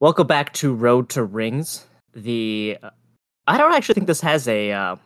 [0.00, 1.84] Welcome back to Road to Rings.
[2.14, 2.88] The uh,
[3.46, 4.96] I don't actually think this has a uh,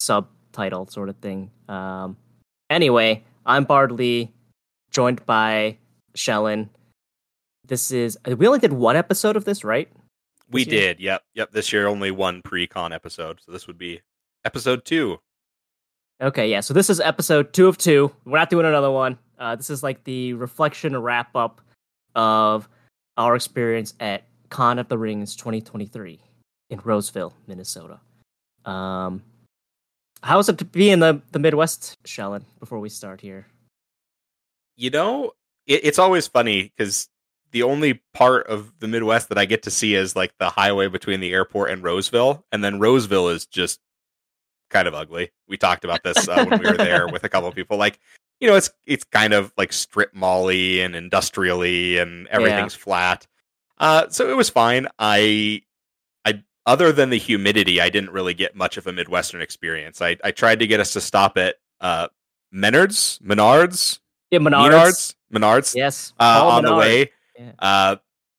[0.00, 1.50] subtitle sort of thing.
[1.68, 2.16] Um,
[2.70, 4.32] anyway, I'm Bard Lee,
[4.90, 5.76] joined by
[6.14, 6.70] Shellin.
[7.66, 9.92] This is we only did one episode of this, right?
[10.50, 11.00] We This did.
[11.00, 11.22] Yep.
[11.34, 11.50] Yep.
[11.52, 14.00] This year only one pre-con episode, so this would be
[14.46, 15.18] episode two.
[16.22, 16.60] Okay, yeah.
[16.60, 18.10] So this is episode two of two.
[18.24, 19.18] We're not doing another one.
[19.38, 21.60] Uh, this is like the reflection wrap up
[22.16, 22.66] of
[23.20, 26.18] our experience at Con of the Rings 2023
[26.70, 28.00] in Roseville, Minnesota.
[28.64, 29.22] Um,
[30.22, 32.46] how is it to be in the, the Midwest, Shellin?
[32.58, 33.46] Before we start here,
[34.76, 35.32] You know,
[35.66, 37.08] it, it's always funny because
[37.52, 40.86] the only part of the Midwest that I get to see is like the highway
[40.86, 43.80] between the airport and Roseville, and then Roseville is just
[44.70, 45.30] kind of ugly.
[45.46, 47.76] We talked about this uh, when we were there with a couple of people.
[47.76, 47.98] Like,
[48.40, 53.26] you know, it's it's kind of like strip mally and industrially, and everything's flat.
[53.78, 54.88] Uh, so it was fine.
[54.98, 55.62] I,
[56.24, 60.00] I other than the humidity, I didn't really get much of a Midwestern experience.
[60.00, 62.08] I I tried to get us to stop at uh,
[62.54, 64.00] Menards, Menards,
[64.30, 64.70] yeah, Menards.
[64.70, 67.10] Menards, Menards Yes, uh, on the way.
[67.38, 67.52] Yeah.
[67.58, 67.96] Uh,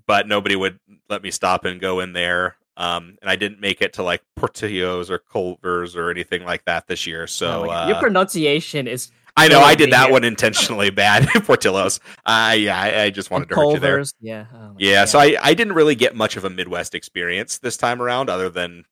[0.08, 2.58] but nobody would let me stop and go in there.
[2.78, 6.88] Um, and I didn't make it to like Portillo's or Culver's or anything like that
[6.88, 7.24] this year.
[7.24, 7.88] Oh So my God.
[7.90, 10.12] your uh, pronunciation is I know I did that here.
[10.12, 11.28] one intentionally bad.
[11.46, 12.00] Portillo's.
[12.26, 14.04] Uh, yeah, I, I just wanted to hurt you there.
[14.20, 14.46] Yeah.
[14.54, 15.10] oh Yeah, God.
[15.10, 18.50] so I, I didn't really get much of a Midwest experience this time around, other
[18.50, 18.86] than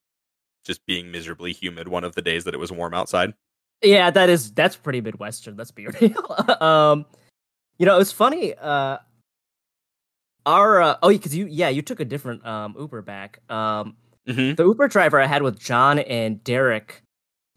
[0.66, 3.34] just being miserably humid one of the days that it was warm outside.
[3.82, 5.56] Yeah, that is that's pretty Midwestern.
[5.58, 6.58] Let's be real.
[6.62, 7.06] um,
[7.78, 8.54] you know, it was funny.
[8.56, 8.98] Uh,
[10.46, 13.40] our uh, oh, because you yeah you took a different um Uber back.
[13.50, 13.96] Um,
[14.28, 17.02] hmm the Uber driver I had with John and Derek.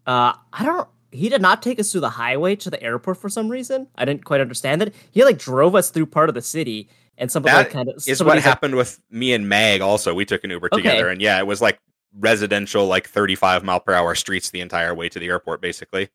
[0.05, 0.87] Uh, I don't.
[1.13, 3.87] He did not take us through the highway to the airport for some reason.
[3.95, 4.93] I didn't quite understand it.
[5.11, 7.87] He like drove us through part of the city, and some of That like kind
[7.89, 9.81] of Is what like- happened with me and Mag.
[9.81, 10.81] Also, we took an Uber Okay.
[10.81, 11.77] together, and yeah, it was like
[12.19, 16.09] residential, like thirty-five mile per hour streets the entire way to the airport, basically.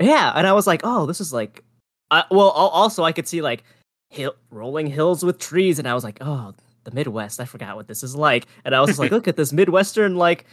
[0.00, 1.62] Yeah, and I was like, oh, this is like,
[2.10, 3.62] uh, well, also I could see like
[4.08, 7.38] hill rolling hills with trees, and I was like, oh, the Midwest.
[7.40, 10.16] I forgot what this is like, and I was just like, look at this Midwestern
[10.16, 10.46] like,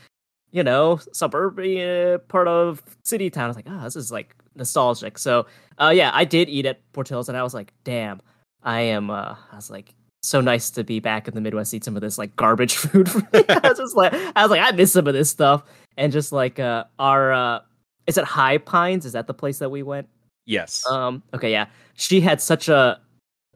[0.52, 3.46] you know, suburban part of city town.
[3.46, 5.18] I was like, oh, this is like nostalgic.
[5.18, 5.46] So,
[5.80, 8.22] uh, yeah, I did eat at Portillo's, and I was like, damn,
[8.64, 9.10] I am.
[9.10, 9.94] uh I was like.
[10.24, 13.08] So nice to be back in the Midwest, eat some of this like garbage food.
[13.34, 15.64] I was just like, I was like, I miss some of this stuff,
[15.96, 17.60] and just like uh, our uh,
[18.08, 19.06] is it High Pines?
[19.06, 20.10] Is that the place that we went?
[20.46, 20.86] Yes.
[20.90, 21.68] Um, okay, yeah.
[21.96, 23.00] She had such a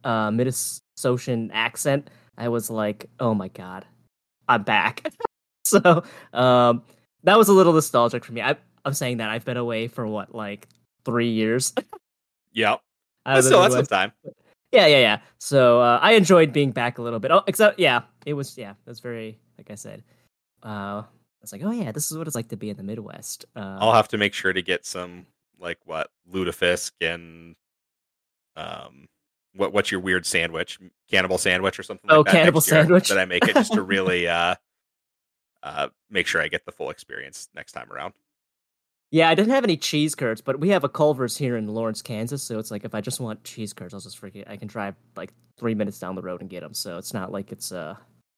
[0.04, 2.10] uh, Minnesotan accent.
[2.38, 3.86] I was like, oh my god,
[4.48, 5.12] I'm back.
[5.84, 6.84] so um,
[7.24, 8.42] that was a little nostalgic for me.
[8.42, 8.56] I,
[8.86, 10.68] I'm saying that I've been away for what, like
[11.06, 11.74] three years.
[12.52, 12.78] yeah.
[13.26, 14.12] the Still, that's some time.
[14.72, 15.20] Yeah, yeah, yeah.
[15.38, 17.32] So uh, I enjoyed being back a little bit.
[17.32, 20.04] Oh, except, yeah, it was, yeah, it was very, like I said,
[20.64, 21.06] uh, I
[21.42, 23.46] was like, oh yeah, this is what it's like to be in the Midwest.
[23.56, 25.26] Uh, I'll have to make sure to get some
[25.62, 27.56] like what lutefisk and
[28.56, 29.08] um
[29.54, 33.10] what what's your weird sandwich cannibal sandwich or something like Oh, that cannibal sandwich.
[33.10, 34.56] that I make it just to really uh
[35.64, 38.14] uh make sure I get the full experience next time around.
[39.12, 42.02] Yeah, I didn't have any cheese curds, but we have a Culver's here in Lawrence,
[42.02, 42.42] Kansas.
[42.44, 44.50] So it's like if I just want cheese curds, I'll just forget.
[44.50, 46.74] I can drive like three minutes down the road and get them.
[46.74, 47.96] So it's not like it's uh,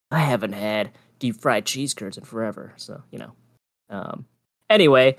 [0.10, 2.74] I haven't had deep fried cheese curds in forever.
[2.78, 3.32] So you know.
[3.90, 4.26] Um.
[4.70, 5.18] Anyway,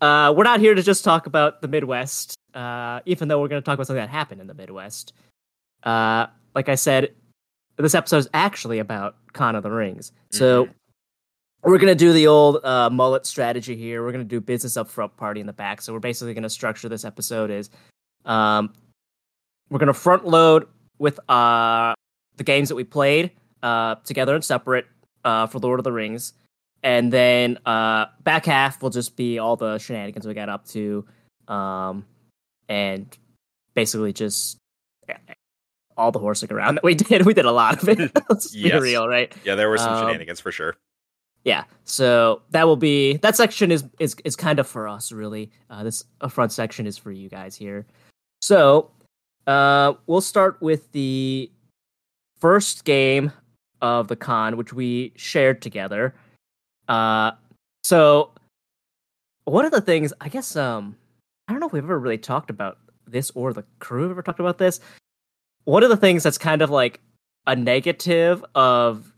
[0.00, 2.34] uh, we're not here to just talk about the Midwest.
[2.52, 5.12] Uh, even though we're going to talk about something that happened in the Midwest.
[5.82, 7.14] Uh, like I said,
[7.76, 10.10] this episode is actually about Con of the Rings.
[10.30, 10.68] So
[11.62, 14.04] we're gonna do the old uh, mullet strategy here.
[14.04, 15.82] We're gonna do business up front, party in the back.
[15.82, 17.70] So we're basically gonna structure this episode is,
[18.24, 18.72] um,
[19.70, 20.68] we're gonna front load
[20.98, 21.94] with uh
[22.36, 23.30] the games that we played
[23.62, 24.86] uh together and separate
[25.24, 26.34] uh for Lord of the Rings,
[26.82, 31.04] and then uh back half will just be all the shenanigans we got up to,
[31.48, 32.04] um,
[32.68, 33.16] and
[33.74, 34.58] basically just
[35.96, 37.24] all the horsing around that we did.
[37.26, 37.98] We did a lot of it.
[38.28, 39.32] Let's be real, right?
[39.44, 40.76] Yeah, there were some Um, shenanigans for sure.
[41.46, 45.50] Yeah so that will be that section is is is kind of for us really.
[45.70, 47.86] Uh this uh, front section is for you guys here.
[48.42, 48.90] So
[49.46, 51.50] uh we'll start with the
[52.40, 53.32] first game
[53.80, 56.12] of the con which we shared together.
[56.88, 57.30] Uh
[57.84, 58.32] so
[59.44, 60.96] one of the things i guess um
[61.46, 64.40] i don't know if we've ever really talked about this or the crew ever talked
[64.40, 64.80] about this.
[65.66, 67.00] One of the things that's kind of like
[67.46, 69.12] a negative of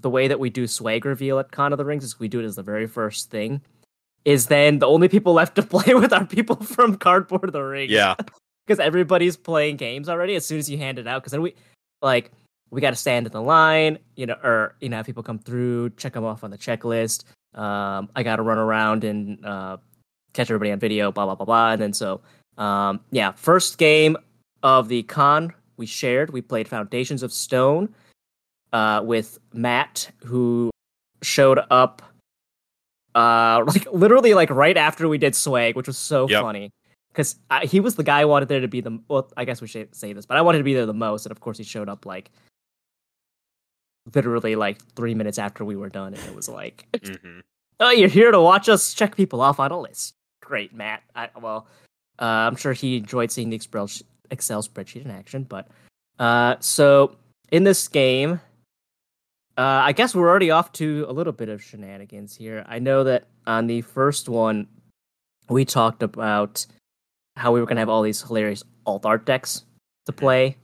[0.00, 2.40] the way that we do swag reveal at Con of the Rings is we do
[2.40, 3.60] it as the very first thing.
[4.24, 7.62] Is then the only people left to play with are people from Cardboard of the
[7.62, 7.92] Rings.
[7.92, 8.14] Yeah.
[8.68, 11.22] because everybody's playing games already as soon as you hand it out.
[11.22, 11.54] Because then we,
[12.02, 12.30] like,
[12.70, 15.38] we got to stand in the line, you know, or you know, have people come
[15.38, 17.24] through, check them off on the checklist.
[17.54, 19.78] Um, I got to run around and uh,
[20.34, 21.72] catch everybody on video, blah blah blah blah.
[21.72, 22.20] And then so,
[22.58, 24.18] um, yeah, first game
[24.62, 27.94] of the con we shared, we played Foundations of Stone
[28.72, 30.70] uh, with Matt, who
[31.22, 32.02] showed up
[33.14, 36.42] uh, like literally like right after we did Swag, which was so Yep.
[36.42, 36.70] funny
[37.10, 39.30] because he was the guy I wanted there to be the well.
[39.36, 41.32] I guess we should say this, but I wanted to be there the most, and
[41.32, 42.30] of course he showed up like
[44.14, 47.40] literally like three minutes after we were done, and it was like, hmm
[47.80, 51.02] "Oh, you're here to watch us check people off on a list." Great, Matt.
[51.14, 51.66] I, well,
[52.20, 53.88] uh, I'm sure he enjoyed seeing the Excel
[54.30, 55.68] Excel spreadsheet in action, but
[56.18, 57.16] uh, so
[57.50, 58.40] in this game,
[59.58, 62.64] uh, I guess we're already off to a little bit of shenanigans here.
[62.68, 64.68] I know that on the first one,
[65.48, 66.64] we talked about
[67.36, 69.64] how we were gonna have all these hilarious alt art decks
[70.06, 70.56] to play,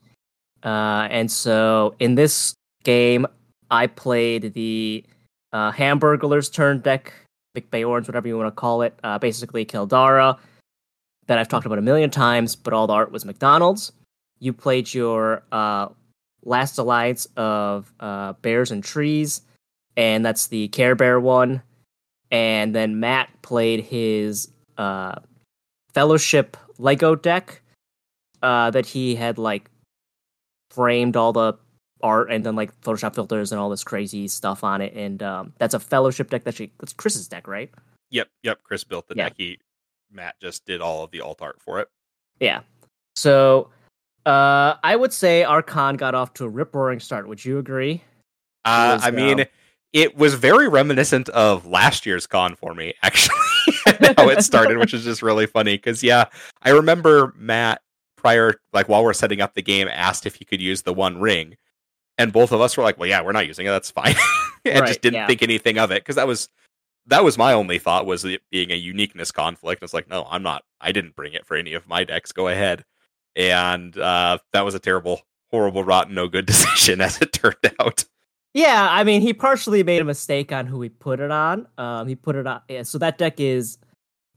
[0.63, 2.55] uh, and so in this
[2.85, 3.27] game,
[3.69, 5.05] I played the
[5.53, 7.13] uh, Hamburglers turn deck,
[7.53, 8.97] Big Beorns, whatever you want to call it.
[9.03, 10.39] Uh, basically, Kildara,
[11.27, 13.93] that I've talked about a million times, but all the art was McDonald's.
[14.39, 15.89] You played your uh,
[16.45, 19.43] Last Alliance of uh, Bears and Trees,
[19.97, 21.63] and that's the Care Bear one.
[22.31, 25.17] And then Matt played his uh,
[25.93, 27.63] Fellowship Lego deck
[28.43, 29.71] uh, that he had like
[30.71, 31.55] framed all the
[32.03, 34.93] art and then like Photoshop filters and all this crazy stuff on it.
[34.95, 37.71] And um, that's a Fellowship deck that she that's Chris's deck, right?
[38.11, 38.63] Yep, yep.
[38.65, 39.25] Chris built the Yeah.
[39.29, 39.35] deck.
[39.39, 39.59] He
[40.11, 41.89] Matt just did all of the alt art for it.
[42.41, 42.61] Yeah.
[43.17, 43.71] So
[44.27, 47.29] uh, I would say our con got off to a rip roaring start.
[47.29, 48.03] Would you agree?
[48.65, 49.47] Uh, I mean, um,
[49.93, 53.37] it was very reminiscent of last year's con for me, actually,
[54.17, 55.77] how it started, which is just really funny.
[55.77, 56.27] Because yeah,
[56.63, 57.83] I remember Matt
[58.17, 61.21] prior, like while we're setting up the game, asked if he could use the One
[61.21, 61.57] Ring,
[62.19, 63.71] and both of us were like, "Well, yeah, we're not using it.
[63.71, 64.15] That's fine,"
[64.65, 65.27] and Right, just didn't yeah.
[65.27, 66.49] think anything of it because that was
[67.07, 69.83] that was my only thought was it being a uniqueness conflict.
[69.83, 70.65] It's like, no, I'm not.
[70.81, 72.33] I didn't bring it for any of my decks.
[72.33, 72.85] Go ahead,
[73.37, 78.05] and uh, that was a terrible, horrible, rotten, no good decision as it turned out.
[78.55, 81.67] Yeah, I mean, he partially made a mistake on who he put it on.
[81.77, 82.61] Um, he put it on.
[82.69, 83.79] Yeah, so that deck is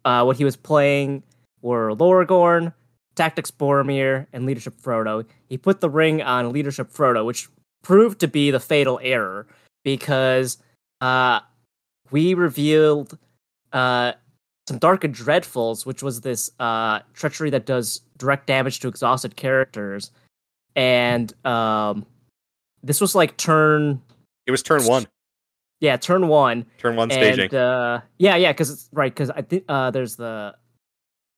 [0.05, 1.21] uh, what he was playing
[1.61, 2.73] were Loragorn,
[3.15, 5.23] Tactics Boromir, and Leadership Frodo.
[5.49, 7.47] He put the ring on Leadership Frodo, which
[7.83, 9.45] proved to be the fatal error
[9.83, 10.57] because
[11.01, 11.41] uh,
[12.09, 13.17] we revealed
[13.71, 14.13] uh,
[14.67, 19.35] some Dark and Dreadfuls, which was this uh, treachery that does direct damage to exhausted
[19.35, 20.11] characters,
[20.75, 22.05] and um,
[22.83, 24.01] this was like turn
[24.45, 25.05] It was turn one,
[25.79, 27.45] yeah turn one turn one staging.
[27.45, 30.55] and uh yeah yeah because it's right because i think uh there's the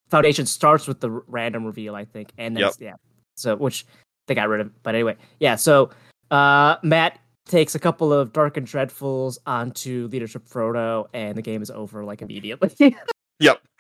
[0.10, 2.74] foundation starts with the random reveal i think and then Yep.
[2.80, 2.94] yeah
[3.36, 3.86] so which
[4.28, 5.90] they got rid of but anyway yeah so
[6.31, 11.62] uh matt takes a couple of dark and dreadfuls onto leadership frodo and the game
[11.62, 12.70] is over like immediately
[13.40, 13.62] Yep.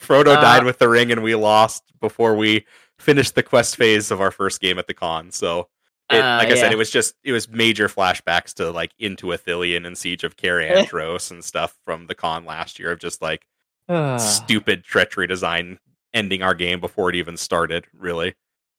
[0.00, 2.64] Frodo Uh, died with the ring and we lost before we
[2.98, 5.30] finished the quest phase of our first game at the con.
[5.30, 5.68] So
[6.10, 9.26] it, Uh, like I said, it was just it was major flashbacks to like into
[9.28, 13.20] Ithilien and Siege of Cair Andros and stuff from the con last year of just
[13.22, 13.46] like
[13.88, 14.16] Ah.
[14.18, 15.78] stupid treachery design
[16.14, 18.34] ending our game before it even started, really.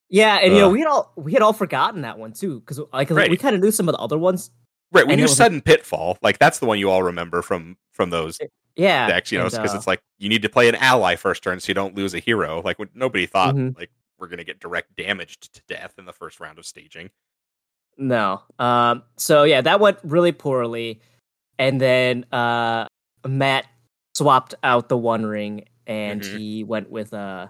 [0.10, 2.80] yeah and you know we had all we had all forgotten that one too because
[2.94, 3.30] like Right.
[3.30, 4.52] we kind of knew some of the other ones
[4.92, 6.18] Right, we And it knew a- sudden pitfall.
[6.22, 8.40] Like that's the one you all remember from from those
[8.76, 11.44] yeah decks, you know, because uh, it's like you need to play an ally first
[11.44, 12.62] turn so you don't lose a hero.
[12.64, 13.78] Like when- nobody thought Mhm.
[13.78, 17.10] like we're gonna get direct damaged to death in the first round of staging.
[17.98, 18.42] No.
[18.60, 19.04] Um.
[19.18, 21.02] So yeah, that went really poorly,
[21.58, 22.88] and then uh,
[23.28, 23.66] Matt
[24.16, 26.38] swapped out the One Ring, and Mhm.
[26.38, 27.48] he went with uh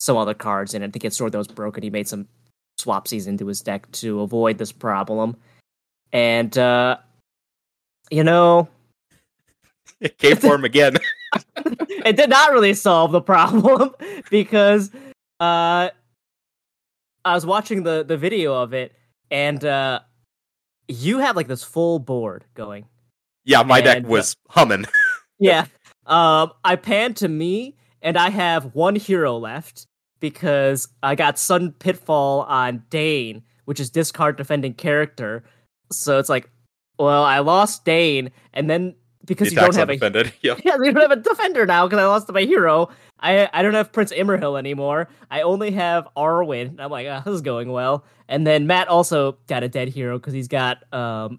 [0.00, 1.82] some other cards, and I think his sword that was broken.
[1.82, 2.28] He made some
[2.80, 5.36] swapsies into his deck to avoid this problem,
[6.12, 6.98] and uh,
[8.10, 8.68] you know,
[10.00, 10.96] It came for him again.
[11.66, 13.90] it did not really solve the problem
[14.30, 14.90] because
[15.40, 15.90] uh
[17.24, 18.94] I was watching the the video of it
[19.30, 20.00] and uh
[20.88, 22.86] you have like this full board going.
[23.44, 24.86] yeah, my deck And, uh, was humming.
[25.38, 25.66] Yeah.
[26.06, 29.86] Um I panned to me and I have one hero left
[30.20, 35.44] because I got sudden pitfall on Dane, which is discard defending character.
[35.90, 36.50] So it's like,
[36.98, 40.32] well, I lost Dane and then because The you don't attacks have a undefended.
[40.42, 40.60] Yep.
[40.64, 42.88] yeah, we don't have a defender now because I lost my hero.
[43.20, 45.08] I I don't have Prince Imrahil anymore.
[45.30, 46.68] I only have Arwen.
[46.68, 48.04] And I'm like, ah, this is going well.
[48.28, 51.38] And then Matt also got a dead hero because he's got um,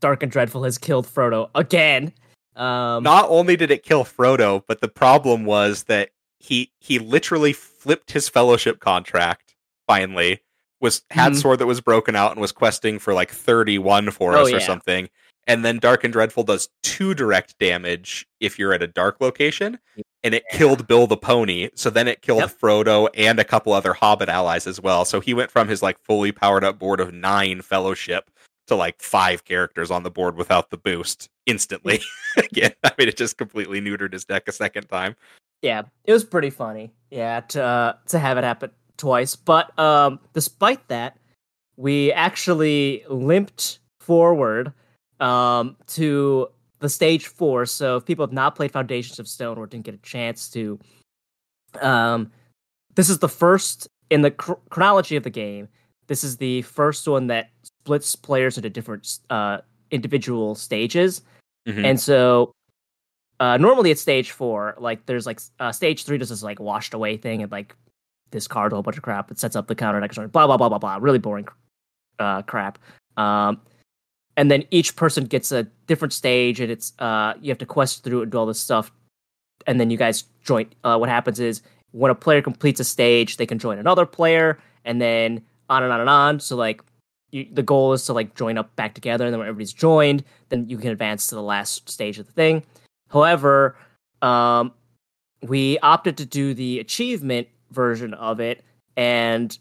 [0.00, 2.12] Dark and Dreadful has killed Frodo again.
[2.56, 7.52] Um, Not only did it kill Frodo, but the problem was that he he literally
[7.52, 9.54] flipped his fellowship contract
[9.86, 10.40] finally
[10.80, 11.40] was had Mhm.
[11.42, 14.58] sword that was broken out and was questing for like 31 for Oh, us or
[14.58, 14.66] yeah.
[14.66, 15.08] something.
[15.46, 19.78] And then Dark and Dreadful does two direct damage if you're at a dark location.
[20.22, 21.70] And it killed Bill the Pony.
[21.74, 22.58] So then it killed Yep.
[22.60, 25.04] Frodo and a couple other Hobbit allies as well.
[25.04, 28.30] So he went from his like fully powered up board of nine fellowship
[28.66, 32.00] to like five characters on the board without the boost instantly.
[32.36, 35.16] Again, I mean, it just completely neutered his deck a second time.
[35.62, 36.92] Yeah, it was pretty funny.
[37.10, 39.34] Yeah, to uh, to have it happen twice.
[39.34, 41.16] But um, despite that,
[41.76, 44.72] we actually limped forward
[45.20, 46.48] um, to
[46.80, 47.66] the stage four.
[47.66, 50.78] So if people have not played Foundations of Stone or didn't get a chance to,
[51.80, 52.30] um,
[52.94, 55.68] this is the first in the chro- chronology of the game.
[56.06, 59.58] This is the first one that splits players into different uh,
[59.90, 61.22] individual stages.
[61.66, 61.84] Mhm.
[61.84, 62.52] And so
[63.40, 64.74] uh normally it's stage four.
[64.78, 67.76] Like there's like uh stage three does this like washed away thing and like
[68.30, 69.30] discard a whole bunch of crap.
[69.30, 70.98] It sets up the counter next turn, blah blah blah blah blah.
[71.00, 71.46] Really boring
[72.18, 72.78] uh crap.
[73.16, 73.60] Um
[74.36, 78.04] and then each person gets a different stage and it's uh you have to quest
[78.04, 78.92] through and do all this stuff.
[79.66, 83.36] And then you guys join uh what happens is when a player completes a stage,
[83.36, 86.40] they can join another player and then on and on and on.
[86.40, 86.82] So like
[87.30, 90.24] you, the goal is to like join up back together and then when everybody's joined
[90.48, 92.62] then you can advance to the last stage of the thing.
[93.10, 93.76] However,
[94.22, 94.72] um,
[95.42, 98.64] we opted to do the achievement version of it,
[98.96, 99.56] and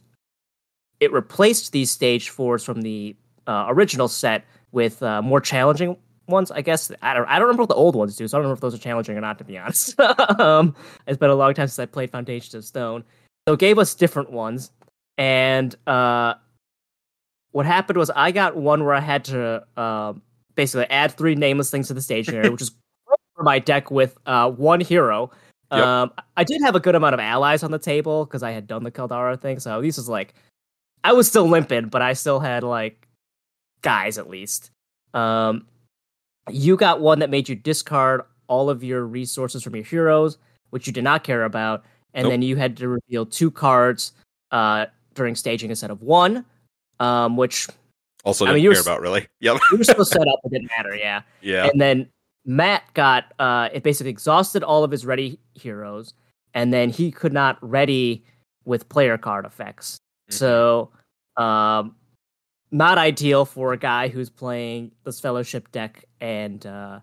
[0.99, 3.15] it replaced these stage fours from the
[3.47, 5.97] uh, original set with uh, more challenging
[6.27, 6.51] ones.
[6.51, 7.27] I guess I don't.
[7.27, 8.79] I don't remember what the old ones do, so I don't know if those are
[8.79, 9.37] challenging or not.
[9.37, 9.99] To be honest,
[10.39, 13.03] um, it's been a long time since I played Foundations of Stone,
[13.47, 14.71] so it gave us different ones,
[15.17, 16.35] and uh,
[17.51, 20.21] what happened was I got one where I had to um,
[20.55, 22.71] basically add three nameless things to the stage area, which is
[23.35, 25.31] for my deck with uh, one hero.
[25.71, 25.83] Yep.
[25.85, 28.67] Um, I did have a good amount of allies on the table because I had
[28.67, 30.33] done the Keldara thing, so this was like
[31.03, 33.07] I was still limping, but I still had like
[33.81, 34.71] guys at least.
[35.13, 35.65] Um,
[36.49, 40.37] you got one that made you discard all of your resources from your heroes,
[40.69, 41.83] which you did not care about,
[42.13, 42.31] and Nope.
[42.31, 44.13] then you had to reveal two cards
[44.51, 46.45] uh, during staging instead of one,
[47.01, 47.67] um, which
[48.23, 49.27] Also, I didn't mean, you were care s- about really.
[49.41, 49.57] Yep.
[49.73, 50.39] we were still set up.
[50.45, 50.95] It didn't matter.
[50.95, 51.23] Yeah.
[51.41, 51.65] yeah.
[51.67, 52.07] And then
[52.47, 56.13] Matt got uh, it basically exhausted all of his ready heroes,
[56.53, 58.25] and then he could not ready
[58.65, 59.97] with player card effects.
[60.29, 60.33] Mhm.
[60.33, 60.91] So,
[61.35, 61.95] um,
[62.71, 66.99] not ideal for a guy who's playing this fellowship deck and uh,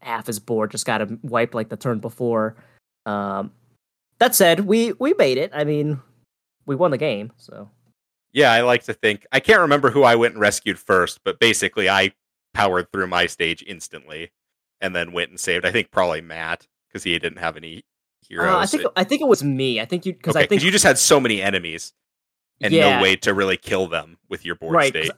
[0.00, 2.56] half his board just got him wiped like the turn before.
[3.06, 3.52] Um,
[4.18, 5.50] that said, we we made it.
[5.54, 6.00] I mean,
[6.66, 7.30] we won the game.
[7.36, 7.68] So
[8.32, 9.26] Yeah, I like to think.
[9.32, 12.12] I can't remember who I went and rescued first, but basically, I
[12.54, 14.30] powered through my stage instantly,
[14.80, 15.64] and then went and saved.
[15.64, 17.84] I think probably Matt because he didn't have any
[18.26, 18.48] heroes.
[18.54, 19.80] uh, I think I think it was me.
[19.80, 21.92] I think you because okay, I think you just had so many enemies
[22.60, 22.96] and Yeah.
[22.96, 24.88] no way to really kill them with your board right.
[24.88, 25.10] state.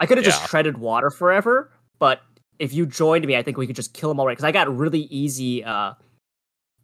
[0.00, 0.32] I could have Yeah.
[0.32, 2.20] just treaded water forever, but
[2.58, 4.32] if you joined me, I think we could just kill them all right.
[4.32, 5.94] Because I got really easy uh,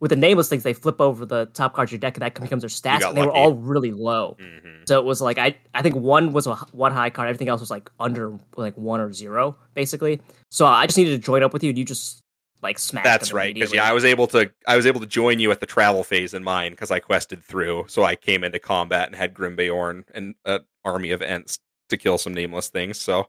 [0.01, 0.63] with the nameless things.
[0.63, 3.07] They flip over the top cards of your deck, and that becomes their stats.
[3.07, 4.85] And they were all really low, Mhm.
[4.87, 7.61] so it was like I I think one was a one high card, everything else
[7.61, 10.19] was like under like one or zero basically.
[10.49, 12.19] So I just needed to join up with you, and you just
[12.61, 13.05] like smashed.
[13.05, 13.53] That's right.
[13.55, 16.03] Because yeah, I was able to I was able to join you at the travel
[16.03, 17.85] phase in mine because I quested through.
[17.87, 21.57] So I came into combat and had Grimbeorn and an army of Ents
[21.89, 22.99] to kill some nameless things.
[23.01, 23.27] So,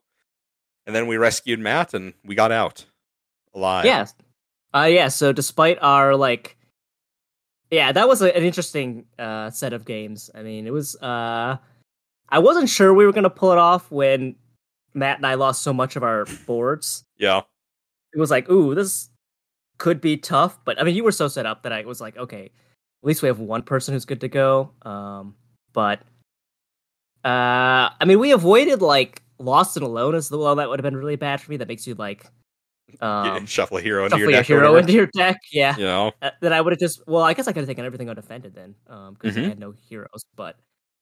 [0.87, 2.85] and then we rescued Matt and we got out
[3.55, 3.85] alive.
[3.87, 4.07] Yeah.
[4.75, 6.57] Uh yeah, so despite our like
[7.73, 10.31] Yeah, that was a, an interesting uh set of games.
[10.35, 11.57] I mean, it was uh
[12.29, 14.37] I wasn't sure we were going to pull it off when
[14.95, 17.05] Matt and I lost so much of our boards.
[17.17, 17.41] Yeah.
[18.15, 19.09] It was like, "Ooh, this
[19.79, 22.19] could be tough." But I mean, you were so set up that I was like,
[22.19, 25.35] "Okay, at least we have one person who's good to go." Um
[25.73, 26.01] but
[27.25, 30.85] uh I mean, we avoided like Lost and Alone as the well that would have
[30.85, 31.57] been really bad for me.
[31.57, 32.27] That makes you like
[33.01, 34.51] Yeah, um shuffle a hero into shuffle your your deck.
[34.51, 35.37] or hero into your deck.
[35.53, 35.77] Yeah.
[35.77, 36.13] you know.
[36.21, 38.55] Uh, then I would have just well, I guess I could have taken everything undefended
[38.55, 40.25] then, um, because I had no heroes.
[40.37, 40.57] But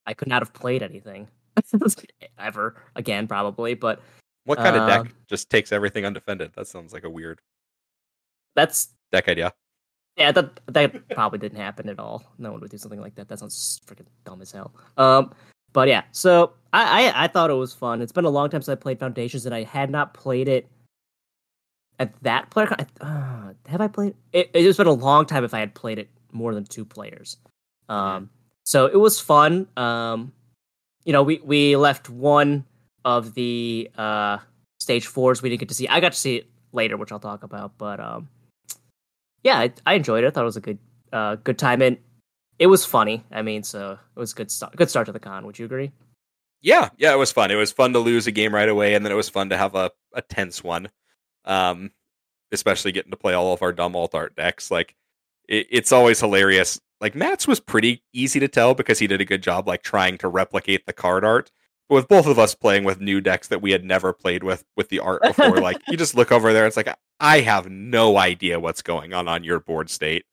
[0.06, 1.28] I could not have played anything
[2.38, 3.75] ever again, probably.
[3.75, 4.00] But
[4.44, 6.52] What kind of deck Um, just takes everything undefended?
[6.54, 7.40] That sounds like a weird
[8.56, 9.52] that's deck idea.
[10.16, 12.25] yeah, that that probably didn't happen at all.
[12.38, 13.28] No one would do something like that.
[13.28, 14.73] That sounds freaking dumb as hell.
[14.97, 15.32] Um,
[15.73, 18.02] but yeah, so I, I I thought it was fun.
[18.02, 20.66] It's been a long time since I played Foundations, and I had not played it
[22.00, 22.75] at that player.
[23.00, 24.50] Uh, have I played it?
[24.52, 27.37] It's been a long time if I had played it more than two players.
[27.88, 28.30] Um,
[28.64, 29.69] so it was fun.
[29.76, 30.33] Um,
[31.04, 32.64] you know, we we left one
[33.04, 34.38] of the uh
[34.78, 35.87] stage fours we didn't get to see.
[35.87, 37.78] I got to see it later, which I'll talk about.
[37.78, 38.28] But um,
[39.42, 40.28] yeah, I, I enjoyed it.
[40.28, 40.78] I thought it was a good
[41.12, 41.99] uh good time and
[42.59, 43.25] it was funny.
[43.30, 45.45] I mean, so it was good start good start to the con.
[45.47, 45.92] Would you agree?
[46.62, 47.50] Yeah, yeah, it was fun.
[47.50, 49.57] It was fun to lose a game right away, and then it was fun to
[49.57, 50.90] have a, a tense one.
[51.44, 51.90] Um,
[52.52, 54.70] especially getting to play all of our dumb alt art decks.
[54.70, 54.97] Like,
[55.49, 56.80] it, it's always hilarious.
[57.00, 60.18] Like Matt's was pretty easy to tell because he did a good job, like trying
[60.18, 61.50] to replicate the card art.
[61.88, 64.64] But with both of us playing with new decks that we had never played with
[64.76, 68.16] with the art before, like you just look over there, it's like I have no
[68.18, 70.25] idea what's going on on your board state.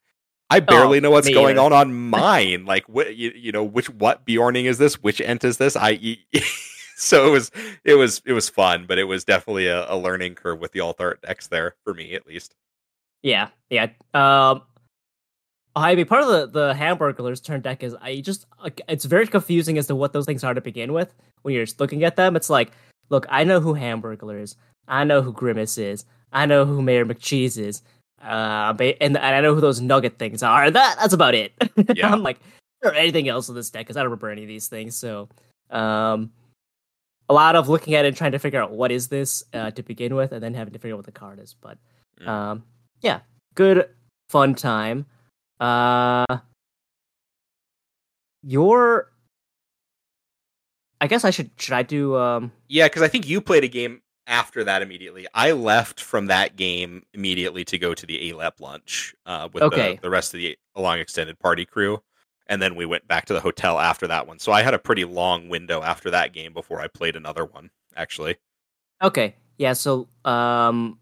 [0.49, 1.65] I barely Oh, know what's going either.
[1.65, 2.65] on on mine.
[2.65, 4.95] Like, what you, you know, which what Beorning is this?
[5.01, 5.75] Which ent is this?
[5.75, 6.17] I
[6.99, 7.51] so it was
[7.83, 10.79] it was it was fun, but it was definitely a, a learning curve with the
[10.79, 12.55] alt art decks there for me at least.
[13.21, 13.89] Yeah, yeah.
[14.15, 14.63] Um,
[15.75, 18.47] I mean, part of the the Hamburglers turn deck is I just
[18.87, 21.13] it's very confusing as to what those things are to begin with.
[21.43, 22.71] When you're just looking at them, it's like,
[23.09, 24.55] look, I know who Hamburglar is,
[24.87, 27.83] I know who Grimace is, I know who Mayor McCheese is,
[28.23, 30.71] uh, and, and I know who those Nugget things are.
[30.71, 31.53] That that's about it.
[31.95, 32.11] Yeah.
[32.11, 32.39] I'm like,
[32.83, 34.95] or anything else in this deck because I don't remember any of these things.
[34.95, 35.29] So,
[35.69, 36.31] um,
[37.29, 39.71] a lot of looking at it and trying to figure out what is this uh,
[39.71, 41.55] to begin with, and then having to figure out what the card is.
[41.59, 41.77] But
[42.25, 42.63] um,
[43.01, 43.19] yeah,
[43.55, 43.89] good
[44.29, 45.05] fun time.
[45.59, 46.25] Uh,
[48.43, 49.11] your,
[51.01, 53.67] I guess I should should I do um Yeah, because I think you played a
[53.67, 55.27] game after that immediately.
[55.33, 59.95] I left from that game immediately to go to the ALEP lunch uh, with Okay.
[59.95, 62.01] the, the rest of the long extended party crew.
[62.49, 64.39] And then we went back to the hotel after that one.
[64.39, 67.69] So I had a pretty long window after that game before I played another one,
[67.95, 68.37] actually.
[69.03, 69.35] Okay.
[69.57, 70.99] Yeah, so um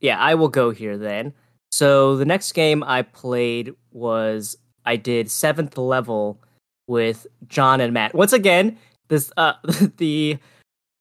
[0.00, 1.34] Yeah, I will go here then.
[1.70, 6.40] So the next game I played was I did 7th level
[6.86, 8.14] with John and Matt.
[8.14, 9.54] Once again, this uh
[9.98, 10.38] the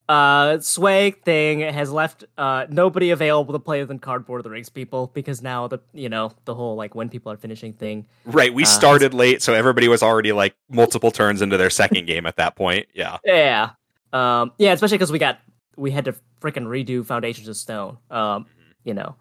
[0.08, 4.70] uh Sway thing has left uh nobody available to play than cardboard of the rings
[4.70, 8.54] people because now the you know the whole like when people are finishing thing Right.
[8.54, 12.26] We Uh, started late, so everybody was already like multiple turns into their second game
[12.28, 12.86] at that point.
[12.94, 13.18] Yeah.
[13.26, 13.72] Yeah.
[14.14, 15.40] Um yeah, especially because we got
[15.76, 17.98] we had to freaking redo Foundations of Stone.
[18.12, 18.46] Um,
[18.84, 19.16] you know,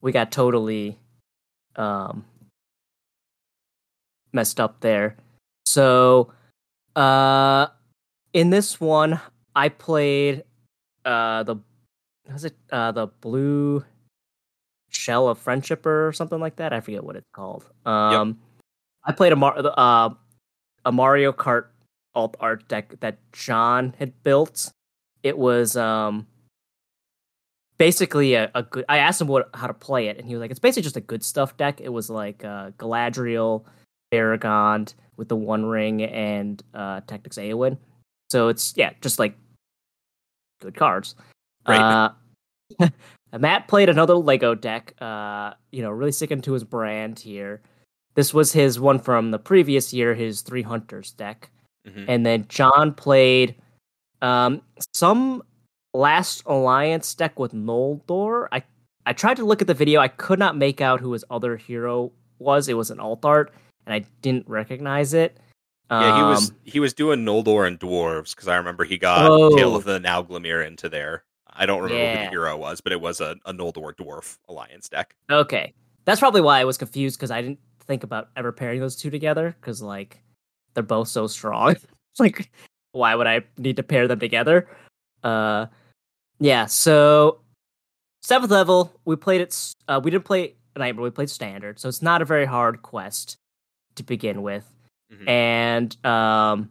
[0.00, 0.98] we got totally
[1.76, 2.24] um
[4.32, 5.16] messed up there.
[5.66, 6.32] So
[6.96, 7.66] uh
[8.32, 9.20] in this one
[9.54, 10.44] I played
[11.04, 11.56] uh the
[12.32, 13.84] was it uh the blue
[14.90, 16.72] shell of friendship or something like that?
[16.72, 17.64] I forget what it's called.
[17.84, 18.38] Um
[19.04, 20.10] I played a Mar- uh,
[20.84, 21.66] a Mario Kart
[22.14, 24.72] alt art deck that John had built.
[25.22, 26.26] It was um
[27.76, 30.40] basically a, a good I asked him what how to play it and he was
[30.40, 31.80] like it's basically just a good stuff deck.
[31.80, 33.64] It was like uh Galadriel,
[34.12, 37.78] Aragorn with the one ring and uh Tactics Eowyn.
[38.30, 39.36] So it's yeah, just like
[40.64, 41.14] good cards.
[41.68, 42.12] Right.
[42.80, 42.88] Uh,
[43.38, 47.62] Matt played another Lego deck, uh, you know, really sticking to his brand here.
[48.14, 51.50] This was his one from the previous year, his Three Hunters deck.
[51.86, 52.04] Mhm.
[52.08, 53.56] And then John played
[54.22, 54.62] um,
[54.94, 55.42] some
[55.92, 58.48] Last Alliance deck with Noldor.
[58.52, 58.62] I,
[59.04, 60.00] I tried to look at the video.
[60.00, 62.68] I could not make out who his other hero was.
[62.68, 63.52] It was an alt art,
[63.86, 65.38] and I didn't recognize it.
[65.90, 69.30] Yeah, he was Um, he was doing Noldor and dwarves because I remember he got
[69.30, 69.54] Oh.
[69.56, 71.24] Tale of the Nauglamir into there.
[71.56, 74.88] I don't remember who the hero was, but it was a, a Noldor dwarf alliance
[74.88, 75.14] deck.
[75.30, 75.72] Okay,
[76.04, 79.10] that's probably why I was confused because I didn't think about ever pairing those two
[79.10, 80.20] together because like
[80.72, 81.72] they're both so strong.
[81.72, 81.86] It's
[82.18, 82.50] like,
[82.92, 84.68] why would I need to pair them together?
[85.22, 85.66] Uh,
[86.40, 86.66] yeah.
[86.66, 87.40] So
[88.22, 89.74] seventh level, we played it.
[89.86, 91.04] Uh, we didn't play Nightmare.
[91.04, 93.36] We played standard, so it's not a very hard quest
[93.94, 94.64] to begin with,
[95.20, 95.28] Mhm.
[95.28, 96.70] and um.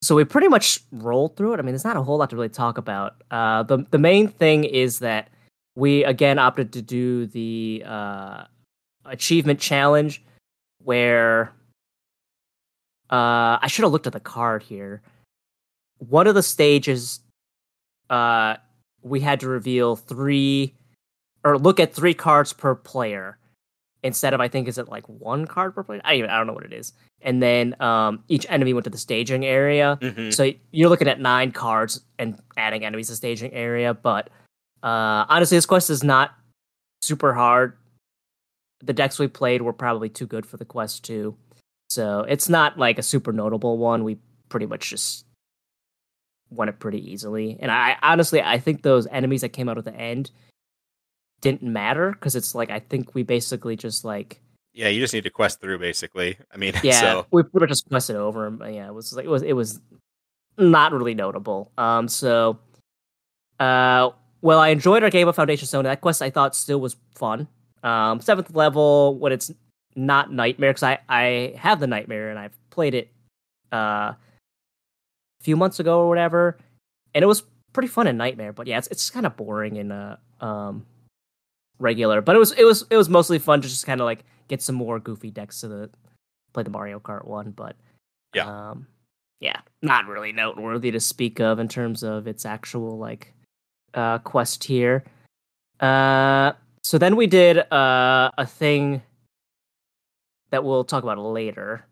[0.00, 1.58] So we pretty much rolled through it.
[1.58, 3.22] I mean, there's not a whole lot to really talk about.
[3.32, 5.28] Uh, the the main thing is that
[5.74, 8.44] we again opted to do the uh,
[9.06, 10.22] achievement challenge
[10.84, 11.52] where
[13.10, 15.02] uh, I should have looked at the card here.
[15.98, 17.20] One of the stages,
[18.10, 18.56] uh,
[19.02, 20.74] we had to reveal three
[21.44, 23.38] or look at three cards per player
[24.02, 26.00] instead of I think is it like one card per player?
[26.04, 26.92] I don't even I don't know what it is.
[27.20, 29.98] And then um, each enemy went to the staging area.
[30.00, 30.32] Mhm.
[30.32, 34.30] So you're looking at nine cards and adding enemies to staging area, but
[34.82, 36.32] uh, honestly, this quest is not
[37.02, 37.76] super hard.
[38.84, 41.36] The decks we played were probably too good for the quest too,
[41.90, 44.04] so it's not like a super notable one.
[44.04, 45.24] We pretty much just
[46.50, 49.84] won it pretty easily, and I honestly I think those enemies that came out at
[49.84, 50.30] the end
[51.40, 54.40] didn't matter because it's like I think we basically just like
[54.72, 56.38] Yeah, you just need to quest through basically.
[56.52, 58.62] I mean, yeah, so we pretty much just quested over him.
[58.62, 59.80] Yeah, it was like it was it was
[60.56, 61.70] not really notable.
[61.78, 62.58] Um, so,
[63.60, 65.84] uh, well, I enjoyed our game of Foundation Stone.
[65.84, 67.48] That quest I thought still was fun.
[67.82, 69.52] Um, seventh level when it's
[69.94, 73.10] not Nightmare because I I have the Nightmare and I've played it
[73.72, 74.16] uh, a
[75.42, 76.58] few months ago or whatever,
[77.14, 78.52] and it was pretty fun in Nightmare.
[78.52, 80.86] But yeah, it's it's kind of boring in uh, um,
[81.78, 82.20] regular.
[82.20, 84.62] But it was it was it was mostly fun to just kind of like get
[84.62, 85.90] some more goofy decks to the
[86.52, 87.50] play the Mario Kart one.
[87.50, 87.76] But
[88.34, 88.46] Yeah.
[88.70, 88.86] um,
[89.40, 93.34] yeah, not really noteworthy to speak of in terms of its actual like
[93.94, 95.04] uh, quest here.
[95.80, 99.02] Uh, so then we did uh, a thing
[100.50, 101.84] that we'll talk about later,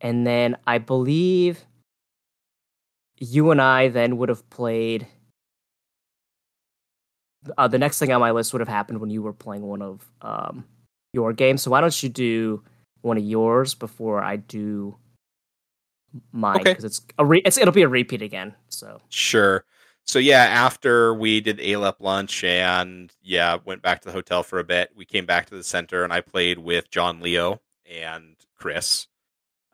[0.00, 1.64] and then I believe
[3.18, 5.06] you and I then would have played.
[7.56, 9.82] Uh, the next thing on my list would have happened when you were playing one
[9.82, 10.64] of um,
[11.12, 11.62] your games.
[11.62, 12.62] So why don't you do
[13.02, 14.96] one of yours before I do
[16.32, 16.60] mine?
[16.60, 16.70] Okay.
[16.70, 18.54] Because it's a re- it's it'll be a repeat again.
[18.68, 19.64] So Sure.
[20.04, 24.60] So yeah, after we did ALEP lunch and yeah, went back to the hotel for
[24.60, 28.36] a bit, we came back to the center and I played with John Leo and
[28.56, 29.08] Chris.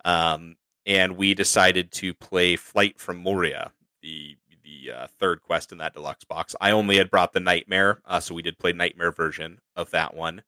[0.05, 0.57] Um,
[0.87, 4.37] and we decided to play Flight from Moria, the
[4.73, 6.55] the uh, third quest in that deluxe box.
[6.61, 10.15] I only had brought the Nightmare, uh, so we did play Nightmare version of that
[10.15, 10.43] one.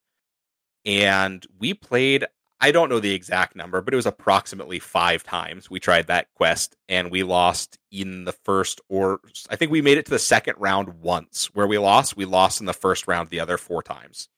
[0.85, 2.25] And we played
[2.61, 6.33] I don't know the exact number, but it was approximately five times we tried that
[6.35, 10.19] quest, and we lost in the first, or I think we made it to the
[10.19, 11.49] second round once.
[11.53, 14.29] Where we lost, we lost in the first round the other four times.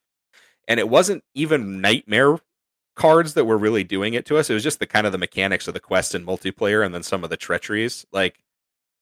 [0.67, 2.39] And it wasn't even nightmare
[2.95, 4.50] cards that were really doing it to us.
[4.50, 7.04] It was just the kind of the mechanics of the quest and multiplayer, and then
[7.04, 8.06] some of the treacheries.
[8.12, 8.39] Like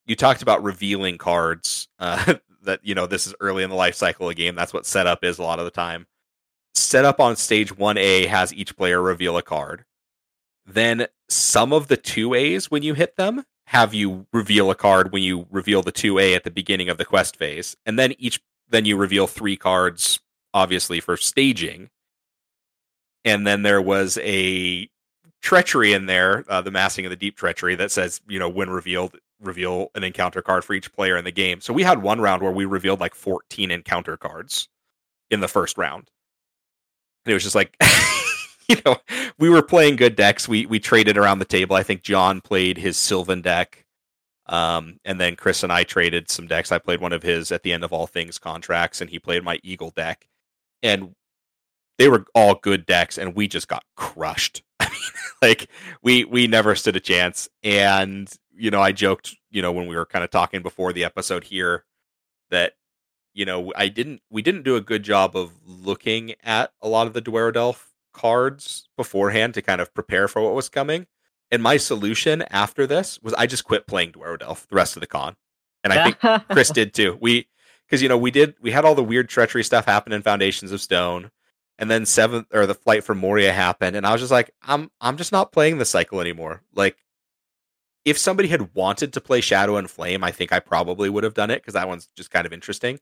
[0.06, 3.94] you talked about revealing cards uh, that you know this is early in the life
[3.94, 4.54] cycle of a game.
[4.54, 6.06] That's what setup is a lot of the time
[6.76, 9.86] Setup on stage 1A has each player reveal a card.
[10.66, 15.22] Then some of the 2As, when you hit them, have you reveal a card when
[15.22, 17.76] you reveal the 2A at the beginning of the quest phase.
[17.86, 20.20] And then each then you reveal three cards,
[20.52, 21.88] obviously, for staging.
[23.24, 24.90] And then there was a
[25.40, 28.68] treachery in there, uh, the massing of the deep treachery that says, you know, when
[28.68, 31.60] revealed, reveal an encounter card for each player in the game.
[31.60, 34.68] So we had one round where we revealed like 14 encounter cards
[35.30, 36.10] in the first round.
[37.24, 37.76] And it was just like
[38.68, 38.96] you know
[39.38, 40.48] we were playing good decks.
[40.48, 41.76] We we traded around the table.
[41.76, 43.84] I think john played his sylvan deck
[44.46, 46.72] um, and then chris and i traded some decks.
[46.72, 49.42] I played one of his at the end of all things contracts and he played
[49.42, 50.26] my eagle deck.
[50.82, 51.14] And
[51.98, 54.62] they were all good decks and we just got crushed.
[54.80, 55.00] I mean
[55.42, 55.68] like
[56.02, 57.48] we we never stood a chance.
[57.62, 61.04] And you know i joked you know when we were kind of talking before the
[61.04, 61.84] episode here
[62.50, 62.74] that
[63.36, 67.06] you know, I didn't we didn't do a good job of looking at a lot
[67.06, 67.82] of the Dwarrowdelf
[68.14, 71.06] cards beforehand to kind of prepare for what was coming.
[71.50, 75.06] And my solution after this was I just quit playing Dwarrowdelf the rest of the
[75.06, 75.36] con.
[75.84, 77.18] And I think Chris did too.
[77.20, 77.46] We
[77.86, 80.72] because you know we did we had all the weird treachery stuff happen in Foundations
[80.72, 81.30] of Stone,
[81.78, 84.90] and then seventh or the flight from Moria happened, and I was just like, I'm
[84.98, 86.62] I'm just not playing the cycle anymore.
[86.74, 86.96] Like,
[88.06, 91.34] if somebody had wanted to play Shadow and Flame, I think I probably would have
[91.34, 93.00] done it because that one's just kind of interesting.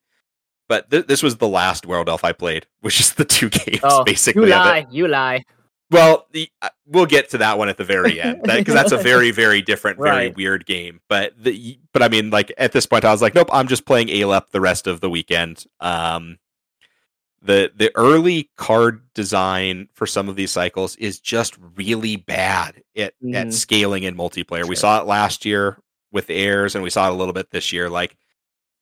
[0.66, 4.02] But th- this was the last Dwarrowdelf I played, which is the two games oh,
[4.02, 4.44] basically.
[4.44, 5.44] you lie, you lie.
[5.90, 8.96] Well, the, uh, we'll get to that one at the very end because that's a
[8.96, 10.36] very, very different, very Right.
[10.36, 11.00] weird game.
[11.10, 13.84] But the, but I mean, like at this point, I was like, nope, I'm just
[13.84, 15.64] playing Alep the rest of the weekend.
[15.80, 16.38] Um,
[17.44, 23.14] the the early card design for some of these cycles is just really bad at
[23.34, 23.52] at Mhm.
[23.52, 24.66] scaling in multiplayer.
[24.66, 25.78] We saw it last year
[26.10, 27.90] with the Heirs, and we saw it a little bit this year.
[27.90, 28.16] Like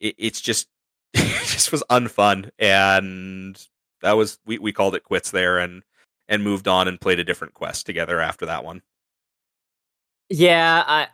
[0.01, 0.69] it, it's just
[1.15, 3.61] it just was unfun, and
[4.03, 5.83] that was we we called it quits there, and
[6.29, 8.81] and moved on and played a different quest together after that one.
[10.31, 11.09] Yeah, I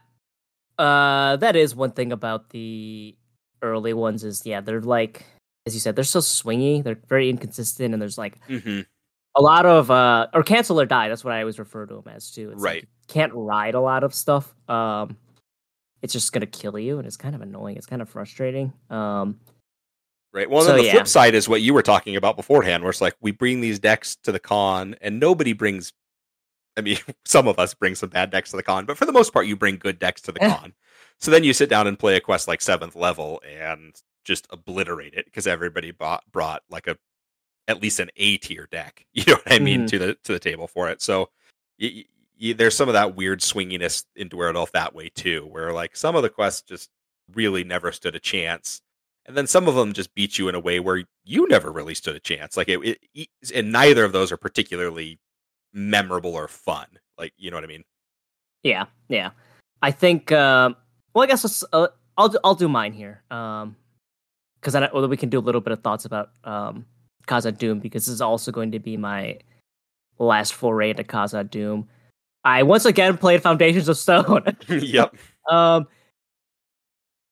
[0.82, 3.16] uh that is one thing about the
[3.62, 5.24] early ones is yeah, they're like
[5.68, 8.80] as you said, they're so swingy, they're very inconsistent and there's like Mm-hmm.
[9.36, 12.08] a lot of uh or cancel or die, that's what I always refer to them
[12.12, 12.50] as too.
[12.50, 12.82] It's like Right.
[12.82, 14.54] you can't ride a lot of stuff.
[14.68, 15.16] Um
[16.02, 17.76] it's just gonna kill you and it's kind of annoying.
[17.76, 18.72] It's kind of frustrating.
[18.90, 19.38] Um
[20.32, 20.48] Right.
[20.50, 20.92] Well, So, then the yeah.
[20.92, 23.78] flip side is what you were talking about beforehand, where it's like we bring these
[23.78, 25.92] decks to the con, and nobody brings.
[26.76, 29.12] I mean, some of us bring some bad decks to the con, but for the
[29.12, 30.54] most part, you bring good decks to the Eh.
[30.54, 30.74] con.
[31.18, 33.94] So then you sit down and play a quest like seventh level and
[34.28, 36.96] just obliterate it because everybody bought, brought like a
[37.66, 39.04] at least an A tier deck.
[39.14, 39.88] You know what I mean Mhm.
[39.88, 41.02] to the to the table for it.
[41.02, 41.30] So
[41.80, 42.04] y-
[42.40, 46.14] y- there's some of that weird swinginess in Dwarrowdelf that way too, where like some
[46.14, 46.90] of the quests just
[47.34, 48.80] really never stood a chance
[49.26, 51.94] and then some of them just beat you in a way where you never really
[51.94, 52.56] stood a chance.
[52.56, 55.18] Like it, it, and neither of those are particularly
[55.74, 56.86] memorable or fun.
[57.18, 57.84] Like you know what I mean?
[58.62, 59.30] Yeah, yeah.
[59.82, 60.32] I think.
[60.32, 60.76] Um,
[61.14, 63.22] well, I guess uh, I'll I'll do mine here.
[63.30, 63.76] Um,
[64.60, 66.84] because then I- well, we can do a little bit of thoughts about um
[67.26, 69.38] Khazad-dûm because this is also going to be my
[70.18, 71.86] last foray into Khazad-dûm.
[72.44, 74.44] I once again played Foundations of Stone.
[74.68, 75.14] yep.
[75.50, 75.86] Um,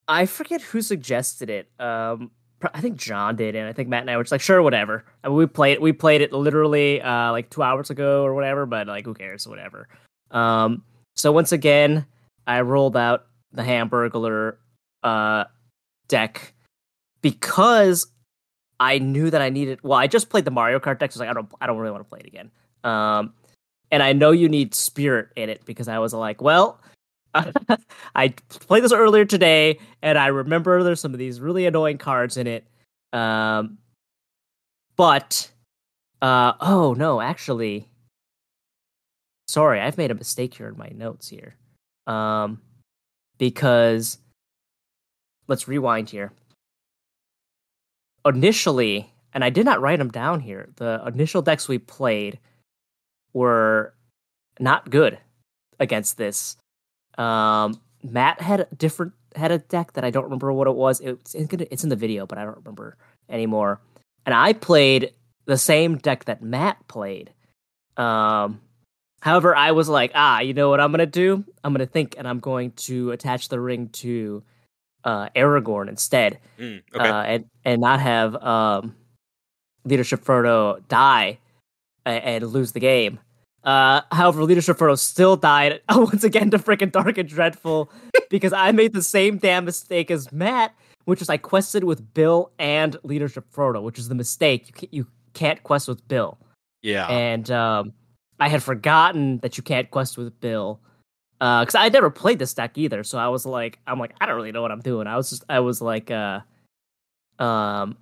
[0.09, 1.69] I forget who suggested it.
[1.81, 2.31] Um,
[2.73, 5.05] I think John did, and I think Matt and I were just like, sure, whatever.
[5.23, 8.67] I mean, we played we played it literally uh like two hours ago or whatever,
[8.67, 9.89] but like who cares, whatever.
[10.31, 10.83] Um,
[11.15, 12.07] so once again,
[12.47, 14.57] I rolled out the Hamburglar
[15.03, 15.45] uh
[16.09, 16.55] deck
[17.23, 18.07] because
[18.81, 19.81] I knew that I needed.
[19.83, 21.67] Well, I just played the Mario Kart deck, so I was like, I don't, I
[21.67, 22.51] don't really want to play it again.
[22.85, 23.33] Um,
[23.91, 26.81] and I know you need spirit in it because I was like, well,
[28.15, 32.37] I played this earlier today, and I remember there's some of these really annoying cards
[32.37, 32.67] in it.
[33.13, 33.79] Um,
[34.97, 35.51] but
[36.23, 37.89] uh, oh no, actually,
[39.47, 41.57] sorry, I've made a mistake here in my notes here.
[42.07, 42.61] Um,
[43.39, 44.19] because
[45.49, 46.33] let's rewind here.
[48.27, 50.69] Initially, and I did not write them down here.
[50.77, 52.39] The initial decks we played
[53.33, 53.95] were
[54.59, 55.19] not good
[55.79, 56.57] against this.
[57.19, 61.01] Um, Matt had a different had a deck that I don't remember what it was.
[61.01, 62.97] It's in, it's in the video, but I don't remember
[63.29, 63.81] anymore.
[64.25, 65.13] And I played
[65.45, 67.33] the same deck that Matt played.
[67.97, 68.61] Um,
[69.21, 71.45] however, I was like, ah, you know what I'm gonna do?
[71.63, 74.43] I'm gonna think, and I'm going to attach the ring to
[75.07, 77.09] uh, Aragorn instead, Mm, okay.
[77.09, 78.95] uh, and and not have um,
[79.85, 81.39] leadership Frodo die
[82.05, 83.19] and, and lose the game.
[83.65, 87.91] Uh, however, leadership Frodo still died once again to freaking Dark and Dreadful
[88.31, 92.51] because I made the same damn mistake as Matt, which is I quested with Bill
[92.59, 94.69] and leadership Frodo, which is the mistake.
[94.69, 96.39] You can't, you can't quest with Bill,
[96.83, 97.07] yeah.
[97.09, 97.93] and um,
[98.41, 100.81] I had forgotten that you can't quest with Bill
[101.39, 103.05] because I never played this deck either.
[103.05, 105.07] So I was like, I'm like, I don't really know what I'm doing.
[105.07, 106.41] I was just, I was like, uh,
[107.39, 107.97] um,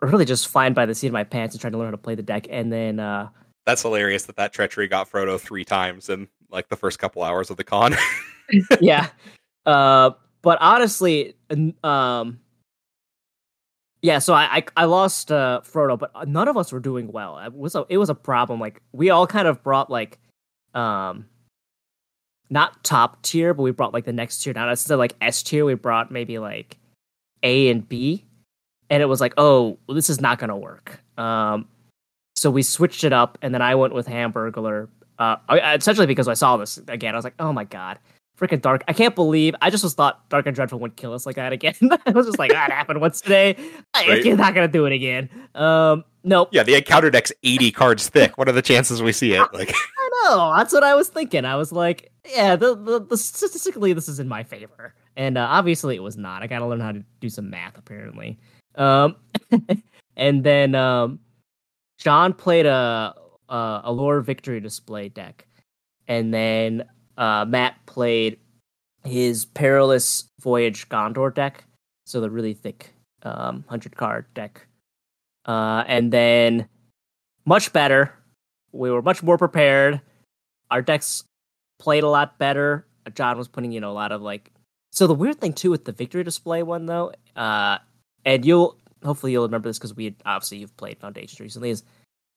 [0.00, 1.98] really just flying by the seat of my pants and trying to learn how to
[1.98, 3.28] play the deck, and then uh,
[3.66, 7.50] That's hilarious that that treachery got Frodo three times in like the first couple hours
[7.50, 7.94] of the con.
[8.80, 9.08] yeah.
[9.66, 10.10] Uh,
[10.42, 11.34] but honestly,
[11.82, 12.38] um,
[14.02, 14.18] yeah.
[14.18, 17.38] So I, I I lost uh Frodo, but none of us were doing well.
[17.38, 18.60] It was a it was a problem.
[18.60, 20.18] Like we all kind of brought like,
[20.74, 21.24] um,
[22.50, 24.68] not top tier, but we brought like the next tier down.
[24.68, 26.76] Instead of like S tier, we brought maybe like
[27.42, 28.24] A and B,
[28.90, 31.00] and it was like, oh, well, this is not gonna work.
[31.18, 31.68] Um,
[32.36, 34.88] so we switched it up, and then I went with Hamburglar.
[35.16, 35.36] Uh,
[35.74, 37.98] essentially because I saw this again, I was like, oh my god
[38.38, 38.84] freaking dark.
[38.88, 41.52] I can't believe I just was thought Dark and Dreadful would kill us like that
[41.52, 41.74] again.
[42.06, 43.56] I was just like, that happened once today.
[43.94, 44.26] Right.
[44.26, 45.28] I'm not gonna do it again.
[45.54, 46.48] Um, nope.
[46.52, 48.36] yeah, the encounter deck's eighty cards thick.
[48.36, 49.46] What are the chances we see it?
[49.52, 50.54] Like, I know.
[50.56, 51.44] That's what I was thinking.
[51.44, 55.46] I was like, yeah, the, the, the statistically this is in my favor, and uh,
[55.50, 56.42] obviously it was not.
[56.42, 58.38] I got to learn how to do some math apparently.
[58.76, 59.16] Um,
[60.16, 61.20] and then um,
[61.98, 63.14] John played a
[63.48, 65.46] a, a lore victory display deck,
[66.08, 66.84] and then
[67.18, 68.38] uh, Matt played
[69.04, 71.64] his perilous voyage Gondor deck,
[72.06, 74.66] so the really thick um, hundred card deck,
[75.44, 76.68] uh, and then
[77.44, 78.14] much better.
[78.72, 80.00] We were much more prepared.
[80.70, 81.22] Our decks
[81.78, 82.86] played a lot better.
[83.14, 84.50] John was putting, you know, a lot of like.
[84.92, 87.78] So the weird thing too with the victory display one though, uh,
[88.24, 91.70] and you'll hopefully you'll remember this because we obviously you've played Foundations recently.
[91.70, 91.82] Is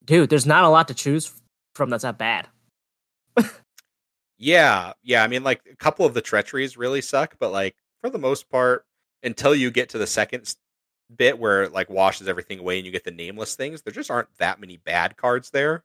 [0.05, 1.31] dude, there's not a lot to choose
[1.75, 2.47] from that's not bad.
[4.37, 5.23] yeah, yeah.
[5.23, 8.49] I mean, like a couple of the treacheries really suck, but like for the most
[8.49, 8.85] part,
[9.23, 10.55] until you get to the second
[11.15, 14.11] bit where it, like washes everything away and you get the nameless things, there just
[14.11, 15.83] aren't that many bad cards there.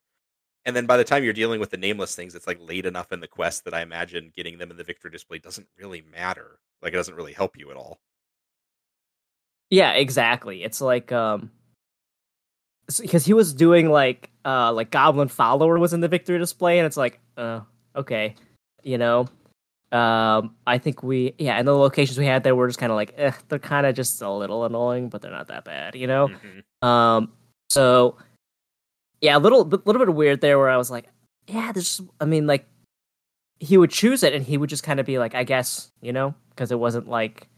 [0.64, 3.10] And then by the time you're dealing with the nameless things, it's like late enough
[3.12, 6.58] in the quest that I imagine getting them in the victory display doesn't really matter.
[6.82, 8.00] Like it doesn't really help you at all.
[9.70, 10.62] Yeah, exactly.
[10.62, 11.50] It's like um
[13.00, 16.86] because he was doing like uh like Goblin Follower was in the victory display and
[16.86, 17.60] it's like uh
[17.96, 18.34] okay,
[18.82, 19.26] you know.
[19.90, 22.96] Um I think we yeah, and the locations we had there were just kind of
[22.96, 26.06] like eh, they're kind of just a little annoying, but they're not that bad, you
[26.06, 26.28] know.
[26.28, 26.86] Mhm.
[26.86, 27.32] Um
[27.70, 28.16] so
[29.22, 31.06] yeah, a little little bit weird there where I was like,
[31.46, 32.66] yeah, there's I mean like
[33.60, 36.12] he would choose it and he would just kind of be like, I guess, you
[36.12, 37.48] know, because it wasn't like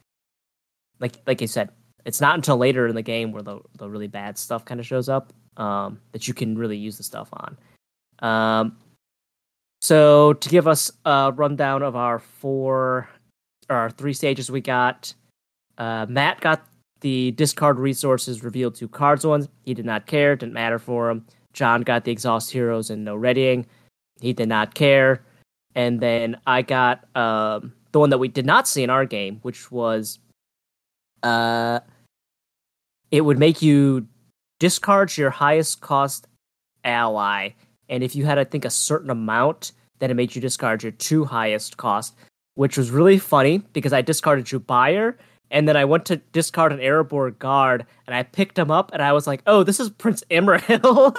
[1.01, 1.71] like like you said,
[2.05, 4.87] it's not until later in the game where the the really bad stuff kind of
[4.87, 7.57] shows up um, that you can really use the stuff on.
[8.19, 8.77] Um,
[9.81, 13.09] so to give us a rundown of our four
[13.71, 15.15] or our three stages we got,
[15.79, 16.67] uh, Matt got
[17.01, 19.49] the discard resources revealed to cards ones.
[19.65, 21.27] He did not care, didn't matter for him.
[21.55, 23.67] John got the exhaust heroes and no readying.
[24.21, 25.23] He did not care.
[25.75, 29.39] And then I got um, the one that we did not see in our game,
[29.43, 30.19] which was
[31.23, 31.81] uh,
[33.11, 34.07] it would make you
[34.61, 36.27] discard your highest cost
[36.85, 37.51] ally,
[37.89, 40.93] and if you had, I think, a certain amount, then it made you discard your
[40.93, 42.15] two highest cost,
[42.55, 45.17] which was really funny because I discarded Jubayr
[45.51, 49.03] and then I went to discard an Erebor guard, and I picked him up, and
[49.03, 51.17] I was like, "Oh, this is Prince Imrahil,"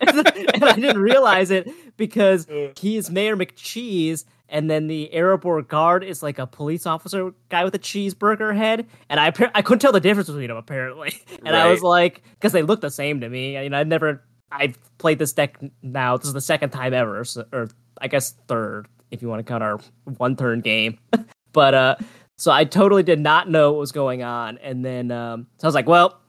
[0.54, 6.04] and I didn't realize it because he is Mayor McCheese, and then the Erebor guard
[6.04, 9.92] is like a police officer guy with a cheeseburger head, and I I couldn't tell
[9.92, 11.54] the difference between them apparently, and right.
[11.54, 13.56] I was like, because they look the same to me.
[13.56, 16.16] I mean, I never I've played this deck now.
[16.16, 17.68] This is the second time ever, so, or
[18.00, 19.80] I guess third if you want to count our
[20.18, 20.98] one turn game,
[21.52, 21.96] but uh
[22.40, 24.56] so I totally did not know what was going on.
[24.58, 26.20] And then um, so I was like, well,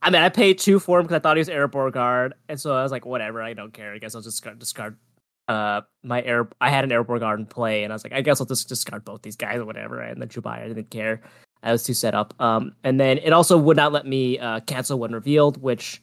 [0.00, 2.60] I mean, I paid two for him because I thought he was Erebor guard, and
[2.60, 3.92] so I was like, whatever, I don't care.
[3.92, 4.96] I guess I'll just discard
[5.48, 6.48] uh my air.
[6.60, 8.68] I had an Erebor guard in play, and I was like, I guess I'll just
[8.68, 10.00] discard both these guys or whatever.
[10.00, 11.22] And then Jubayr, I didn't care.
[11.62, 12.40] I was too set up.
[12.40, 16.00] Um, and then it also would not let me uh, cancel when revealed, which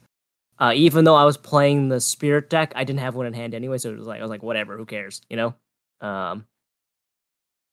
[0.58, 3.54] uh, even though I was playing the spirit deck, I didn't have one in hand
[3.54, 3.78] anyway.
[3.78, 5.54] So it was like I was like, whatever, who cares, you know?
[6.00, 6.46] Um,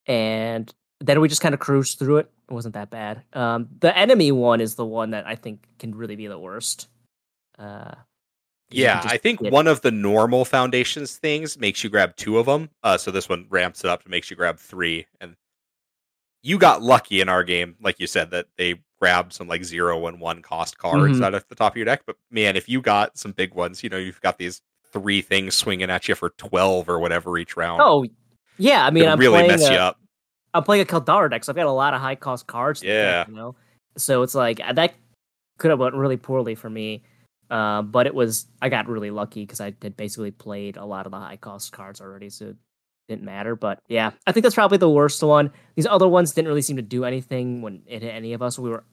[0.06, 0.72] and
[1.06, 2.30] then we just kind of cruised through it.
[2.48, 3.22] It wasn't that bad.
[3.32, 6.88] Um, the enemy one is the one that I think can really be the worst.
[7.58, 7.94] Uh,
[8.70, 12.70] yeah, I think one of the normal foundations things makes you grab two of them.
[12.82, 15.06] Uh, so this one ramps it up to makes you grab three.
[15.20, 15.36] And
[16.42, 20.06] you got lucky in our game, like you said, that they grabbed some like zero
[20.06, 21.24] and one cost cards mm-hmm.
[21.24, 22.02] out of the top of your deck.
[22.06, 24.60] But man, if you got some big ones, you know, you've got these
[24.92, 27.80] three things swinging at you for twelve or whatever each round.
[27.84, 28.06] Oh,
[28.58, 28.84] yeah.
[28.86, 30.00] I mean, I'm really mess a, you up.
[30.54, 32.82] I'm playing a Caldara deck, so I've got a lot of high cost cards.
[32.82, 33.56] Yeah, deck, you know,
[33.96, 34.94] so it's like uh, that
[35.58, 37.02] could have went really poorly for me.
[37.50, 41.06] Uh, but it was I got really lucky because I had basically played a lot
[41.06, 42.56] of the high cost cards already, so it
[43.08, 43.54] didn't matter.
[43.54, 45.52] But yeah, I think that's probably the worst one.
[45.74, 48.58] These other ones didn't really seem to do anything when it hit any of us.
[48.58, 48.84] We were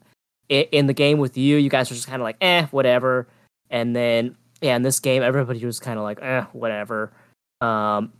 [0.50, 1.58] in the game with you.
[1.58, 3.28] You guys were just kind of like, eh, whatever.
[3.70, 7.14] And then yeah, in this game, everybody was kind of like, eh, whatever.
[7.62, 8.12] Um,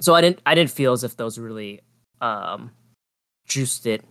[0.00, 1.82] so I didn't I didn't feel as if those really
[2.20, 2.70] um,
[3.46, 4.04] juiced it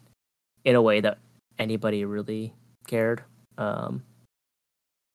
[0.64, 1.18] in a way that
[1.60, 2.54] anybody really
[2.88, 3.24] cared.
[3.58, 4.04] Um,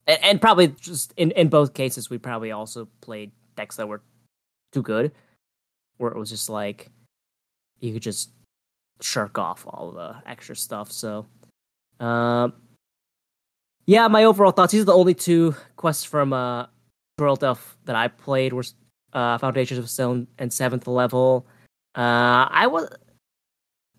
[0.07, 4.03] and, and, probably just in, in both cases, we probably also played decks that were
[4.73, 5.13] too good,
[5.99, 6.89] where it was just like
[7.81, 8.31] you could just
[9.01, 10.91] shirk off all the extra stuff.
[10.91, 11.27] So,
[12.01, 12.55] um,
[13.87, 14.73] yeah, my overall thoughts.
[14.73, 16.67] These are the only two quests from uh,
[17.21, 18.65] Dwarrowdelf that I played were
[19.13, 21.47] uh, Foundations of Stone and seventh level.
[21.95, 22.89] Uh, I was,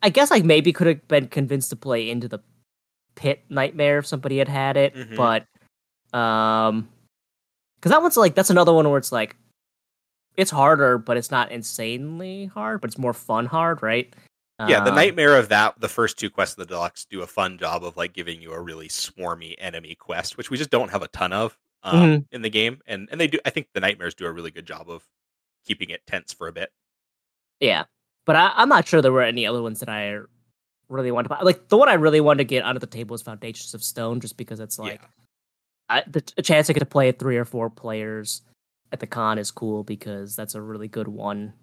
[0.01, 2.39] I guess I maybe could have been convinced to play into the
[3.15, 5.15] pit nightmare if somebody had had it, mm-hmm.
[5.15, 5.45] but
[6.17, 6.89] um,
[7.75, 9.35] because that one's like that's another one where it's like
[10.35, 14.13] it's harder, but it's not insanely hard, but it's more fun hard, right?
[14.67, 17.27] Yeah, the um, nightmare of that, the first two quests of the deluxe do a
[17.27, 20.91] fun job of like giving you a really swarmy enemy quest, which we just don't
[20.91, 22.35] have a ton of um, mm-hmm.
[22.35, 23.39] in the game, and and they do.
[23.45, 25.03] I think the nightmares do a really good job of
[25.65, 26.71] keeping it tense for a bit.
[27.63, 27.85] Yeah,
[28.25, 30.19] but I, am not sure there were any other ones that I
[30.89, 31.41] really wanted to buy.
[31.43, 34.19] Like the one I really wanted to get onto the table is Foundations of Stone,
[34.19, 35.07] just because it's like yeah.
[35.87, 38.41] I, the a chance I get to play three or four players
[38.91, 41.53] at the con is cool because that's a really good one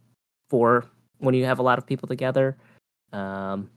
[0.48, 0.86] for
[1.18, 2.56] when you have a lot of people together.
[3.12, 3.68] Um,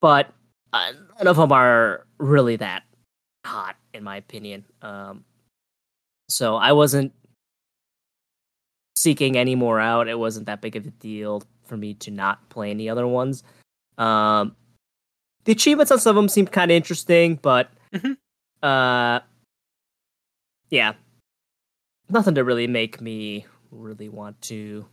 [0.00, 0.32] but
[0.72, 2.84] uh, none of them are really that
[3.44, 4.64] hot, in my opinion.
[4.82, 5.24] Um,
[6.28, 7.12] so I wasn't
[9.00, 10.08] seeking any more out.
[10.08, 13.42] It wasn't that big of a deal for me to not play any other ones.
[13.98, 14.56] Um,
[15.44, 18.12] the achievements on some of them seemed kind of interesting, but mm-hmm.
[18.62, 19.20] uh,
[20.70, 20.92] yeah,
[22.08, 24.86] nothing to really make me really want to.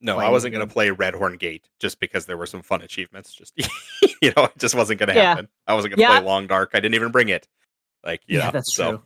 [0.00, 3.32] No, I wasn't going to play Redhorn Gate just because there were some fun achievements.
[3.32, 3.52] Just
[4.20, 5.28] you know, it just wasn't going to yeah.
[5.28, 5.48] happen.
[5.68, 6.18] I wasn't going to yeah.
[6.18, 6.70] play Long Dark.
[6.74, 7.46] I didn't even bring it.
[8.04, 8.90] Like, yeah, that's so.
[8.90, 9.02] true.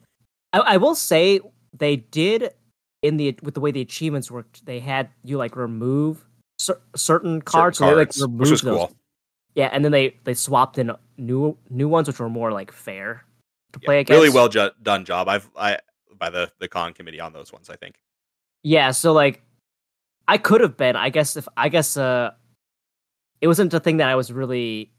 [0.53, 1.39] I, I will say
[1.77, 2.49] they did
[3.01, 6.25] in the with the way the achievements worked, they had you like remove
[6.59, 8.77] cer- certain cards, certain so cards, they like removed those.
[8.77, 8.91] Cool.
[9.55, 13.23] Yeah, and then they they swapped in new new ones which were more like fair
[13.73, 14.21] to play yeah, against.
[14.21, 15.27] Really well ju- done job.
[15.27, 15.79] I've I
[16.17, 17.69] by the the con committee on those ones.
[17.69, 17.95] I think.
[18.63, 19.41] Yeah, so like
[20.27, 20.95] I could have been.
[20.95, 22.31] I guess if I guess uh,
[23.41, 24.91] it wasn't a thing that I was really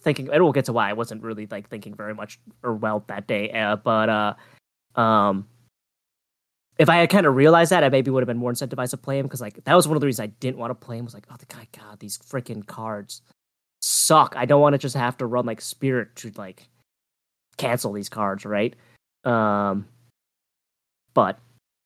[0.00, 0.28] thinking.
[0.30, 3.26] And we'll get to why I wasn't really like thinking very much or well that
[3.26, 3.50] day.
[3.50, 5.46] Uh, but uh, um,
[6.78, 8.96] if I had kind of realized that, I maybe would have been more incentivized to
[8.96, 10.96] play him because like that was one of the reasons I didn't want to play
[10.96, 11.04] him.
[11.04, 13.20] Was like, oh, the guy, God, these freaking cards
[13.80, 14.34] suck.
[14.36, 16.68] I don't want to just have to run like Spirit to like
[17.56, 18.74] cancel these cards, right?
[19.24, 19.88] Um,
[21.14, 21.40] but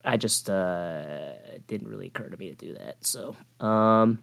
[0.05, 1.32] I just uh
[1.66, 2.97] didn't really occur to me to do that.
[3.01, 4.22] So, um,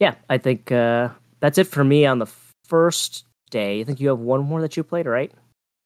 [0.00, 2.26] yeah, I think uh that's it for me on the
[2.66, 3.80] first day.
[3.80, 5.32] I think you have one more that you played, right?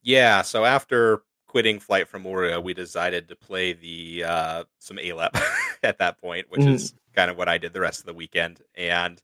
[0.02, 0.40] Yeah.
[0.40, 5.34] So after quitting Flight from Moria, we decided to play the uh, some ALEP
[5.82, 6.74] at that point, which Mhm.
[6.74, 9.20] is kind of what I did the rest of the weekend, and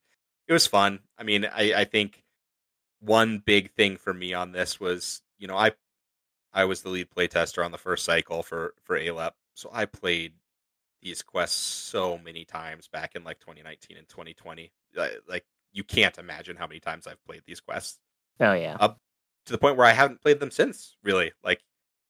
[0.48, 1.00] it was fun.
[1.16, 2.24] I mean, I, I think
[3.00, 5.72] one big thing for me on this was, you know, I
[6.52, 10.32] I was the lead playtester on the first cycle for for ALEP, so I played
[11.02, 14.72] these quests so many times back in like 2019 and 2020.
[14.96, 17.98] Uh, Like you can't imagine how many times I've played these quests
[18.40, 18.76] Oh yeah.
[18.78, 20.96] to the point where I haven't played them since.
[21.02, 21.60] Really, like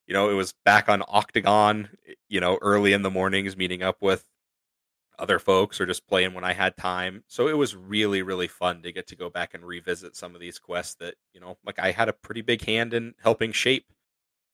[0.07, 1.89] you know, it was back on Octagon,
[2.29, 4.25] you know, early in the mornings, meeting up with
[5.19, 7.23] other folks or just playing when I had time.
[7.29, 10.41] So it was really, really fun to get to go back and revisit some of
[10.41, 13.87] these quests that you know, like I had a pretty big hand in helping shape.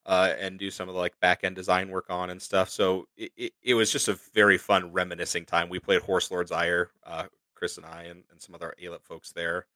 [0.07, 2.71] Uh, and do some of the like back end design work on and stuff.
[2.71, 5.69] So it, it, it was just a very fun reminiscing time.
[5.69, 7.25] We played Horse Lord's Ire, uh,
[7.55, 9.67] Chris and I, and, and some other ALEP folks there.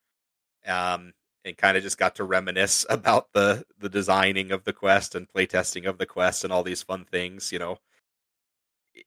[0.65, 1.13] Um,
[1.45, 5.29] and kind of just got to reminisce about the the designing of the quest and
[5.29, 7.77] playtesting of the quest and all these fun things you know?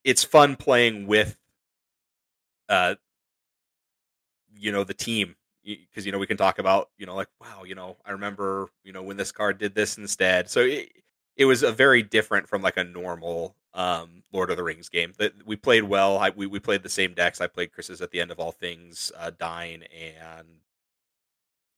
[0.03, 1.37] It's fun playing with
[2.69, 2.95] uh
[4.55, 7.63] you know the team because you know we can talk about you know like wow
[7.63, 10.49] you know i remember you know when this card did this instead.
[10.49, 10.89] So it,
[11.35, 15.13] it was a very different from like a normal um lord of the rings game.
[15.17, 18.11] That we played well I, we, we played the same decks i played chris's at
[18.11, 20.47] the end of all things uh Dain and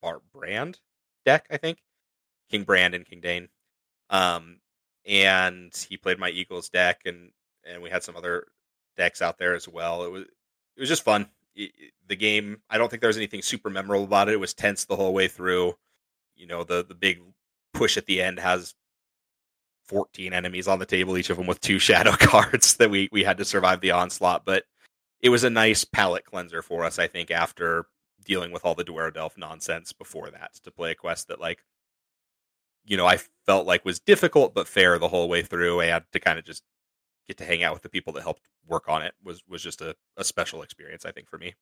[0.02, 0.78] Bart Brand
[1.24, 1.78] deck, I think.
[2.50, 3.48] King Brand and King Dane.
[4.10, 4.58] Um,
[5.06, 7.30] and he played my Eagles deck, and
[7.64, 8.48] and we had some other
[8.96, 10.04] decks out there as well.
[10.04, 10.22] It was
[10.76, 11.28] it was just fun.
[11.56, 14.34] I- I- the game, I don't think there was anything super memorable about it.
[14.34, 15.76] It was tense the whole way through.
[16.36, 17.20] You know, the the big
[17.72, 18.74] push at the end has
[19.84, 23.24] 14 enemies on the table, each of them with two shadow cards that we we
[23.24, 24.44] had to survive the onslaught.
[24.44, 24.64] But
[25.20, 27.86] it was a nice palate cleanser for us, I think, after
[28.24, 31.64] dealing with all the Dwarrowdelf nonsense before that to play a quest that like
[32.84, 36.04] you know I felt like was difficult but fair the whole way through I had
[36.12, 36.62] to kind of just
[37.26, 39.80] get to hang out with the people that helped work on it was was just
[39.80, 41.54] a, a special experience I think for me.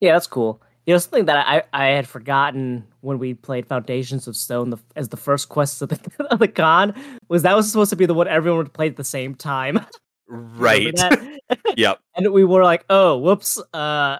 [0.00, 0.62] Yeah, that's cool.
[0.86, 4.78] You know, something that I, I had forgotten when we played Foundations of Stone the,
[4.96, 6.94] as the first quest of the, of the con
[7.28, 9.84] was that was supposed to be the one everyone would play at the same time.
[10.30, 10.94] Right.
[11.78, 12.00] yep.
[12.14, 13.58] and we were like, oh, whoops.
[13.72, 14.18] Uh,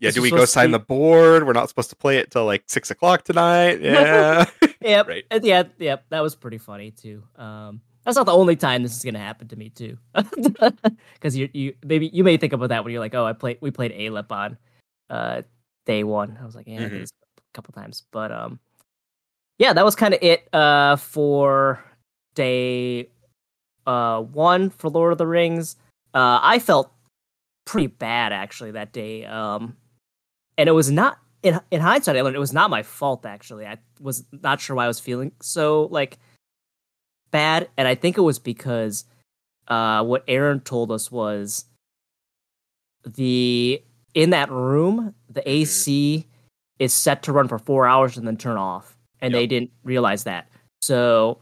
[0.00, 0.10] Yeah.
[0.10, 1.46] Do we go sign be- the board?
[1.46, 3.80] We're not supposed to play it till like six o'clock tonight.
[3.82, 4.46] Yeah.
[4.80, 5.06] yep.
[5.08, 5.24] Right.
[5.42, 6.04] Yeah, yep.
[6.08, 7.22] That was pretty funny too.
[7.36, 9.98] Um, that's not the only time this is gonna happen to me too.
[11.14, 13.58] Because you you maybe you may think about that when you're like, oh, I played
[13.60, 14.56] we played ALEP on
[15.10, 15.42] uh
[15.84, 16.38] day one.
[16.40, 17.02] I was like, yeah, I Mhm.
[17.04, 18.58] a couple times, but um,
[19.58, 21.84] yeah, that was kind of it uh for
[22.34, 23.10] day
[23.86, 25.76] uh one for Lord of the Rings.
[26.14, 26.90] Uh, I felt
[27.66, 29.26] pretty bad actually that day.
[29.26, 29.76] Um,
[30.60, 32.16] and it was not in in hindsight.
[32.16, 33.24] I learned it was not my fault.
[33.24, 36.18] Actually, I was not sure why I was feeling so like
[37.30, 39.04] bad, and I think it was because
[39.68, 41.64] uh, what Aaron told us was
[43.04, 43.82] the
[44.12, 46.26] in that room the AC
[46.78, 50.24] is set to run for four hours and then turn off, and they didn't realize
[50.24, 50.46] that.
[50.82, 51.38] So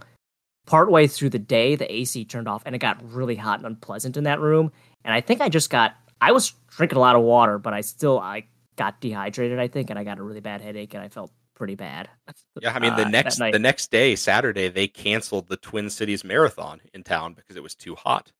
[0.64, 4.16] partway through the day, the AC turned off, and it got really hot and unpleasant
[4.16, 4.70] in that room.
[5.04, 7.80] And I think I just got I was drinking a lot of water, but I
[7.80, 8.44] still I
[8.78, 9.58] got dehydrated.
[9.58, 12.08] I think, and I got a really bad headache, and I felt pretty bad.
[12.60, 16.24] Yeah, I mean the uh, next the next day, Saturday, they canceled the Twin Cities
[16.24, 18.32] Marathon in town because it was too hot.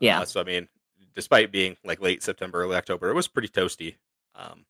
[0.00, 0.66] Yeah, Uh, so I mean,
[1.14, 3.94] despite being like late September, early October, it was pretty toasty
[4.34, 4.64] um,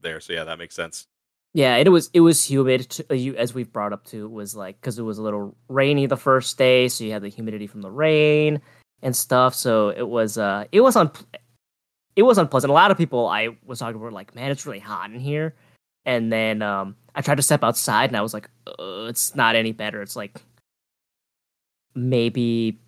[0.00, 0.20] there.
[0.20, 1.08] So yeah, that makes sense.
[1.52, 2.96] Yeah, it was it was humid.
[3.10, 5.56] Uh, you, as we've brought up too, it was like because it was a little
[5.68, 8.60] rainy the first day, so you had the humidity from the rain
[9.02, 9.54] and stuff.
[9.54, 11.10] So it was uh it was un
[12.16, 12.70] it was unpleasant.
[12.70, 15.54] A lot of people I was talking were like, "Man, it's really hot in here."
[16.04, 19.56] And then um I tried to step outside, and I was like, uh, "It's not
[19.56, 20.02] any better.
[20.02, 20.40] It's like
[21.94, 22.78] maybe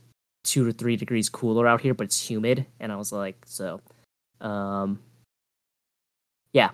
[0.45, 3.81] two to three degrees cooler out here, but it's humid." And I was like, "So,
[4.41, 5.01] um,
[6.53, 6.71] yeah,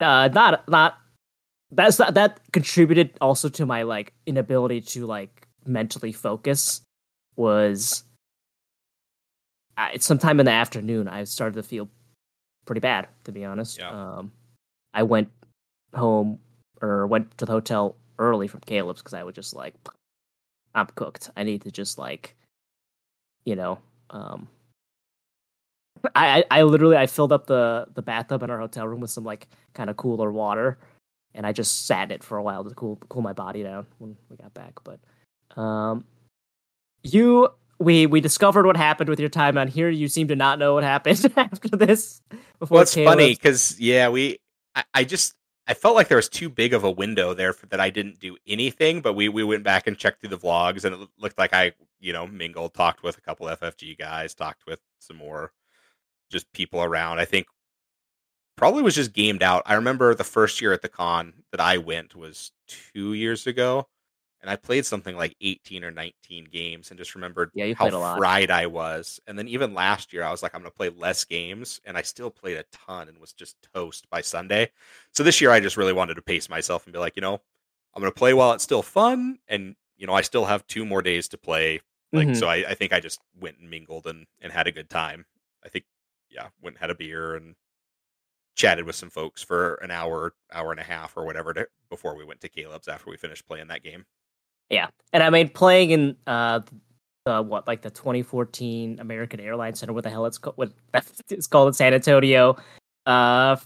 [0.00, 0.98] uh, not not
[1.72, 6.82] that's that that contributed also to my like inability to like mentally focus
[7.36, 8.04] was
[9.76, 11.88] I, sometime in the afternoon i started to feel
[12.66, 13.90] pretty bad to be honest Yeah.
[13.90, 14.32] um
[14.94, 15.30] i went
[15.94, 16.38] home
[16.80, 19.74] or went to the hotel early from caleb's because i was just like
[20.74, 22.36] i'm cooked i need to just like
[23.44, 23.78] you know
[24.10, 24.48] um
[26.14, 29.10] I, I I literally I filled up the the bathtub in our hotel room with
[29.10, 30.78] some like kind of cooler water,
[31.34, 33.86] and I just sat in it for a while to cool cool my body down
[33.98, 34.72] when we got back.
[34.82, 36.04] But um,
[37.02, 37.48] you
[37.80, 39.88] we we discovered what happened with your time on here.
[39.88, 42.20] You seem to not know what happened after this.
[42.58, 44.38] Before Well, it's funny because yeah, we
[44.74, 45.34] I, I just
[45.66, 48.20] I felt like there was too big of a window there for, that I didn't
[48.20, 49.00] do anything.
[49.00, 51.72] But we we went back and checked through the vlogs, and it looked like I
[51.98, 55.52] you know mingled, talked with a couple FFG guys, talked with some more
[56.30, 57.18] just people around.
[57.18, 57.46] I think
[58.56, 59.62] probably was just gamed out.
[59.64, 62.52] I remember the first year at the con that I went was
[62.92, 63.88] two years ago,
[64.40, 68.50] and I played something like 18 or 19 games and just remembered Yeah, how fried
[68.50, 69.20] I was.
[69.26, 71.96] And then even last year, I was like, I'm going to play less games, and
[71.96, 74.72] I still played a ton and was just toast by Sunday.
[75.14, 77.42] So this year, I just really wanted to pace myself and be like, you know,
[77.94, 80.86] I'm going to play while it's still fun, and you know, I still have two
[80.86, 81.80] more days to play.
[82.14, 82.34] Like, Mhm.
[82.34, 85.26] so I, I think I just went and mingled and and had a good time.
[85.64, 85.84] I think,
[86.30, 87.54] yeah, went and had a beer and
[88.56, 92.14] chatted with some folks for an hour, hour and a half, or whatever to, before
[92.16, 94.06] we went to Caleb's after we finished playing that game.
[94.70, 96.60] Yeah, and I mean playing in uh
[97.26, 100.56] the what like the 2014 American Airlines Center, what the hell it's called?
[100.56, 100.72] What
[101.28, 102.56] it's called in San Antonio,
[103.06, 103.56] uh,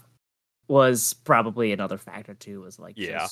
[0.67, 2.61] was probably another factor too.
[2.61, 3.27] Was like Yeah.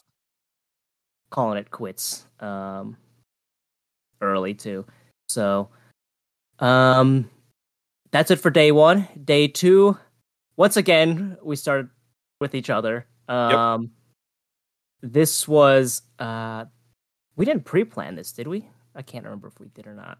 [1.29, 2.95] calling it quits um
[4.21, 4.85] early too.
[5.27, 5.69] So,
[6.59, 7.29] um,
[8.11, 9.07] that's it for day one.
[9.25, 9.97] Day two,
[10.57, 11.89] once again we started
[12.39, 13.07] with each other.
[13.27, 13.91] Um,
[15.01, 16.65] this was uh
[17.35, 18.67] we didn't pre-plan this, did we?
[18.95, 20.19] I can't remember if we did or not.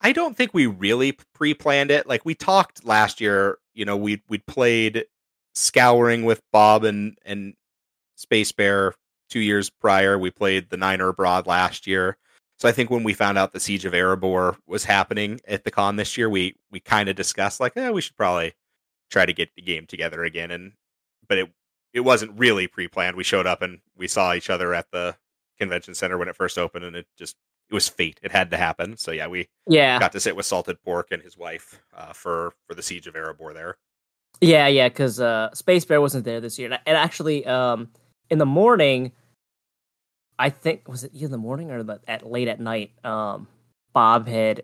[0.00, 2.06] I don't think we really pre-planned it.
[2.06, 5.04] Like we talked last year, you know, we we played
[5.54, 7.54] Scouring with Bob and and
[8.16, 8.94] Space Bear
[9.28, 10.18] two years prior.
[10.18, 12.16] We played the Nine are Abroad last year.
[12.58, 15.70] So I think when we found out the Siege of Erebor was happening at the
[15.70, 18.54] con this year, we we kind of discussed like, eh, we should probably
[19.10, 20.50] try to get the game together again.
[20.50, 20.72] And
[21.28, 21.50] but it
[21.92, 23.16] it wasn't really pre-planned.
[23.16, 25.16] We showed up and we saw each other at the
[25.60, 27.36] convention center when it first opened, and it just
[27.70, 28.18] it was fate.
[28.22, 28.96] It had to happen.
[28.96, 32.52] So yeah, we Yeah, got to sit with Salted Pork and his wife uh, for
[32.66, 33.76] for the Siege of Erebor there.
[34.40, 34.88] yeah, yeah.
[34.88, 37.88] Because uh, Space Bear wasn't there this year, and, actually, um,
[38.30, 39.12] in the morning,
[40.38, 42.92] I think was it in the morning or the, at late at night.
[43.04, 43.46] Um,
[43.92, 44.62] Bob had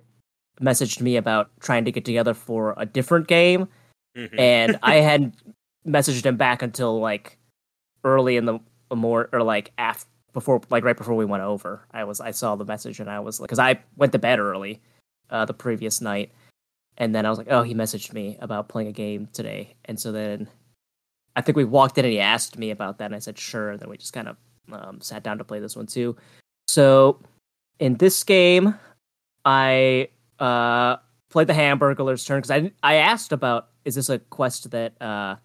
[0.61, 3.69] messaged me about trying to get together for a different game,
[4.17, 4.39] Mhm.
[4.39, 5.35] and I hadn't
[5.87, 7.39] messaged him back until like
[8.03, 8.59] early in the
[8.95, 10.07] more or like after
[10.37, 11.87] before like right before we went over.
[11.93, 14.39] I was I saw the message and I was like because I went to bed
[14.39, 14.83] early
[15.31, 16.31] uh, the previous night,
[16.99, 19.99] and then I was like, oh, he messaged me about playing a game today, and
[19.99, 20.47] so then
[21.37, 23.71] I think we walked in and he asked me about that, and I said sure,
[23.71, 24.37] and then we just kind of
[24.71, 26.15] um, sat down to play this one too.
[26.69, 27.19] So
[27.79, 28.75] in this game,
[29.47, 30.97] I uh,
[31.31, 35.37] played the Hamburglar's turn because I I asked about is this a quest that uh,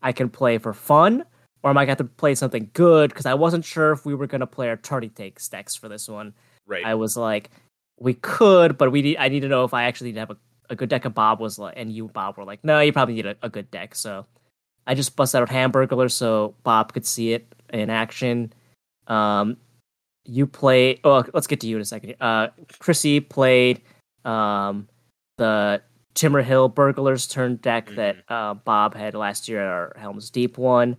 [0.00, 1.26] I can play for fun
[1.62, 3.10] or am I going to play something good?
[3.10, 5.88] Because I wasn't sure if we were going to play our tardy take stacks for
[5.88, 6.34] this one.
[6.66, 6.84] right.
[6.84, 7.50] I was like,
[7.98, 10.30] we could, but we need, I need to know if I actually need to have
[10.30, 10.36] a,
[10.70, 11.04] a good deck.
[11.04, 13.48] And Bob was like, and you, Bob, were like, no, you probably need a, a
[13.48, 13.94] good deck.
[13.94, 14.26] So
[14.86, 18.52] I just busted out Hamburglar so Bob could see it in action.
[19.06, 19.56] Um,
[20.24, 21.00] you play.
[21.04, 22.14] Oh, let's get to you in a second.
[22.20, 22.48] Uh,
[22.78, 23.82] Chrissy played
[24.24, 24.88] um,
[25.38, 25.82] the
[26.14, 30.58] Timber Hill Burglars turn deck that uh, Bob had last year at our Helm's Deep
[30.58, 30.96] one,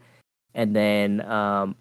[0.54, 1.76] and then um,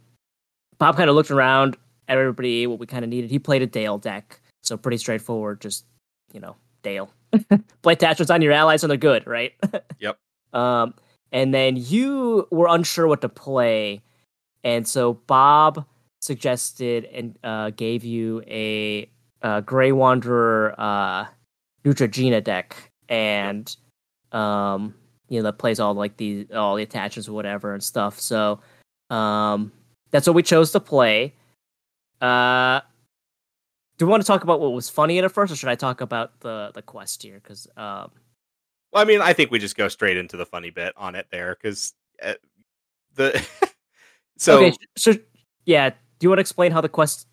[0.78, 1.76] Bob kind of looked around
[2.08, 3.30] at everybody what we kind of needed.
[3.30, 5.60] He played a Dale deck, so pretty straightforward.
[5.60, 5.84] Just
[6.32, 7.12] you know, Dale.
[7.82, 9.52] Play attachments on your allies and they're good, right?
[10.00, 10.18] Yep.
[10.54, 10.94] Um,
[11.30, 14.00] and then you were unsure what to play,
[14.64, 15.84] and so Bob
[16.22, 19.08] suggested and uh, gave you a,
[19.42, 21.26] uh Gray Wanderer uh,
[21.84, 23.76] Neutrogena deck, and
[24.32, 24.94] um,
[25.30, 28.20] you know that plays all like the all the attachments or whatever and stuff.
[28.20, 28.60] So
[29.08, 29.72] um,
[30.10, 31.34] that's what we chose to play.
[32.20, 32.80] Uh,
[33.96, 35.76] do we want to talk about what was funny in it first, or should I
[35.76, 37.40] talk about the the quest here?
[37.42, 38.10] Because um,
[38.92, 41.28] Well, I mean, I think we just go straight into the funny bit on it
[41.30, 42.34] there because uh,
[43.14, 43.42] the
[44.36, 45.14] so okay, so
[45.64, 47.26] yeah, do you want to explain how the quest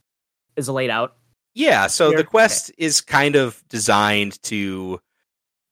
[0.55, 1.17] is laid out?
[1.57, 2.19] yeah, so Here?
[2.19, 4.99] the quest is kind of designed to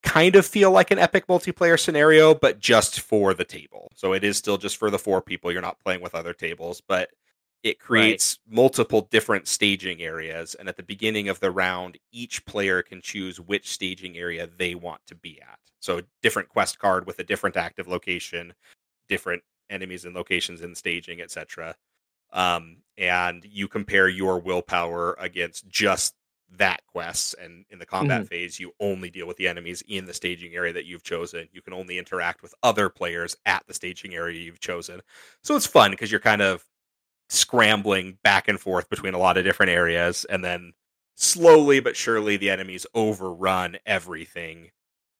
[0.05, 3.91] kind of feel like an epic multiplayer scenario, but just for the table.
[3.95, 5.51] So it is still just for the four people.
[5.51, 7.09] You're not playing with other tables, but
[7.63, 10.55] it creates multiple different staging areas.
[10.55, 14.75] And at the beginning of the round, each player can choose which staging area they
[14.75, 15.59] want to be at.
[15.79, 18.53] So different quest card with a different active location,
[19.09, 21.75] different enemies and locations in staging, etc.
[22.31, 26.13] Um, and you compare your willpower against just
[26.57, 27.35] that quest.
[27.41, 28.27] And in the combat mm-hmm.
[28.27, 31.47] phase, you only deal with the enemies in the staging area that you've chosen.
[31.51, 35.01] You can only interact with other players at the staging area you've chosen.
[35.43, 36.65] So it's fun because you're kind of
[37.29, 40.73] scrambling back and forth between a lot of different areas and then
[41.15, 44.69] slowly but surely the enemies overrun everything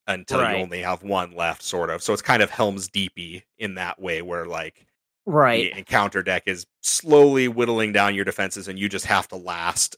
[0.05, 0.57] until Right.
[0.57, 3.99] you only have one left sort of so it's kind of helms deepy in that
[3.99, 4.85] way where like
[5.25, 5.73] right.
[5.73, 9.95] the encounter deck is slowly whittling down your defenses, and you just have to last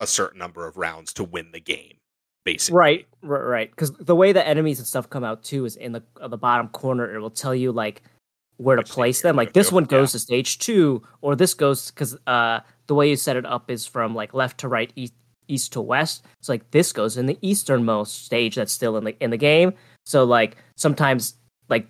[0.00, 1.98] a certain number of rounds to win the game.
[2.44, 3.70] Basically, Right, right, right.
[3.70, 6.38] Because the way the enemies and stuff come out too is in the uh, the
[6.38, 7.12] bottom corner.
[7.12, 8.02] It will tell you like
[8.56, 9.36] where to Which stage place them.
[9.36, 9.88] Like this go, one yeah.
[9.88, 13.68] goes to stage two, or this goes because uh the way you set it up
[13.70, 15.14] is from like left to right, east
[15.48, 16.24] east to west.
[16.40, 19.72] So like this goes in the easternmost stage that's still in the in the game.
[20.04, 21.34] So like sometimes
[21.68, 21.88] like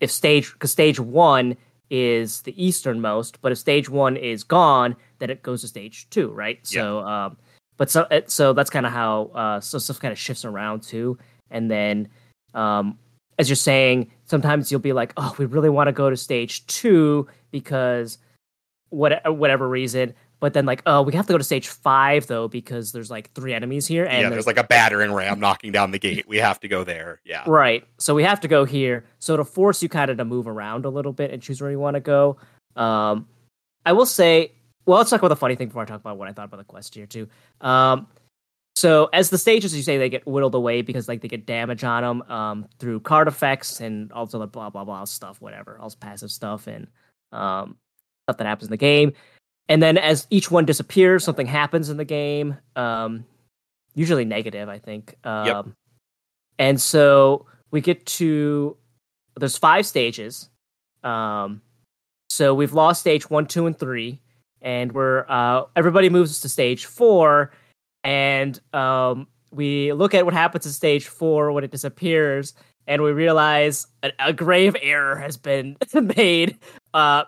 [0.00, 1.56] if stage because stage one
[1.92, 6.28] is the easternmost, but if stage one is gone, then it goes to stage two,
[6.30, 6.58] right?
[6.70, 6.80] Yeah.
[6.80, 7.36] So um
[7.76, 11.18] but so so that's kind of how uh so stuff kind of shifts around too
[11.50, 12.08] and then
[12.54, 12.98] um
[13.38, 16.66] as you're saying sometimes you'll be like oh we really want to go to stage
[16.66, 18.18] two because
[18.90, 22.48] what whatever reason but then like oh we have to go to stage five though
[22.48, 25.92] because there's like three enemies here and yeah, there's like a battering ram knocking down
[25.92, 26.26] the gate.
[26.26, 27.20] We have to go there.
[27.24, 27.86] Yeah, Right.
[27.98, 29.04] So we have to go here.
[29.20, 31.70] So to force you kind of to move around a little bit and choose where
[31.70, 32.38] you want to go.
[32.74, 33.28] Um,
[33.86, 34.50] I will say,
[34.84, 36.56] well, let's talk about the funny thing before I talk about what I thought about
[36.56, 37.28] the quest here too.
[37.60, 38.08] Um,
[38.74, 41.84] so as the stages, you say they get whittled away because like they get damage
[41.84, 45.92] on them um, through card effects and also the blah blah blah stuff, whatever, all
[46.00, 46.88] passive stuff and
[47.30, 47.76] um,
[48.24, 49.12] stuff that happens in the game.
[49.68, 52.56] And then as each one disappears, something happens in the game.
[52.76, 53.24] Um,
[53.94, 55.16] usually negative, I think.
[55.24, 55.46] Um,
[56.58, 58.76] And so we get to
[59.36, 60.50] there's five stages.
[61.02, 61.62] Um,
[62.30, 64.20] so we've lost stage one, two, and three,
[64.60, 67.52] and we're uh, everybody moves to stage four,
[68.04, 72.54] and um, we look at what happens in stage four when it disappears,
[72.86, 75.76] and we realize a, a grave error has been
[76.16, 76.58] made,
[76.94, 77.24] uh,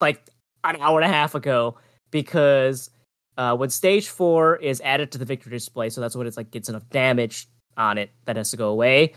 [0.00, 0.30] like
[0.74, 1.76] an hour and a half ago,
[2.10, 2.90] because
[3.38, 6.50] uh, when stage four is added to the victory display, so that's when it's like
[6.50, 7.46] gets enough damage
[7.76, 9.12] on it that has to go away.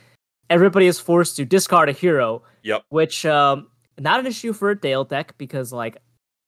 [0.50, 2.84] Everybody is forced to discard a hero, Yep.
[2.90, 3.68] which um
[4.00, 5.98] not an issue for a Dale deck because like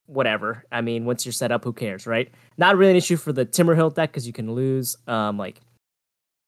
[0.08, 0.66] whatever.
[0.72, 2.30] I mean, once you're set up, who cares, right?
[2.58, 5.62] Not really an issue for the Timberhill deck because you can lose um like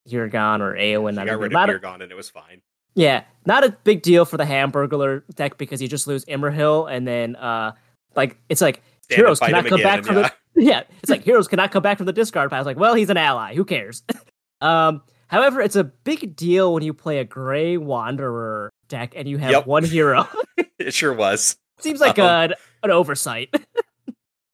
[0.09, 1.11] Huragon or Éowyn.
[1.11, 2.61] You not got rid of a- and it was fine.
[2.95, 7.07] yeah, not a big deal for the Hamburglar deck because you just lose Imrahil and
[7.07, 7.71] then uh
[8.15, 10.29] like it's like Stand heroes cannot come again, back from yeah.
[10.55, 12.59] the yeah, it's like heroes cannot come back from the discard pile.
[12.61, 13.53] It's like, well, he's an ally.
[13.55, 14.03] Who cares?
[14.61, 19.37] um, however, it's a big deal when you play a Gray Wanderer deck and you
[19.37, 19.65] have Yep.
[19.67, 20.27] one hero.
[20.79, 21.55] It sure was.
[21.79, 22.53] Seems like Um, an
[22.83, 23.53] an oversight.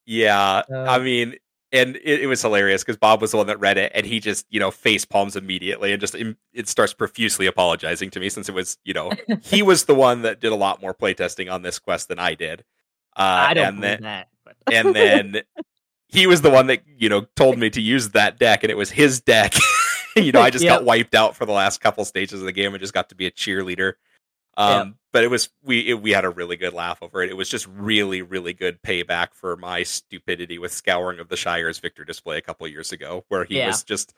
[0.05, 1.35] Yeah, Uh, I mean,
[1.71, 4.19] and it, it was hilarious because Bob was the one that read it, and he
[4.19, 8.29] just you know face palms immediately, and just im- it starts profusely apologizing to me
[8.29, 9.11] since it was you know
[9.43, 12.33] he was the one that did a lot more playtesting on this quest than I
[12.35, 12.63] did.
[13.15, 14.27] Uh, I don't and then, that.
[14.71, 15.41] And then
[16.07, 18.77] he was the one that you know told me to use that deck, and it
[18.77, 19.53] was his deck.
[20.15, 20.79] you know, I just Yep.
[20.79, 22.73] got wiped out for the last couple stages of the game.
[22.73, 23.93] and just got to be a cheerleader.
[24.57, 27.29] Um, but it was we it, we had a really good laugh over it.
[27.29, 31.79] It was just really really good payback for my stupidity with scouring of the Shire's
[31.79, 33.67] Victor display a couple years ago, where he Yeah.
[33.67, 34.13] was just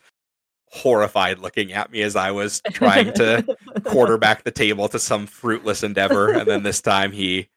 [0.65, 3.45] horrified looking at me as I was trying to
[3.83, 7.49] quarterback the table to some fruitless endeavor, and then this time he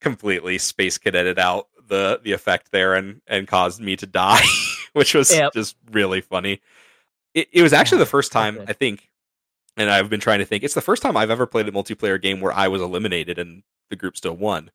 [0.00, 4.42] completely space cadetted out the the effect there and and caused me to die,
[4.92, 5.52] which was Yep.
[5.54, 6.60] just really funny.
[7.34, 8.60] It, it was actually the first time.
[8.66, 9.08] I think,
[9.76, 10.64] and I've been trying to think.
[10.64, 13.62] It's the first time I've ever played a multiplayer game where I was eliminated and
[13.88, 14.70] the group still won.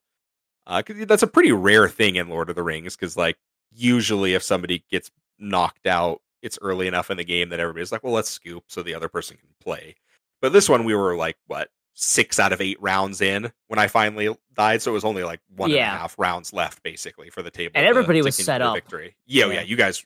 [0.68, 3.38] Uh, that's a pretty rare thing in Lord of the Rings because like
[3.72, 8.04] usually if somebody gets knocked out, it's early enough in the game that everybody's like,
[8.04, 9.96] well, let's scoop so the other person can play.
[10.42, 13.88] But this one, we were like, what, six out of eight rounds in when I
[13.88, 14.82] finally died.
[14.82, 17.72] So it was only like one and a half rounds left, basically, for the table.
[17.76, 18.76] And everybody to was set up.
[18.76, 19.16] Victory.
[19.26, 19.56] Yeah, oh, Yeah.
[19.56, 20.06] yeah, you guys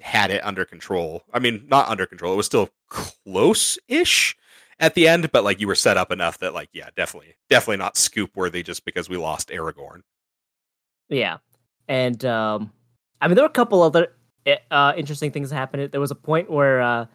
[0.00, 1.22] had it under control.
[1.32, 2.32] I mean, not under control.
[2.32, 4.36] It was still close ish
[4.80, 7.78] at the end, but like you were set up enough that, like, yeah, definitely, definitely
[7.78, 10.02] not scoop worthy just because we lost Aragorn.
[11.08, 11.38] Yeah,
[11.88, 12.70] and um,
[13.20, 14.14] I mean there were a couple other
[14.70, 15.90] uh, interesting things that happened.
[15.90, 17.06] There was a point where uh,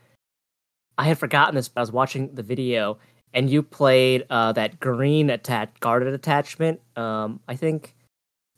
[0.97, 2.97] I had forgotten this, but I was watching the video,
[3.33, 7.93] and you played uh, that green attach guarded attachment, um, I think,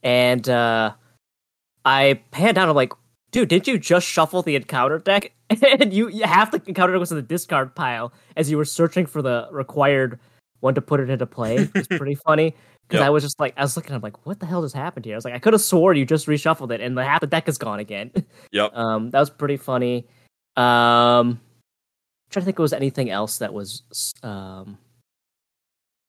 [0.04, 0.94] and uh,
[1.84, 2.70] I panned down.
[2.70, 2.94] I'm like,
[3.32, 5.32] dude, didn't you just shuffle the encounter deck?
[5.50, 8.66] and you, you half the encounter deck was in the discard pile as you were
[8.66, 10.20] searching for the required
[10.60, 11.70] one to put it into play.
[11.76, 12.56] It's pretty funny
[12.88, 13.08] because Yep.
[13.08, 15.16] I was just like, I was looking, I'm like, what the hell just happened here?
[15.16, 17.28] I was like, I could have sworn you just reshuffled it, and the half the
[17.28, 18.12] deck is gone again.
[18.52, 18.74] Yep.
[18.74, 20.08] Um, that was pretty funny.
[20.56, 21.42] Um,
[22.36, 23.84] trying to think, there was anything else that was
[24.22, 24.78] um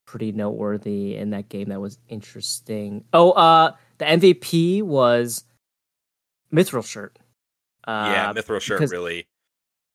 [0.05, 3.03] pretty noteworthy in that game that was interesting.
[3.13, 5.43] Oh, uh, the MVP was
[6.53, 7.19] Mithril Shirt.
[7.85, 9.27] Uh, yeah, Mithril Shirt because- really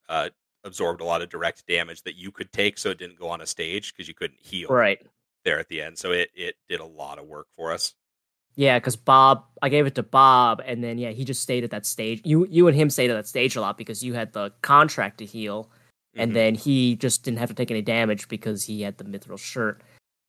[0.09, 0.31] uh,
[0.65, 3.41] absorbed a lot of direct damage that you could take, so it didn't go on
[3.41, 4.69] a stage because you couldn't heal.
[4.69, 5.07] right.
[5.45, 5.99] there at the end.
[5.99, 7.95] So it it did a lot of work for us.
[8.55, 11.71] Yeah, because Bob, I gave it to Bob, and then yeah, he just stayed at
[11.71, 12.21] that stage.
[12.25, 15.19] You you and him stayed at that stage a lot because you had the contract
[15.19, 15.71] to heal,
[16.15, 16.35] and Mhm.
[16.35, 19.83] then he just didn't have to take any damage because he had the mithril shirt.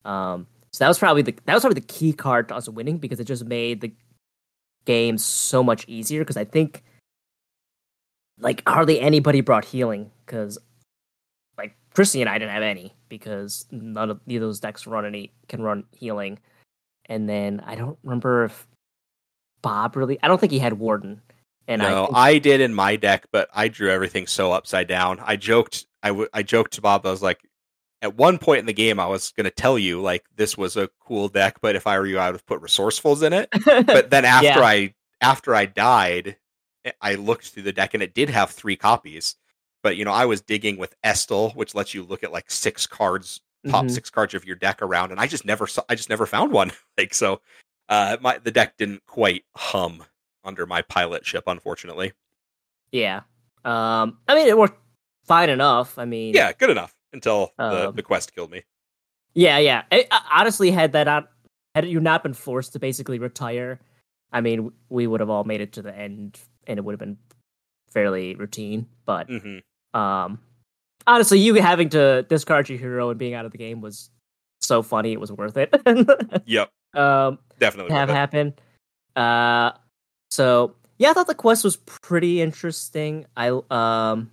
[0.05, 2.97] Um, so that was probably the that was probably the key card to us winning
[2.97, 3.93] because it just made the
[4.85, 6.21] game so much easier.
[6.21, 6.83] Because I think
[8.39, 10.57] like hardly anybody brought healing because
[11.57, 15.05] like Chrissy and I didn't have any because none of neither of those decks run
[15.05, 16.39] any can run healing.
[17.05, 18.67] And then I don't remember if
[19.61, 20.17] Bob really.
[20.23, 21.21] I don't think he had Warden.
[21.67, 25.19] And no, I, I did in my deck, but I drew everything so upside down.
[25.23, 27.05] I joked, I, w- I joked to Bob.
[27.05, 27.39] I was like,
[28.01, 30.75] at one point in the game, I was going to tell you like this was
[30.75, 33.47] a cool deck, but if I were you, I would have put resourcefuls in it.
[33.87, 34.59] But then after Yeah.
[34.59, 36.35] I after I died,
[36.83, 39.35] eh, I looked through the deck and it did have three copies.
[39.83, 42.85] But you know, I was digging with Estel, which lets you look at like six
[42.85, 43.39] cards,
[43.69, 43.91] top Mhm.
[43.91, 45.83] six cards of your deck around, and I just never saw.
[45.87, 46.73] I just never found one.
[46.97, 47.39] like so,
[47.87, 50.03] uh, my the deck didn't quite hum
[50.43, 52.13] under my pilot ship, unfortunately.
[52.91, 53.21] yeah.
[53.65, 54.79] Um, I mean, it worked
[55.25, 55.97] fine enough.
[55.97, 58.63] I mean, Yeah, good enough until the, Um, the quest killed me.
[59.35, 59.83] Yeah, yeah.
[59.91, 61.29] I, I- honestly, had that not
[61.75, 63.79] had you not been forced to basically retire,
[64.31, 66.99] I mean, we would have all made it to the end, and it would have
[66.99, 67.17] been
[67.91, 68.87] fairly routine.
[69.05, 69.59] But hmm
[69.97, 70.39] um,
[71.07, 74.09] honestly, you having to discard your hero and being out of the game was
[74.59, 75.13] so funny.
[75.13, 75.73] It was worth it.
[76.45, 77.93] Yep, um, definitely.
[77.93, 78.19] have worth it.
[78.19, 78.53] happen.
[79.15, 79.71] Uh,
[80.33, 83.25] so yeah, I thought the quest was pretty interesting.
[83.37, 84.31] I um,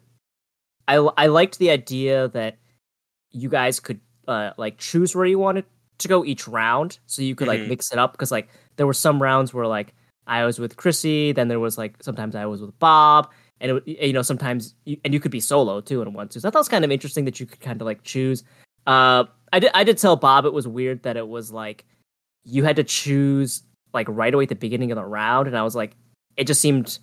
[0.88, 2.56] I I liked the idea that
[3.32, 5.64] you guys could uh like choose where you wanted
[5.98, 7.68] to go each round, so you could like Mhm.
[7.68, 9.94] mix it up because like there were some rounds where like
[10.26, 13.30] I was with Chrissy, then there was like sometimes I was with Bob,
[13.60, 16.40] and it, you know sometimes you, and you could be solo too in one too.
[16.40, 18.42] So I thought it was kind of interesting that you could kind of like choose.
[18.86, 21.84] Uh, I did I did tell Bob it was weird that it was like
[22.44, 23.62] you had to choose
[23.92, 25.96] like right away at the beginning of the round, and I was like,
[26.36, 26.98] it just seemed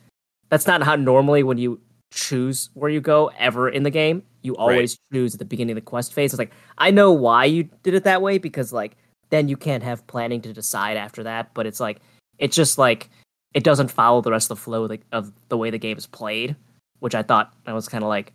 [0.50, 1.80] that's not how normally when you
[2.12, 4.24] choose where you go ever in the game.
[4.42, 6.34] You always choose at the beginning of the quest phase.
[6.34, 8.96] It's like I know why you did it that way because like
[9.30, 11.54] then you can't have planning to decide after that.
[11.54, 12.00] But it's like
[12.38, 13.10] it's just like
[13.54, 15.98] it doesn't follow the rest of the flow of the, of the way the game
[15.98, 16.56] is played,
[17.00, 18.34] which I thought I was kind of like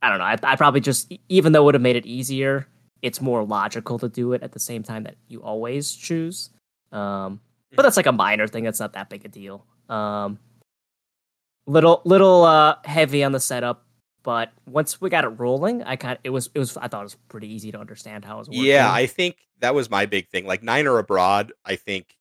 [0.00, 0.24] I don't know.
[0.24, 2.66] I, I probably just even though it would have made it easier,
[3.02, 6.50] it's more logical to do it at the same time that you always choose.
[6.92, 7.40] Um,
[7.74, 8.64] but that's like a minor thing.
[8.64, 9.64] That's not that big a deal.
[9.88, 10.38] Um,
[11.66, 13.84] little little uh heavy on the setup,
[14.22, 17.04] but once we got it rolling, I kind it was it was I thought it
[17.04, 18.64] was pretty easy to understand how it was working.
[18.64, 20.44] Yeah, I think that was my big thing.
[20.46, 22.16] Like Nine are Abroad, I think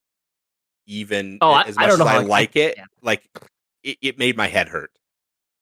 [0.88, 2.86] even Oh, I- as I much don't know as I I- like it, yeah.
[3.02, 3.28] like
[3.84, 4.92] it, it made my head hurt.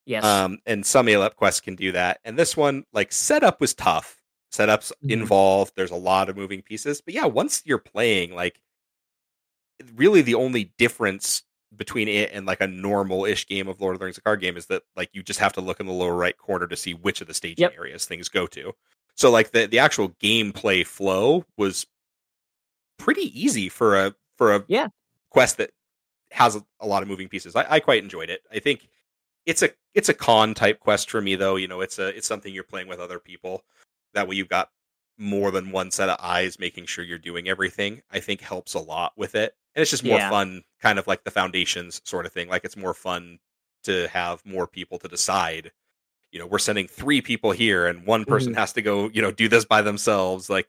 [0.05, 0.23] yes.
[0.25, 2.19] Um, and some ALEP quests can do that.
[2.25, 4.17] And this one, like setup was tough.
[4.51, 5.11] Setups Mhm.
[5.11, 5.73] involved.
[5.75, 6.99] There's a lot of moving pieces.
[7.01, 8.59] But yeah, once you're playing, like
[9.95, 11.43] really the only difference
[11.75, 14.57] between it and like a normal-ish game of Lord of the Rings, a card game,
[14.57, 16.93] is that like you just have to look in the lower right corner to see
[16.93, 17.73] which of the staging Yep.
[17.77, 18.73] areas things go to.
[19.15, 21.85] So like the the actual gameplay flow was
[22.97, 24.87] pretty easy for a for a Yeah.
[25.29, 25.71] quest that
[26.31, 27.55] has a, a lot of moving pieces.
[27.55, 28.41] I, I quite enjoyed it.
[28.51, 28.87] I think
[29.45, 31.55] it's a it's a con type quest for me though.
[31.55, 33.63] You know, it's a it's something you're playing with other people.
[34.13, 34.69] That way you've got
[35.17, 38.01] more than one set of eyes making sure you're doing everything.
[38.11, 39.53] I think helps a lot with it.
[39.79, 40.29] And it's just more Yeah.
[40.29, 42.49] fun, kind of like the foundations sort of thing.
[42.49, 43.39] Like it's more fun
[43.83, 45.71] to have more people to decide.
[46.33, 48.59] You know, we're sending three people here, and one person Mm-hmm.
[48.59, 49.07] has to go.
[49.13, 50.49] You know, do this by themselves.
[50.49, 50.67] Like,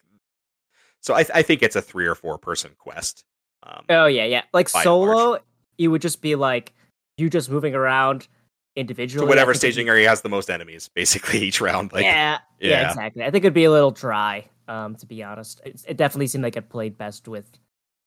[1.00, 3.24] so I, I think it's a three or four person quest.
[3.64, 4.42] Um, oh yeah, yeah.
[4.52, 5.38] Like solo,
[5.76, 6.72] you would just be like
[7.18, 8.28] you just moving around
[8.76, 9.26] individually.
[9.26, 11.92] to whatever staging area has the most enemies, basically each round.
[11.92, 12.88] Like, yeah, yeah, yeah.
[12.90, 13.24] exactly.
[13.24, 15.61] I think it'd be a little dry, um, to be honest.
[15.66, 17.50] It, it definitely seemed like it played best with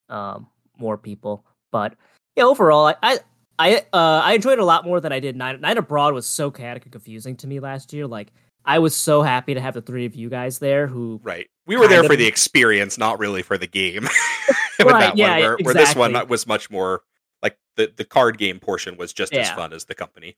[0.09, 0.47] um
[0.77, 1.95] more people, but
[2.35, 3.19] yeah, overall, I I
[3.59, 5.61] I, uh, I enjoyed it a lot more than I did Nine.
[5.61, 8.07] Nine Abroad was so chaotic and confusing to me last year.
[8.07, 8.31] Like
[8.65, 11.47] I was so happy to have the three of you guys there who right.
[11.65, 14.03] We were there Kind for the experience, not really for the game.
[14.79, 17.03] With Right, that yeah, one, where, where this one was much more
[17.41, 20.35] like the the card game portion was just as fun as the company.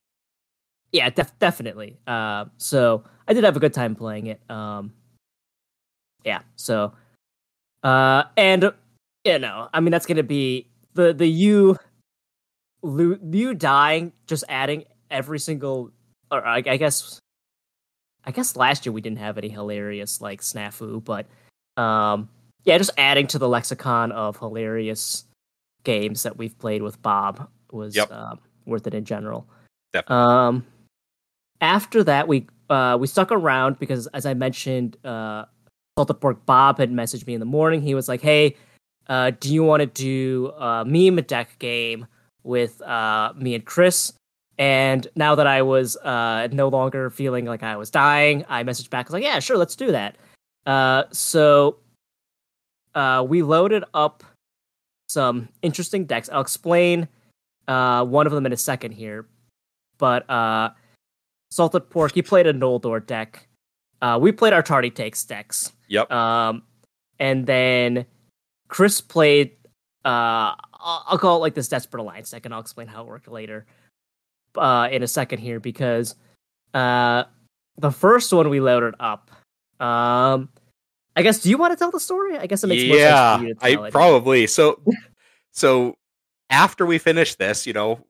[0.91, 1.97] Yeah, def- definitely.
[2.05, 4.41] Uh, so I did have a good time playing it.
[4.49, 4.93] Um,
[6.23, 6.41] yeah.
[6.55, 6.93] So,
[7.83, 8.71] uh, and
[9.25, 11.77] you know, I mean, that's gonna be the the you,
[12.81, 15.91] lo- you dying, just adding every single,
[16.31, 17.19] or I, I guess,
[18.23, 21.25] I guess last year we didn't have any hilarious like snafu, but
[21.81, 22.29] um,
[22.63, 25.25] yeah, just adding to the lexicon of hilarious
[25.83, 28.11] games that we've played with Bob was Yep.
[28.11, 29.47] um, worth it in general.
[29.93, 30.15] Definitely.
[30.25, 30.65] Um,
[31.61, 35.45] after that, we uh, we stuck around because, as I mentioned, uh,
[35.97, 37.81] Salted Pork Bob had messaged me in the morning.
[37.81, 38.55] He was like, "Hey,
[39.07, 42.07] uh, do you want to do a meme deck game
[42.43, 44.13] with uh, me and Chris?"
[44.57, 48.89] And now that I was uh, no longer feeling like I was dying, I messaged
[48.89, 49.05] back.
[49.05, 50.15] I was like, "Yeah, sure, let's do that."
[50.65, 51.77] Uh, so
[52.95, 54.23] uh, we loaded up
[55.07, 56.29] some interesting decks.
[56.31, 57.07] I'll explain
[57.67, 59.27] uh, one of them in a second here,
[59.97, 60.71] but uh,
[61.51, 63.47] Salted Pork, he played a Noldor deck.
[64.01, 65.71] Uh, we played our Tardy Takes decks.
[65.87, 66.11] Yep.
[66.11, 66.63] Um,
[67.19, 68.05] and then
[68.67, 69.51] Chris played.
[70.03, 73.27] Uh, I'll, call it like this Desperate Alliance deck, and I'll explain how it worked
[73.27, 73.65] later.
[74.55, 76.15] Uh, in a second here, because
[76.73, 77.25] uh,
[77.77, 79.31] the first one we loaded up.
[79.79, 80.49] Um,
[81.15, 81.39] I guess.
[81.39, 82.37] Do you want to tell the story?
[82.37, 83.91] I guess it makes more yeah, sense for you to I it.
[83.91, 84.81] probably so.
[85.51, 85.97] so
[86.49, 88.05] after we finish this, you know,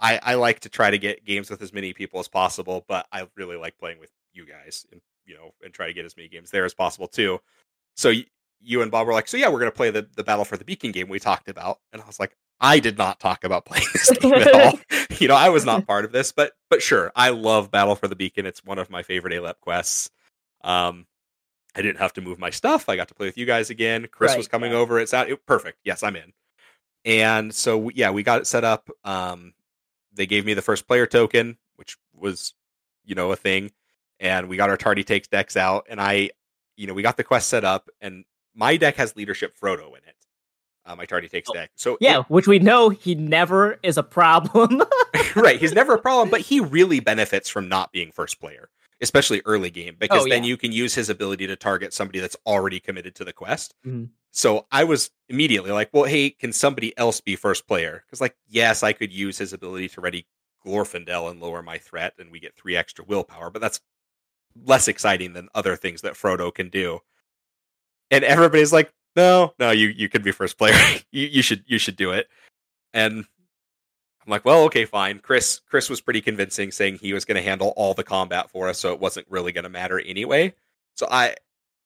[0.00, 3.06] I I like to try to get games with as many people as possible, but
[3.12, 6.16] I really like playing with you guys, and you know, and try to get as
[6.16, 7.40] many games there as possible too.
[7.96, 8.12] So
[8.60, 10.64] you and Bob were like, so yeah, we're gonna play the the Battle for the
[10.64, 13.86] Beacon game we talked about, and I was like, I did not talk about playing
[13.92, 14.78] this game at all.
[15.18, 18.08] you know, I was not part of this, but but sure, I love Battle for
[18.08, 18.46] the Beacon.
[18.46, 20.10] It's one of my favorite ALEP quests.
[20.64, 21.06] Um,
[21.76, 22.88] I didn't have to move my stuff.
[22.88, 24.08] I got to play with you guys again.
[24.10, 24.78] Chris Right, was coming yeah.
[24.78, 24.98] over.
[24.98, 25.30] It's out.
[25.30, 25.78] It, perfect.
[25.84, 26.32] Yes, I'm in.
[27.04, 28.90] And so we- yeah, we got it set up.
[29.04, 29.52] Um,
[30.12, 32.54] they gave me the first player token, which was
[33.04, 33.70] you know a thing,
[34.18, 36.30] and we got our tardy takes decks out, and I,
[36.76, 38.24] you know, we got the quest set up, and
[38.54, 40.14] my deck has leadership Frodo in it.
[40.84, 41.70] Uh, my tardy takes Oh, deck.
[41.76, 44.82] So it- Yeah, which we know he never is a problem.
[45.36, 45.60] right.
[45.60, 48.70] He's never a problem, but he really benefits from not being first player,
[49.00, 52.36] especially early game, because Oh, then you can use his ability to target somebody that's
[52.46, 53.74] already committed to the quest.
[53.86, 54.10] Mhm.
[54.30, 58.04] So I was immediately like, well, hey, can somebody else be first player?
[58.06, 60.26] Because, like, yes, I could use his ability to ready
[60.66, 63.80] Glorfindel and lower my threat, and we get three extra willpower, but that's
[64.64, 67.00] less exciting than other things that Frodo can do.
[68.10, 70.74] And everybody's like, no, no, you you could be first player.
[71.12, 72.28] you you should you should do it.
[72.94, 73.24] And
[74.28, 75.18] I'm like, well, okay, fine.
[75.18, 78.68] Chris Chris was pretty convincing, saying he was going to handle all the combat for
[78.68, 80.54] us, so it wasn't really going to matter anyway.
[80.94, 81.34] So I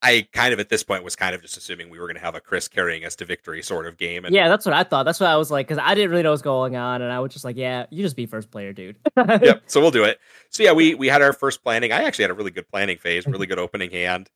[0.03, 2.23] I kind of at this point was kind of just assuming we were going to
[2.23, 4.25] have a Chris carrying us to victory sort of game.
[4.25, 5.05] And yeah, that's what I thought.
[5.05, 7.13] That's what I was like, because I didn't really know what was going on, and
[7.13, 8.97] I was just like, yeah, you just be first player, dude.
[9.17, 9.63] yep.
[9.67, 10.19] So we'll do it.
[10.51, 11.93] So yeah, we we had our first planning.
[11.93, 14.29] I actually had a really good planning phase, really good opening hand,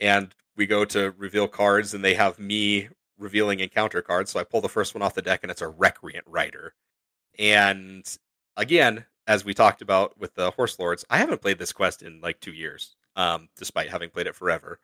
[0.00, 2.88] and we go to reveal cards, and they have me
[3.18, 4.30] revealing encounter cards.
[4.30, 6.74] So I pull the first one off the deck, and it's a Recreant Rider.
[7.38, 8.04] And
[8.56, 12.20] again, as we talked about with the Horse Lords, I haven't played this quest in
[12.20, 14.80] like two years, um, despite having played it forever.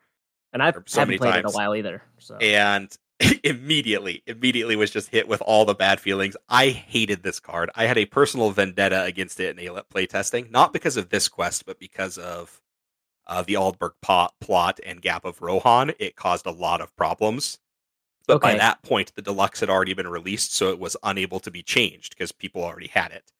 [0.53, 2.01] and I So haven't many played it in a while either.
[2.19, 2.95] So and
[3.43, 7.83] immediately immediately was just hit with all the bad feelings i hated this card i
[7.83, 11.77] had a personal vendetta against it in ALEP playtesting not because of this quest but
[11.79, 12.61] because of
[13.29, 17.57] uh, the Aldburg pot, plot and gap of rohan it caused a lot of problems
[18.27, 21.49] but by that point the deluxe had already been released so it was unable to
[21.51, 23.31] be changed because people already had it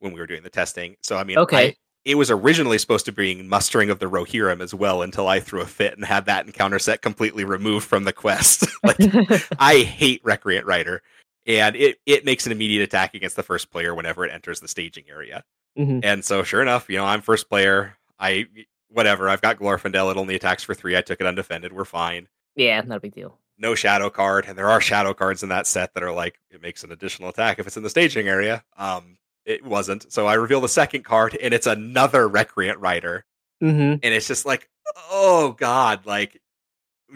[0.00, 1.68] when we were doing the testing so i mean Okay.
[1.68, 5.40] I- it was originally supposed to be mustering of the Rohirrim as well until I
[5.40, 8.64] threw a fit and had that encounter set completely removed from the quest.
[8.84, 8.96] like
[9.58, 11.02] I hate Recreant Rider,
[11.46, 14.68] and it it makes an immediate attack against the first player whenever it enters the
[14.68, 15.42] staging area.
[15.76, 15.98] Mhm.
[16.04, 17.96] And so, sure enough, you know, I'm first player.
[18.20, 18.46] I
[18.88, 19.28] whatever.
[19.28, 20.10] I've got Glorfindel.
[20.10, 20.96] It only attacks for three.
[20.96, 21.72] I took it undefended.
[21.72, 22.28] We're fine.
[22.54, 23.38] yeah, not a big deal.
[23.58, 26.60] No shadow card, and there are shadow cards in that set that are like it
[26.60, 28.62] makes an additional attack if it's in the staging area.
[28.76, 29.16] Um,
[29.46, 30.12] it wasn't.
[30.12, 33.24] So I reveal the second card, and it's another Recreant Rider,
[33.60, 34.68] hmm and it's just like,
[35.10, 36.38] oh god, like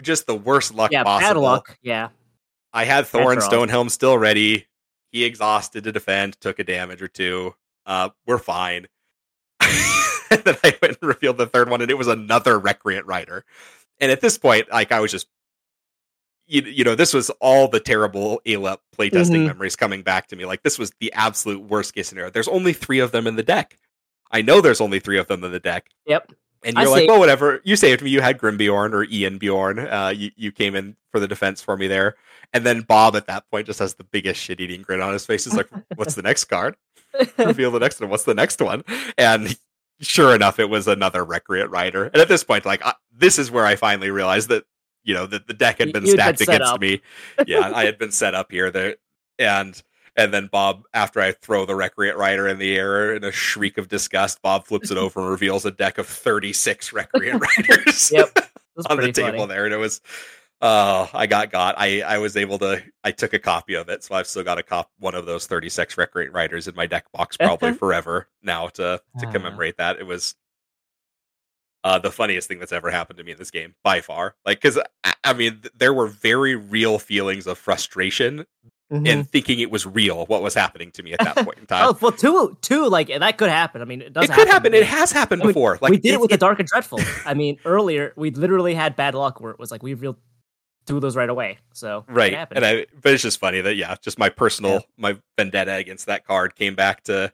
[0.01, 1.41] just the worst luck Yeah, possible.
[1.41, 1.77] bad luck.
[1.83, 2.09] Yeah,
[2.73, 3.49] I had Thor and draw.
[3.49, 4.65] Stonehelm still ready.
[5.11, 7.53] He exhausted to defend, took a damage or two.
[7.85, 8.87] Uh, we're fine.
[10.35, 13.45] and then I went and revealed the third one, and it was another Recreant Rider.
[13.99, 15.27] And at this point, like I was just,
[16.47, 19.47] you, you know, this was all the terrible ALEP playtesting Mhm.
[19.47, 20.45] memories coming back to me.
[20.45, 22.31] Like this was the absolute worst case scenario.
[22.31, 23.77] There's only three of them in the deck.
[24.31, 25.89] I know there's only three of them in the deck.
[26.07, 26.31] Yep.
[26.63, 27.59] And you're like, saved- well, whatever.
[27.63, 28.11] You saved me.
[28.11, 29.79] You had Grimbeorn or Ian Bjorn.
[29.79, 32.15] Uh, you, you came in for the defense for me there.
[32.53, 35.25] And then Bob at that point just has the biggest shit eating grin on his
[35.25, 35.45] face.
[35.45, 36.75] He's like, what's the next card?
[37.37, 38.09] Reveal the next one.
[38.09, 38.83] What's the next one?
[39.17, 39.57] And
[40.01, 42.05] sure enough, it was another Recreant Rider.
[42.05, 44.65] And at this point, like, I, this is where I finally realized that,
[45.03, 46.81] you know, that the deck had been you'd been stacked set against up.
[46.81, 47.01] me.
[47.47, 48.69] Yeah, I had been set up here.
[48.71, 48.95] There,
[49.39, 49.81] and
[50.15, 53.77] and then Bob, after I throw the Recreant Rider in the air in a shriek
[53.77, 58.37] of disgust, Bob flips it over and reveals a deck of 36 Recreant Riders Yep.
[58.89, 59.47] On the table funny.
[59.47, 59.65] there.
[59.65, 60.01] And it was,
[60.61, 61.75] oh, I got got.
[61.77, 64.03] I, I was able to, I took a copy of it.
[64.03, 67.05] So I've still got a cop, one of those 36 Recreant Riders in my deck
[67.11, 69.97] box probably forever now to, to commemorate that.
[69.99, 70.35] It was,
[71.83, 74.35] uh, the funniest thing that's ever happened to me in this game by far.
[74.45, 78.45] Like, because I, I mean, th- there were very real feelings of frustration
[78.91, 79.07] Mhm.
[79.07, 81.85] and thinking it was real what was happening to me at that point in time.
[81.87, 83.81] oh, well, two, two, like that could happen.
[83.81, 84.25] I mean, it does.
[84.29, 84.73] it could happen.
[84.73, 85.79] It has happened I mean, before.
[85.81, 86.99] Like we did it with the Dark and Dreadful.
[87.25, 90.17] I mean, earlier we literally had bad luck where it was like we real
[90.89, 91.57] of those right away.
[91.73, 92.33] So right.
[92.51, 96.25] And I, but it's just funny that yeah, just my personal my vendetta against that
[96.25, 97.31] card came back to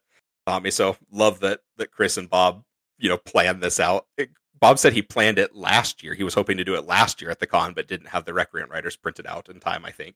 [0.47, 0.71] haunt me.
[0.71, 2.63] So love that that Chris and Bob
[2.97, 4.07] you know planned this out.
[4.17, 4.29] It-
[4.59, 6.15] Bob said he planned it last year.
[6.15, 8.33] He was hoping to do it last year at the con, but didn't have the
[8.33, 9.85] Recreant Riders printed out in time.
[9.85, 10.15] I think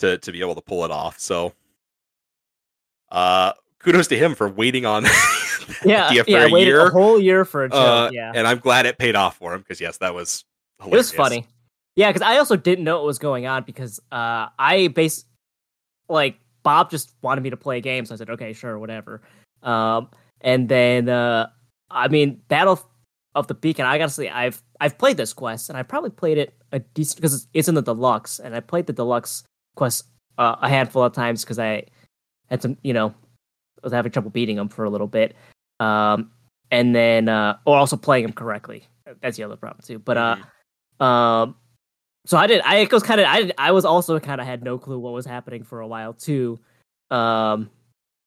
[0.00, 1.18] to to be able to pull it off.
[1.18, 1.54] So,
[3.10, 5.04] uh, kudos to him for waiting on
[5.84, 6.22] yeah, yeah.
[6.28, 6.88] a waited year.
[6.88, 7.78] a whole year for a joke.
[7.78, 10.44] Uh, yeah, and I'm glad it paid off for him because yes, that was
[10.84, 11.46] it was funny.
[12.00, 15.26] Yeah, because I also didn't know what was going on because uh, I base
[16.08, 18.08] like Bob just wanted me to play games.
[18.08, 19.20] So I said, okay, sure, whatever.
[19.62, 20.08] Um,
[20.40, 21.50] and then uh,
[21.90, 22.80] I mean, Battle
[23.34, 23.84] of the Beacon.
[23.84, 27.16] I gotta say, I've I've played this quest, and I probably played it a decent
[27.16, 29.44] because it's, it's in the deluxe, and I played the deluxe
[29.76, 30.06] quest
[30.38, 31.84] uh, a handful of times because I
[32.48, 33.12] had some, you know,
[33.84, 35.36] was having trouble beating them for a little bit.
[35.80, 36.30] Um,
[36.70, 38.86] and then uh, or also playing them correctly.
[39.20, 39.98] That's the other problem too.
[39.98, 40.36] But uh,
[40.98, 41.04] Mhm.
[41.04, 41.56] um,
[42.26, 42.60] so I did.
[42.64, 43.26] I was kind of.
[43.28, 46.12] I I was also kind of had no clue what was happening for a while
[46.12, 46.58] too.
[47.10, 47.70] Um,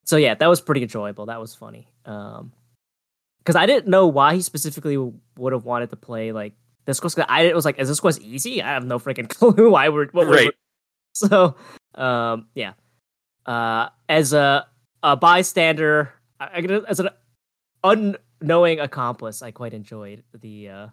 [0.05, 1.27] so yeah, that was pretty enjoyable.
[1.27, 1.87] That was funny.
[2.05, 2.51] Um,
[3.39, 6.53] because I didn't know why he specifically would have wanted to play like
[6.85, 7.15] this quest.
[7.17, 8.61] 'cause I was like, is this quest easy?
[8.61, 10.51] I have no freaking clue why we're what we're
[11.13, 11.55] so
[11.95, 12.73] um yeah.
[13.45, 14.65] Uh, as a
[15.03, 17.09] a bystander, I as an
[17.83, 20.87] unknowing accomplice, I quite enjoyed the uh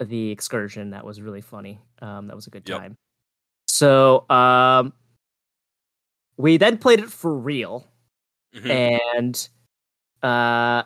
[0.00, 0.90] the excursion.
[0.90, 1.80] That was really funny.
[2.00, 2.78] Um, that was a good Yep.
[2.80, 2.96] time.
[3.68, 4.92] So um,
[6.36, 7.86] we then played it for real,
[8.54, 8.70] Mhm.
[8.70, 9.48] and
[10.22, 10.82] uh,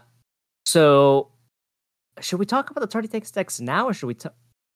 [0.66, 1.30] so
[2.20, 4.28] should we talk about the Tardy Takes decks now, or should we t-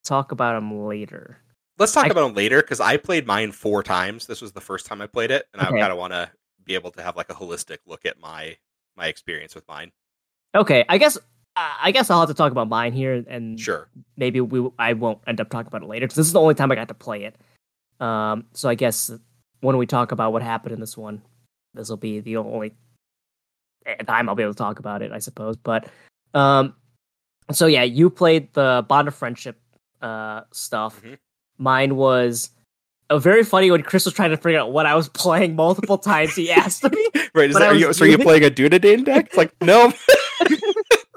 [0.05, 1.39] talk about them later?
[1.79, 4.27] Let's talk I- about them later because I played mine four times.
[4.27, 5.77] This was the first time I played it, and Okay.
[5.77, 6.31] I kind of want to
[6.65, 8.57] be able to have like a holistic look at my
[8.97, 9.93] my experience with mine.
[10.55, 11.19] Okay, I guess
[11.57, 13.89] I guess I'll have to talk about mine here, and Sure.
[14.17, 16.55] maybe we I won't end up talking about it later because this is the only
[16.55, 17.37] time I got to play it.
[18.05, 19.13] Um, so I guess
[19.61, 21.23] when we talk about what happened in this one,
[21.75, 22.75] this will be the only
[24.07, 25.57] time I'll be able to talk about it, I suppose.
[25.57, 25.89] But
[26.35, 26.75] um,
[27.53, 29.57] so yeah, you played the bond of friendship
[30.03, 31.01] uh stuff.
[31.03, 31.19] Mhm.
[31.59, 32.51] Mine was
[33.11, 35.99] a very funny when Chris was trying to figure out what I was playing multiple
[35.99, 36.35] times.
[36.35, 37.51] He asked me, Right.
[37.51, 39.27] Is that, are you, so are you playing a Dunedain deck?
[39.27, 39.93] It's like, no.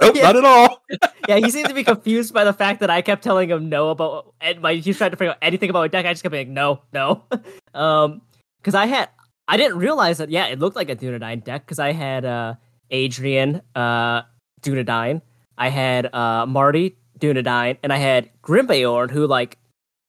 [0.02, 0.24] nope, Yeah.
[0.24, 0.84] not at all.
[1.28, 3.89] yeah, he seemed to be confused by the fact that I kept telling him no
[3.89, 6.06] about and my he trying to figure out anything about my deck.
[6.06, 7.24] I just kept being like, no, no.
[7.74, 8.22] um
[8.60, 9.10] because I had
[9.48, 12.56] I didn't realize that yeah, it looked like a Dunedain deck because I had uh
[12.91, 14.22] Idraen uh
[14.62, 15.22] Dunedain,
[15.58, 19.58] I had uh Marty Dunedain, and I had Grimbeorn who like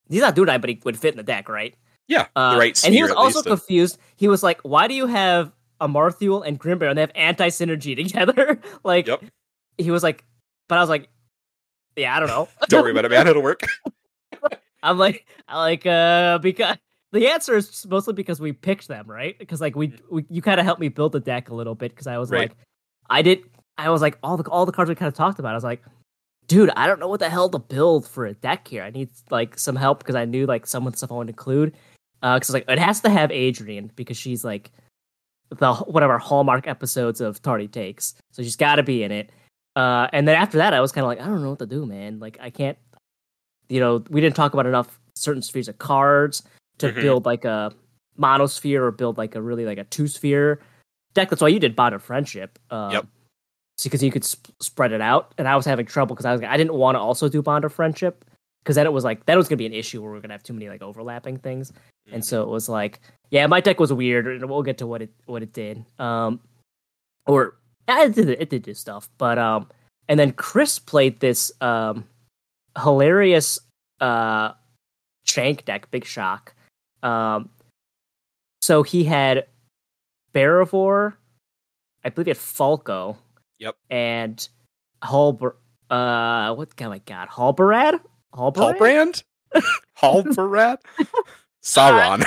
[0.08, 1.74] he's not Dunedain, but he would fit in the deck, right?
[2.08, 2.26] Yeah.
[2.34, 3.98] Uh, right and he was also uh, confused.
[4.16, 7.94] He was like, "Why do you have Amarthiúl and Grimbear and they have anti synergy
[8.02, 9.24] together?" like, Yep.
[9.78, 10.24] He was like,
[10.68, 11.08] but I was like,
[11.96, 13.26] "Yeah, I don't know." Don't worry about it, man.
[13.26, 13.62] It'll work.
[14.82, 16.76] I'm like, I like, uh, because
[17.12, 19.36] the answer is mostly because we picked them, right?
[19.38, 21.90] Because like we, we you kind of helped me build the deck a little bit
[21.92, 22.50] because I was Right.
[22.50, 22.52] like,
[23.10, 23.42] I did,
[23.76, 25.52] I was like all the all the cards we kind of talked about.
[25.52, 25.82] I was like,
[26.46, 28.82] dude, I don't know what the hell to build for a deck here.
[28.82, 31.26] I need like some help because I knew like some of the stuff I want
[31.28, 31.74] to include.
[32.22, 34.70] Uh, because like it has to have Idraen because she's like
[35.50, 39.10] the one of our hallmark episodes of Tardy Takes, so she's got to be in
[39.12, 39.30] it.
[39.78, 41.66] Uh, and then after that, I was kind of like, I don't know what to
[41.66, 42.18] do, man.
[42.18, 42.76] Like I can't,
[43.68, 46.42] you know, we didn't talk about enough certain spheres of cards
[46.78, 47.00] to Mhm.
[47.02, 47.72] build like a
[48.18, 50.60] monosphere or build like a really like a two sphere
[51.14, 51.30] deck.
[51.30, 52.58] That's why you did Bond of Friendship.
[52.70, 53.06] Um, Yep.
[53.84, 56.42] Because you could sp- spread it out, and I was having trouble because I was
[56.42, 58.24] I didn't want to also do Bond of Friendship
[58.64, 60.34] because then it was like that was gonna be an issue where we are gonna
[60.34, 61.72] have too many like overlapping things,
[62.10, 62.98] and so it was like
[63.30, 65.84] yeah, my deck was weird, and we'll get to what it what it did.
[66.00, 66.40] Um,
[67.28, 67.54] or
[67.88, 69.68] it did it did do stuff, but um,
[70.08, 72.04] and then Chris played this um
[72.82, 73.58] hilarious
[74.00, 74.52] uh
[75.26, 76.54] jank deck, big shock.
[77.02, 77.50] Um,
[78.62, 79.46] so he had
[80.34, 81.14] Beravor,
[82.04, 83.16] I believe he had Folco.
[83.58, 83.76] Yep.
[83.90, 84.48] And
[85.02, 85.54] Halber,
[85.90, 86.68] uh, what?
[86.80, 88.00] Oh my god, Halberad,
[88.34, 88.78] Halberad.
[88.78, 89.22] Hallbrand?
[89.98, 90.78] Hallbarad?
[91.68, 92.24] Sauron.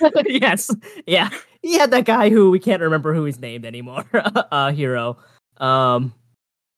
[0.26, 0.70] yes,
[1.06, 1.30] yeah.
[1.62, 4.04] He had that guy who we can't remember who he's named anymore.
[4.14, 5.18] uh, hero.
[5.58, 6.12] Um,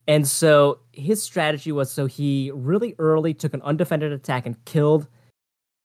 [0.07, 5.07] and so his strategy was so he really early took an undefended attack and killed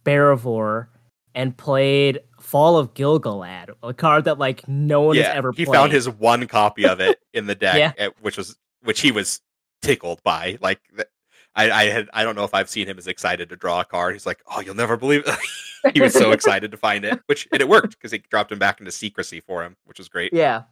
[0.04, 0.88] Beravor
[1.36, 5.66] and played Fall of Gil-galad, a card that like no one has yeah, ever he
[5.66, 5.76] played.
[5.76, 8.10] found his one copy of it in the deck, Yeah.
[8.22, 9.40] which was which he was
[9.82, 10.58] tickled by.
[10.62, 10.80] Like
[11.56, 13.86] I, I had I don't know if I've seen him as excited to draw a
[13.86, 14.14] card.
[14.14, 15.36] He's like, oh, you'll never believe it.
[15.94, 18.60] he was so excited to find it, which and it worked because he dropped him
[18.60, 20.34] back into secrecy for him, which was great.
[20.34, 20.64] Yeah,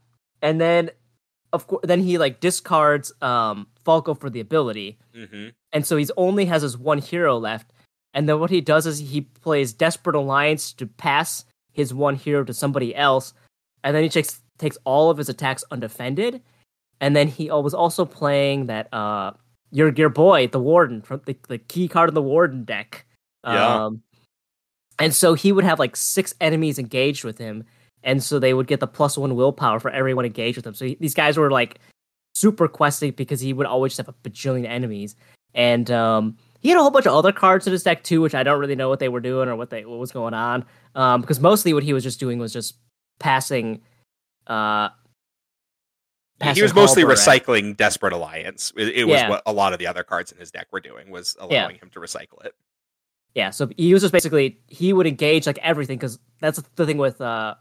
[0.42, 0.92] and then
[1.54, 6.12] of course, then he like discards um Folco for the ability, hmm and so he's
[6.18, 7.72] only has his one hero left.
[8.14, 12.44] And then what he does is he plays Desperate Alliance to pass his one hero
[12.44, 13.34] to somebody else,
[13.84, 16.42] and then he takes takes all of his attacks undefended.
[17.00, 19.34] And then he was also playing that uh
[19.72, 23.06] your your boy, the Warden, from the, the key card in the Warden deck.
[23.44, 23.86] Yeah.
[23.86, 24.02] Um,
[25.00, 27.64] and so he would have like six enemies engaged with him,
[28.04, 30.74] and so they would get the plus one willpower for everyone engaged with him.
[30.74, 31.80] So he, these guys were like
[32.36, 35.16] super questing because he would always just have a bajillion enemies,
[35.54, 38.36] and um, he had a whole bunch of other cards in his deck too, which
[38.36, 40.66] I don't really know what they were doing or what they what was going on.
[40.96, 42.76] Um, because mostly what he was just doing was just
[43.20, 43.82] passing.
[44.48, 44.90] Uh,
[46.54, 48.72] he was mostly at- recycling Desperate Alliance.
[48.78, 49.30] It, it was Yeah.
[49.30, 51.90] what a lot of the other cards in his deck were doing was allowing him
[51.92, 52.54] to recycle it.
[53.34, 56.98] Yeah, so he was just basically he would engage like everything because that's the thing
[56.98, 57.56] with uh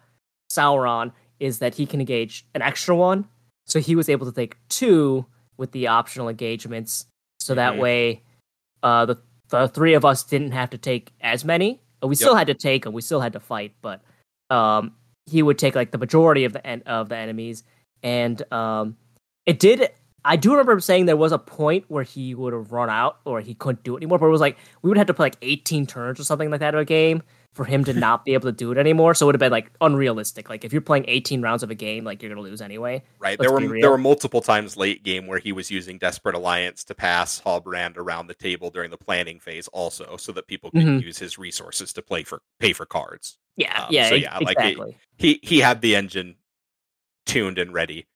[0.50, 3.26] Sauron is that he can engage an extra one.
[3.66, 5.26] So he was able to take two
[5.58, 7.06] with the optional engagements.
[7.40, 7.78] So that Mhm.
[7.80, 8.22] way
[8.82, 9.16] uh the
[9.48, 11.80] the three of us didn't have to take as many.
[12.02, 14.00] We still had to take them, we still had to fight, but
[14.50, 14.94] um
[15.26, 17.64] he would take like the majority of the en- of the enemies
[18.02, 18.96] and um
[19.46, 19.90] it did
[20.28, 23.18] I do remember him saying there was a point where he would have run out
[23.24, 25.26] or he couldn't do it anymore, but it was like we would have to play
[25.26, 27.22] like 18 turns or something like that of a game
[27.54, 29.14] for him to not be able to do it anymore.
[29.14, 30.50] So it would have been like unrealistic.
[30.50, 33.04] Like if you're playing 18 rounds of a game, like you're gonna lose anyway.
[33.20, 33.38] Right.
[33.38, 36.82] Let's there were there were multiple times late game where he was using Desperate Alliance
[36.84, 40.82] to pass Halbrand around the table during the planning phase, also, so that people could
[40.82, 41.02] Mhm.
[41.02, 43.38] use his resources to play for pay for cards.
[43.56, 44.96] Yeah, Um, yeah, so yeah, like, exactly.
[45.18, 46.34] He he had the engine
[47.26, 48.06] tuned and ready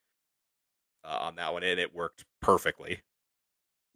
[1.04, 3.00] uh, on that one, and it worked perfectly.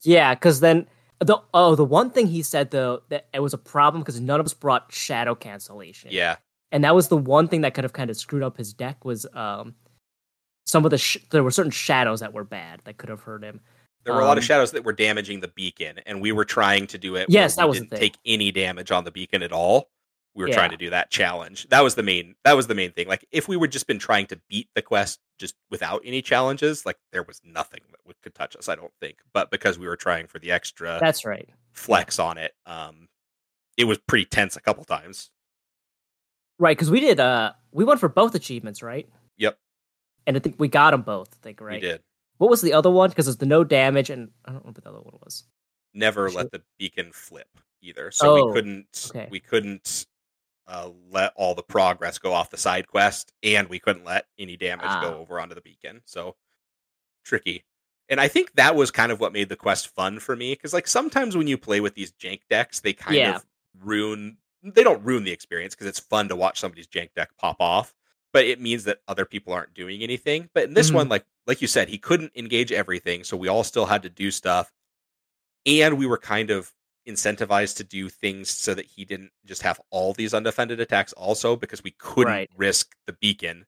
[0.03, 0.87] Yeah, because then
[1.21, 4.41] the oh the one thing he said though that it was a problem because none
[4.41, 6.11] of us brought shadow cancellation.
[6.13, 6.37] Yeah.
[6.73, 9.05] and that was the one thing that could have kind of screwed up his deck
[9.05, 9.75] was um
[10.67, 13.43] some of the sh- there were certain shadows that were bad that could have hurt
[13.45, 13.61] him.
[14.05, 16.45] There were a lot of Um, shadows that were damaging the beacon, and we were
[16.45, 17.27] trying to do it.
[17.31, 19.91] Yes, that was didn't take any damage on the beacon at all.
[20.35, 20.57] We were Yeah.
[20.57, 21.69] trying to do that challenge.
[21.69, 22.35] That was the main.
[22.45, 23.07] That was the main thing.
[23.07, 26.85] Like if we would just been trying to beat the quest just without any challenges,
[26.85, 28.69] like there was nothing that would, could touch us.
[28.69, 29.19] I don't think.
[29.33, 31.49] But because we were trying for the extra That's right.
[31.73, 33.09] flex on it, um,
[33.77, 35.31] it was pretty tense a couple times.
[36.59, 37.19] Right, because we did.
[37.21, 39.09] Uh, we went for both achievements, right?
[39.39, 39.59] Yep.
[40.27, 41.29] And I think we got them both.
[41.33, 41.81] I think right.
[41.83, 42.01] We did.
[42.39, 43.09] What was the other one?
[43.11, 45.45] Because it's the no damage, and I don't know what the other one was.
[45.93, 47.49] Never let the beacon flip
[47.83, 48.11] either.
[48.11, 49.11] So Oh, we couldn't.
[49.11, 49.29] okay.
[49.31, 50.07] We couldn't.
[50.67, 54.57] Uh, let all the progress go off the side quest, and we couldn't let any
[54.57, 55.01] damage Ah.
[55.03, 56.01] go over onto the beacon.
[56.07, 56.37] So
[57.25, 57.65] tricky.
[58.09, 60.73] And I think that was kind of what made the quest fun for me because,
[60.73, 63.37] like, sometimes when you play with these jank decks, they kind Yeah.
[63.37, 63.47] of
[63.79, 64.39] ruin.
[64.63, 67.95] They don't ruin the experience because it's fun to watch somebody's jank deck pop off,
[68.33, 70.49] but it means that other people aren't doing anything.
[70.55, 70.95] But in this Mhm.
[70.95, 74.09] one, like like you said, he couldn't engage everything, so we all still had to
[74.09, 74.73] do stuff,
[75.67, 76.73] and we were kind of
[77.07, 81.55] incentivized to do things so that he didn't just have all these undefended attacks also
[81.57, 82.51] because we couldn't Right.
[82.57, 83.67] risk the beacon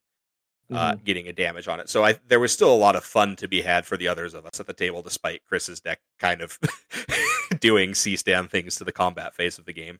[0.69, 1.03] uh, Mhm.
[1.05, 1.87] getting a damage on it.
[1.89, 4.33] So I there was still a lot of fun to be had for the others
[4.33, 6.59] of us at the table, despite Chris's deck kind of
[7.61, 9.99] doing C stand things to the combat phase of the game.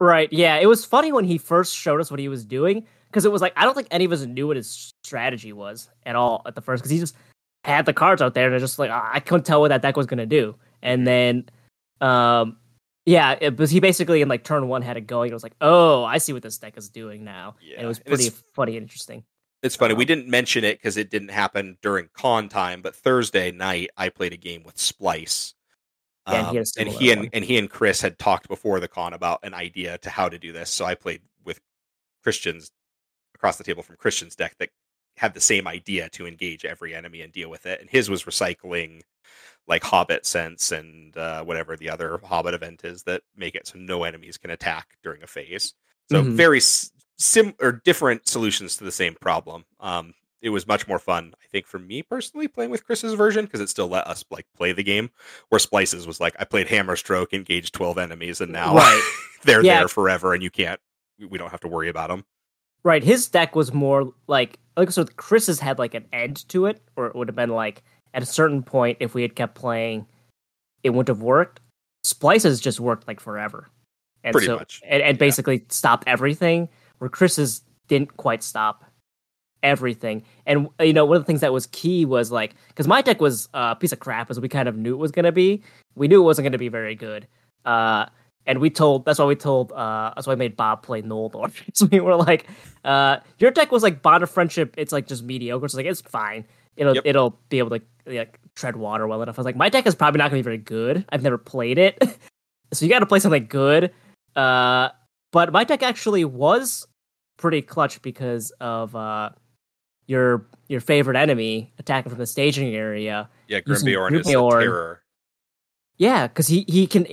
[0.00, 0.32] Right.
[0.32, 0.56] Yeah.
[0.56, 3.42] It was funny when he first showed us what he was doing because it was
[3.42, 6.54] like I don't think any of us knew what his strategy was at all at
[6.54, 7.14] the first because he just
[7.64, 10.06] had the cards out there and just like I couldn't tell what that deck was
[10.06, 10.54] gonna do.
[10.82, 11.46] And then,
[12.00, 12.56] um,
[13.06, 15.30] yeah, it was he basically in like turn one had it going.
[15.30, 17.54] It was like, oh, I see what this deck is doing now.
[17.60, 19.24] and Yeah, it was pretty funny and interesting.
[19.62, 22.94] It's funny we Um, didn't mention it because it didn't happen during con time, but
[22.94, 25.54] Thursday night I played a game with Splice.
[26.26, 27.30] And he Um, and he and, one.
[27.32, 30.38] and he and Chris had talked before the con about an idea to how to
[30.38, 30.70] do this.
[30.70, 31.60] So I played with
[32.24, 32.70] Christians
[33.36, 34.70] across the table from Christian's deck that
[35.16, 37.80] had the same idea to engage every enemy and deal with it.
[37.80, 39.02] And his was recycling
[39.68, 43.78] like Hobbit sense and uh, whatever the other Hobbit event is that make it so
[43.78, 45.74] no enemies can attack during a phase.
[46.10, 46.32] So Mhm.
[46.34, 46.60] very
[47.18, 49.64] sim or different solutions to the same problem.
[49.80, 53.46] Um, it was much more fun, I think, for me personally playing with Chris's version
[53.46, 55.10] because it still let us like play the game.
[55.48, 59.02] Where Splices was like, I played Hammer Stroke, engaged twelve enemies, and now Right.
[59.44, 59.78] they're Yeah.
[59.80, 60.78] there forever, and you can't.
[61.18, 62.24] We don't have to worry about them.
[62.84, 63.02] Right.
[63.02, 67.06] His deck was more like like so Chris's had like an end to it, or
[67.06, 67.82] it would have been like
[68.16, 70.06] at a certain point if we had kept playing,
[70.82, 71.60] it wouldn't have worked.
[72.02, 73.68] Splices just worked like forever.
[74.24, 75.20] And Pretty so, much, And, and yeah.
[75.20, 76.68] basically stopped everything,
[76.98, 78.84] where Chris's didn't quite stop
[79.62, 80.24] everything.
[80.46, 83.20] And you know, one of the things that was key was like because my deck
[83.20, 85.62] was a piece of crap, as we kind of knew it was going to be.
[85.94, 87.28] We knew it wasn't going to be very good.
[87.64, 88.06] Uh,
[88.46, 91.52] and we told that's why we told uh that's why I made Bob play Noldor.
[91.74, 92.46] so we were like,
[92.84, 94.74] uh, your deck was like Bond of Friendship.
[94.78, 95.68] It's like just mediocre.
[95.68, 96.46] So like it's fine.
[96.76, 97.06] It'll Yep.
[97.06, 99.38] it'll be able to like tread water well enough.
[99.38, 101.04] I was like, my deck is probably not going to be very good.
[101.10, 101.98] I've never played it,
[102.72, 103.92] so you got to play something good.
[104.34, 104.90] Uh,
[105.32, 106.86] but my deck actually was
[107.38, 109.30] pretty clutch because of uh
[110.06, 113.28] your your favorite enemy attacking from the staging area.
[113.48, 115.02] Yeah, Using Grimbeorn is a terror.
[115.98, 117.06] Yeah, because he he can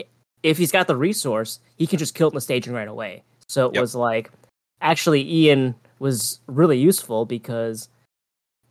[0.43, 3.23] if he's got the resource, he can just kill it in the staging right away.
[3.47, 3.81] So it Yep.
[3.81, 4.31] was like
[4.81, 7.87] actually Ian was really useful because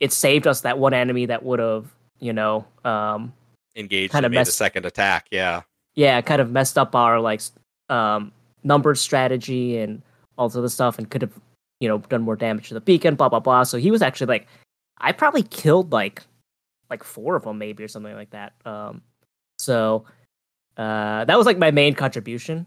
[0.03, 1.85] it saved us that one enemy that would have
[2.19, 3.31] you know um
[3.75, 5.27] Engaged Kinda and made the messed- second attack.
[5.31, 5.61] Yeah.
[5.95, 7.41] yeah kind of messed up our like
[7.89, 8.31] um
[8.63, 10.01] numbered strategy and
[10.37, 11.33] all this other stuff and could have
[11.79, 14.27] you know done more damage to the beacon blah blah blah so he was actually
[14.27, 14.47] like
[14.99, 16.21] i probably killed like
[16.89, 19.01] like four of them maybe or something like that um
[19.57, 20.05] so
[20.77, 22.65] uh that was like my main contribution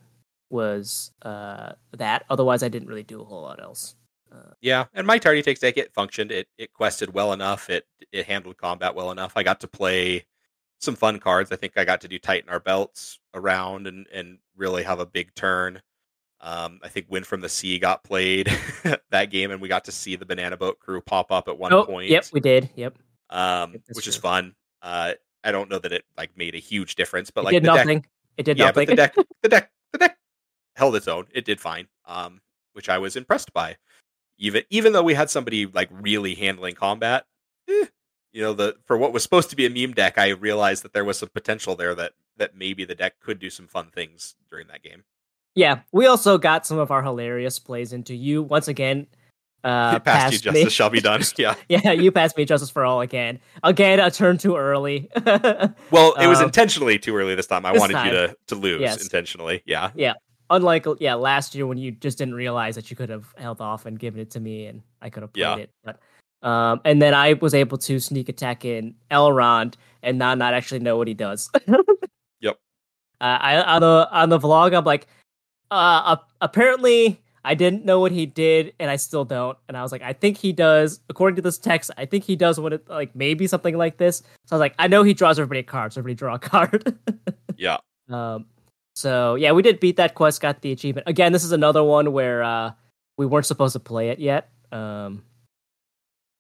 [0.51, 3.95] was uh that otherwise i didn't really do a whole lot else
[4.61, 6.33] Yeah, and my Tardy Takes deck it functioned.
[6.33, 7.71] It it quested well enough.
[7.71, 9.33] It it handled combat well enough.
[9.37, 10.25] I got to play
[10.81, 11.53] some fun cards.
[11.53, 15.07] I think I got to do tighten our belts around and and really have a
[15.07, 15.81] big turn.
[16.41, 18.53] Um, I think Wind from the Sea got played
[19.11, 21.73] that game, and we got to see the Banana Boat crew pop up at one
[21.73, 22.11] oh point.
[22.11, 22.97] yep we did yep
[23.31, 24.55] um, Yep, which is fun.
[24.83, 27.63] Uh, I don't know that it like made a huge difference, but it like did
[27.63, 28.05] the deck nothing
[28.37, 30.19] it did yeah, nothing but the deck, the deck, the deck
[30.75, 31.27] held its own.
[31.33, 32.41] It did fine, um,
[32.75, 33.77] which I was impressed by.
[34.39, 37.25] Even even though we had somebody like really handling combat,
[37.69, 37.87] eh,
[38.33, 40.93] you know, the for what was supposed to be a meme deck, I realized that
[40.93, 44.35] there was some potential there that that maybe the deck could do some fun things
[44.51, 45.05] during that game.
[45.55, 49.07] yeah we also got some of our hilarious plays into you once again
[49.65, 50.39] uh Past you, passed me.
[50.53, 51.23] justice shall be done.
[51.39, 51.55] yeah.
[51.71, 53.41] Yeah, you passed me justice for all again.
[53.63, 55.09] Again, a turn too early.
[55.91, 57.65] Well, it was Um, intentionally too early this time.
[57.65, 59.03] I this wanted you to to lose Yes.
[59.03, 59.63] intentionally.
[59.65, 60.13] Yeah, yeah.
[60.51, 63.87] Unlike yeah, last year when you just didn't realize that you could have held off
[63.87, 65.57] and given it to me, and I could have played Yeah.
[65.57, 65.71] it.
[65.85, 65.99] But
[66.47, 70.81] um, and then I was able to sneak attack in Elrond and not not actually
[70.81, 71.51] know what he does.
[72.41, 72.59] Yep.
[73.21, 75.07] Uh, I on the on the vlog, I'm like,
[75.71, 79.57] uh, ap- apparently I didn't know what he did, and I still don't.
[79.69, 81.01] And I was like, I think he does.
[81.09, 84.19] According to this text, I think he does what it like maybe something like this.
[84.19, 86.39] So I was like, I know he draws everybody a card, so everybody draw a
[86.53, 86.97] card.
[87.57, 87.79] Yeah.
[88.11, 88.47] Um,
[88.97, 91.07] so yeah, we did beat that quest, got the achievement.
[91.07, 92.73] Again, this is another one where uh,
[93.19, 94.49] we weren't supposed to play it yet.
[94.73, 95.23] Um,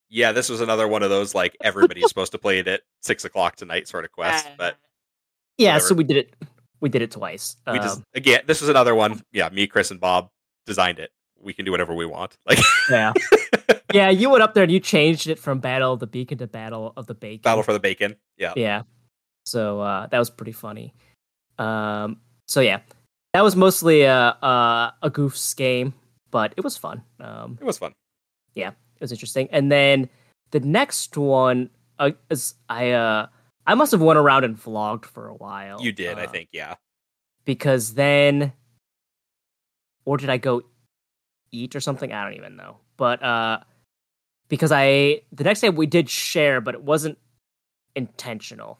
[0.08, 3.26] Yeah, this was another one of those like everybody's supposed to play it at six
[3.26, 4.48] o'clock tonight sort of quest.
[4.56, 4.76] But
[5.58, 5.86] yeah, whatever.
[5.88, 6.34] so we did it.
[6.80, 7.56] We did it twice.
[7.70, 9.22] we just Um, again, this was another one.
[9.32, 10.30] Yeah, me, Chris, and Bob
[10.64, 11.10] designed it.
[11.38, 12.38] We can do whatever we want.
[12.48, 12.58] Like
[12.90, 13.12] yeah,
[13.92, 14.08] yeah.
[14.08, 16.94] You went up there and you changed it from Battle of the Beacon to Battle
[16.96, 17.42] of the Bacon.
[17.42, 18.16] battle for the bacon.
[18.38, 18.82] Yeah, yeah.
[19.44, 20.94] So uh, that was pretty funny.
[21.58, 22.80] Um, so yeah,
[23.34, 25.94] that was mostly a a, a goofs game,
[26.30, 27.02] but it was fun.
[27.20, 27.92] Um, it was fun.
[28.54, 29.48] Yeah, it was interesting.
[29.50, 30.08] And then
[30.52, 33.26] the next one uh, is I uh
[33.66, 35.82] I must have went around and vlogged for a while.
[35.82, 36.48] You did, I uh, think.
[36.52, 36.76] Yeah,
[37.44, 38.52] because then,
[40.04, 40.62] or did I go
[41.50, 42.12] eat or something?
[42.12, 42.78] I don't even know.
[42.96, 43.58] But uh,
[44.48, 47.18] because I the next day we did share, but it wasn't
[47.94, 48.78] intentional.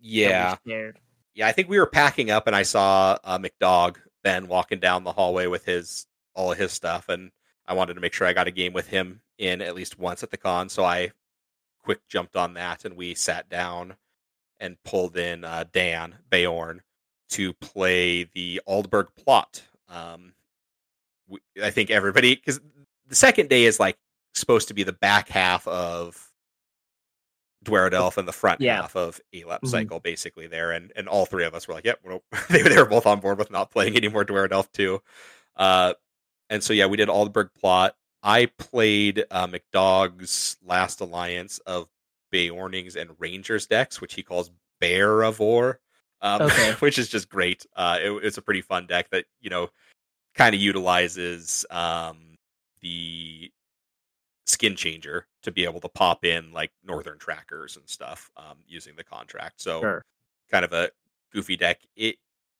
[0.00, 0.98] yeah, shared.
[1.34, 1.46] Yeah.
[1.46, 5.12] I think we were packing up, and I saw uh, McDog Ben walking down the
[5.12, 7.30] hallway with his all of his stuff, and
[7.66, 10.22] I wanted to make sure I got a game with him in at least once
[10.22, 10.68] at the con.
[10.68, 11.12] So I
[11.82, 13.96] quick jumped on that, and we sat down
[14.60, 16.82] and pulled in uh, Dan Beorn
[17.30, 19.62] to play the Aldburg plot.
[19.88, 20.34] Um,
[21.28, 22.60] we, I think everybody because
[23.08, 23.96] the second day is like
[24.34, 26.31] supposed to be the back half of
[27.64, 28.82] Dwarrowdelf and the front Yeah.
[28.82, 29.68] half of ALEP Mhm.
[29.68, 32.76] cycle, basically there, and and all three of us were like, "Yep, well, they they
[32.76, 35.02] were both on board with not playing any more Dwarrowdelf too."
[35.56, 35.94] Uh,
[36.50, 37.96] and so yeah, we did Aldburg plot.
[38.22, 41.88] I played uh, McDog's last alliance of
[42.30, 45.80] Beornings and Rangers decks, which he calls Bear of War,
[46.20, 46.72] um, Okay.
[46.80, 47.66] which is just great.
[47.76, 49.70] Uh, it, it's a pretty fun deck that you know
[50.34, 52.36] kind of utilizes um,
[52.80, 53.50] the
[54.52, 58.96] skin changer to be able to pop in like northern trackers and stuff um, using
[58.96, 59.60] the contract.
[59.60, 60.02] So Sure.
[60.50, 60.90] kind of a
[61.32, 61.80] goofy deck.
[61.96, 62.16] It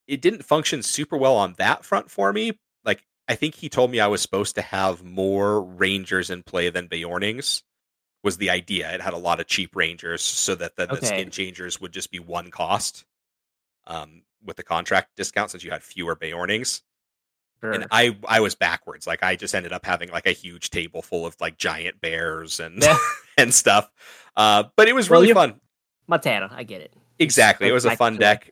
[0.06, 2.58] it didn't function super well on that front for me.
[2.84, 6.70] Like I think he told me I was supposed to have more rangers in play
[6.70, 7.62] than Beornings
[8.24, 8.92] was the idea.
[8.94, 11.02] It had a lot of cheap rangers so that then the Okay.
[11.02, 13.04] skin changers would just be one cost
[13.86, 16.82] um, with the contract discount since you had fewer Beornings.
[17.62, 17.72] Sure.
[17.72, 19.06] and I I was backwards.
[19.06, 22.58] Like I just ended up having like a huge table full of like giant bears
[22.60, 22.98] and Yeah.
[23.38, 23.90] and stuff.
[24.36, 25.60] Uh, but it was Well, really fun.
[26.08, 26.92] Montana, I get it.
[27.18, 28.50] Exactly, it was a fun deck.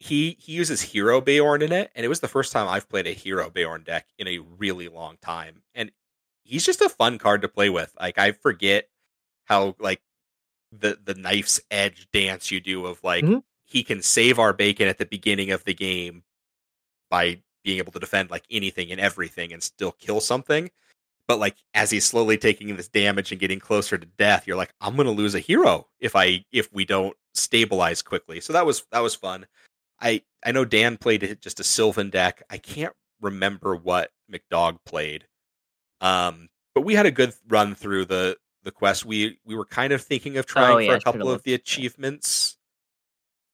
[0.00, 3.06] He he uses Hero Beorn in it, and it was the first time I've played
[3.06, 5.62] a Hero Beorn deck in a really long time.
[5.74, 5.92] And
[6.42, 7.94] he's just a fun card to play with.
[8.00, 8.88] Like I forget
[9.44, 10.00] how like
[10.72, 13.42] the the knife's edge dance you do of like Mhm.
[13.66, 16.24] he can save our bacon at the beginning of the game
[17.10, 20.70] by being able to defend like anything and everything and still kill something.
[21.26, 24.74] But like as he's slowly taking this damage and getting closer to death, you're like,
[24.80, 28.40] I'm gonna lose a hero if I if we don't stabilize quickly.
[28.40, 29.46] So that was that was fun.
[30.00, 32.42] I I know Dan played just a Sylvan deck.
[32.50, 35.26] I can't remember what McDog played.
[36.00, 39.04] Um, but we had a good run through the the quest.
[39.04, 41.42] We we were kind of thinking of trying Oh, for yeah, I a couple of
[41.42, 42.56] the achievements,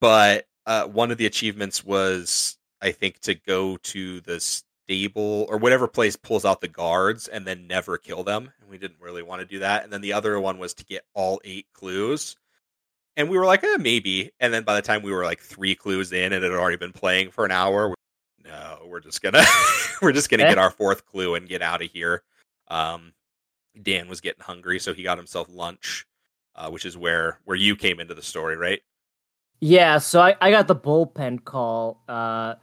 [0.00, 5.58] but uh, one of the achievements was I think to go to the stable or
[5.58, 8.52] whatever place pulls out the guards and then never kill them.
[8.60, 9.82] And we didn't really want to do that.
[9.82, 12.36] And then the other one was to get all eight clues.
[13.16, 14.30] And we were like, eh, maybe.
[14.38, 16.76] And then by the time we were like three clues in and it had already
[16.76, 17.94] been playing for an hour, we
[18.44, 19.42] no, we're just gonna
[20.02, 20.48] we're just gonna Eh.
[20.50, 22.22] get our fourth clue and get out of here.
[22.68, 23.12] Um,
[23.82, 26.06] Dan was getting hungry, so he got himself lunch,
[26.54, 28.80] uh, which is where where you came into the story, right?
[29.60, 32.02] Yeah, so I, I got the bullpen call.
[32.06, 32.54] Uh,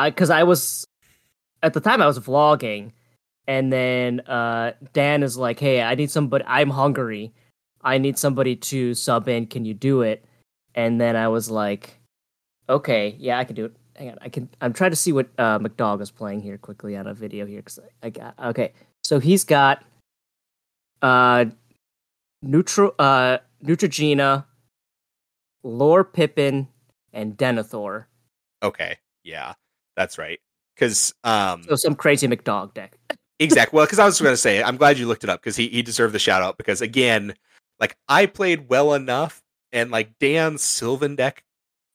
[0.00, 0.86] I because I was
[1.62, 2.92] at the time I was vlogging,
[3.46, 6.44] and then uh, Dan is like, "Hey, I need somebody.
[6.46, 7.32] I'm hungry.
[7.82, 9.46] I need somebody to sub in.
[9.46, 10.24] Can you do it?"
[10.74, 11.98] And then I was like,
[12.68, 13.76] "Okay, yeah, I can do it.
[13.96, 14.48] Hang on, I can.
[14.60, 17.60] I'm trying to see what uh, McDog is playing here quickly on a video here
[17.60, 18.72] because I, I got okay.
[19.04, 19.84] So he's got
[21.02, 21.46] uh,
[22.42, 24.44] neutral uh, Neutrogena."
[25.62, 26.68] Lore Pippin
[27.12, 28.06] and Denethor.
[28.62, 29.54] Okay, yeah,
[29.96, 30.40] that's right.
[30.74, 32.96] Because um, So some crazy McDog deck.
[33.38, 33.76] Exactly.
[33.76, 35.68] Well, because I was going to say, I'm glad you looked it up because he,
[35.68, 36.58] he deserved the shout out.
[36.58, 37.34] Because again,
[37.78, 39.42] like I played well enough,
[39.72, 41.44] and like Dan's Sylvan deck,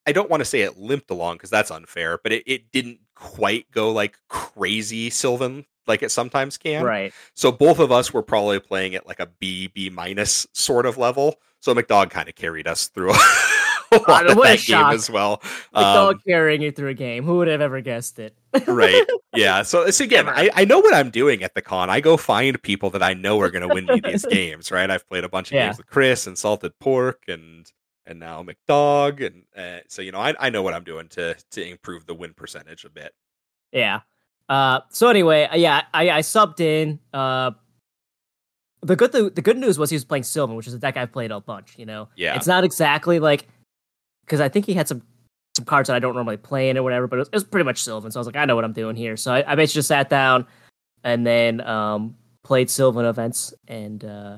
[0.06, 3.00] I don't want to say it limped along because that's unfair, but it, it didn't
[3.16, 6.84] quite go like crazy Sylvan like it sometimes can.
[6.84, 7.14] Right.
[7.36, 10.98] So both of us were probably playing at like a B, B minus sort of
[10.98, 11.36] level.
[11.62, 13.10] So McDog kind of carried us through
[13.96, 15.42] a lot of that game as well.
[15.76, 17.24] McDog Um, carrying you through a game.
[17.24, 18.36] Who would have ever guessed it?
[18.68, 19.04] right
[19.36, 22.16] yeah so it's again I, I know what i'm doing at the con i go
[22.16, 25.26] find people that i know are going to win me these games right i've played
[25.26, 25.66] a bunch of Yeah.
[25.66, 27.70] games with chris and salted pork and
[28.06, 31.36] and now mcdog and uh, so you know I, I know what i'm doing to
[31.52, 33.14] to improve the win percentage a bit
[33.74, 34.00] Yeah.
[34.48, 34.80] Uh.
[34.90, 37.00] So anyway, uh, yeah, I, I subbed in.
[37.14, 37.52] Uh.
[38.84, 40.96] The good the, the good news was he was playing Sylvan, which is a deck
[40.98, 41.74] I've played a bunch.
[41.78, 42.10] You know.
[42.16, 42.36] Yeah.
[42.36, 43.48] It's not exactly like
[44.26, 45.02] because I think he had some
[45.56, 47.44] some cards that I don't normally play in or whatever, but it was, it was
[47.46, 48.12] pretty much Sylvan.
[48.12, 49.16] So I was like, I know what I'm doing here.
[49.16, 50.46] So I, I basically just sat down
[51.04, 54.38] and then um played Sylvan events and uh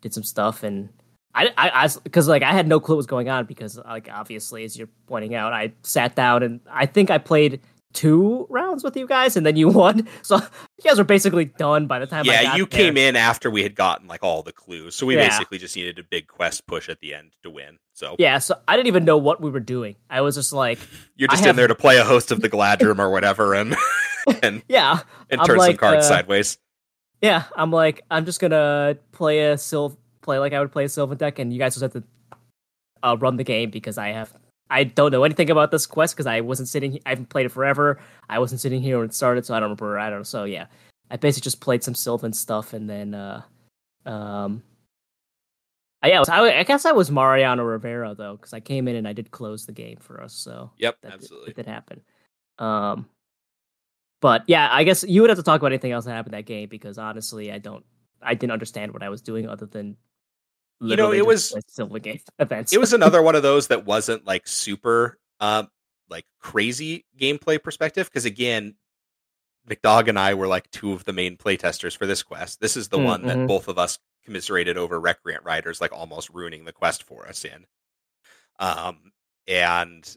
[0.00, 0.88] did some stuff and.
[1.34, 4.64] I, I, because like I had no clue what was going on because like obviously
[4.64, 7.60] as you're pointing out I sat down and I think I played
[7.94, 10.06] two rounds with you guys and then you won.
[10.22, 12.78] So you guys were basically done by the time I yeah you there.
[12.78, 14.94] came in after we had gotten like all the clues.
[14.94, 15.28] So we Yeah.
[15.28, 18.14] basically just needed a big quest push at the end to win so.
[18.18, 19.96] Yeah so I didn't even know what we were doing.
[20.10, 20.78] I was just like
[21.16, 23.54] you're I just have- in there to play a host of the Galadhrim or whatever
[23.54, 23.74] and
[24.42, 25.00] and, yeah
[25.30, 26.58] and I'm turn some cards uh, sideways.
[27.20, 30.88] Yeah, I'm like, I'm just gonna play a Sylv, play like I would play a
[30.88, 32.04] Sylvan deck, and you guys just have to
[33.02, 34.32] uh, run the game because I have,
[34.70, 37.50] I don't know anything about this quest because I wasn't sitting, I haven't played it
[37.50, 38.00] forever.
[38.28, 39.98] I wasn't sitting here when it started, so I don't remember.
[39.98, 40.24] I don't know.
[40.24, 40.66] So yeah,
[41.10, 43.42] I basically just played some Sylvan stuff, and then, uh,
[44.04, 44.62] um,
[46.04, 48.96] uh, yeah, I, I, I guess I was Mariano Rivera though, because I came in
[48.96, 50.32] and I did close the game for us.
[50.32, 52.00] So yep that did- absolutely it did happen.
[52.58, 53.08] Um,
[54.20, 56.46] but yeah, I guess you would have to talk about anything else that happened that
[56.46, 57.84] game because honestly, I don't,
[58.20, 59.96] I didn't understand what I was doing other than,
[60.80, 62.72] You know, it was- play Silver Game events.
[62.72, 65.68] it was another one of those that wasn't like super um
[66.10, 68.74] like crazy gameplay perspective because again
[69.68, 72.88] mcdog and i were like two of the main playtesters for this quest this is
[72.88, 73.46] the Mm, one that mhm.
[73.46, 77.66] both of us commiserated over recreant riders like almost ruining the quest for us in
[78.58, 79.12] um
[79.46, 80.16] and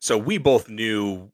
[0.00, 1.32] so we both knew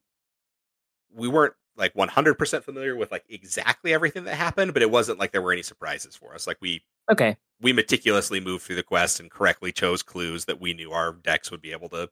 [1.13, 5.31] we weren't like 100% familiar with like exactly everything that happened but it wasn't like
[5.31, 7.35] there were any surprises for us like we okay.
[7.61, 11.49] we meticulously moved through the quest and correctly chose clues that we knew our decks
[11.49, 12.09] would be able to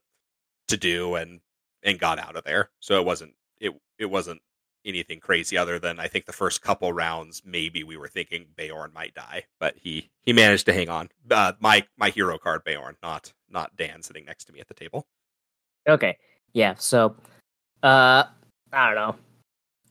[0.68, 1.40] to do and
[1.82, 2.70] and got out of there.
[2.80, 4.40] So it wasn't it it wasn't
[4.84, 8.92] anything crazy other than I think the first couple rounds maybe we were thinking Beorn
[8.92, 11.08] might die, but he he managed to hang on.
[11.30, 14.74] Uh, my my hero card Beorn, not not Dan sitting next to me at the
[14.74, 15.06] table.
[15.88, 16.16] Okay.
[16.52, 16.74] Yeah.
[16.76, 17.16] So,
[17.82, 18.24] uh,
[18.72, 19.16] I don't know.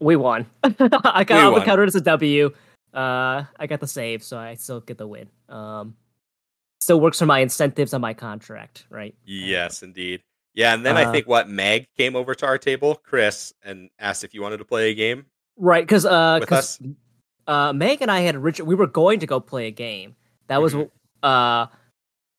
[0.02, 0.46] We won.
[0.64, 1.64] I got We I'll won.
[1.66, 2.52] count it as a W.
[2.94, 5.30] Uh, I got the save, so I still get the win.
[5.48, 5.96] Um,
[6.82, 9.16] still works for my incentives on my contract, right?
[9.26, 10.22] Yes, indeed.
[10.54, 13.90] Yeah, and then I Uh, think what Meg came over to our table, Chris, and
[14.00, 15.26] asked if you wanted to play a game
[15.58, 16.88] Right, because uh, with 'cause, us.
[17.48, 20.16] uh, Meg and I had originally we were going to go play a game.
[20.48, 20.90] That was Mhm.
[21.24, 21.68] uh,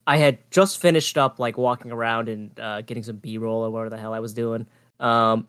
[0.07, 3.71] I had just finished up like walking around and uh, getting some B roll or
[3.71, 4.67] whatever the hell I was doing.
[5.01, 5.47] Um,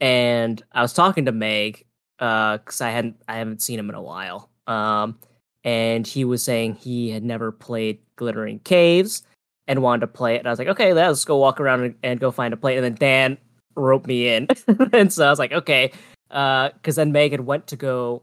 [0.00, 1.84] and I was talking to Meg
[2.18, 4.50] uh, because I hadn't I haven't seen him in a while.
[4.66, 5.18] Um,
[5.64, 9.22] and he was saying he had never played Glittering Caves
[9.66, 10.38] and wanted to play it.
[10.38, 12.76] And I was like, okay, let's go walk around and, and go find a play.
[12.76, 13.38] And then Dan
[13.76, 14.48] roped me in,
[14.92, 15.92] and so I was like, okay,
[16.28, 18.22] because then Megan went to go.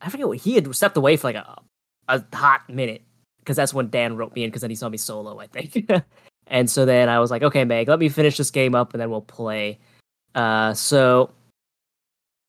[0.00, 1.60] I forget what he had stepped away for like a
[2.08, 3.02] a hot minute
[3.40, 5.90] because that's when Dan wrote me in because then he saw me solo, I think.
[6.46, 9.00] and so then I was like, okay, Meg, let me finish this game up and
[9.00, 9.78] then we'll play.
[10.38, 11.30] Uh, so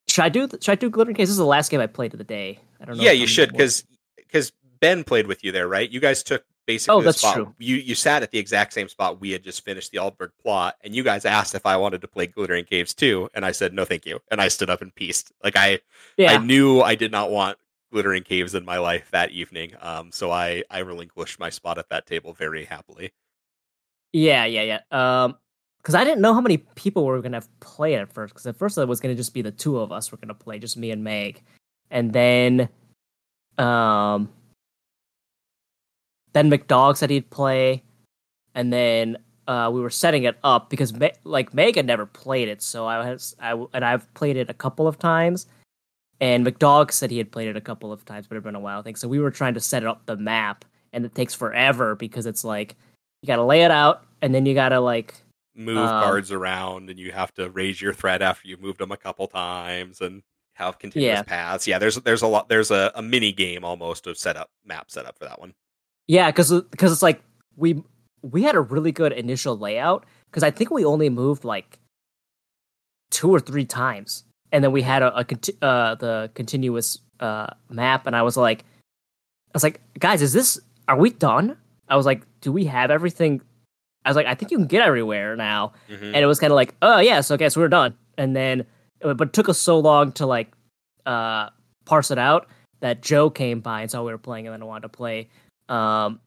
[0.07, 1.23] should I do should I do Glittering Case?
[1.27, 2.59] This is the last game I played of the day.
[2.79, 3.03] I don't know.
[3.03, 3.83] Yeah, you should because
[4.15, 5.89] because Ben played with you there, right?
[5.89, 7.35] You guys took basically Oh, the that's spot.
[7.35, 7.55] true.
[7.57, 10.75] You you sat at the exact same spot we had just finished the Aldburg plot,
[10.83, 13.73] and you guys asked if I wanted to play Glittering Caves too, and I said
[13.73, 15.31] no, thank you, and I stood up and pieced.
[15.43, 15.79] Like I
[16.15, 16.33] yeah.
[16.33, 17.57] I knew I did not want
[17.91, 21.89] Glittering Caves in my life that evening, um, so I I relinquished my spot at
[21.89, 23.13] that table very happily.
[24.13, 25.23] Yeah, yeah, yeah.
[25.23, 25.37] Um,
[25.89, 28.35] because I didn't know how many people were gonna play it at first.
[28.35, 30.59] Because at first it was gonna just be the two of us were gonna play,
[30.59, 31.41] just me and Meg,
[31.89, 32.69] and then,
[33.57, 34.29] um,
[36.33, 37.81] then McDog said he'd play,
[38.53, 39.17] and then
[39.47, 42.85] uh, we were setting it up because Me- like Meg had never played it, so
[42.85, 45.47] I was I and I've played it a couple of times,
[46.21, 48.59] and McDog said he had played it a couple of times, but it'd been a
[48.59, 48.77] while.
[48.77, 49.07] I think so.
[49.07, 52.75] We were trying to set up the map, and it takes forever because it's like
[53.23, 55.15] you gotta lay it out, and then you gotta like
[55.55, 58.91] Move Um, cards around, and you have to raise your threat after you've moved them
[58.91, 60.23] a couple times, and
[60.53, 61.23] have continuous Yeah.
[61.23, 61.67] paths.
[61.67, 62.49] Yeah, there's there's a lot.
[62.49, 65.53] There's a, a mini game almost of setup map setup for that one.
[66.07, 67.21] Yeah, because because it's like
[67.55, 67.81] we
[68.21, 71.79] we had a really good initial layout because I think we only moved like
[73.11, 77.47] two or three times, and then we had a, a conti- uh, the continuous uh,
[77.69, 80.59] map, and I was like, I was like, guys, is this?
[80.87, 81.57] Are we done?
[81.87, 83.41] I was like, do we have everything?
[84.09, 86.01] I was like, I think you can get everywhere now, Mhm.
[86.07, 87.95] and it was kind of like, oh yeah, so I guess we're done.
[88.17, 88.65] And then,
[89.01, 90.51] but it took us so long to like
[91.05, 91.49] uh
[91.85, 92.47] parse it out
[92.81, 95.29] that Joe came by and saw we were playing, and then wanted to play.
[95.69, 96.19] Um,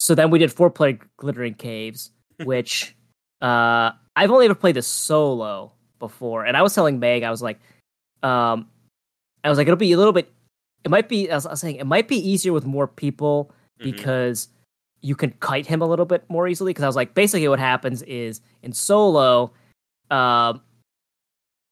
[0.00, 2.10] so then we did four player glittering caves,
[2.44, 2.96] which
[3.40, 7.42] uh I've only ever played this solo before, and I was telling Meg, I was
[7.42, 7.58] like,
[8.24, 8.68] um,
[9.44, 10.30] I was like, it'll be a little bit.
[10.84, 11.30] It might be.
[11.30, 13.84] I was, I was saying it might be easier with more people Mhm.
[13.84, 14.48] because
[15.00, 16.70] you can kite him a little bit more easily.
[16.70, 19.52] Because I was like, basically, what happens is in solo,
[20.10, 20.60] um,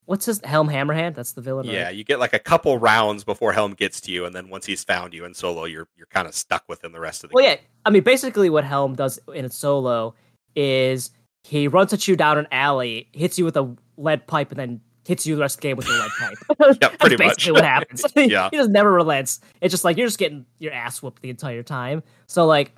[0.05, 1.15] what's his Helm Hammerhand?
[1.15, 1.67] That's the villain.
[1.67, 1.95] Yeah, right?
[1.95, 4.85] you get like a couple rounds before Helm gets to you, and then once he's
[4.85, 7.35] found you in solo, you're you're kind of stuck with him the rest of the
[7.35, 7.59] Well, game.
[7.61, 7.67] yeah.
[7.85, 10.15] I mean, basically, what Helm does in solo
[10.55, 11.11] is
[11.45, 14.81] he runs at you down an alley, hits you with a lead pipe, and then
[15.05, 16.79] hits you the rest of the game with a lead pipe.
[16.83, 17.63] Yeah, pretty basically much.
[17.63, 18.05] what happens.
[18.17, 18.49] Yeah.
[18.53, 19.41] he just never relents.
[19.61, 22.03] It's just like you're just getting your ass whooped the entire time.
[22.27, 22.75] So like,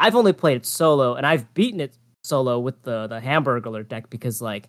[0.00, 4.10] I've only played it solo, and I've beaten it solo with the the Hamburglar deck
[4.10, 4.68] because like.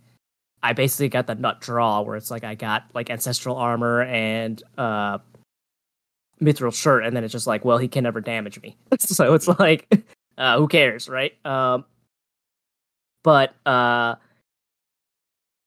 [0.63, 4.61] I basically got the nut draw where it's like I got like ancestral armor and
[4.77, 5.17] uh
[6.41, 8.77] mithril shirt, and then it's just like, well, he can never damage me.
[8.99, 9.91] so it's like,
[10.37, 11.33] uh, who cares, right?
[11.45, 11.85] Um,
[13.23, 14.15] but uh,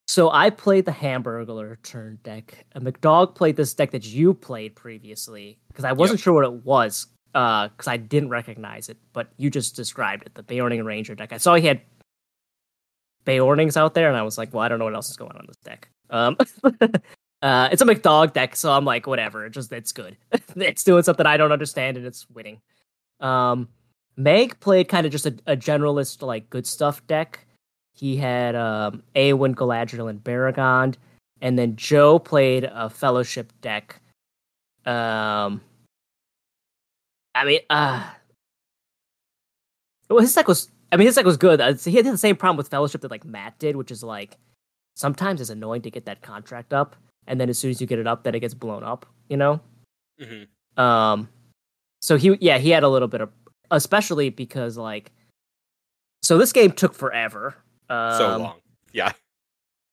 [0.06, 2.66] so I played the Hamburglar turn deck.
[2.72, 6.64] And McDog played this deck that you played previously because I wasn't sure what it
[6.64, 11.32] was because I didn't recognize it, but you just described it, the Beorning Ranger deck.
[11.32, 11.80] I saw he had
[13.24, 15.32] Beornings out there, and I was like, well, I don't know what else is going
[15.32, 15.88] on in this deck.
[16.10, 16.36] Um,
[17.42, 19.44] uh, it's a McDog deck, so I'm like, whatever.
[19.44, 20.16] It just it's good.
[20.56, 22.60] it's doing something I don't understand, and it's winning.
[23.18, 23.68] Um,
[24.16, 27.44] Meg played kind of just a, a generalist, like good stuff deck.
[27.94, 30.96] He had um, Arwen, Galadriel, and Beregond,
[31.40, 34.00] and then Joe played a Fellowship deck.
[34.86, 35.60] Um,
[37.34, 38.08] I mean, uh,
[40.08, 40.68] well, his deck was.
[40.92, 41.60] I mean, his deck was good.
[41.60, 44.36] Uh, He had the same problem with Fellowship that like Matt did, which is like
[44.94, 46.94] sometimes it's annoying to get that contract up,
[47.26, 49.06] and then as soon as you get it up, then it gets blown up.
[49.28, 49.60] You know.
[50.20, 50.46] Mhm.
[50.80, 51.28] Um,
[52.00, 53.30] so he, yeah, he had a little bit of,
[53.70, 55.10] especially because like,
[56.22, 57.56] so this game took forever.
[57.88, 58.60] Um, so long.
[58.92, 59.12] Yeah,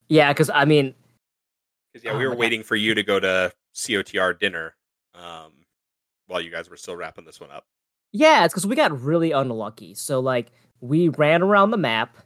[0.10, 0.94] Yeah, because I mean,
[1.92, 2.40] because yeah, Oh we my were God.
[2.40, 4.76] waiting for you to go to COTR dinner,
[5.16, 5.54] um,
[6.32, 7.66] while you guys were still wrapping this one up.
[8.14, 9.94] yeah, it's because we got really unlucky.
[9.94, 10.48] So like,
[10.80, 12.18] we ran around the map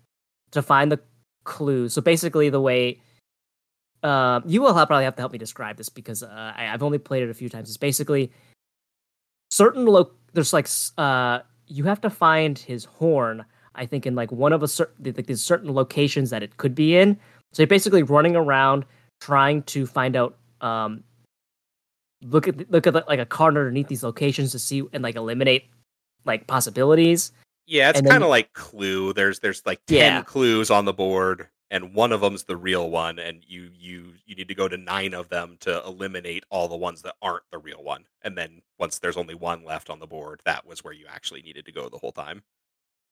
[0.51, 0.99] to find the
[1.43, 1.93] clues.
[1.93, 3.01] So basically, the way
[4.03, 6.83] uh, you will have, probably have to help me describe this because uh, I, I've
[6.83, 7.67] only played it a few times.
[7.69, 8.31] It's basically
[9.49, 10.67] certain lo- there's like
[10.97, 13.45] uh you have to find his horn.
[13.73, 16.75] I think in like one of a certain like there's certain locations that it could
[16.75, 17.17] be in.
[17.53, 18.85] So you're basically running around
[19.21, 21.03] trying to find out um
[22.21, 25.15] look at look at the, like a card underneath these locations to see and like
[25.15, 25.65] eliminate
[26.25, 27.31] like possibilities.
[27.67, 29.13] Yeah, it's kind of like Clue.
[29.13, 30.21] There's there's like ten Yeah.
[30.23, 34.35] clues on the board, and one of them's the real one, and you you you
[34.35, 37.57] need to go to nine of them to eliminate all the ones that aren't the
[37.57, 38.05] real one.
[38.21, 41.41] And then once there's only one left on the board, that was where you actually
[41.41, 42.43] needed to go the whole time.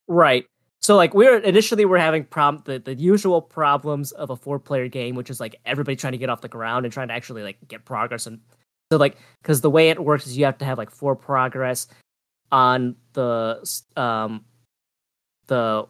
[0.07, 0.45] Right.
[0.81, 4.87] So like we're initially we're having problem the, the usual problems of a four player
[4.87, 7.41] game, which is like everybody trying to get off the ground and trying to actually
[7.41, 8.41] like get progress and
[8.93, 11.87] so like because the way it works is you have to have like four progress
[12.51, 13.59] on the
[13.97, 14.45] um
[15.47, 15.87] the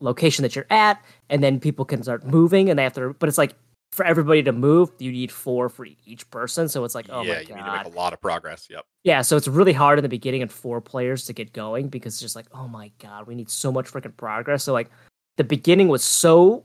[0.00, 1.00] location that you're at,
[1.30, 3.54] and then people can start moving and they have to but it's like
[3.92, 6.68] for everybody to move, you need four for each person.
[6.68, 7.56] So it's like, oh yeah, my you god.
[7.56, 8.66] need to make a lot of progress.
[8.68, 8.84] Yep.
[9.04, 12.14] Yeah, so it's really hard in the beginning and four players to get going because
[12.14, 14.64] it's just like, oh my god, we need so much freaking progress.
[14.64, 14.90] So like
[15.36, 16.64] the beginning was so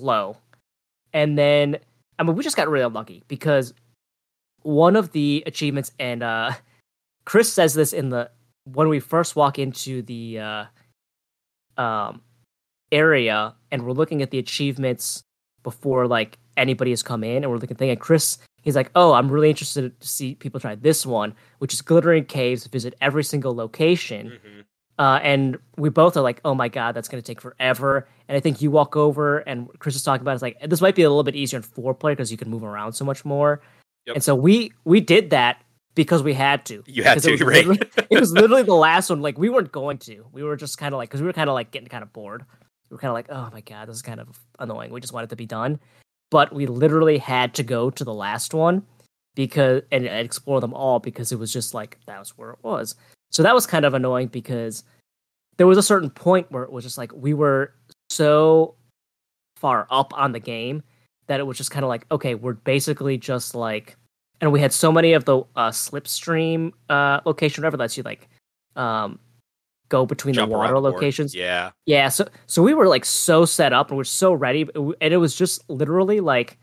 [0.00, 0.38] slow.
[1.12, 1.78] And then
[2.18, 3.74] I mean we just got really unlucky because
[4.62, 6.52] one of the achievements and uh
[7.24, 8.30] Chris says this in the
[8.64, 10.64] when we first walk into the uh
[11.78, 12.22] um
[12.90, 15.22] area and we're looking at the achievements
[15.62, 19.12] before like anybody has come in and we're looking thing and Chris he's like, "Oh,
[19.12, 22.66] I'm really interested to see people try this one, which is glittering caves.
[22.66, 24.64] Visit every single location." Mhm.
[24.98, 28.36] Uh, and we both are like, "Oh my god, that's going to take forever." And
[28.36, 31.02] I think you walk over, and Chris is talking about it's like this might be
[31.02, 33.60] a little bit easier in four player because you can move around so much more.
[34.06, 34.16] Yep.
[34.16, 35.62] And so we we did that
[35.94, 36.82] because we had to.
[36.86, 38.06] You had Because it to, was right?
[38.10, 39.22] it was literally the last one.
[39.22, 40.24] Like we weren't going to.
[40.32, 42.12] We were just kind of like because we were kind of like getting kind of
[42.12, 42.44] bored.
[42.90, 44.90] We were kind of like, oh my god, this is kind of annoying.
[44.92, 45.78] We just wanted to be done,
[46.30, 48.82] but we literally had to go to the last one
[49.34, 52.58] because and, and explore them all because it was just like that was where it
[52.62, 52.94] was.
[53.30, 54.84] So that was kind of annoying because
[55.56, 57.74] there was a certain point where it was just like we were
[58.10, 58.74] so
[59.56, 60.82] far up on the game
[61.26, 63.96] that it was just kind of like okay, we're basically just like
[64.40, 68.28] and we had so many of the uh, slipstream uh, location whatever lets you like
[68.76, 69.18] um,
[69.88, 71.34] go between Jump the water the locations.
[71.34, 71.70] Yeah.
[71.86, 75.18] Yeah, so so we were like so set up and we're so ready, and it
[75.18, 76.58] was just literally like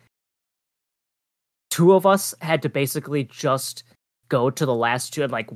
[1.69, 3.83] two of us had to basically just
[4.27, 5.49] go to the last two and like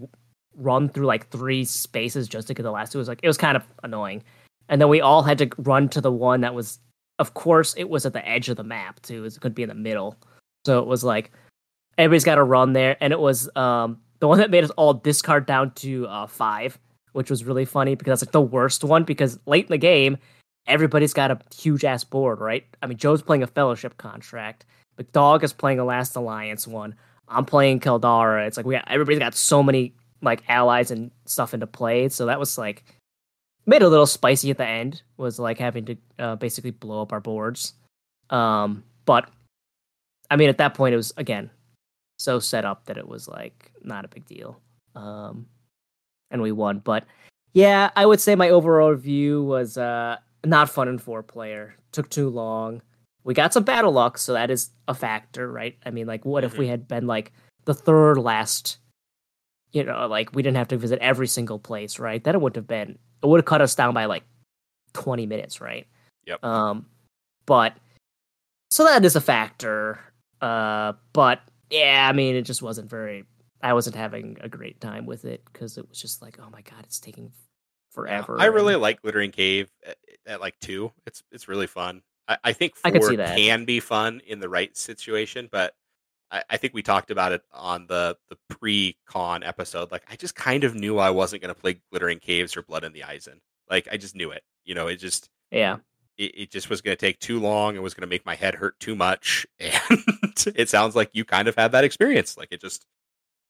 [0.55, 2.99] run through like three spaces just to get the last two.
[2.99, 4.23] It was like it was kind of annoying,
[4.69, 6.79] and then we all had to run to the one that was,
[7.19, 9.25] of course, it was at the edge of the map too.
[9.25, 10.17] It could be in the middle,
[10.65, 11.31] so it was like
[11.97, 14.93] everybody's got to run there, and it was um the one that made us all
[14.93, 16.79] discard down to uh, five
[17.13, 20.17] which was really funny because that's like the worst one because late in the game,
[20.67, 22.65] everybody's got a huge ass board, right?
[22.81, 24.65] I mean, Joe's playing a fellowship contract,
[24.99, 26.95] McDog is playing a Last Alliance one.
[27.27, 28.45] I'm playing Caldara.
[28.45, 32.25] It's like we got, everybody's got so many like allies and stuff into play, so
[32.25, 32.83] that was like
[33.65, 35.01] made a little spicy at the end.
[35.17, 37.73] Was like having to uh, basically blow up our boards.
[38.29, 39.29] Um, but
[40.29, 41.49] I mean, at that point, it was again
[42.17, 44.59] so set up that it was like not a big deal.
[44.95, 45.47] Um,
[46.31, 46.79] and we won.
[46.79, 47.05] But
[47.53, 51.75] yeah, I would say my overall review was uh not fun in four player.
[51.91, 52.81] Took too long.
[53.23, 55.77] We got some battle luck, so that is a factor, right?
[55.85, 57.31] I mean, like, what if we had been like
[57.63, 58.79] the third last?
[59.71, 62.23] You know, like we didn't have to visit every single place, right?
[62.23, 64.23] Then it wouldn't have been it would have cut us down by like
[64.93, 65.87] twenty minutes, right?
[66.25, 66.43] Yep.
[66.43, 66.85] Um,
[67.45, 67.73] but
[68.71, 69.99] so that is a factor.
[70.41, 73.25] Uh, but yeah, I mean, it just wasn't very.
[73.61, 76.61] I wasn't having a great time with it because it was just like, oh my
[76.61, 77.31] god, it's taking
[77.91, 78.37] forever.
[78.39, 80.91] I really and- like Glittering Cave at, at like two.
[81.05, 82.01] It's it's really fun.
[82.27, 83.37] I, I think I four see that.
[83.37, 85.73] can be fun in the right situation, but
[86.33, 89.91] I, I think we talked about it on the the pre con episode.
[89.91, 92.83] Like I just kind of knew I wasn't going to play Glittering Caves or Blood
[92.83, 93.39] in the Isen.
[93.69, 94.43] Like I just knew it.
[94.65, 95.77] You know, it just yeah,
[96.17, 97.75] it, it just was going to take too long.
[97.75, 101.23] It was going to make my head hurt too much, and it sounds like you
[101.23, 102.35] kind of had that experience.
[102.35, 102.85] Like it just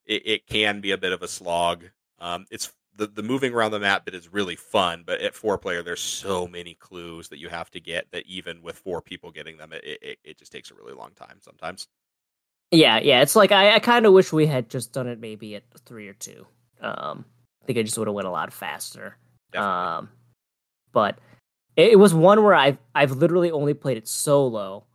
[0.05, 1.85] it, it can be a bit of a slog.
[2.19, 5.57] Um, it's the the moving around the map bit is really fun, but at four
[5.57, 9.31] player, there's so many clues that you have to get that even with four people
[9.31, 11.87] getting them, it it, it just takes a really long time sometimes.
[12.73, 13.21] Yeah, yeah.
[13.21, 16.07] It's like I, I kind of wish we had just done it maybe at three
[16.07, 16.45] or two.
[16.81, 17.25] Um,
[17.61, 19.17] I think I just would have went a lot faster.
[19.51, 19.77] Definitely.
[19.77, 20.09] Um,
[20.91, 21.19] but
[21.75, 24.85] it, it was one where I've I've literally only played it solo.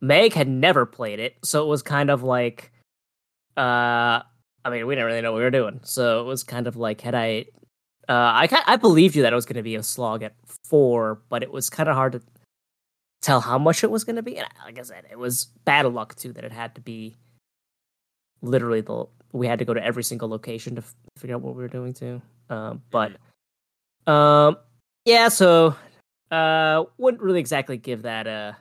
[0.00, 2.72] Meg had never played it, so it was kind of like,
[3.56, 4.20] uh,
[4.64, 6.76] I mean, we didn't really know what we were doing, so it was kind of
[6.76, 7.46] like, had I,
[8.08, 10.34] uh, I I believed you that it was going to be a slog at
[10.64, 12.22] four, but it was kind of hard to.
[13.22, 14.36] Tell how much it was going to be.
[14.38, 17.16] And like I said, it was bad luck too that it had to be
[18.42, 21.54] literally the we had to go to every single location to f- figure out what
[21.54, 22.20] we were doing too.
[22.48, 23.12] Um, but
[24.10, 24.56] um,
[25.04, 25.76] yeah, so
[26.30, 28.56] uh, wouldn't really exactly give that a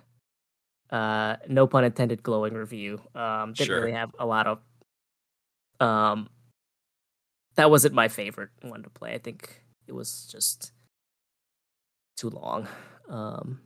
[0.96, 3.02] uh, no pun intended glowing review.
[3.16, 3.80] Um, didn't Sure.
[3.80, 4.60] really have a lot of
[5.80, 6.30] um.
[7.56, 9.14] That wasn't my favorite one to play.
[9.14, 10.72] I think it was just
[12.16, 12.68] too long.
[13.10, 13.60] Um,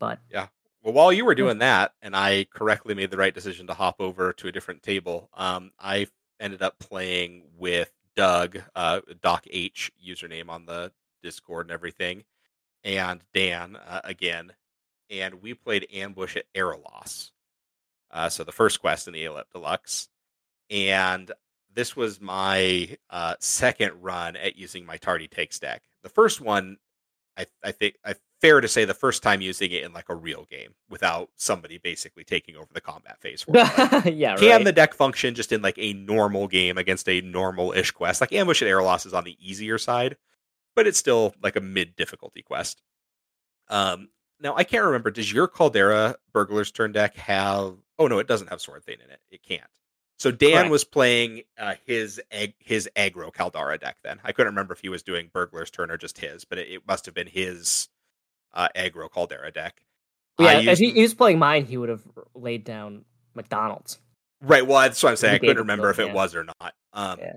[0.00, 0.48] but yeah.
[0.82, 4.00] Well, while you were doing that, and I correctly made the right decision to hop
[4.00, 6.08] over to a different table, um, I
[6.40, 10.90] ended up playing with Doug, uh, Doc H username on the
[11.22, 12.24] Discord and everything,
[12.82, 14.52] and Dan uh, again,
[15.10, 17.30] and we played Ambush at Erelas.
[18.10, 20.08] Uh, so the first quest in the ALEP Deluxe,
[20.70, 21.30] and
[21.72, 25.82] this was my uh, second run at using my Tardy Takes deck.
[26.02, 26.78] The first one
[27.36, 30.14] I, I think I fair to say the first time using it in like a
[30.14, 33.52] real game without somebody basically taking over the combat phase for.
[33.52, 34.64] Like, yeah, can right.
[34.64, 38.20] the deck function just in like a normal game against a normal ish quest?
[38.20, 40.16] Like Ambush at Erelas is on the easier side,
[40.74, 42.82] but it's still like a mid difficulty quest.
[43.68, 44.08] Um,
[44.40, 45.10] now I can't remember.
[45.10, 47.74] Does your Caldara Burglar's Turn deck have?
[47.98, 49.20] Oh no, it doesn't have Sword Thane in it.
[49.30, 49.62] It can't.
[50.18, 50.70] So Dan Correct.
[50.70, 53.98] was playing uh, his ag- his aggro Caldara deck.
[54.02, 56.68] Then I couldn't remember if he was doing Burglar's Turn or just his, but it,
[56.68, 57.88] it must have been his
[58.52, 59.82] uh, aggro Caldara deck.
[60.38, 62.02] Yeah, if he, he was playing mine, he would have
[62.34, 63.04] laid down
[63.34, 63.98] McDonald's.
[64.40, 64.66] Right.
[64.66, 65.34] Well, that's what I'm saying.
[65.34, 66.14] I couldn't remember if it yeah.
[66.14, 66.74] was or not.
[66.92, 67.32] Um, Yeah.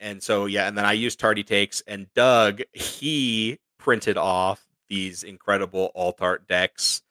[0.00, 5.22] And so, yeah, and then I used Tardy Takes, and Doug, he printed off these
[5.22, 7.02] incredible alt art decks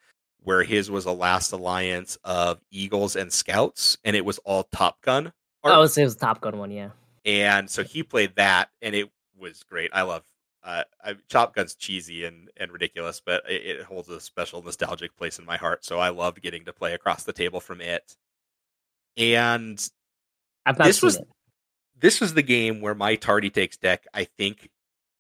[0.44, 5.02] where his was a last alliance of Eagles and Scouts, and it was all Top
[5.02, 5.28] Gun.
[5.64, 5.76] art.
[5.76, 6.90] Oh, it was, it was the Top Gun one, yeah.
[7.26, 9.92] and so he played that, and it was great.
[9.94, 10.24] I love
[10.64, 11.15] uh, I,
[11.53, 15.57] Gun's cheesy and, and ridiculous, but it, it holds a special nostalgic place in my
[15.57, 15.86] heart.
[15.86, 18.15] So I loved getting to play across the table from it.
[19.18, 19.77] And
[20.77, 21.27] This was- it.
[21.98, 24.69] this was the game where my Tardy Takes deck, I think,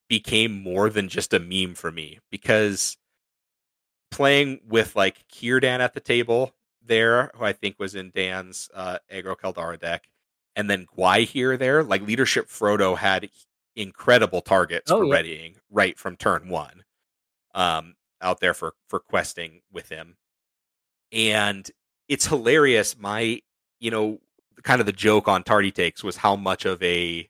[0.07, 2.97] became more than just a meme for me because
[4.11, 6.53] playing with like Círdan at the table
[6.83, 10.09] there, who I think was in Dan's uh, Agro Caldara deck,
[10.55, 13.29] and then Gwaihir there, like Leadership Frodo had
[13.79, 15.13] incredible targets Oh, for yeah.
[15.15, 16.83] readying right from turn one,
[17.55, 20.17] um, out there for for questing with him,
[21.11, 21.69] and
[22.07, 22.97] it's hilarious.
[22.97, 23.41] My,
[23.79, 24.19] you know,
[24.63, 27.27] kind of the joke on Tardy Takes was how much of a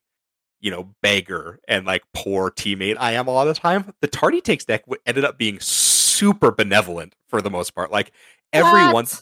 [0.62, 3.94] you know beggar and like poor teammate I am a lot of the time.
[4.02, 7.92] The Tardy Takes deck ended up being super benevolent for the most part.
[7.92, 8.12] Like
[8.52, 9.22] everyone, What?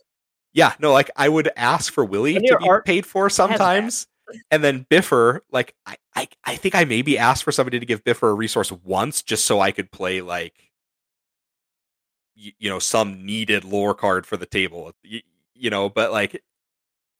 [0.53, 4.07] yeah, no, like I would ask for Willie And to be art paid for sometimes.
[4.51, 8.03] And then Bifur, like I, I, I think I maybe asked for somebody to give
[8.03, 10.71] Bifur a resource once just so I could play like
[12.35, 14.91] you, you know some needed lore card for the table.
[15.03, 15.21] You,
[15.53, 16.41] you know, but like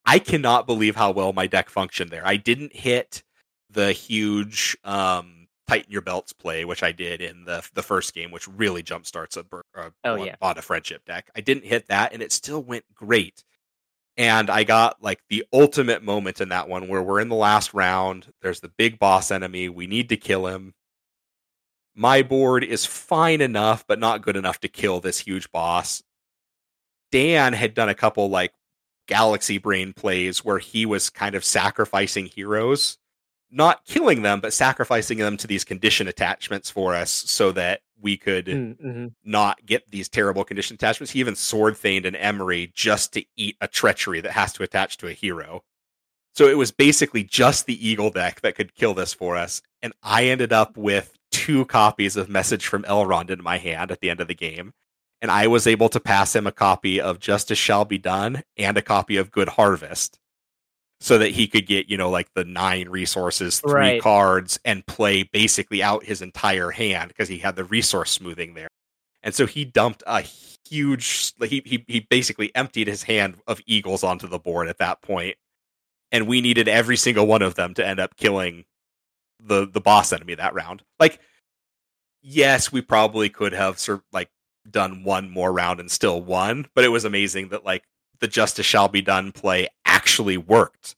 [0.05, 2.25] I cannot believe how well my deck functioned there.
[2.25, 3.23] I didn't hit
[3.69, 8.31] the huge um tighten your belts play, which I did in the the first game,
[8.31, 10.35] which really jumpstarts a, bur- a Oh, a yeah.
[10.41, 11.29] lot of friendship deck.
[11.35, 13.43] I didn't hit that, and it still went great.
[14.17, 17.73] And I got like the ultimate moment in that one where we're in the last
[17.73, 18.33] round.
[18.41, 19.69] There's the big boss enemy.
[19.69, 20.73] We need to kill him.
[21.95, 26.03] My board is fine enough, but not good enough to kill this huge boss.
[27.11, 28.53] Dan had done a couple like
[29.07, 32.97] galaxy brain plays where he was kind of sacrificing heroes,
[33.49, 38.17] not killing them, but sacrificing them to these condition attachments for us so that we
[38.17, 39.07] could Mm-hmm.
[39.23, 41.11] not get these terrible condition attachments.
[41.11, 44.97] He even sword theined an Emery just to eat a treachery that has to attach
[44.97, 45.63] to a hero.
[46.35, 49.61] So it was basically just the Eagle deck that could kill this for us.
[49.81, 54.01] And I ended up with two copies of Message from Elrond in my hand at
[54.01, 54.73] the end of the game.
[55.19, 58.77] And I was able to pass him a copy of Justice Shall Be Done and
[58.77, 60.19] a copy of Good Harvest
[60.99, 64.01] so that he could get, you know, like the nine resources, three Right.
[64.01, 68.67] cards, and play basically out his entire hand because he had the resource smoothing there.
[69.23, 74.03] And so he dumped a huge he, he he basically emptied his hand of eagles
[74.03, 75.35] onto the board at that point.
[76.11, 78.65] And we needed every single one of them to end up killing
[79.39, 80.83] the the boss enemy that round.
[80.99, 81.19] Like
[82.21, 84.29] yes, we probably could have sur- like
[84.69, 87.83] done one more round and still won, but it was amazing that like
[88.19, 90.95] the justice shall be done play actually worked.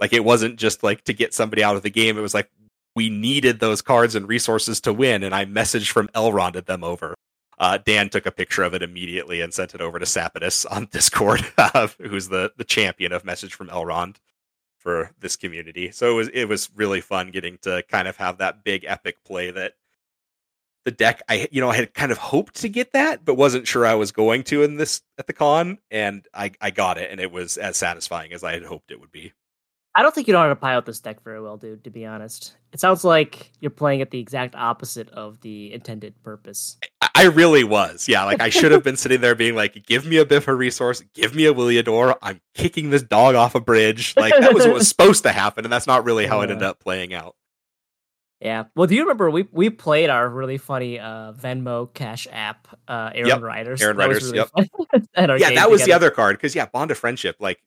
[0.00, 2.18] Like it wasn't just like to get somebody out of the game.
[2.18, 2.50] It was like
[2.94, 6.84] we needed those cards and resources to win, and I messaged from Elrond Elronded them
[6.84, 7.14] over.
[7.58, 10.86] Uh, Dan took a picture of it immediately and sent it over to Sapidus on
[10.86, 14.16] Discord, uh, who's the the champion of message from Elrond
[14.76, 15.90] for this community.
[15.92, 19.22] So it was it was really fun getting to kind of have that big epic
[19.24, 19.74] play that
[20.84, 23.66] the deck I you know I had kind of hoped to get that, but wasn't
[23.66, 27.10] sure I was going to in this at the con, and I I got it,
[27.10, 29.32] and it was as satisfying as I had hoped it would be.
[29.94, 31.84] I don't think you know how to pilot this deck very well, dude.
[31.84, 36.14] To be honest, it sounds like you're playing it the exact opposite of the intended
[36.22, 36.78] purpose.
[37.02, 38.24] I, I really was, yeah.
[38.24, 41.34] Like I should have been sitting there being like, "Give me a Bifur resource, give
[41.34, 42.16] me a Wilyador.
[42.22, 45.64] I'm kicking this dog off a bridge." Like that was what was supposed to happen,
[45.64, 47.36] and that's not really how it ended up playing out.
[48.42, 48.64] Yeah.
[48.74, 53.10] Well, do you remember we we played our really funny uh, Venmo Cash App uh,
[53.14, 53.40] Aaron Yep.
[53.42, 53.80] Riders?
[53.80, 54.48] Aaron That Riders, really yep.
[54.50, 57.36] fun at our yeah, that was the other card because yeah, bond of friendship.
[57.38, 57.62] Like,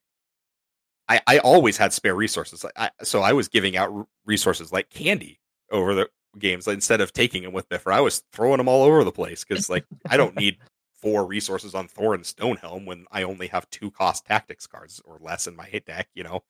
[1.08, 4.90] I I always had spare resources, like I, so I was giving out resources like
[4.90, 5.40] candy
[5.70, 7.92] over the games like, instead of taking them with Bifur.
[7.92, 10.58] I was throwing them all over the place because like I don't need
[10.92, 15.46] four resources on Thorin Stonehelm when I only have two cost tactics cards or less
[15.46, 16.08] in my hit deck.
[16.14, 16.42] You know.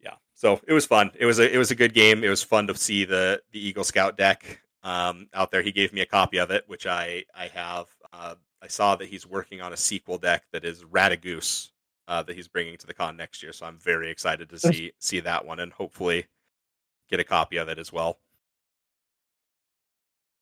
[0.00, 1.10] Yeah, so it was fun.
[1.18, 2.24] It was a it was a good game.
[2.24, 5.62] It was fun to see the the Eagle Scout deck um, out there.
[5.62, 7.86] He gave me a copy of it, which I I have.
[8.12, 11.70] Uh, I saw that he's working on a sequel deck that is Ratagoose
[12.08, 13.52] uh, that he's bringing to the con next year.
[13.52, 16.26] So I'm very excited to see see that one and hopefully
[17.10, 18.18] get a copy of it as well.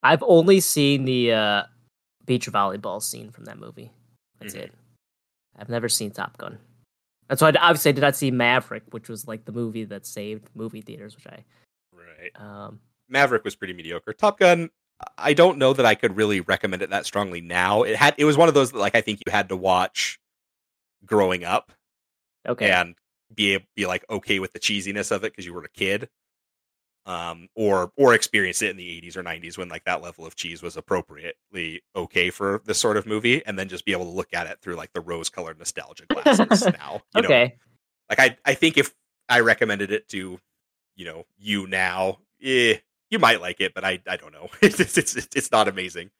[0.03, 1.63] I've only seen the uh,
[2.25, 3.91] beach volleyball scene from that movie.
[4.39, 4.59] That's Mhm.
[4.61, 4.75] it.
[5.57, 6.59] I've never seen Top Gun.
[7.29, 10.07] That's why I, obviously I did not see Maverick, which was like the movie that
[10.07, 11.45] saved movie theaters, which I
[11.93, 12.31] Right.
[12.37, 14.13] um Maverick was pretty mediocre.
[14.13, 14.71] Top Gun.
[15.17, 17.83] I don't know that I could really recommend it that strongly now.
[17.83, 20.19] It had it was one of those that like I think you had to watch
[21.05, 21.73] growing up
[22.47, 22.71] okay.
[22.71, 22.95] and
[23.35, 26.09] be be like okay with the cheesiness of it because you were a kid
[27.09, 30.37] um or or experience it in the 80s or 90s when like that level of
[30.37, 34.11] cheese was appropriately okay for this sort of movie and then just be able to
[34.11, 37.29] look at it through like the rose colored nostalgia glasses now you know?
[37.29, 37.57] Okay.
[38.11, 38.95] like i i think if
[39.29, 40.39] i recommended it to
[40.97, 42.77] you know you now eh,
[43.11, 44.51] you might like it but i i don't know.
[44.61, 46.11] It's it's it's, it's not amazing.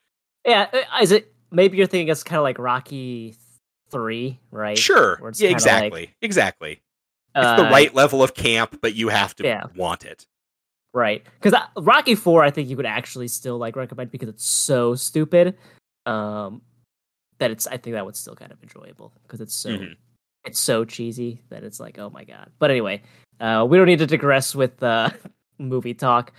[0.47, 3.35] Yeah, uh, is it maybe you're thinking it's kind of like Rocky
[3.91, 4.79] 3, right?
[4.79, 5.19] sure.
[5.21, 6.15] Yeah kinda like, exactly.
[6.23, 6.73] Exactly.
[7.35, 9.65] It's the uh, right level of camp but you have to yeah.
[9.77, 10.27] want it
[10.95, 11.25] Right.
[11.41, 15.57] Cuz Rocky 4 I think you could actually still like recommend because it's so stupid.
[16.07, 16.63] Um
[17.39, 19.97] that it's I think that would still kind of enjoyable because it's so Mhm.
[20.45, 22.51] it's so cheesy that it's like oh my god.
[22.59, 23.03] But anyway,
[23.41, 25.11] uh we don't need to digress with uh
[25.59, 26.33] movie talk.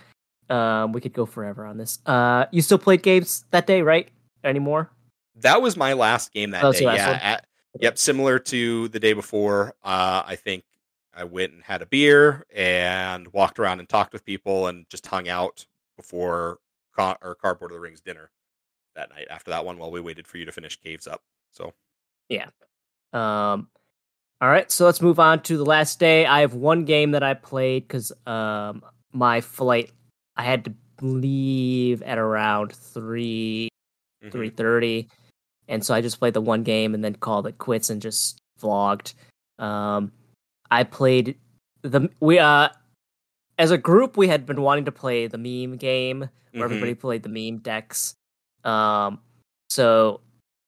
[0.48, 2.00] Um we could go forever on this.
[2.06, 4.10] Uh you still played games that day, right?
[4.42, 4.90] Anymore?
[5.36, 6.84] That was my last game that that's day.
[6.84, 7.18] Yeah.
[7.22, 7.46] at-
[7.80, 7.96] yep.
[7.98, 9.74] Similar to the day before.
[9.84, 10.64] Uh, I think
[11.14, 15.06] I went and had a beer and walked around and talked with people and just
[15.06, 15.66] hung out
[15.96, 16.58] before
[16.96, 18.30] co- or Cardboard of the Rings dinner
[18.94, 21.22] that night after that one while we waited for you to finish Caves Up.
[21.52, 21.74] So
[22.28, 22.46] yeah.
[23.12, 23.68] Um,
[24.40, 26.24] all right, so let's move on to the last day.
[26.24, 28.82] I have one game that I played because um,
[29.12, 29.90] my flight
[30.36, 33.68] I had to leave at around three
[34.24, 34.32] mhm.
[34.32, 35.08] three thirty,
[35.68, 38.40] and so I just played the one game and then called it quits and just
[38.62, 39.14] vlogged.
[39.58, 40.12] Um,
[40.70, 41.36] I played
[41.82, 42.68] the we uh
[43.58, 46.20] as a group we had been wanting to play the meme game
[46.52, 46.64] where Mhm.
[46.64, 48.14] everybody played the meme decks.
[48.64, 49.20] Um,
[49.68, 50.20] so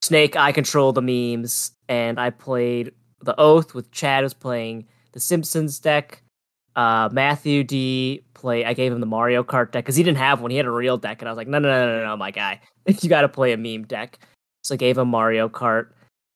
[0.02, 5.20] Snake, I control the memes, and I played the Oath with Chad was playing the
[5.20, 6.22] Simpsons deck.
[6.74, 8.64] Uh, Matthew D play.
[8.64, 10.50] I gave him the Mario Kart deck because he didn't have one.
[10.50, 12.30] He had a real deck, and I was like, no, no, no, no, no, my
[12.30, 14.18] guy, you got to play a meme deck.
[14.64, 15.88] So I gave him Mario Kart.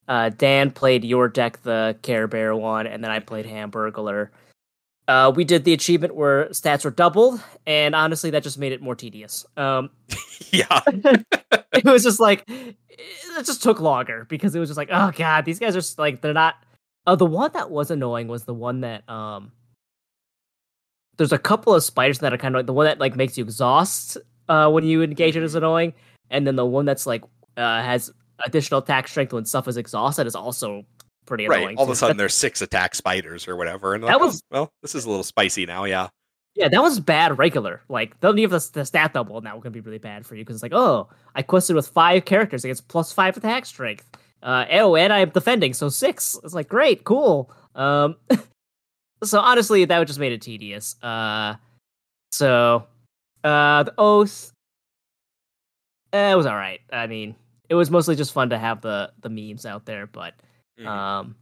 [0.09, 4.29] Uh, Dan played your deck, the Care Bear one, and then I played Hamburglar.
[5.09, 8.83] Uh, we did the achievement where stats were doubled, and honestly, that just made it
[8.83, 9.47] more tedious.
[9.57, 9.91] Um,
[10.51, 10.81] yeah.
[11.77, 15.45] it was just like it just took longer because it was just like oh god
[15.45, 16.57] these guys are like they're not
[17.07, 19.53] oh the one that was annoying was the one that um
[21.17, 23.37] there's a couple of spiders that are kind of like the one that like makes
[23.37, 24.17] you exhaust
[24.49, 25.93] uh when you engage it is annoying
[26.31, 27.23] and then the one that's like
[27.57, 28.13] uh has
[28.45, 30.85] additional attack strength when stuff is exhausted is also
[31.27, 31.77] pretty annoying Right.
[31.77, 34.43] All of a sudden, there's six attack spiders or whatever, and That like, oh, was-
[34.51, 35.85] well, this is a little spicy now.
[35.85, 36.09] Yeah.
[36.55, 37.83] Yeah, that was bad regular.
[37.91, 40.37] Like, they'll leave the, the stat double, and that going to be really bad for
[40.37, 44.09] you because it's like, oh, I quested with five characters against plus five attack strength.
[44.43, 46.39] Uh, oh, and I'm defending, so six.
[46.43, 47.53] It's like, great, cool.
[47.75, 48.17] Um,
[49.23, 50.97] so honestly, that would just made it tedious.
[51.03, 51.57] Uh,
[52.33, 52.87] so,
[53.45, 54.53] uh, the oath,
[56.15, 56.81] eh, it was all right.
[56.91, 57.35] I mean,
[57.69, 60.35] it was mostly just fun to have the the memes out there, but
[60.79, 60.87] Mhm.
[60.87, 61.37] um,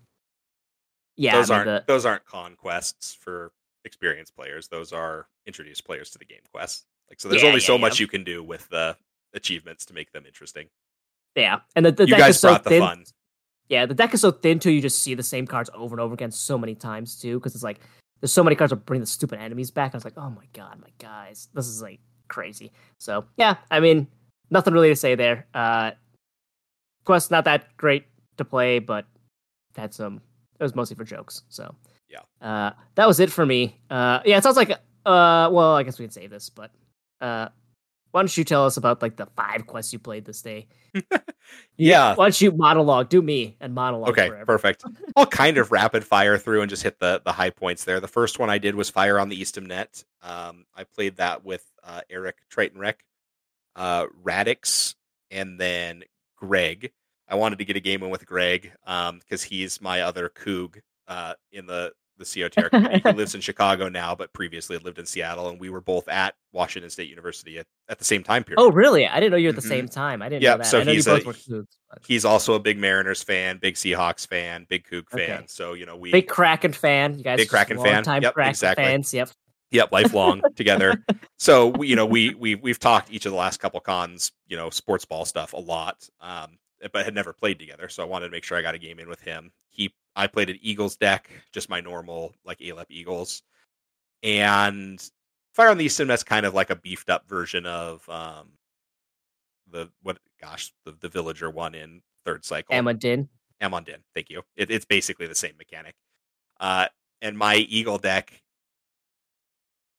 [1.16, 3.52] yeah, those I mean, aren't the, those aren't conquests for
[3.84, 4.68] experienced players.
[4.68, 6.86] Those are introduced players to the game quests.
[7.10, 7.80] Like so, there's Yeah, only yeah, so yeah.
[7.80, 8.96] much you can do with the
[9.34, 10.68] achievements to make them interesting.
[11.36, 12.80] yeah, and the, the you deck guys is so brought the thin.
[12.80, 13.04] fun.
[13.68, 14.70] Yeah, the deck is so thin too.
[14.70, 17.54] You just see the same cards over and over again so many times too, because
[17.54, 17.80] it's like
[18.20, 19.94] there's so many cards that bring the stupid enemies back.
[19.94, 22.72] I was like, oh my god, my guys, this is like crazy.
[22.98, 24.06] So yeah, I mean,
[24.50, 25.46] nothing really to say there.
[25.54, 25.92] Uh,
[27.04, 28.06] Quest not that great
[28.38, 29.06] to play, but
[29.76, 30.20] had some.
[30.58, 31.42] It was mostly for jokes.
[31.48, 31.74] So
[32.08, 32.20] Yeah.
[32.40, 33.80] uh, that was it for me.
[33.90, 34.70] Uh, yeah, it sounds like.
[34.70, 36.70] Uh, well, I guess we can save this, but
[37.20, 37.48] uh,
[38.12, 40.66] why don't you tell us about like the five quests you played this day?
[41.76, 42.14] Yeah.
[42.14, 43.10] Why don't you monologue?
[43.10, 44.08] Do me and monologue.
[44.10, 44.46] Okay, forever.
[44.46, 44.82] perfect.
[45.16, 48.00] I'll kind of rapid fire through and just hit the the high points there.
[48.00, 50.04] The first one I did was Fire on the Eastemnet.
[50.22, 52.94] Um, I played that with uh, Eric Tritonrek,
[53.76, 54.94] uh, Radix,
[55.30, 56.04] and then
[56.46, 56.90] Greg.
[57.28, 61.34] I wanted to get a game in with Greg because he's my other Coug uh,
[61.52, 63.02] in the the COTR community.
[63.08, 66.34] he lives in Chicago now, but previously lived in Seattle, and we were both at
[66.52, 68.60] Washington State University at, at the same time period.
[68.60, 69.04] Oh, really?
[69.08, 69.68] I didn't know you were at the Mhm.
[69.68, 70.22] same time.
[70.22, 70.66] I didn't Yep, know that.
[70.70, 71.66] so I know you he's both a- Cougs,
[72.06, 75.26] He's also a big Mariners fan, big Seahawks fan, big Coug Okay.
[75.26, 75.48] fan.
[75.48, 77.18] So you know we Big Kraken fan.
[77.18, 78.04] You guys, Big Kraken fan.
[78.04, 78.84] Time Yep, Kraken exactly.
[78.84, 79.12] fans.
[79.12, 79.30] Yep.
[79.74, 81.04] Yep, lifelong together.
[81.36, 84.56] So we- you know, we we we've talked each of the last couple cons, you
[84.56, 86.58] know, sports ball stuff a lot, um,
[86.92, 87.88] but had never played together.
[87.88, 89.50] So I wanted to make sure I got a game in with him.
[89.70, 93.42] He, I played an Eagles deck, just my normal like Alep Eagles,
[94.22, 95.02] and
[95.54, 98.50] Fire on the Eastemnet's kind of like a beefed up version of um
[99.70, 102.74] the what gosh the the villager one in third cycle.
[102.74, 103.28] Amadin.
[103.62, 104.00] Amon-Din.
[104.14, 104.42] Thank you.
[104.56, 105.94] It, it's basically the same mechanic.
[106.60, 106.86] Uh,
[107.22, 108.42] and my Eagle deck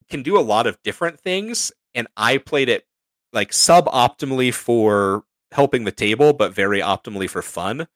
[0.10, 2.86] can do a lot of different things, and I played it
[3.34, 7.88] like suboptimally for helping the table, but very optimally for fun.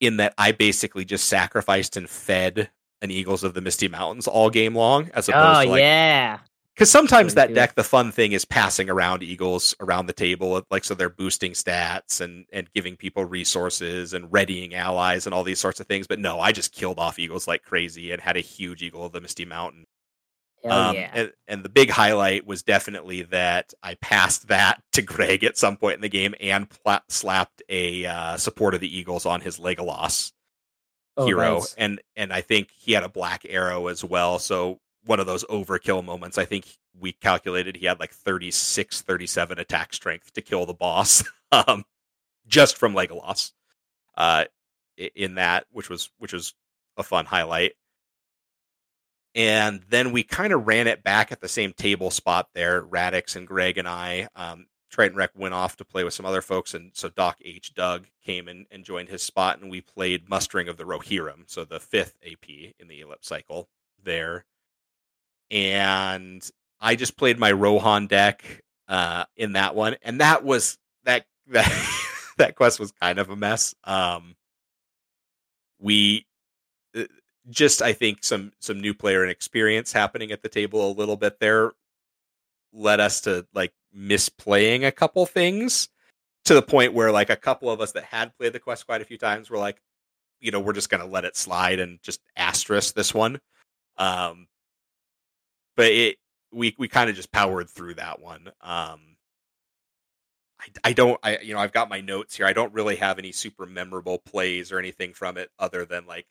[0.00, 2.70] In that I basically just sacrificed and fed
[3.02, 6.38] an Eagles of the Misty Mountains all game long, as opposed Oh to like yeah.
[6.74, 10.84] because sometimes that deck, the fun thing is passing around eagles around the table, like
[10.84, 15.60] so they're boosting stats and and giving people resources and readying allies and all these
[15.60, 16.06] sorts of things.
[16.06, 19.12] But no, I just killed off eagles like crazy and had a huge eagle of
[19.12, 19.86] the Misty Mountain.
[20.64, 21.10] Hell Um, yeah.
[21.14, 25.76] and, and the big highlight was definitely that I passed that to Greg at some
[25.76, 29.58] point in the game and pla- slapped a uh, support of the eagles on his
[29.58, 30.32] Legolas
[31.16, 31.74] Oh, hero nice.
[31.74, 35.44] and and i think he had a black arrow as well so one of those
[35.46, 36.66] overkill moments i think
[36.98, 41.84] we calculated he had like 36 37 attack strength to kill the boss um
[42.46, 43.50] just from legolas
[44.16, 44.44] uh
[45.16, 46.54] in that which was which was
[46.96, 47.72] a fun highlight
[49.34, 53.36] and then we kind of ran it back at the same table spot there radix
[53.36, 56.74] and greg and i um Triton Rec went off to play with some other folks,
[56.74, 57.74] and so Doc H.
[57.74, 61.64] Doug came and, and joined his spot, and we played Mustering of the Rohirrim, so
[61.64, 62.48] the fifth AP
[62.78, 63.68] in the ALEP cycle
[64.02, 64.44] there.
[65.50, 66.48] And
[66.80, 71.72] I just played my Rohan deck uh, in that one, and that was that that
[72.38, 73.74] that quest was kind of a mess.
[73.84, 74.34] Um,
[75.78, 76.26] we
[77.48, 81.16] just I think some some new player and experience happening at the table a little
[81.16, 81.72] bit there
[82.72, 85.88] led us to like misplaying a couple things
[86.44, 89.00] to the point where like a couple of us that had played the quest quite
[89.00, 89.80] a few times were like
[90.40, 93.40] you know we're just gonna let it slide and just asterisk this one.
[93.96, 94.46] Um
[95.76, 96.16] but it
[96.52, 98.48] we we kind of just powered through that one.
[98.60, 99.16] Um
[100.60, 102.46] I, I don't I you know I've got my notes here.
[102.46, 106.26] I don't really have any super memorable plays or anything from it other than like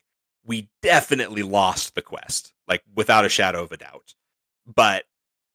[0.50, 4.16] we definitely lost the quest like without a shadow of a doubt
[4.66, 5.06] but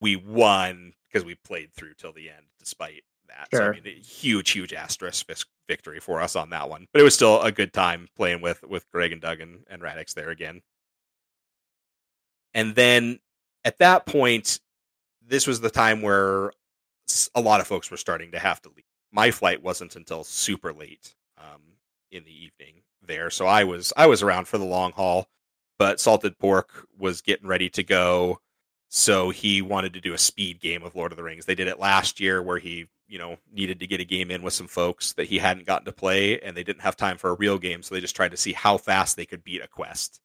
[0.01, 3.47] we won because we played through till the end despite that.
[3.53, 5.27] So I mean, a huge, huge asterisk
[5.67, 6.87] victory for us on that one.
[6.91, 9.81] But it was still a good time playing with with Greg and Doug and, and
[9.81, 10.61] Radix there again.
[12.53, 13.19] And then
[13.63, 14.59] at that point,
[15.25, 16.51] this was the time where
[17.33, 18.85] a lot of folks were starting to have to leave.
[19.11, 21.61] My flight wasn't until super late um,
[22.11, 25.27] in the evening there, so I was I was around for the long haul.
[25.77, 28.39] But Salted Pork was getting ready to go
[28.89, 31.45] so he wanted to do a speed game of Lord of the Rings.
[31.45, 34.41] They did it last year where he, you know, needed to get a game in
[34.41, 37.29] with some folks that he hadn't gotten to play and they didn't have time for
[37.29, 39.67] a real game, so they just tried to see how fast they could beat a
[39.67, 40.21] quest.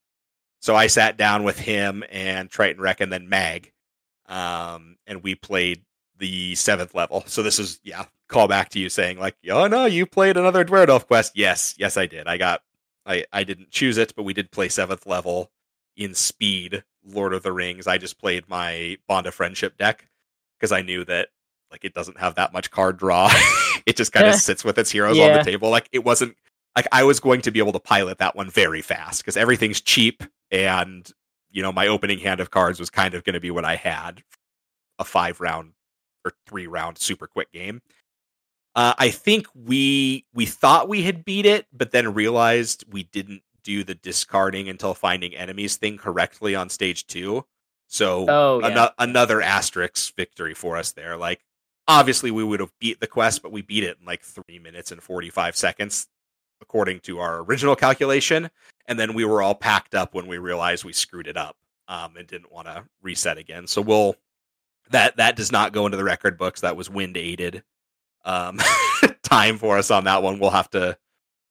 [0.61, 3.73] So I sat down with him and Triton Rec and then Mag.
[4.27, 5.83] Um, and we played
[6.19, 7.25] the seventh level.
[7.27, 10.65] So this is yeah, call back to you saying like, oh no, you played another
[10.65, 11.33] Dwarrowdelf quest.
[11.35, 12.29] Yes, yes, I did.
[12.29, 12.63] I got
[13.11, 15.51] I, I didn't choose it, but we did play seventh level
[15.97, 17.87] in speed Lord of the Rings.
[17.87, 20.07] I just played my Bond of Friendship deck
[20.59, 21.29] because I knew that
[21.71, 23.31] like it doesn't have that much card draw.
[23.87, 24.39] it just kind of Yeah.
[24.39, 25.71] sits with its heroes on the table.
[25.71, 26.37] Like it wasn't
[26.77, 29.81] like I was going to be able to pilot that one very fast because everything's
[29.81, 30.23] cheap
[30.53, 31.11] and
[31.51, 33.77] you know my opening hand of cards was kind of going to be what I
[33.77, 34.23] had
[35.01, 35.73] a five round
[36.25, 37.81] or three round super quick game.
[38.75, 43.43] Uh, I think we we thought we had beat it, but then realized we didn't
[43.63, 47.45] do the discarding until finding enemies thing correctly on stage two.
[47.89, 48.69] So Oh, yeah.
[48.69, 51.17] ano- another asterisk victory for us there.
[51.17, 51.45] Like
[51.89, 54.93] obviously we would have beat the quest, but we beat it in like three minutes
[54.93, 56.07] and 45 seconds,
[56.63, 58.49] according to our original calculation.
[58.87, 61.57] And then we were all packed up when we realized we screwed it up
[61.89, 63.67] um, and didn't want to reset again.
[63.67, 64.15] So we'll
[64.91, 66.61] that that does not go into the record books.
[66.63, 67.63] That was wind aided
[68.25, 68.59] um,
[69.23, 70.39] time for us on that one.
[70.39, 70.97] We'll have to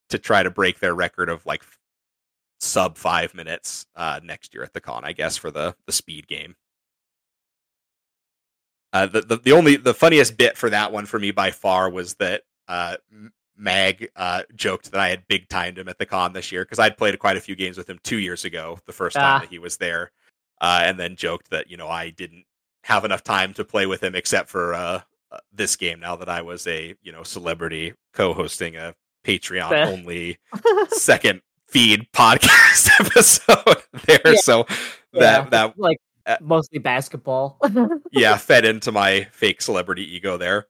[0.09, 1.63] to try to break their record of like
[2.59, 6.27] sub five minutes uh, next year at the con, I guess, for the the speed
[6.27, 6.55] game.
[8.91, 11.89] Uh, the, the the only the funniest bit for that one for me by far
[11.89, 12.97] was that uh,
[13.55, 16.79] Mag uh, joked that I had big timed him at the con this year because
[16.79, 19.39] I'd played quite a few games with him two years ago, the first time ah.
[19.39, 20.11] that he was there,
[20.61, 22.45] uh, and then joked that you know I didn't
[22.83, 25.01] have enough time to play with him except for uh, uh,
[25.51, 25.99] this game.
[25.99, 28.95] Now that I was a you know celebrity co-hosting a
[29.25, 30.37] Patreon only
[30.89, 34.39] second feed podcast episode there, yeah.
[34.41, 34.63] so
[35.13, 35.49] that yeah.
[35.49, 37.59] that like uh, mostly basketball.
[38.11, 40.67] yeah, fed into my fake celebrity ego there.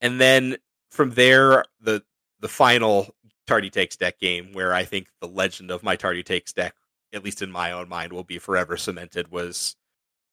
[0.00, 0.56] And then
[0.90, 2.02] from there, the
[2.40, 3.14] the final
[3.46, 6.74] Tardy Takes deck game, where I think the legend of my Tardy Takes deck,
[7.12, 9.76] at least in my own mind, will be forever cemented, was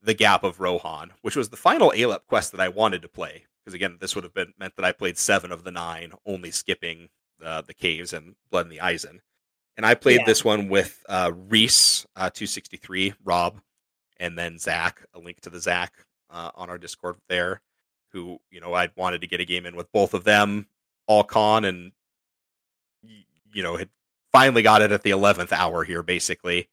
[0.01, 3.45] the Gap of Rohan, which was the final Alep quest that I wanted to play.
[3.63, 6.49] Because again, this would have been meant that I played seven of the nine, only
[6.49, 7.09] skipping
[7.43, 9.19] uh, the caves and Blood in the Isen
[9.77, 10.25] and I played yeah.
[10.25, 13.59] this one with uh, Reese uh, two sixty three, Rob,
[14.17, 15.03] and then Zach.
[15.13, 15.93] A link to the Zach
[16.29, 17.61] uh, on our Discord there,
[18.11, 20.67] who you know I wanted to get a game in with both of them,
[21.07, 21.91] all con, and
[23.53, 23.89] you know had
[24.31, 26.69] finally got it at the eleventh hour here, basically.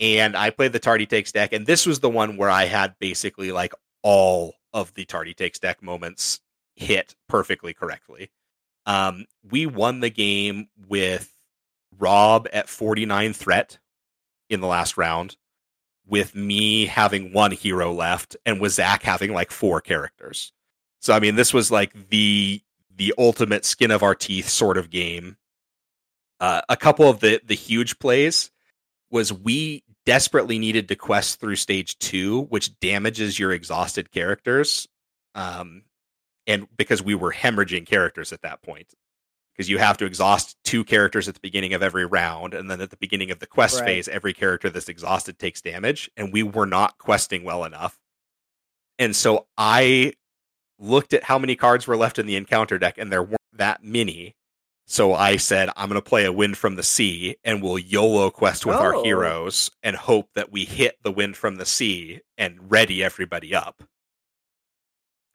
[0.00, 2.94] And I played the Tardy Takes deck, and this was the one where I had
[2.98, 3.72] basically like
[4.02, 6.40] all of the Tardy Takes deck moments
[6.76, 8.30] hit perfectly correctly.
[8.86, 11.34] Um, we won the game with
[11.98, 13.78] Rob at 49 threat
[14.48, 15.36] in the last round,
[16.06, 20.52] with me having one hero left, and with Zach having like four characters.
[21.00, 22.62] So I mean, this was like the
[22.94, 25.36] the ultimate skin of our teeth sort of game.
[26.40, 28.50] Uh, a couple of the the huge plays
[29.10, 34.86] was we desperately needed to quest through stage two, which damages your exhausted characters.
[35.34, 35.82] Um,
[36.46, 38.94] and because we were hemorrhaging characters at that point,
[39.52, 42.80] because you have to exhaust two characters at the beginning of every round, and then
[42.80, 43.86] at the beginning of the quest right.
[43.86, 47.98] phase, every character that's exhausted takes damage, and we were not questing well enough.
[48.98, 50.14] And so I
[50.78, 53.82] looked at how many cards were left in the encounter deck, and there weren't that
[53.82, 54.36] many.
[54.90, 58.30] So I said, I'm going to play a Wind from the Sea, and we'll YOLO
[58.30, 58.80] quest with oh.
[58.80, 63.54] our heroes and hope that we hit the Wind from the Sea and ready everybody
[63.54, 63.82] up.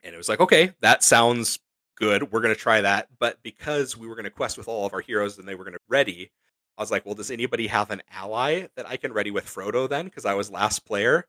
[0.02, 1.60] And it was like, okay, that sounds
[1.96, 2.32] good.
[2.32, 3.10] We're going to try that.
[3.20, 5.66] But because we were going to quest with all of our heroes and they were
[5.66, 6.32] going to ready,
[6.76, 9.88] I was like, well, does anybody have an ally that I can ready with Frodo
[9.88, 10.06] then?
[10.06, 11.28] Because I was last player.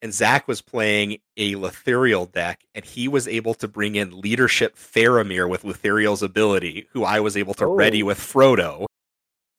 [0.00, 4.76] And Zach was playing a Lothíriel deck, and he was able to bring in leadership
[4.76, 7.74] Faramir with Lothíriel's ability, who I was able to oh.
[7.74, 8.86] ready with Frodo.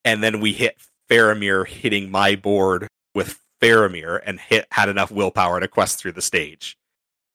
[0.06, 0.78] And then we hit
[1.10, 6.22] Faramir hitting my board with Faramir and hit had enough willpower to quest through the
[6.22, 6.78] stage.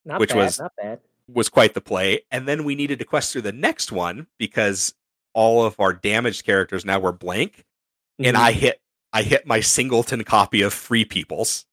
[0.06, 1.00] Not which bad, was not bad
[1.32, 2.20] was quite the play.
[2.30, 4.94] And then we needed to quest through the next one because
[5.32, 7.58] all of our damaged characters now were blank.
[8.20, 8.26] Mm-hmm.
[8.26, 8.80] And I hit
[9.12, 11.64] I hit my singleton copy of Free Peoples.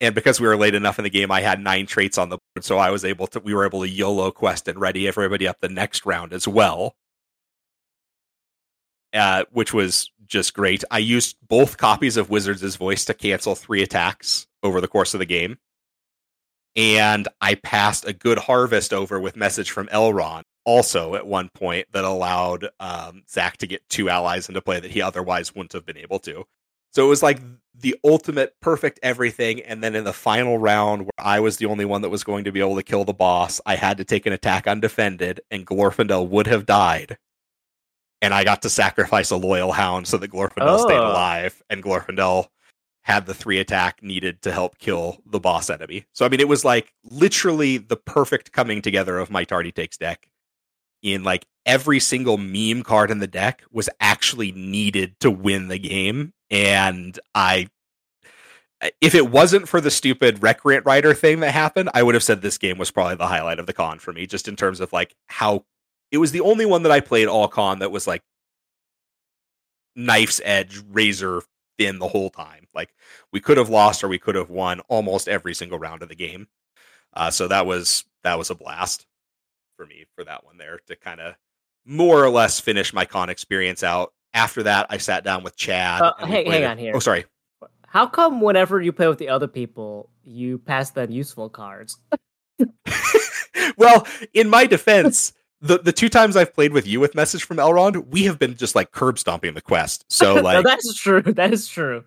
[0.00, 2.38] And because we were late enough in the game, I had nine traits on the
[2.38, 5.48] board, so I was able to we were able to YOLO quest and ready everybody
[5.48, 6.94] up the next round as well.
[9.12, 10.84] Uh, which was just great.
[10.90, 15.20] I used both copies of Wizards' Voice to cancel three attacks over the course of
[15.20, 15.56] the game
[16.78, 21.88] and I passed a good harvest over with message from Elrond also at one point
[21.92, 25.84] that allowed um, Zach to get two allies into play that he otherwise wouldn't have
[25.84, 26.44] been able to.
[26.92, 27.40] So it was like
[27.74, 29.60] the ultimate perfect everything.
[29.62, 32.44] And then in the final round, where I was the only one that was going
[32.44, 35.66] to be able to kill the boss, I had to take an attack undefended, and
[35.66, 37.18] Glorfindel would have died.
[38.20, 40.84] And I got to sacrifice a loyal hound so that Glorfindel oh.
[40.84, 42.48] stayed alive, and Glorfindel
[43.02, 46.04] had the three attack needed to help kill the boss enemy.
[46.12, 49.96] So I mean, it was like literally the perfect coming together of my Tardy Takes
[49.96, 50.28] deck.
[51.02, 55.78] In like every single meme card in the deck was actually needed to win the
[55.78, 57.68] game, and I.
[59.00, 62.42] If it wasn't for the stupid recreant rider thing that happened, I would have said
[62.42, 64.92] this game was probably the highlight of the con for me, just in terms of
[64.92, 65.64] like how
[66.12, 68.22] it was the only one that I played all con that was like
[69.96, 71.42] knife's edge, razor
[71.76, 72.66] thin the whole time.
[72.74, 72.94] Like
[73.32, 76.14] we could have lost or we could have won almost every single round of the
[76.14, 76.48] game.
[77.14, 79.06] Uh, so that was that was a blast
[79.78, 81.34] for me for that one there to kind of
[81.86, 84.12] more or less finish my con experience out.
[84.34, 86.02] After that, I sat down with Chad.
[86.02, 86.92] Uh, hang, hang on here.
[86.94, 87.24] Oh, sorry.
[87.86, 91.96] How come whenever you play with the other people, you pass them useful cards?
[93.78, 95.32] well, in my defense,
[95.62, 98.54] the the two times I've played with you with message from Elrond, we have been
[98.56, 100.04] just like curb stomping the quest.
[100.08, 101.22] So no, like that's true.
[101.22, 102.04] That is true.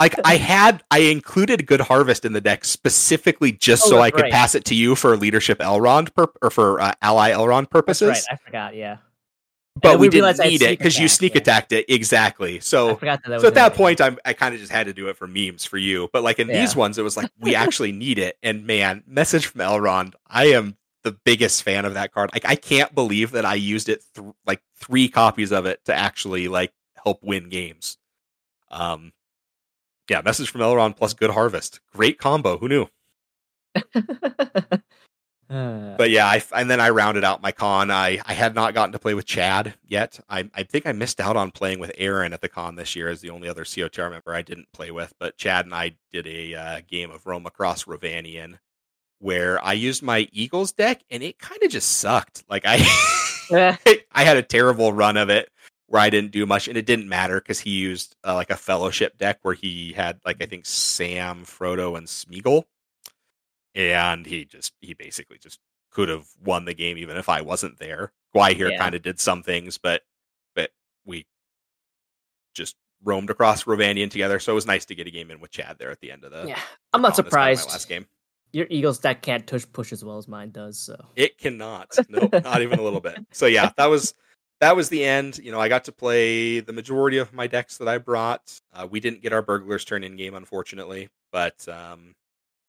[0.00, 4.10] Like I had I included Good Harvest in the deck specifically just Oh, so I
[4.10, 4.32] could right.
[4.32, 8.08] pass it to you for leadership Elrond purp or for uh, ally Elrond That's purposes.
[8.08, 8.24] right.
[8.30, 8.74] I forgot.
[8.74, 8.98] Yeah.
[9.80, 11.40] But we, we didn't realized I had need it because you sneak yeah.
[11.40, 12.58] attacked it exactly.
[12.60, 13.20] So that.
[13.26, 15.16] that so at that in point, I'm, I kind of just had to do it
[15.16, 16.08] for memes for you.
[16.12, 18.36] But like in these ones, it was like we actually need it.
[18.42, 22.30] And man, message from Elrond, I am the biggest fan of that card.
[22.32, 25.94] Like I can't believe that I used it th- like three copies of it to
[25.94, 26.72] actually like
[27.02, 27.98] help win games.
[28.70, 29.12] Um,
[30.08, 32.58] yeah, message from Elrond plus Good Harvest, great combo.
[32.58, 32.86] Who knew?
[35.50, 37.90] Uh, But yeah, I, and then I rounded out my con.
[37.90, 40.20] I, I had not gotten to play with Chad yet.
[40.28, 43.08] I, I think I missed out on playing with Aaron at the con this year
[43.08, 45.14] as the only other COTR member I didn't play with.
[45.18, 48.58] But Chad and I did a uh, game of Roam across Rhovanion
[49.20, 52.44] where I used my Eagles deck and it kind of just sucked.
[52.50, 52.76] Like I
[53.50, 55.50] I had a terrible run of it
[55.88, 58.56] where I didn't do much and it didn't matter because he used uh, like a
[58.56, 62.64] fellowship deck where he had like I think Sam, Frodo, and Smeagol.
[63.74, 65.58] And he just he basically just
[65.90, 68.12] could have won the game even if I wasn't there.
[68.34, 68.78] Gwaihir Yeah.
[68.78, 70.02] kind of did some things, but
[70.54, 70.70] but
[71.04, 71.26] we
[72.54, 74.40] just roamed across Rhovanion together.
[74.40, 76.24] So it was nice to get a game in with Chad there at the end
[76.24, 76.60] of the yeah,
[76.92, 77.68] I'm not surprised.
[77.68, 78.06] last game.
[78.52, 80.78] Your Eagles deck can't push push as well as mine does.
[80.78, 81.96] So It cannot.
[82.08, 83.18] Nope, not even a little bit.
[83.32, 84.14] So yeah, that was
[84.60, 85.38] that was the end.
[85.38, 88.60] You know, I got to play the majority of my decks that I brought.
[88.72, 92.14] Uh, we didn't get our burglars turn in game, unfortunately, but um,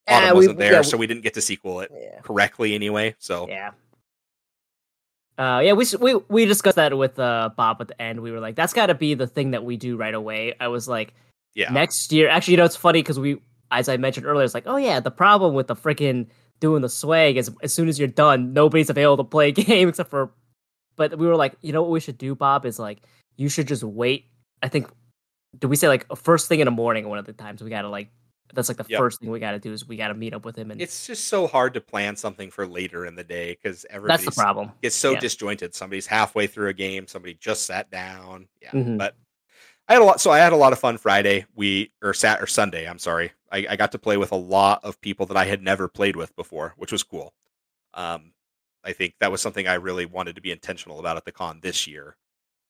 [0.08, 2.76] Autumn Eh, we- wasn't there, yeah, so we didn't get to sequel it yeah, correctly
[2.76, 3.16] anyway.
[3.20, 3.72] So yeah.
[5.38, 8.20] Uh, yeah, we we we discussed that with uh Bob at the end.
[8.20, 10.54] We were like, that's got to be the thing that we do right away.
[10.60, 11.14] I was like,
[11.56, 12.28] yeah, next year.
[12.28, 13.40] Actually, you know, it's funny because we,
[13.72, 16.28] as I mentioned earlier, it's like, oh yeah, the problem with the freaking
[16.60, 19.88] doing the swag is as soon as you're done, nobody's available to play a game
[19.90, 20.30] except for.
[21.00, 22.66] But we were like, you know what we should do, Bob?
[22.66, 23.00] Is like
[23.38, 24.26] you should just wait.
[24.62, 24.88] I think.
[25.58, 27.08] Do we say like first thing in the morning?
[27.08, 28.10] One of the times we gotta like.
[28.54, 28.98] That's like the Yep.
[29.00, 31.30] first thing we gotta do is we gotta meet up with him, and it's just
[31.30, 34.72] so hard to plan something for later in the day because everybody that's the problem.
[34.82, 35.20] gets so Yeah.
[35.22, 35.74] disjointed.
[35.74, 38.50] Somebody's halfway through a game, somebody just sat down.
[38.62, 38.98] Yeah, Mhm.
[38.98, 39.16] but
[39.88, 40.20] I had a lot.
[40.20, 41.46] So I had a lot of fun Friday.
[41.56, 42.88] We or sat or Sunday.
[42.90, 43.32] I'm sorry.
[43.52, 46.16] I, I got to play with a lot of people that I had never played
[46.18, 47.34] with before, which was cool.
[47.94, 48.34] Um,
[48.84, 51.60] I think that was something I really wanted to be intentional about at the con
[51.62, 52.16] this year,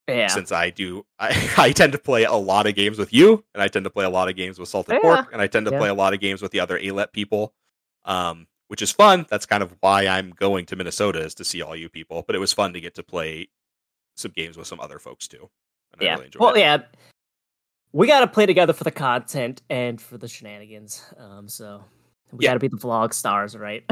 [0.07, 1.05] Yeah, since I do.
[1.19, 3.89] I, I tend to play a lot of games with you, and I tend to
[3.89, 5.01] play a lot of games with Salted Yeah.
[5.01, 5.77] Pork, and I tend to Yeah.
[5.79, 7.53] play a lot of games with the other ALEP people.
[8.05, 9.25] Um, which is fun.
[9.31, 12.23] That's kind of why I'm going to Minnesota is to see all you people.
[12.27, 13.49] But it was fun to get to play
[14.15, 15.49] some games with some other folks too.
[15.93, 16.15] And I yeah.
[16.17, 16.59] really well, it.
[16.59, 16.77] yeah.
[17.93, 21.03] We gotta play together for the content and for the shenanigans.
[21.17, 21.83] Um, so
[22.31, 22.51] we Yeah.
[22.51, 23.83] gotta be the vlog stars, right?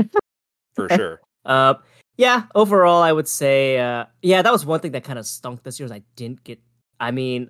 [0.75, 1.21] for sure.
[1.45, 1.75] Uh,
[2.17, 2.43] yeah.
[2.55, 5.79] Overall, I would say, uh, yeah, that was one thing that kind of stunk this
[5.79, 5.85] year.
[5.85, 6.59] Is I didn't get.
[6.99, 7.49] I mean,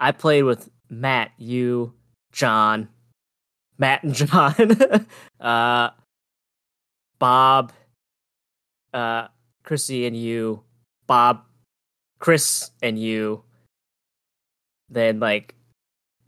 [0.00, 1.92] I played with Matt, you,
[2.32, 2.88] John,
[3.78, 5.06] Matt and John,
[5.40, 5.90] uh,
[7.18, 7.72] Bob,
[8.94, 9.28] uh,
[9.64, 10.62] Chrissy and you,
[11.06, 11.42] Bob,
[12.18, 13.42] Chris and you.
[14.88, 15.56] Then like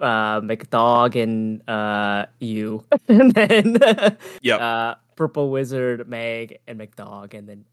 [0.00, 3.76] uh McDog and uh you and then
[4.42, 7.64] yeah uh Purple Wizard, Meg, and McDog, and then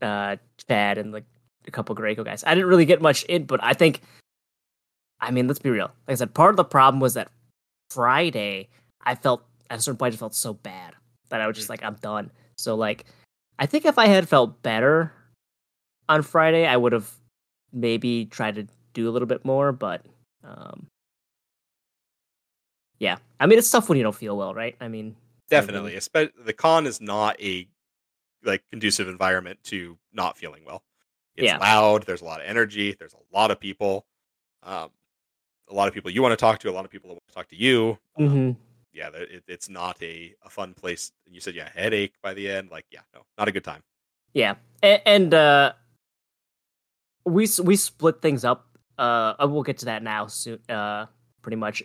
[0.00, 0.36] uh
[0.66, 1.26] Chad and like
[1.68, 2.42] a couple Greco guys.
[2.46, 4.00] I didn't really get much in, but I think
[5.20, 5.90] I mean, let's be real.
[6.08, 7.28] Like I said, part of the problem was that
[7.90, 8.68] Friday
[9.02, 10.94] I felt at a certain point I just felt so bad
[11.28, 12.30] that I was just like, I'm done.
[12.56, 13.04] So like
[13.58, 15.12] I think if I had felt better
[16.08, 17.10] on Friday, I would have
[17.74, 20.00] maybe tried to do a little bit more, but
[20.42, 20.86] um
[22.98, 23.18] yeah.
[23.38, 24.76] I mean it's tough when you don't feel well, right?
[24.80, 25.14] I mean
[25.50, 25.92] Definitely.
[25.94, 27.68] Espe- the con is not a
[28.44, 30.82] like conducive environment to not feeling well.
[31.36, 31.58] It's Yeah.
[31.58, 32.04] loud.
[32.04, 32.94] There's a lot of energy.
[32.98, 34.06] There's a lot of people.
[34.62, 34.90] Um,
[35.68, 36.70] a lot of people you want to talk to.
[36.70, 37.98] A lot of people that want to talk to you.
[38.18, 38.56] Um, mhm.
[38.92, 41.12] yeah, it, it's not a, a fun place.
[41.26, 42.70] You said yeah, headache by the end.
[42.70, 43.82] Like yeah, no, not a good time.
[44.34, 45.72] Yeah, and, and uh,
[47.24, 48.68] we we split things up.
[48.98, 50.58] Uh, we'll get to that now soon.
[50.68, 51.06] Uh,
[51.42, 51.82] pretty much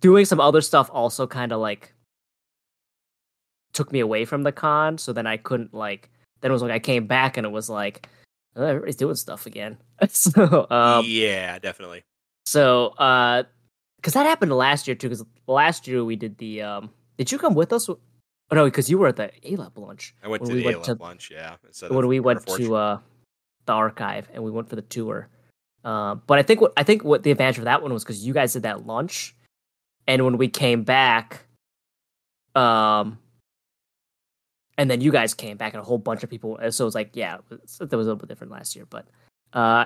[0.00, 1.92] doing some other stuff also kind of like
[3.72, 4.98] took me away from the con.
[4.98, 6.10] So then I couldn't like.
[6.40, 8.08] Then it was like I came back and it was like
[8.56, 9.78] oh, everybody's doing stuff again.
[10.08, 12.02] so um, yeah, definitely.
[12.46, 13.42] so uh,
[13.96, 15.08] because that happened last year too.
[15.08, 16.90] Because last year we did the um.
[17.18, 17.88] Did you come with us?
[17.88, 17.98] Oh
[18.52, 20.14] no, because you were at the ALEP lunch.
[20.22, 21.30] I went to we the went to- lunch.
[21.30, 22.98] Yeah, instead when we went to uh
[23.66, 25.28] the archive and we went for the tour.
[25.84, 28.24] Uh, but I think what I think what the advantage of that one was because
[28.24, 29.34] you guys did that lunch,
[30.06, 31.44] and when we came back,
[32.54, 33.18] um,
[34.80, 36.58] and then you guys came back and a whole bunch of people.
[36.70, 39.06] So it was like, yeah, that was a little bit different last year, but
[39.52, 39.84] uh,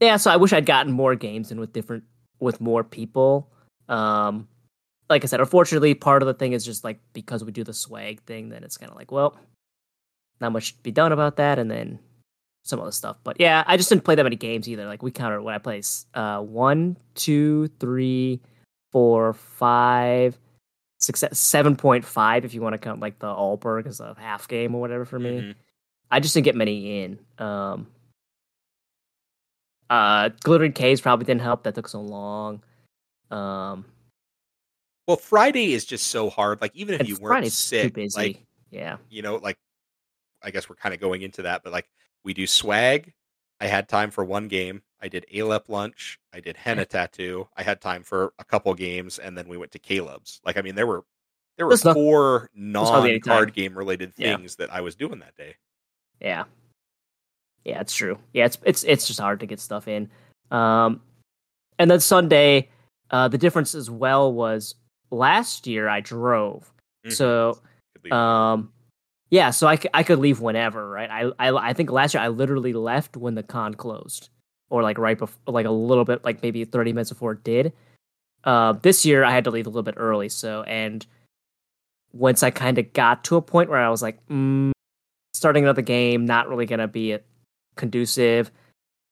[0.00, 0.16] yeah.
[0.16, 2.02] So I wish I'd gotten more games and with different
[2.40, 3.48] with more people.
[3.88, 4.48] Um,
[5.08, 7.72] like I said, unfortunately, part of the thing is just like because we do the
[7.72, 9.38] swag thing, then it's kind of like, well,
[10.40, 12.00] not much to be done about that, and then
[12.64, 13.16] some other stuff.
[13.22, 14.86] But yeah, I just didn't play that many games either.
[14.86, 18.40] Like we counted what I played: uh, one, two, three,
[18.90, 20.36] four, five,
[21.76, 22.44] point five.
[22.44, 25.18] If you want to count like the Aldburg as a half game or whatever for
[25.18, 25.54] me, Mhm.
[26.10, 27.18] I just didn't get many in.
[27.38, 27.86] Um,
[29.88, 31.62] uh, Glittering Caves probably didn't help.
[31.64, 32.62] That took so long.
[33.30, 33.84] Um,
[35.06, 36.60] Well, Friday is just so hard.
[36.60, 38.16] Like even if you weren't Friday's too sick, busy.
[38.18, 38.98] like yeah.
[39.08, 39.58] you know, like
[40.42, 41.88] I guess we're kind of going into that, but like
[42.24, 43.12] we do swag.
[43.60, 44.82] I had time for one game.
[45.02, 46.18] I did Alep lunch.
[46.32, 47.48] I did henna tattoo.
[47.56, 50.40] I had time for a couple games, and then we went to Caleb's.
[50.44, 51.04] Like I mean, there were
[51.56, 54.36] there were There's four non card game related Yeah.
[54.36, 55.56] things that I was doing that day.
[56.20, 56.44] Yeah.
[57.64, 58.18] Yeah, it's true.
[58.32, 60.08] Yeah, it's it's it's just hard to get stuff in.
[60.50, 61.00] Um
[61.78, 62.68] and then Sunday,
[63.10, 64.74] uh the difference as well was
[65.10, 66.72] last year I drove.
[67.06, 67.12] Mhm.
[67.12, 67.60] So
[68.10, 68.72] um
[69.32, 71.08] yeah, so I, c- I could leave whenever, right?
[71.08, 74.28] I, I I think last year I literally left when the con closed
[74.70, 77.72] or like right before like a little bit like maybe 30 minutes before it did.
[78.44, 81.04] Uh, this year I had to leave a little bit early, so and
[82.12, 84.72] once I kind of got to a point where I was like, mm,
[85.34, 87.18] starting another game, not really gonna be
[87.76, 88.50] conducive.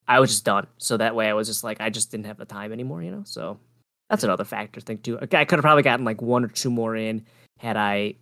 [0.07, 0.67] I was just done.
[0.79, 3.11] So that way I was just like, I just didn't have the time anymore, you
[3.11, 3.23] know.
[3.25, 3.59] So
[4.09, 5.19] that's another factor thing too.
[5.21, 7.27] I could have probably gotten like one or two more in
[7.59, 8.15] had I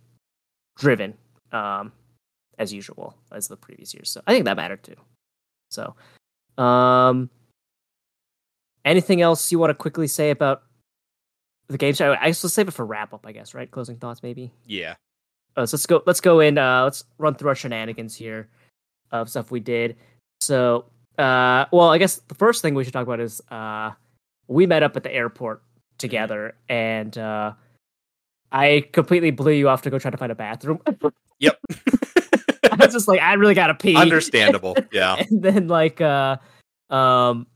[0.77, 1.13] driven,
[1.51, 1.93] um,
[2.57, 4.09] as usual as the previous years.
[4.09, 4.95] So I think that mattered too.
[5.69, 5.95] So,
[6.57, 7.29] um,
[8.85, 10.63] anything else you want to quickly say about
[11.67, 12.13] the game show?
[12.13, 13.25] I guess let's save it for wrap up.
[13.25, 13.69] I guess right.
[13.69, 14.51] Closing thoughts, maybe.
[14.65, 14.95] yeah.
[15.55, 16.03] Uh, so let's go.
[16.05, 16.59] Let's go in.
[16.59, 18.47] Uh, let's run through our shenanigans here
[19.11, 19.95] of stuff we did.
[20.39, 20.85] So,
[21.17, 23.91] uh, well, I guess the first thing we should talk about is uh,
[24.47, 25.63] we met up at the airport
[25.97, 27.53] together, and uh,
[28.51, 30.79] I completely blew you off to go try to find a bathroom.
[31.39, 31.59] Yep.
[32.71, 33.95] I was just like, I really gotta pee.
[33.95, 34.75] Understandable.
[34.91, 35.15] Yeah.
[35.29, 36.37] and then like, uh,
[36.89, 37.47] um,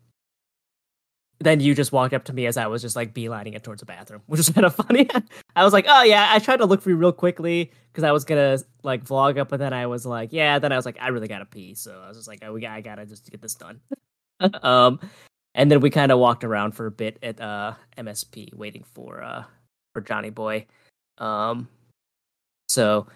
[1.39, 3.79] then you just walked up to me as I was just like beelining it towards
[3.79, 5.09] the bathroom, which was kind of funny.
[5.55, 8.11] I was like, oh yeah, I tried to look for you real quickly because I
[8.11, 10.97] was gonna like vlog up, but then I was like, yeah, then I was like,
[11.01, 13.29] I really gotta pee, so I was just like, oh, we got, I gotta just
[13.29, 13.79] get this done.
[14.63, 14.99] um,
[15.55, 19.23] and then we kind of walked around for a bit at uh MSP waiting for
[19.23, 19.43] uh
[19.93, 20.65] for Johnny Boy.
[21.17, 21.67] Um,
[22.69, 23.07] so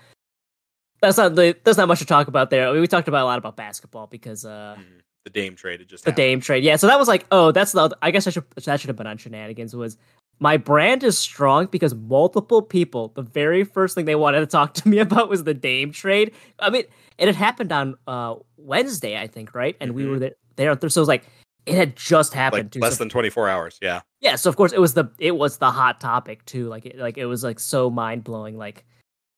[1.02, 2.68] that's not the there's not much to talk about there.
[2.68, 5.02] I mean, we talked about a lot about basketball because uh Mhm.
[5.26, 6.18] The Dame trade had just the happened.
[6.24, 6.64] Dame trade.
[6.64, 7.98] Yeah, so that was like, oh, that's the.
[8.00, 9.76] I guess I should that should have been on shenanigans.
[9.76, 9.98] Was
[10.40, 14.76] my brand is strong because multiple people, the very first thing they wanted to talk
[14.76, 16.32] to me about was the Dame trade.
[16.60, 16.84] I mean,
[17.18, 19.76] it had happened on uh Wednesday, I think, right?
[19.80, 20.10] And we Mhm.
[20.12, 20.36] were there.
[20.58, 21.26] there so it was like
[21.66, 22.66] it had just happened.
[22.66, 22.80] like too.
[22.80, 23.80] less So- than 24 hours.
[23.82, 24.02] Yeah.
[24.22, 26.68] yeah, so of course it was the it was the hot topic too.
[26.68, 28.60] Like it, like it was like so mind blowing.
[28.60, 28.86] Like,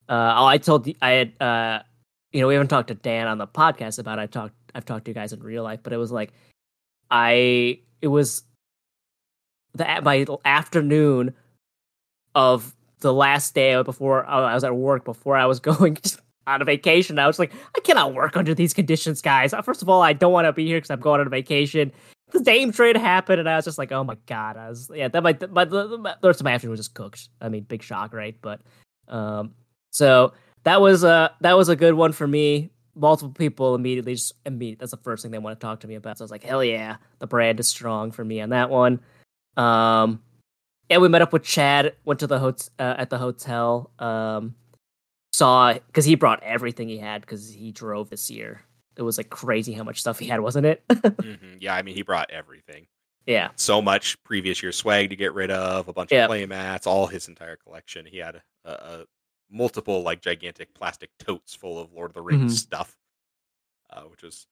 [0.09, 1.79] uh, oh, I told I had uh,
[2.31, 4.19] you know, we haven't talked to Dan on the podcast about.
[4.19, 4.23] It.
[4.23, 6.33] I talked, I've talked to you guys in real life, but it was like,
[7.09, 8.43] I it was
[9.73, 11.33] the my afternoon
[12.35, 15.97] of the last day before uh, I was at work before I was going
[16.45, 17.19] on a vacation.
[17.19, 19.53] I was like, I cannot work under these conditions, guys.
[19.53, 21.29] Uh, First of all, I don't want to be here because I'm going on a
[21.29, 21.91] vacation
[22.31, 25.07] the Dame trade happened, and I was just like, "Oh my god!" I was yeah.
[25.07, 25.87] That my my the,
[26.21, 27.29] the rest of my afternoon was just cooked.
[27.39, 28.35] I mean, big shock, right?
[28.41, 28.61] But
[29.07, 29.53] um,
[29.97, 30.33] so
[30.63, 32.69] that was uh that was a good one for me.
[32.95, 34.79] Multiple people immediately just immediate.
[34.79, 36.17] That's the first thing they want to talk to me about.
[36.17, 38.99] So I was like, "Hell yeah!" The brand is strong for me on that one.
[39.55, 40.21] Um,
[40.89, 41.95] yeah, we met up with Chad.
[42.05, 43.91] Went to the hot uh, at the hotel.
[43.99, 44.55] Um,
[45.33, 48.61] saw because he brought everything he had because he drove this year.
[48.95, 50.83] It was like crazy how much stuff he had, wasn't it?
[50.89, 51.57] Mhm.
[51.59, 51.75] Yeah.
[51.75, 52.87] I mean, he brought everything.
[53.27, 53.49] yeah.
[53.57, 56.23] So much previous year swag to get rid of, a bunch Yep.
[56.23, 58.05] of play mats, all his entire collection.
[58.07, 59.05] He had a, a
[59.49, 62.57] multiple like gigantic plastic totes full of Lord of the Rings Mhm.
[62.57, 62.97] stuff,
[63.89, 64.47] uh, which was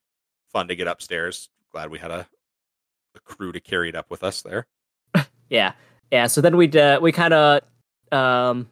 [0.51, 1.49] fun to get upstairs.
[1.71, 2.27] Glad we had a,
[3.15, 4.67] a crew to carry it up with us there.
[5.49, 5.73] Yeah,
[6.11, 6.27] yeah.
[6.27, 7.61] So then we uh, we kind of
[8.11, 8.69] um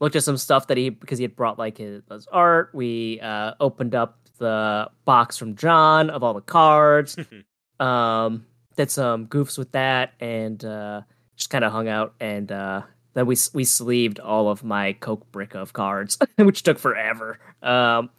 [0.00, 2.70] looked at some stuff that he because he had brought like his, his art.
[2.74, 7.16] We uh opened up the box from John of all the cards.
[7.80, 8.46] um,
[8.76, 11.02] did some goofs with that, and uh,
[11.36, 12.14] just kind of hung out.
[12.18, 12.82] And uh,
[13.14, 17.38] then we we sleeved all of my Coke brick of cards, which took forever.
[17.62, 18.10] Um,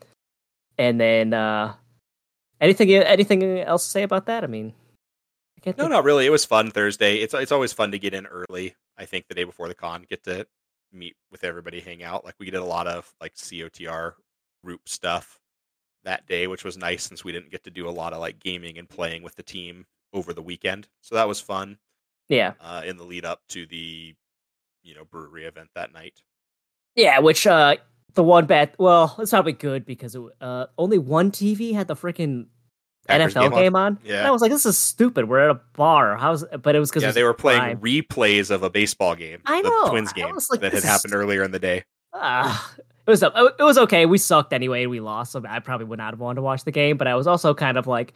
[0.77, 1.73] and then uh,
[2.61, 4.43] anything anything else to say about that?
[4.43, 4.73] I mean,
[5.57, 5.77] I can't.
[5.77, 6.25] No, think- not really.
[6.25, 7.17] It was fun Thursday.
[7.17, 8.75] It's it's always fun to get in early.
[8.97, 10.45] I think the day before the con, get to
[10.91, 12.23] meet with everybody, hang out.
[12.23, 14.13] Like we did a lot of like COTR
[14.63, 15.39] group stuff
[16.03, 18.39] that day, which was nice since we didn't get to do a lot of like
[18.39, 20.87] gaming and playing with the team over the weekend.
[21.01, 21.77] So that was fun.
[22.29, 22.53] Yeah.
[22.61, 24.13] Uh, in the lead up to the
[24.83, 26.21] you know brewery event that night.
[26.95, 27.77] Yeah, which uh
[28.13, 31.95] the one bad well, it's probably good because it, uh only one TV had the
[31.95, 32.47] freaking
[33.09, 33.93] NFL game on.
[33.93, 33.99] on.
[34.03, 34.19] Yeah.
[34.19, 35.27] And I was like, this is stupid.
[35.27, 36.15] We're at a bar.
[36.15, 39.39] How's but it was because Yeah, they were playing replays of a baseball game.
[39.45, 39.89] I the know.
[39.89, 41.83] Twins I game like, that had happened earlier in the day.
[42.13, 42.73] Ah,
[43.05, 44.05] it was it was okay.
[44.05, 44.85] We sucked anyway.
[44.85, 46.95] We lost, so I probably would not have wanted to watch the game.
[46.97, 48.13] But I was also kind of like,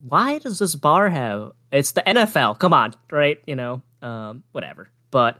[0.00, 1.52] why does this bar have?
[1.70, 2.58] It's the NFL.
[2.58, 3.38] Come on, right?
[3.46, 4.90] You know, um, whatever.
[5.12, 5.38] But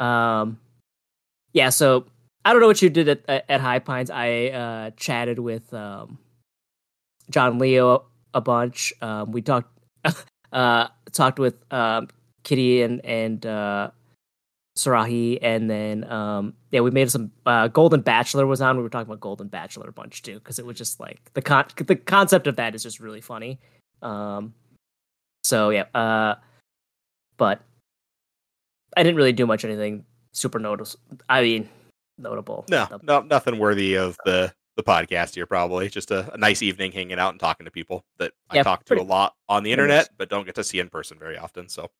[0.00, 0.58] um,
[1.52, 1.68] yeah.
[1.68, 2.06] So
[2.44, 4.10] I don't know what you did at at, High Pines.
[4.10, 6.18] I uh, chatted with um,
[7.30, 8.92] John Leo a bunch.
[9.02, 9.70] Um, we talked
[10.52, 12.08] uh, talked with um,
[12.42, 13.90] Kitty and and uh,
[14.76, 17.30] Sarahi, and then um, yeah, we made some.
[17.44, 18.76] Uh, Golden Bachelor was on.
[18.76, 21.42] We were talking about Golden Bachelor a bunch too, because it was just like the
[21.42, 23.60] con the concept of that is just really funny.
[24.02, 24.54] Um,
[25.44, 26.36] so yeah, uh,
[27.36, 27.60] but
[28.96, 30.96] I didn't really do much anything super notice.
[31.28, 31.68] I mean,
[32.18, 32.64] notable.
[32.68, 35.46] No, The- no, nothing worthy of the the podcast here.
[35.46, 38.62] Probably just a, a nice evening hanging out and talking to people that I Yeah,
[38.62, 41.36] talk to a lot on the internet, but don't get to see in person very
[41.36, 41.68] often.
[41.68, 41.90] So,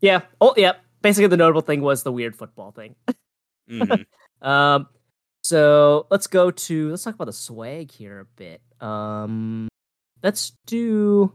[0.00, 0.20] yeah.
[0.40, 0.74] Oh yeah.
[1.02, 2.94] Basically, the notable thing was the weird football thing.
[3.70, 4.04] mhm.
[4.40, 4.86] Um,
[5.42, 8.60] so let's go to let's talk about the swag here a bit.
[8.80, 9.66] Um,
[10.22, 11.32] let's do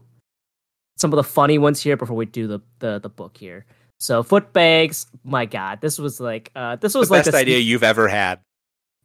[0.96, 3.66] some of the funny ones here before we do the the, the book here.
[3.98, 7.40] So foot bags, my god, this was like uh this was like the like best
[7.42, 8.40] idea you've ever had,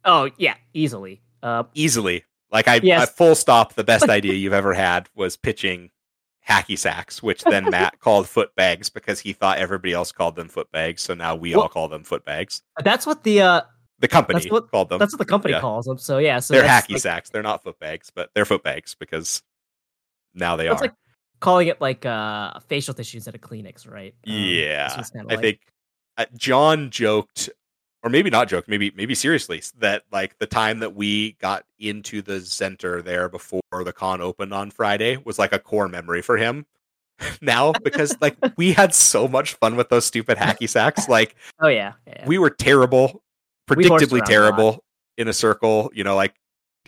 [0.04, 1.20] Oh yeah, easily.
[1.42, 2.24] Uh, easily.
[2.52, 3.02] Like I, Yes.
[3.02, 3.74] I full stop.
[3.74, 5.90] The best idea you've ever had was pitching
[6.48, 10.48] hacky sacks, which then Matt called foot bags because he thought everybody else called them
[10.48, 11.02] foot bags.
[11.02, 12.62] So now we all call them foot bags.
[12.82, 13.60] that's what the uh
[14.00, 14.98] The company That's what- called them.
[14.98, 15.60] that's what the company yeah.
[15.60, 15.98] calls them.
[15.98, 17.30] So yeah, so they're hacky like, sacks.
[17.30, 19.42] They're not foot bags, but they're foot bags because
[20.34, 20.78] now they are.
[20.78, 20.94] like
[21.40, 24.14] calling it like uh facial tissues at a Kleenex, right?
[24.26, 25.42] Um, yeah, what it's kinda I like.
[25.42, 25.60] think
[26.16, 27.50] uh, John joked,
[28.02, 32.22] or maybe not joked, maybe maybe seriously, that like the time that we got into
[32.22, 36.36] the center there before the con opened on Friday was like a core memory for
[36.36, 36.66] him.
[37.40, 41.08] now because like we had so much fun with those stupid hacky sacks.
[41.08, 42.26] Like Oh yeah, yeah.
[42.26, 43.22] we were terrible,
[43.68, 44.84] We predictably a terrible
[45.16, 46.34] in a circle, you know, like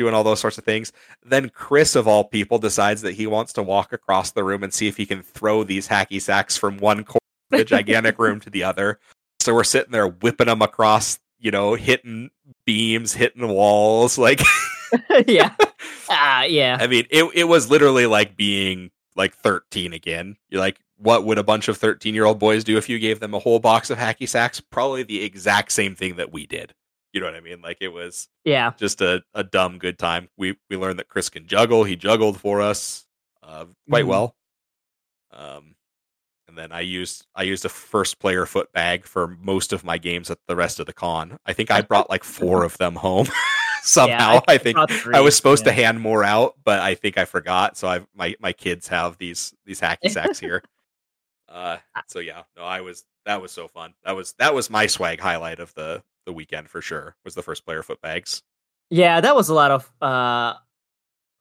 [0.03, 0.93] doing all those sorts of things.
[1.25, 4.75] Then Chris, of all people, decides that he wants to walk across the room and
[4.75, 7.21] see if he can throw these hacky sacks from one corner
[7.53, 8.99] of the gigantic room to the other.
[9.39, 12.31] So we're sitting there whipping them across, you know, hitting
[12.65, 14.19] beams, hitting walls.
[14.19, 14.41] Like,
[15.27, 15.55] yeah.
[16.11, 16.79] Ah, yeah.
[16.81, 20.37] I mean, it, it was literally like being like 13 again.
[20.49, 23.21] You're like, what would a bunch of 13 year old boys do if you gave
[23.21, 24.61] them a whole box of hacky sacks?
[24.61, 26.75] Probably the exact same thing that we did.
[27.13, 27.61] You know what I mean?
[27.61, 28.73] Like it was Yeah.
[28.79, 30.29] just a, a dumb good time.
[30.37, 31.85] We we learned that Chris can juggle.
[31.85, 33.07] He juggled for us
[33.43, 34.09] uh, quite Mhm.
[34.09, 34.37] well.
[35.33, 35.75] Um,
[36.49, 39.99] and then I used I used a first player foot bag for most of my
[39.99, 41.39] games at the rest of the con.
[41.47, 43.27] I think I brought like four of them home
[43.83, 44.41] somehow.
[44.49, 45.73] I, think brought I was supposed yeah.
[45.73, 47.77] to hand more out, but I think I forgot.
[47.77, 50.63] So I my my kids have these these hacky sacks here.
[51.49, 53.95] Uh, so yeah, no, I was that was so fun.
[54.05, 57.17] That was that was my swag highlight of the the weekend for sure.
[57.25, 58.43] Was the first player foot bags.
[58.91, 60.55] Yeah, that was a lot of uh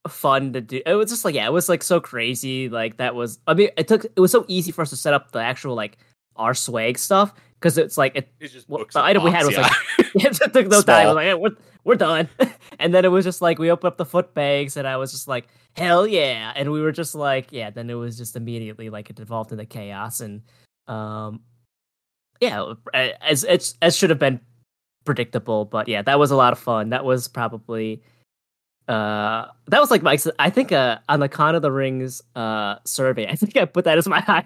[0.07, 0.81] fun to do.
[0.85, 2.69] It was just like yeah, it was like so crazy.
[2.69, 5.13] Like that was I mean it took it was so easy for us to set
[5.13, 5.97] up the actual like
[6.35, 9.55] our swag stuff because it's like it It's just books the item we had was,
[9.55, 9.69] yeah.
[10.15, 10.95] it took no time.
[10.95, 12.29] I was like, "Hey, we're we're done.
[12.79, 15.11] and then it was just like we opened up the foot bags and I was
[15.11, 16.53] just like, hell yeah.
[16.55, 19.65] And we were just like, yeah, then it was just immediately like it devolved into
[19.65, 20.41] chaos and
[20.87, 21.41] um
[22.39, 24.39] yeah, as as as should have been
[25.05, 26.89] predictable, but yeah, that was a lot of fun.
[26.89, 28.01] That was probably
[28.87, 32.75] uh that was like my I think uh on the Con of the Rings uh
[32.85, 34.45] survey, I think I put that as my highlight.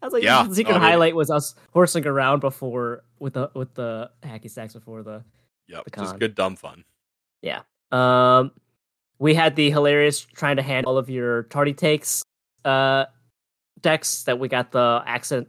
[0.00, 3.50] I was like, Yeah, the secret mean- highlight was us horsing around before with the
[3.54, 5.24] with the hacky sacks before the
[5.68, 6.84] Yep, the just good dumb fun.
[7.42, 7.60] Yeah.
[7.90, 8.52] Um
[9.18, 12.22] we had the hilarious trying to handle all of your tardy takes
[12.64, 13.06] uh
[13.80, 15.48] decks that we got the accent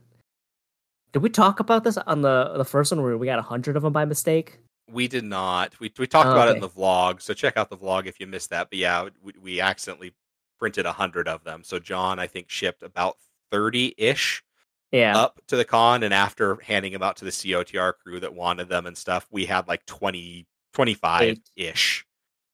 [1.11, 3.75] did we talk about this on the the first one where we got a hundred
[3.75, 4.59] of them by mistake
[4.91, 5.79] We did not.
[5.79, 8.19] We we talked Oh, about it in the vlog, so check out the vlog if
[8.19, 8.69] you missed that.
[8.69, 10.13] But yeah, we, we accidentally
[10.57, 11.63] printed a hundred of them.
[11.63, 13.17] So John, I think, shipped about
[13.51, 14.43] thirty ish
[14.91, 18.33] yeah up to the con, and after handing them out to the COTR crew that
[18.33, 22.05] wanted them and stuff, we had like 20, 25 ish,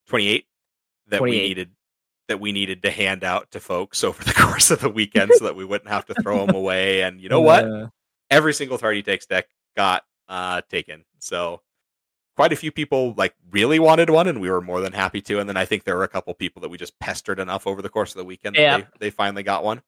[0.07, 0.45] twenty eight
[1.07, 1.71] that we needed
[2.27, 5.45] that we needed to hand out to folks over the course of the weekend so
[5.45, 7.03] that we wouldn't have to throw them away.
[7.03, 7.65] And you know what?
[7.65, 7.87] Uh,
[8.35, 11.05] every single Tardy Takes deck got uh, taken.
[11.19, 11.61] So
[12.35, 15.39] quite a few people like really wanted one, and we were more than happy to.
[15.39, 17.81] And then I think there were a couple people that we just pestered enough over
[17.81, 18.77] the course of the weekend Yeah.
[18.77, 19.81] that they, they finally got one.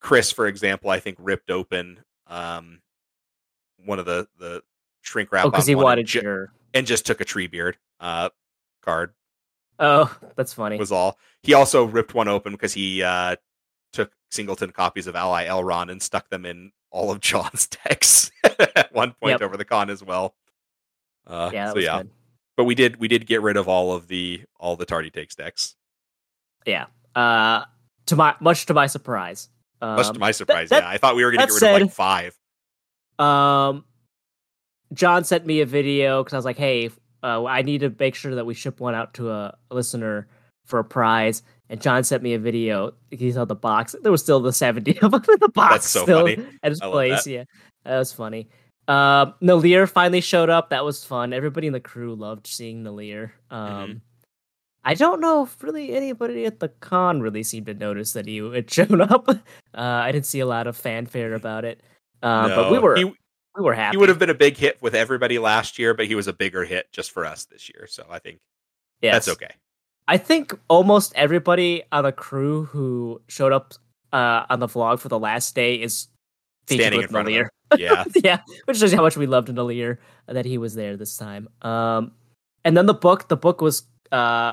[0.00, 2.80] Chris, for example, I think ripped open um,
[3.84, 4.62] one of the the
[5.02, 8.30] shrink wrap Oh, because on he wanted and, ju- and just took a Treebeard uh,
[8.82, 9.12] card
[9.78, 10.76] Oh, that's funny.
[10.76, 11.18] was all.
[11.42, 13.36] He also ripped one open because he uh,
[14.32, 19.12] singleton copies of Ally Elrond and stuck them in all of John's decks at one
[19.12, 19.42] point Yep.
[19.42, 20.34] over the con as well.
[21.26, 22.10] Uh, yeah, that so yeah, good.
[22.56, 25.34] but we did we did get rid of all of the all the tardy takes
[25.34, 25.76] decks.
[26.66, 26.86] Yeah.
[27.14, 27.64] Uh,
[28.06, 29.48] to my much to my surprise.
[29.80, 31.82] Um, Much to my surprise, that- yeah, I thought we were going to get rid
[31.82, 32.38] of like five.
[33.18, 33.84] Um,
[34.92, 36.90] John sent me a video because I was like, "Hey,
[37.22, 40.28] uh, I need to make sure that we ship one out to a listener
[40.64, 42.92] for a prize." And John sent me a video.
[43.10, 43.94] He saw the box.
[44.02, 45.72] There was still the seventy of them in the box.
[45.74, 46.46] That's so still funny.
[46.62, 47.30] At his place, that.
[47.30, 47.44] yeah,
[47.84, 48.48] that was funny.
[48.88, 50.70] Um, Nalir finally showed up.
[50.70, 51.32] That was fun.
[51.32, 53.30] Everybody in the crew loved seeing Nalir.
[53.50, 54.00] Um, Mhm.
[54.84, 58.38] I don't know if really anybody at the con really seemed to notice that he
[58.54, 59.28] had shown up.
[59.28, 59.36] Uh,
[59.74, 61.80] I didn't see a lot of fanfare about it.
[62.20, 63.14] Uh, but we were He, we
[63.62, 63.94] were happy.
[63.94, 66.32] he would have been a big hit with everybody last year, but he was a
[66.32, 67.86] bigger hit just for us this year.
[67.88, 68.40] So I think
[69.00, 69.26] Yes.
[69.26, 69.54] that's okay.
[70.08, 73.74] I think almost everybody on the crew who showed up
[74.12, 76.08] uh, on the vlog for the last day is
[76.66, 77.48] Standing with in front of Nalir.
[77.70, 77.80] them.
[77.80, 79.98] Yeah, yeah, which shows you how much we loved Nalir
[80.28, 81.48] uh, that he was there this time.
[81.62, 82.12] Um,
[82.64, 84.52] and then the book, the book was uh,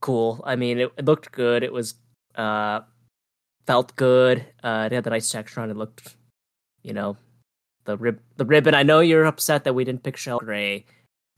[0.00, 0.42] cool.
[0.44, 1.62] I mean, it, it looked good.
[1.62, 1.94] It was
[2.34, 2.80] uh,
[3.66, 4.44] felt good.
[4.62, 5.76] Uh, it had the nice texture on it.
[5.76, 6.16] Looked,
[6.82, 7.16] you know,
[7.84, 8.74] the rib, the ribbon.
[8.74, 10.84] I know you're upset that we didn't pick Shell Gray.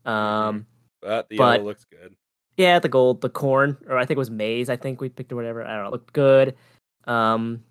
[0.05, 0.67] Um,
[1.03, 2.15] but the But- yellow looks good.
[2.57, 4.69] Yeah, the gold, the corn, or I think it was maize.
[4.69, 5.65] I think we picked or whatever.
[5.65, 5.89] I don't know.
[5.89, 6.57] It looked good.
[7.07, 7.63] Um,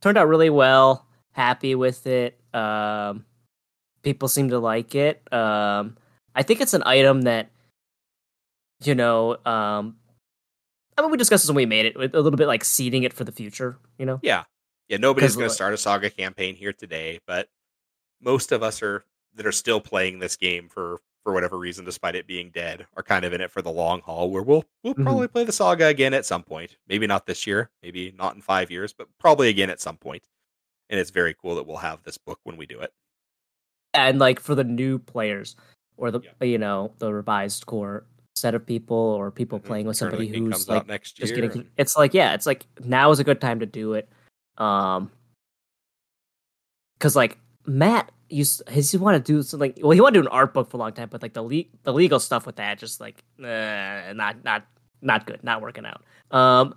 [0.00, 1.06] turned out really well.
[1.32, 2.38] Happy with it.
[2.54, 3.24] Um,
[4.02, 5.22] people seem to like it.
[5.32, 5.96] Um,
[6.34, 7.50] I think it's an item that,
[8.82, 9.96] you know, um,
[10.96, 11.96] I mean, we discussed this when we made it.
[11.96, 13.78] A little bit like seeding it for the future.
[13.98, 14.20] You know.
[14.22, 14.44] Yeah.
[14.88, 17.48] Yeah, Nobody's going to start a saga campaign here today, but
[18.20, 19.04] most of us are
[19.36, 23.02] that are still playing this game for for whatever reason despite it being dead are
[23.02, 25.04] kind of in it for the long haul where we'll we'll Mhm.
[25.04, 26.76] probably play the saga again at some point.
[26.88, 30.26] Maybe not this year, maybe not in 5 years, but probably again at some point.
[30.88, 32.92] And it's very cool that we'll have this book when we do it.
[33.92, 35.56] and like for the new players
[35.96, 38.04] or the you know the revised core
[38.36, 39.64] set of people or people Mhm.
[39.64, 43.18] playing with somebody who's like next just getting it's like yeah it's like now is
[43.18, 44.08] a good time to do it
[44.58, 45.10] um
[46.96, 47.36] because like
[47.66, 50.70] matt used he wanted to do something well he wanted to do an art book
[50.70, 53.22] for a long time but like the le- the legal stuff with that just like
[53.42, 54.64] uh, not not
[55.02, 56.74] not good not working out um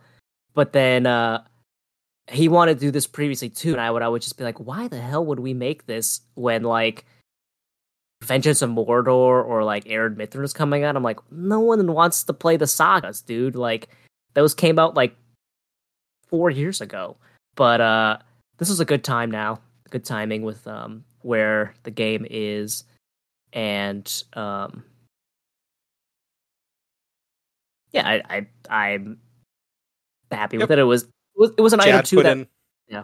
[0.53, 1.41] but then uh
[2.31, 4.59] he wanted to do this previously too and i would i would just be like
[4.59, 7.05] why the hell would we make this when like
[8.23, 10.95] Vengeance of Mordor or like Ered Mithrin is coming out.
[10.95, 13.55] I'm like, no one wants to play the sagas, dude.
[13.55, 13.89] Like
[14.33, 15.15] those came out like
[16.27, 17.17] four years ago.
[17.55, 18.17] But uh
[18.57, 19.59] this is a good time now.
[19.89, 22.83] Good timing with um where the game is
[23.53, 24.83] and um
[27.91, 29.19] yeah, I, I I'm
[30.31, 30.79] happy with Yep.
[30.79, 30.81] it.
[30.81, 32.47] It was it was, it was an item Chad too that in
[32.87, 33.03] Yeah.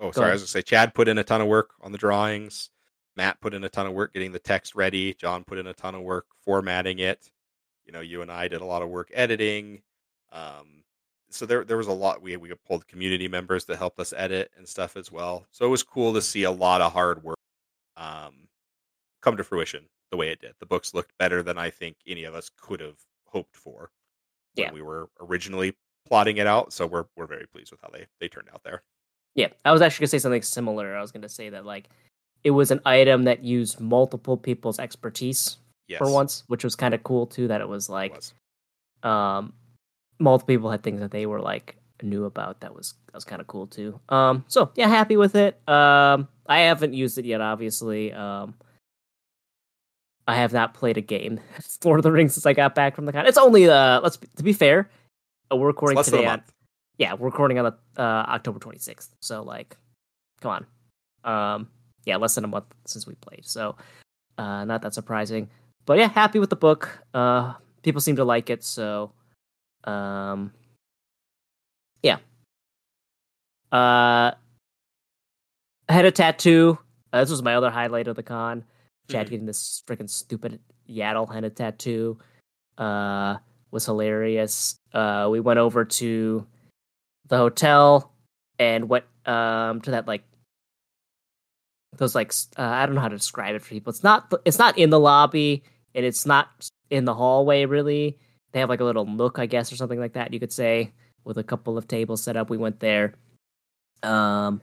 [0.00, 0.30] Oh, sorry.
[0.30, 2.70] I was to say Chad put in a ton of work on the drawings.
[3.16, 5.12] Matt put in a ton of work getting the text ready.
[5.14, 7.30] John put in a ton of work formatting it.
[7.84, 9.82] You know, you and I did a lot of work editing.
[10.30, 10.77] Um,
[11.30, 12.22] so there there was a lot.
[12.22, 15.46] We we pulled community members that helped us edit and stuff as well.
[15.50, 17.36] So it was cool to see a lot of hard work
[17.96, 18.48] um,
[19.22, 20.54] come to fruition the way it did.
[20.58, 22.96] The books looked better than I think any of us could have
[23.26, 23.90] hoped for
[24.54, 24.72] when Yeah.
[24.72, 25.74] we were originally
[26.06, 26.72] plotting it out.
[26.72, 28.82] So we're we're very pleased with how they they turned out there.
[29.34, 30.96] Yeah, I was actually gonna say something similar.
[30.96, 31.88] I was gonna say that like
[32.44, 36.94] it was an item that used multiple people's expertise Yes, for once, which was kind
[36.94, 37.48] of cool too.
[37.48, 38.32] That it was it like was.
[39.02, 39.52] um
[40.18, 42.60] multiple people had things that they were like knew about.
[42.60, 44.00] That was that was kind of cool too.
[44.08, 45.60] Um, so yeah, happy with it.
[45.68, 48.12] Um, I haven't used it yet, obviously.
[48.12, 48.54] Um,
[50.26, 51.40] I have not played a game
[51.84, 53.26] Lord of the Rings since I got back from the con.
[53.26, 54.90] It's only uh, let's be, to be fair,
[55.52, 56.42] uh, we're recording less than a today on
[56.98, 59.10] yeah, we're recording on the uh, October 26th.
[59.20, 59.76] So like,
[60.40, 60.66] come
[61.24, 61.54] on.
[61.54, 61.68] Um,
[62.04, 63.46] yeah, less than a month since we played.
[63.46, 63.76] So
[64.36, 65.48] uh, not that surprising.
[65.86, 67.02] But yeah, happy with the book.
[67.14, 68.64] Uh, people seem to like it.
[68.64, 69.12] So
[69.84, 70.52] um,
[72.02, 72.16] yeah.
[73.72, 74.32] Uh,
[75.88, 76.78] I had a tattoo.
[77.12, 78.64] Uh, this was my other highlight of the con.
[79.10, 79.30] Chad Mhm.
[79.30, 82.18] getting this freaking stupid Yaddle henna tattoo
[82.76, 83.36] uh,
[83.70, 84.76] was hilarious.
[84.92, 86.46] Uh, we went over to
[87.26, 88.12] the hotel
[88.58, 90.22] and went um, to that like
[91.96, 93.90] those like uh, I don't know how to describe it for people.
[93.90, 95.62] It's not it's not in the lobby
[95.94, 98.18] and it's not in the hallway really.
[98.52, 100.32] They have like a little nook, I guess, or something like that.
[100.32, 100.92] You could say
[101.24, 102.48] with a couple of tables set up.
[102.50, 103.14] We went there.
[104.02, 104.62] Um,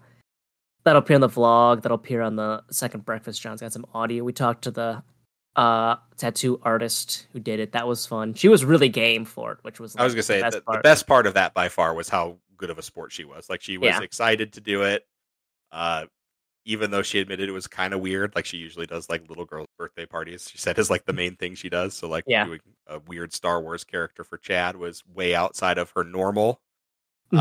[0.83, 1.81] that'll appear on the vlog.
[1.81, 3.41] That'll appear on the second breakfast.
[3.41, 4.23] John's got some audio.
[4.23, 5.03] We talked to the
[5.55, 7.71] uh tattoo artist who did it.
[7.71, 8.33] That was fun.
[8.33, 10.55] She was really game for it, which was I was gonna say the the, best
[10.57, 10.83] the part.
[10.83, 13.49] best part of that by far was how good of a sport she was.
[13.49, 14.01] Like she was Yeah.
[14.01, 15.05] excited to do it.
[15.71, 16.05] Uh,
[16.65, 19.45] even though she admitted it was kind of weird, like she usually does like little
[19.45, 20.49] girls' birthday parties.
[20.49, 21.93] She said is like the main thing she does.
[21.93, 22.45] So like Yeah.
[22.45, 26.61] doing a weird Star Wars character for Chad was way outside of her normal
[27.31, 27.39] Mhm.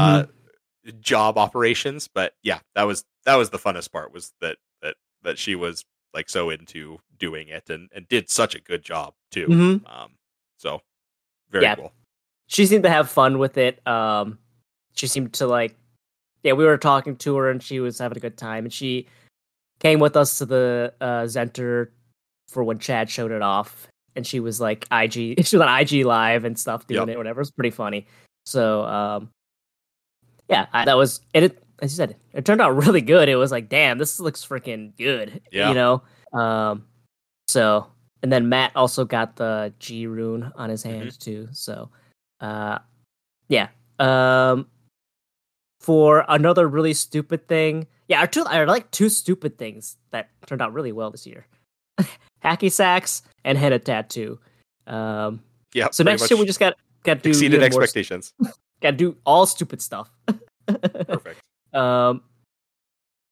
[0.88, 2.08] uh, job operations.
[2.08, 5.84] But yeah, that was that was the funnest part was that that that she was
[6.12, 9.46] like so into doing it and and did such a good job too.
[9.48, 9.82] Mhm.
[9.90, 10.18] Um,
[10.56, 10.80] so
[11.50, 11.74] very Yeah.
[11.76, 11.92] cool.
[12.46, 13.84] she seemed to have fun with it.
[13.86, 14.38] Um,
[14.94, 15.74] she seemed to like,
[16.42, 18.64] yeah, we were talking to her and she was having a good time.
[18.64, 19.08] And she
[19.78, 21.90] came with us to the uh, Zenter
[22.48, 23.88] for when Chad showed it off.
[24.16, 25.12] And she was like IG,
[25.44, 27.14] she was on IG live and stuff doing Yep.
[27.14, 27.40] it, whatever.
[27.40, 28.06] It was pretty funny.
[28.46, 29.30] So, um,
[30.48, 31.60] yeah, I, that was and it.
[31.82, 33.28] As you said, it turned out really good.
[33.28, 35.40] It was like, damn, this looks freaking good.
[35.50, 35.68] Yeah.
[35.68, 36.02] you know.
[36.32, 36.84] Um,
[37.48, 37.86] so
[38.24, 41.46] and then Matt also got the G rune on his hand too.
[41.52, 41.90] So,
[42.40, 42.78] uh,
[43.48, 43.68] yeah.
[43.98, 44.66] Um,
[45.78, 50.62] for another really stupid thing, yeah, our two are like two stupid things that turned
[50.62, 51.46] out really well this year:
[52.42, 54.38] hacky sacks and had a tattoo.
[54.86, 55.42] Um,
[55.72, 55.88] Yeah.
[55.90, 58.32] so next year we just got got to do exceeded more- expectations.
[58.80, 60.10] Got to do all stupid stuff.
[60.66, 61.40] Perfect.
[61.72, 62.22] um,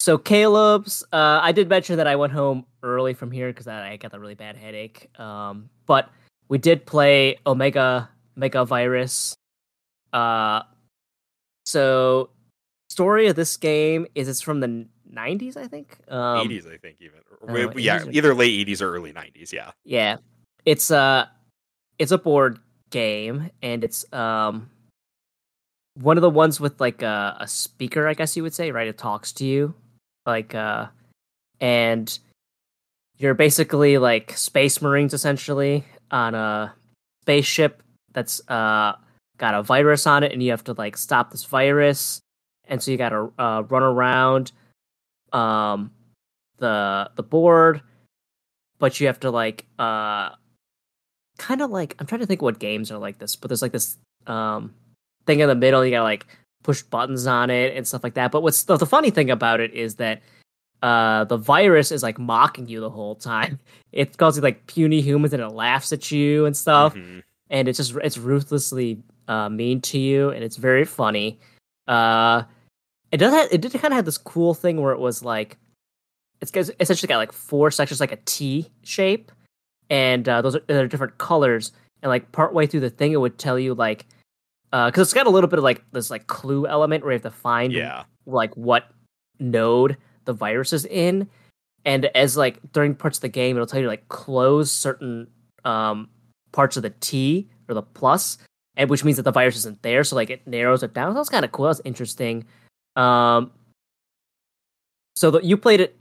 [0.01, 3.91] so Caleb's, uh, I did mention that I went home early from here because I,
[3.91, 5.11] I got a really bad headache.
[5.21, 6.09] Um, but
[6.49, 9.35] we did play Omega Mega Virus.
[10.13, 10.63] Uh,
[11.67, 12.31] so
[12.89, 15.99] story of this game is it's from the '90s, I think.
[16.09, 17.21] Um, 80s, I think, even.
[17.49, 19.53] Oh, yeah, either late 80s or early 90s.
[19.53, 19.73] Yeah.
[19.85, 20.17] Yeah,
[20.65, 21.31] it's a
[21.99, 22.59] it's a board
[22.91, 24.71] game, and it's um
[25.95, 28.89] one of the ones with like a, a speaker, I guess you would say, right?
[28.89, 29.75] It talks to you,
[30.27, 30.87] like uh,
[31.61, 32.19] and
[33.19, 36.75] you're basically like space marines essentially on a
[37.23, 37.83] spaceship
[38.13, 38.95] that's uh
[39.39, 42.21] got a virus on it, and you have to like stop this virus,
[42.67, 44.53] and so you got to uh, run around
[45.33, 45.91] um
[46.59, 47.81] the the board
[48.79, 50.31] but you have to like uh
[51.39, 53.73] kind of like I'm trying to think what games are like this, but there's like
[53.73, 53.97] this
[54.27, 54.75] um
[55.27, 56.27] thing in the middle you gotta like
[56.63, 58.31] push buttons on it and stuff like that.
[58.31, 60.23] But what's the, the funny thing about it is that
[60.83, 63.59] uh the virus is like mocking you the whole time.
[63.93, 67.23] It calls you like puny humans and it laughs at you and stuff Mhm.
[67.51, 71.39] and it's just it's ruthlessly uh, mean to you, and it's very funny.
[71.87, 72.43] Uh,
[73.13, 75.59] it does have, it did kind of have this cool thing where it was like
[76.41, 79.31] it's got- essentially got like four sections, like a T shape,
[79.91, 81.73] and uh, those are they're different colors.
[82.03, 84.07] And like partway through the thing, it would tell you like
[84.73, 87.23] because it's got a little bit of like this like clue element where you have
[87.23, 88.05] to find Yeah.
[88.27, 88.91] like what
[89.39, 91.29] node the virus is in
[91.85, 95.27] and as like during parts of the game it'll tell you like close certain
[95.65, 96.09] um
[96.53, 98.39] parts of the t or the plus
[98.77, 101.19] and which means that the virus isn't there so like it narrows it down that
[101.19, 102.45] was kind of cool that was interesting
[102.97, 103.51] um
[105.15, 105.97] so that you played it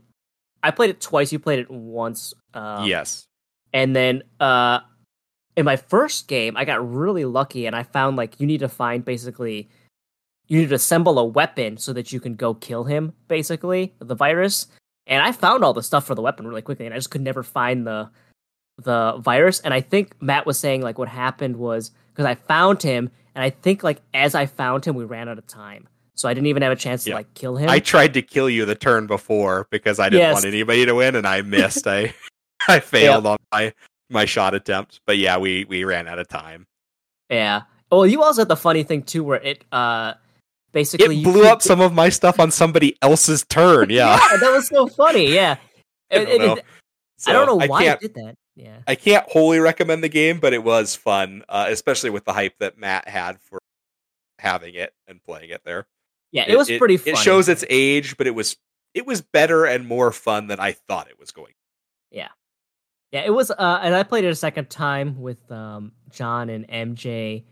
[0.62, 3.24] i played it twice you played it once um, yes.
[3.72, 4.80] and then uh
[5.56, 8.68] in my first game, I got really lucky and I found like you need to
[8.68, 9.68] find basically
[10.48, 14.14] you need to assemble a weapon so that you can go kill him, basically, the
[14.14, 14.66] virus.
[15.06, 17.20] And I found all the stuff for the weapon really quickly, and I just could
[17.20, 18.10] never find the
[18.78, 19.60] the virus.
[19.60, 23.42] And I think Matt was saying like what happened was because I found him, and
[23.42, 25.88] I think like as I found him, we ran out of time.
[26.14, 27.12] So I didn't even have a chance Yeah.
[27.12, 27.68] to like kill him.
[27.68, 30.34] I tried to kill you the turn before because I didn't Yes.
[30.34, 31.86] want anybody to win, and I missed.
[31.86, 32.14] I
[32.68, 33.72] I failed on my
[34.10, 36.66] my shot attempt, but yeah, we we ran out of time.
[37.30, 37.62] yeah.
[37.90, 40.14] Well, you also had the funny thing too, where it uh
[40.72, 43.90] basically It blew keep- up some of my stuff on somebody else's turn.
[43.90, 45.32] Yeah, that was so funny.
[45.34, 45.56] Yeah,
[46.10, 46.52] I don't it- know.
[46.54, 46.64] it-
[47.26, 48.34] I don't know why can't, did that.
[48.56, 52.32] Yeah, I can't wholly recommend the game, but it was fun, uh, especially with the
[52.32, 53.58] hype that Matt had for
[54.38, 55.86] having it and playing it there.
[56.32, 56.96] Yeah, it, was pretty.
[56.96, 57.12] Funny.
[57.12, 58.56] It shows its age, but it was
[58.94, 61.52] it was better and more fun than I thought it was going.
[62.10, 62.28] Yeah,
[63.12, 63.50] yeah, it was.
[63.50, 67.44] Uh, and I played it a second time with um John and MJ,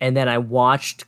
[0.00, 1.04] and then I watched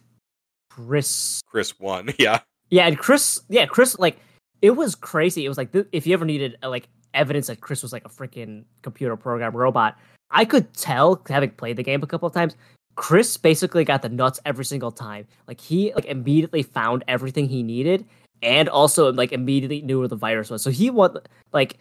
[0.71, 1.41] Chris.
[1.47, 2.11] Chris won.
[2.19, 2.41] Yeah,
[2.71, 3.41] Yeah, and Chris.
[3.49, 3.99] Yeah, Chris.
[3.99, 4.19] Like
[4.63, 5.45] it was crazy.
[5.45, 8.05] It was like th- if you ever needed uh, like evidence that Chris was like
[8.05, 9.99] a freaking computer program robot,
[10.31, 12.55] I could tell having played the game a couple of times.
[12.97, 15.27] Chris basically got the nuts every single time.
[15.47, 18.05] Like he like immediately found everything he needed,
[18.43, 20.63] and also like immediately knew where the virus was.
[20.63, 21.19] So he won
[21.53, 21.79] like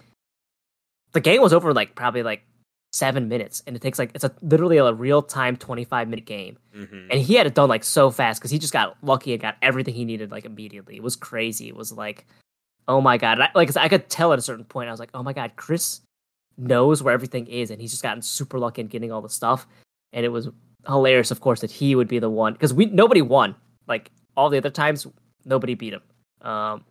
[1.13, 2.43] the game was over like probably like
[2.91, 6.25] seven minutes, and it takes like it's a literally a real time twenty five minute
[6.25, 7.07] game, Mhm.
[7.11, 9.55] and he had it done like so fast because he just got lucky and got
[9.61, 10.95] everything he needed like immediately.
[10.97, 11.67] It was crazy.
[11.69, 12.25] It was like,
[12.87, 13.39] oh my god!
[13.39, 15.53] I, like I could tell at a certain point, I was like, oh my god,
[15.55, 16.01] Chris
[16.57, 19.65] knows where everything is, and he's just gotten super lucky in getting all the stuff,
[20.13, 20.49] and it was
[20.87, 23.55] hilarious, of course, that he would be the one because we nobody won.
[23.87, 25.05] Like all the other times,
[25.45, 26.01] nobody beat him,
[26.41, 26.83] um,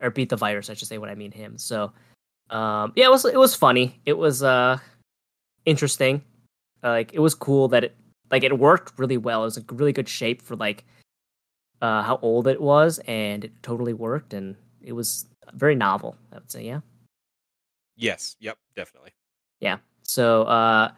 [0.00, 0.70] or beat the virus.
[0.70, 1.56] I should say when I mean him.
[1.58, 1.92] So,
[2.50, 4.00] um, yeah, it was it was funny.
[4.06, 4.78] It was uh
[5.64, 6.22] interesting.
[6.82, 7.96] Uh, like it was cool that it
[8.30, 9.42] like it worked really well.
[9.42, 10.84] It was a really good shape for like
[11.82, 16.16] uh how old it was, and it totally worked, and it was very novel.
[16.32, 16.80] I would say, yeah.
[17.96, 18.36] Yes.
[18.40, 18.56] Yep.
[18.76, 19.10] Definitely.
[19.60, 19.78] Yeah.
[20.02, 20.90] So uh,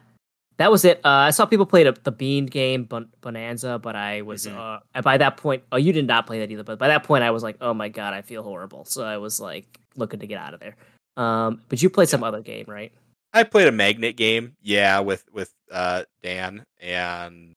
[0.57, 0.99] that was it.
[1.03, 4.79] Uh, I saw people play the, the Bean game, Bon- Bohnanza, but I was Mhm.
[4.95, 5.63] uh, by that point.
[5.71, 6.63] Oh, you did not play that either.
[6.63, 8.85] But by that point, I was like, oh my god, I feel horrible.
[8.85, 10.75] So I was like looking to get out of there.
[11.17, 12.91] Um, but you played some other game, right?
[13.33, 17.53] I played a magnet game, yeah, with with uh, Dan and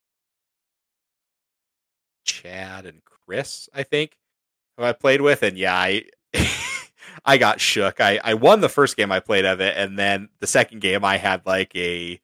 [2.25, 4.17] Chad and Chris, I think,
[4.77, 6.05] who I played with, and yeah, I
[7.25, 8.01] I got shook.
[8.01, 11.05] I I won the first game I played of it, and then the second game
[11.05, 12.21] I had like a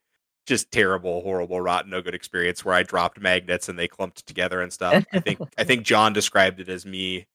[0.46, 4.60] just terrible, horrible, rotten, no good experience where I dropped magnets and they clumped together
[4.60, 5.04] and stuff.
[5.12, 7.26] I think I think John described it as me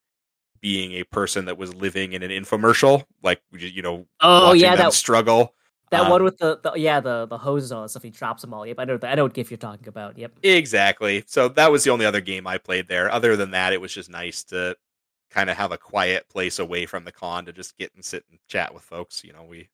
[0.59, 4.93] being a person that was living in an infomercial, like you know, Oh yeah, that
[4.93, 5.53] struggle.
[5.91, 8.03] that um, one with the, the yeah the the hoses on and stuff.
[8.03, 8.65] He drops them all.
[8.65, 8.99] Yep, I know.
[9.03, 10.17] I know what GIF you're talking about.
[10.17, 10.39] Yep.
[10.43, 11.23] Exactly.
[11.27, 13.09] So that was the only other game I played there.
[13.11, 14.75] Other than that, it was just nice to
[15.29, 18.25] kind of have a quiet place away from the con to just get and sit
[18.29, 19.23] and chat with folks.
[19.23, 19.69] You know, we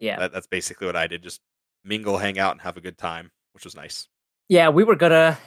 [0.00, 0.18] Yeah.
[0.18, 1.22] that, that's basically what I did.
[1.22, 1.40] Just
[1.86, 4.08] mingle, hang out, and have a good time, which was nice.
[4.48, 5.38] Yeah, we were gonna.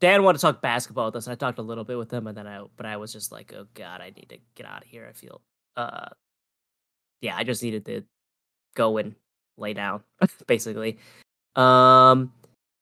[0.00, 2.36] Dan wanted to talk basketball with us, I talked a little bit with him, and
[2.36, 4.88] then I, but I was just like, oh god, I need to get out of
[4.88, 5.06] here.
[5.08, 5.40] I feel,
[5.76, 6.06] uh,
[7.20, 8.04] yeah, I just needed to
[8.76, 9.16] go and
[9.56, 10.02] lay down,
[10.46, 10.98] basically.
[11.56, 12.32] Um,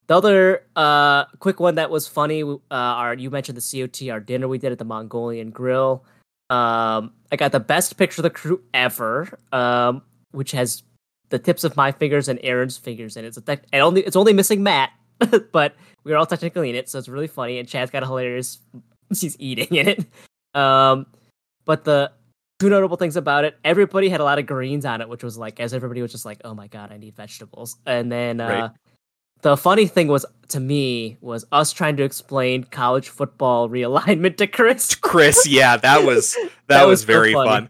[0.09, 4.47] the other uh quick one that was funny, uh, our you mentioned the COTR dinner
[4.47, 6.05] we did at the Mongolian Grill.
[6.49, 10.85] Um, I got the best picture of the crew ever, um, which has
[11.31, 14.17] the tips of my fingers and Aaron's fingers, and it's a tech- and only it's
[14.17, 14.91] only missing Matt,
[15.53, 17.59] but we are all technically in it, so it's really funny.
[17.59, 18.59] And Chad's got a hilarious,
[19.13, 20.05] she's eating in it.
[20.59, 21.07] Um,
[21.65, 22.13] but the
[22.61, 25.37] two notable things about it, everybody had a lot of greens on it, which was
[25.37, 27.77] like, as everybody was just like, oh my god, I need vegetables.
[27.87, 28.71] And then uh, Right.
[29.43, 34.47] the funny thing was to me was us trying to explain college football realignment to
[34.47, 34.95] Chris.
[34.95, 37.69] Chris, yeah, that was that, That was, was very fun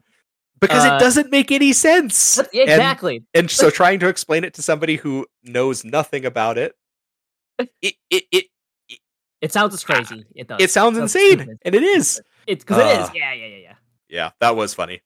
[0.66, 2.38] because Uh, it doesn't make any sense.
[2.52, 3.22] Yeah, And- exactly.
[3.34, 6.74] And, so trying to explain it to somebody who knows nothing about it,
[7.82, 8.44] it it it,
[9.40, 10.24] It sounds as crazy.
[10.34, 10.60] It does.
[10.60, 11.58] it sounds Sounds insane, stupid.
[11.62, 12.20] and it is.
[12.46, 13.08] It's because it is.
[13.08, 13.74] Uh, Yeah, yeah, yeah, yeah.
[14.08, 15.00] Yeah, that was funny.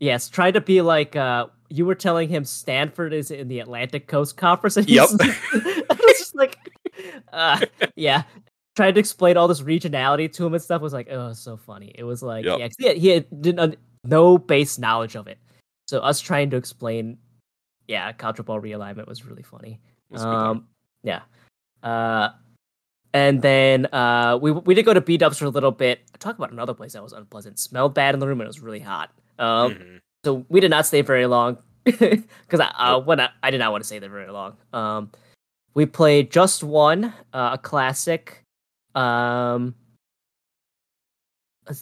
[0.00, 4.06] Yes, try to be like uh you were telling him Stanford is in the Atlantic
[4.06, 4.76] Coast Conference.
[4.76, 5.08] And Yep.
[5.20, 6.56] I was just like,
[7.32, 7.60] uh,
[7.96, 8.22] yeah.
[8.76, 10.82] Tried to explain all this regionality to him and stuff.
[10.82, 11.92] Was like, oh, so funny.
[11.94, 12.58] It was like, Yep.
[12.58, 15.38] yeah, he, had, he had didn't no base knowledge of it.
[15.88, 17.18] So us trying to explain,
[17.88, 19.80] yeah, college ball realignment was really funny.
[20.10, 20.46] It was a good time.
[20.50, 20.68] Um,
[21.02, 21.20] yeah.
[21.82, 22.30] Uh,
[23.12, 26.00] and then uh, we we did go to B Dubs for a little bit.
[26.18, 27.58] Talk about another place that was unpleasant.
[27.58, 29.10] Smelled bad in the room and it was really hot.
[29.38, 30.00] Um, Mhm.
[30.24, 33.70] so we did not stay very long because I uh, when I, I did not
[33.72, 34.56] want to stay there very long.
[34.72, 35.10] Um,
[35.74, 38.42] we played just one, uh, a classic.
[38.94, 39.74] Um,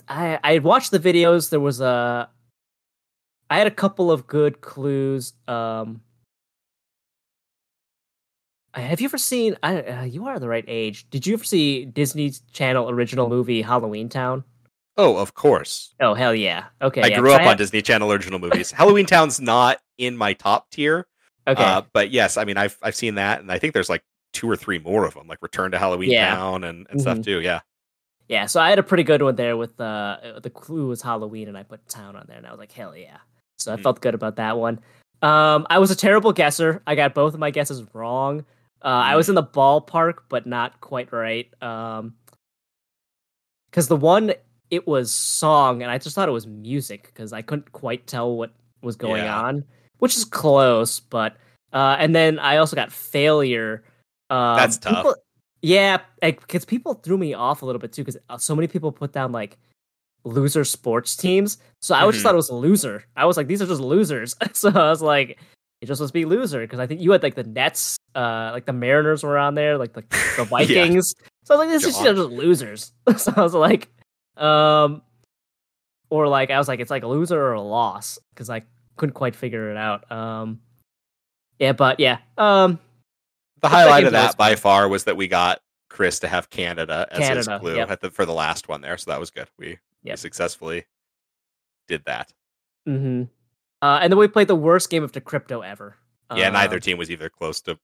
[0.09, 1.51] I I had watched the videos.
[1.51, 2.29] There was a,
[3.51, 5.33] I had a couple of good clues.
[5.49, 6.01] Um,
[8.75, 9.57] have you ever seen?
[9.63, 11.09] I, uh, you are the right age.
[11.11, 14.45] Did you ever see Disney Channel original movie Halloween Town?
[14.97, 15.95] Oh, of course.
[16.01, 16.67] Oh hell yeah!
[16.81, 18.71] Okay, I yeah, grew up on had- Disney Channel original movies.
[18.71, 21.07] Halloween Town's not in my top tier,
[21.47, 24.03] Okay, uh, but yes, I mean I've I've seen that, and I think there's like
[24.33, 26.35] two or three more of them, like Return to Halloween Yeah.
[26.35, 27.25] Town and, and stuff Mhm.
[27.25, 27.41] too.
[27.43, 27.61] Yeah,
[28.33, 31.49] Yeah, so I had a pretty good one there with uh the clue was Halloween
[31.49, 33.19] and I put town on there and I was like, hell yeah.
[33.59, 33.83] So I Hmm.
[33.83, 34.81] felt good about that one.
[35.21, 36.83] Um I was a terrible guesser.
[36.87, 38.47] I got both of my guesses wrong.
[38.83, 41.47] Uh I was in the ballpark, but not quite right.
[41.63, 42.15] Um
[43.71, 44.33] because the one
[44.71, 48.35] it was song and I just thought it was music because I couldn't quite tell
[48.35, 49.43] what was going Yeah.
[49.43, 49.65] on,
[49.99, 51.37] which is close, but
[51.75, 53.85] uh and then I also got failure.
[54.31, 54.97] Um, That's tough.
[55.05, 55.17] people-
[55.63, 59.13] yeah, because people threw me off a little bit too, because so many people put
[59.13, 59.59] down like
[60.25, 61.59] loser sports teams.
[61.81, 63.05] So I was just thought it was a loser.
[63.17, 64.35] I was like, these are just losers.
[64.53, 65.39] so I was like,
[65.81, 68.67] it just must be loser because I think you had like the Nets, uh, like
[68.67, 70.45] the Mariners were on there, like the, the Yeah.
[70.45, 71.15] Vikings.
[71.45, 72.17] So I was like, this is John.
[72.17, 72.93] just losers.
[73.17, 73.89] so I was like,
[74.37, 75.03] um,
[76.11, 78.63] or like I was like, it's like a loser or a loss because I
[78.97, 80.11] couldn't quite figure it out.
[80.11, 80.61] Um,
[81.59, 82.79] yeah, but yeah, um,
[83.63, 87.19] the highlight of that by far was that we got Chris to have Canada as
[87.19, 87.91] Canada, his clue yep.
[87.91, 89.49] at the, for the last one there, so that was good.
[89.59, 90.87] We, we successfully
[91.89, 92.33] did that.
[92.87, 93.25] hmm
[93.81, 95.97] uh, and then we played the worst game of Decrypto ever.
[96.37, 97.79] Yeah, neither Um, team was either close to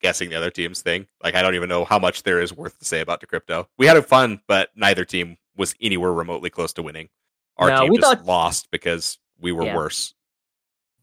[0.00, 1.08] guessing the other team's thing.
[1.22, 3.66] Like I don't even know how much there is worth to say about Decrypto.
[3.76, 7.08] We had fun, but neither team was anywhere remotely close to winning.
[7.56, 9.76] Our No, team we just thought- lost because we were Yeah.
[9.76, 10.14] worse.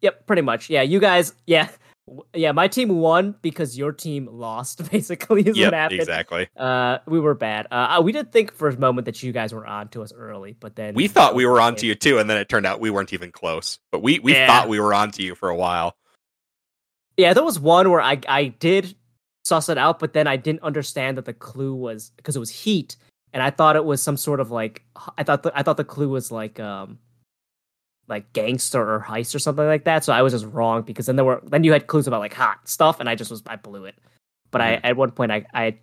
[0.01, 0.69] Yep, pretty much.
[0.69, 1.33] Yeah, you guys.
[1.45, 1.67] Yeah,
[2.33, 2.51] yeah.
[2.51, 4.89] My team won because your team lost.
[4.91, 5.99] Basically, is Yep, what happened.
[5.99, 6.47] exactly.
[6.57, 7.67] Uh, we were bad.
[7.71, 10.55] Uh, we did think for a moment that you guys were on to us early,
[10.59, 12.79] but then We thought we were on to you too, and then it turned out
[12.79, 13.79] we weren't even close.
[13.91, 14.47] But we we Yeah.
[14.47, 15.95] thought we were on to you for a while.
[17.17, 18.95] Yeah, there was one where I I did
[19.43, 22.49] suss it out, but then I didn't understand that the clue was because it was
[22.49, 22.95] heat,
[23.33, 24.83] and I thought it was some sort of like
[25.17, 26.99] I thought the, I thought the clue was like um
[28.09, 30.03] like gangster or heist or something like that.
[30.03, 32.33] So I was just wrong because then there were then you had clues about like
[32.33, 33.95] hot stuff, and I just was I blew it.
[34.51, 35.77] But I at one point I I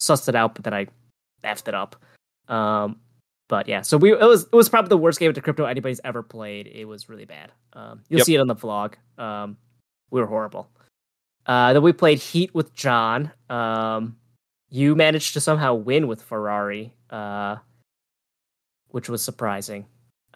[0.00, 0.86] sussed it out, but then I
[1.44, 1.96] effed it up.
[2.48, 3.00] Um,
[3.48, 6.00] but yeah, so we it was it was probably the worst game of crypto anybody's
[6.04, 6.68] ever played.
[6.68, 7.52] It was really bad.
[7.72, 8.26] Um, you'll Yep.
[8.26, 8.94] see it on the vlog.
[9.18, 9.56] Um,
[10.10, 10.70] we were horrible.
[11.46, 13.30] Uh, then we played Heat with John.
[13.50, 14.16] Um,
[14.68, 17.56] you managed to somehow win with Ferrari, uh,
[18.88, 19.86] which was surprising.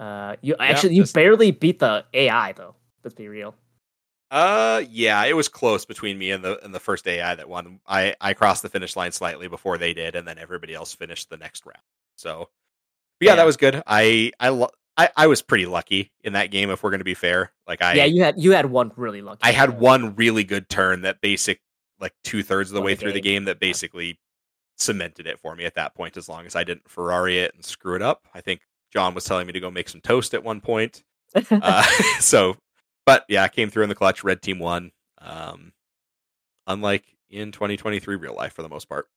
[0.00, 2.74] Uh, you actually you just- barely beat the AI though.
[3.04, 3.54] Let's be real.
[4.30, 7.80] Uh, yeah, it was close between me and the and the first AI that won.
[7.86, 11.28] I I crossed the finish line slightly before they did, and then everybody else finished
[11.30, 11.82] the next round.
[12.16, 12.48] So,
[13.18, 13.36] but yeah, Yeah.
[13.36, 13.82] that was good.
[13.86, 16.70] I I lo- I, I was pretty lucky in that game.
[16.70, 19.20] If we're going to be fair, like I yeah, you had you had one really
[19.20, 19.40] lucky.
[19.42, 21.60] I had one really good turn that basic
[21.98, 23.34] like two thirds of the Of way the through the game.
[23.40, 24.18] game that basically
[24.78, 26.16] cemented it for me at that point.
[26.16, 28.60] As long as I didn't Ferrari it and screw it up, I think
[28.92, 31.02] John was telling me to go make some toast at one point.
[31.50, 31.82] Uh,
[32.20, 32.56] so,
[33.06, 34.24] but yeah, I came through in the clutch.
[34.24, 34.90] Red team won.
[35.18, 35.72] Um,
[36.66, 39.08] unlike in 2023 real life for the most part.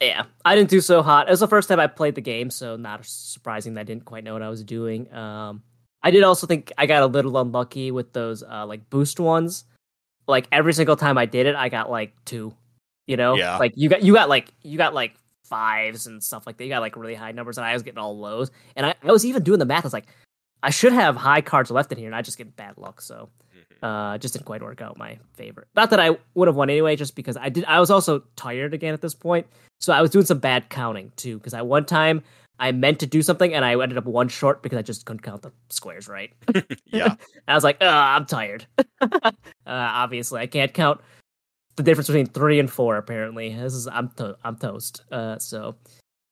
[0.00, 1.28] Yeah, I didn't do so hot.
[1.28, 4.04] It was the first time I played the game, so not surprising that I didn't
[4.06, 5.12] quite know what I was doing.
[5.12, 5.62] Um,
[6.02, 9.64] I did also think I got a little unlucky with those uh, like boost ones.
[10.26, 12.54] Like every single time I did it, I got like two.
[13.06, 13.58] You know, Yeah.
[13.58, 15.14] like you got you got like you got like
[15.50, 16.64] fives and stuff like that.
[16.64, 18.50] You got like really high numbers, and I was getting all lows.
[18.76, 19.84] And I, I was even doing the math.
[19.84, 20.06] I was like,
[20.62, 23.02] I should have high cards left in here, and I just get bad luck.
[23.02, 23.28] So
[23.82, 26.96] uh just didn't quite work out my favor not that i would have won anyway
[26.96, 29.46] just because i did i was also tired again at this point
[29.80, 32.22] so i was doing some bad counting too because i one time
[32.58, 35.22] i meant to do something and i ended up one short because i just couldn't
[35.22, 36.32] count the squares right
[36.86, 37.14] Yeah,
[37.48, 38.66] i was like i'm tired
[39.00, 39.30] uh
[39.66, 41.00] obviously i can't count
[41.80, 45.74] the difference between three and four apparently this is i'm to- i'm toast uh so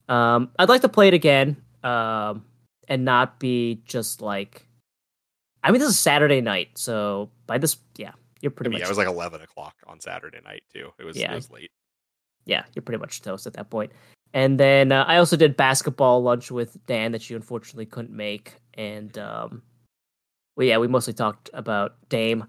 [0.08, 2.44] um i'd like to play it again um
[2.88, 4.64] and not be just like
[5.64, 8.88] I mean, this is Saturday night, so by this, yeah, you're pretty yeah, much it
[8.88, 10.90] was like 11 o'clock on Saturday night too.
[11.00, 11.32] It was Yeah.
[11.32, 11.72] it was late.
[12.46, 13.90] yeah, you're pretty much toast at that point.
[14.32, 18.54] And then uh, I also did basketball lunch with Dan that you unfortunately couldn't make,
[18.74, 19.62] and um,
[20.56, 22.44] well, yeah, we mostly talked about Dame,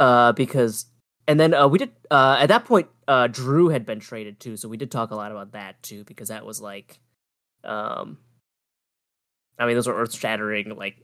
[0.00, 0.86] uh, because
[1.28, 4.56] and then uh, we did uh, at that point uh, Jrue had been traded too,
[4.56, 6.98] so we did talk a lot about that too because that was like,
[7.64, 8.18] um,
[9.58, 10.96] I mean, those were earth shattering like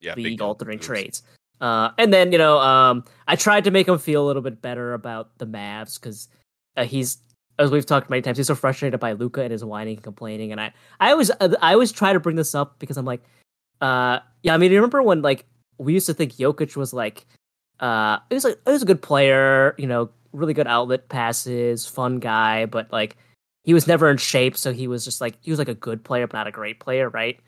[0.00, 1.22] Yeah, league altering trades.
[1.60, 4.62] Uh, and then you know, um, I tried to make him feel a little bit
[4.62, 6.28] better about the Mavs because
[6.76, 7.18] uh, he's,
[7.58, 10.52] as we've talked many times, he's so frustrated by Luka and his whining and complaining.
[10.52, 13.22] And I, I always, uh, I always try to bring this up because I'm like,
[13.80, 15.44] uh, yeah, I mean, you remember when like
[15.78, 17.26] we used to think Jokic was like,
[17.80, 21.86] uh, he was like, he was a good player, you know, really good outlet passes,
[21.86, 23.16] fun guy, but like
[23.64, 26.04] he was never in shape, so he was just like he was like a good
[26.04, 27.38] player, but not a great player, right?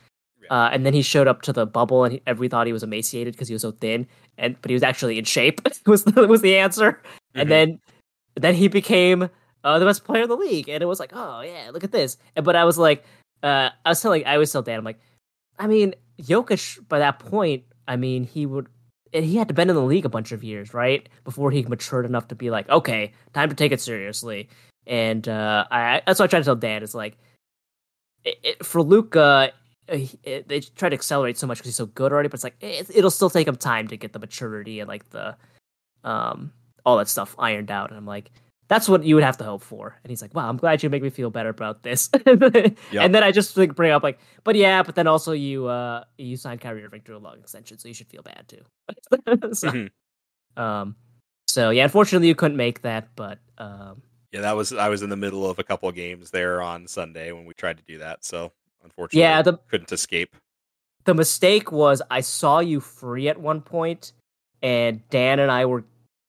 [0.43, 0.49] Yeah.
[0.67, 2.83] Uh, and then he showed up to the bubble, and, he, we thought he was
[2.83, 4.07] emaciated because he was so thin,
[4.39, 5.61] and but he was actually in shape.
[5.87, 7.01] was the, was the answer?
[7.35, 7.41] Mhm.
[7.41, 7.81] And then
[8.37, 9.29] then he became
[9.65, 11.93] uh, the best player in the league, and it was like, oh yeah, look at
[11.93, 12.17] this.
[12.37, 13.05] And, but I was like,
[13.43, 15.01] uh, I was telling, I was tell Dan, I'm like,
[15.59, 18.69] I mean, Jokic by that point, I mean, he would.
[19.13, 21.63] And He had to been in the league a bunch of years, right, before he
[21.63, 24.49] matured enough to be like, okay, time to take it seriously.
[24.87, 26.83] And uh, I, that's what I try to tell Dan.
[26.83, 27.17] Is like,
[28.25, 29.53] it, it, for Luka,
[29.89, 32.29] uh, it, they try to accelerate so much because he's so good already.
[32.29, 35.09] But it's like it, it'll still take him time to get the maturity and like
[35.11, 35.37] the,
[36.05, 36.53] um,
[36.87, 37.91] all that stuff ironed out.
[37.91, 38.31] And I'm like,
[38.71, 39.99] that's what you would have to hope for.
[40.05, 42.09] And he's like, wow, I'm glad you make me feel better about this.
[42.27, 46.05] And then I just like bring up like, but yeah, but then also you uh
[46.17, 48.63] you signed Kyrie Irving to a long extension, so you should feel bad too.
[49.55, 49.91] so, Mhm.
[50.57, 50.95] um,
[51.49, 55.11] so yeah, unfortunately you couldn't make that, but um, Yeah, that was I was in
[55.11, 57.99] the middle of a couple of games there on Sunday when we tried to do
[57.99, 58.25] that.
[58.25, 58.53] So
[58.85, 60.37] unfortunately, yeah, the couldn't escape.
[61.07, 64.13] the mistake was I saw you free at one point,
[64.63, 65.83] and Dan and I were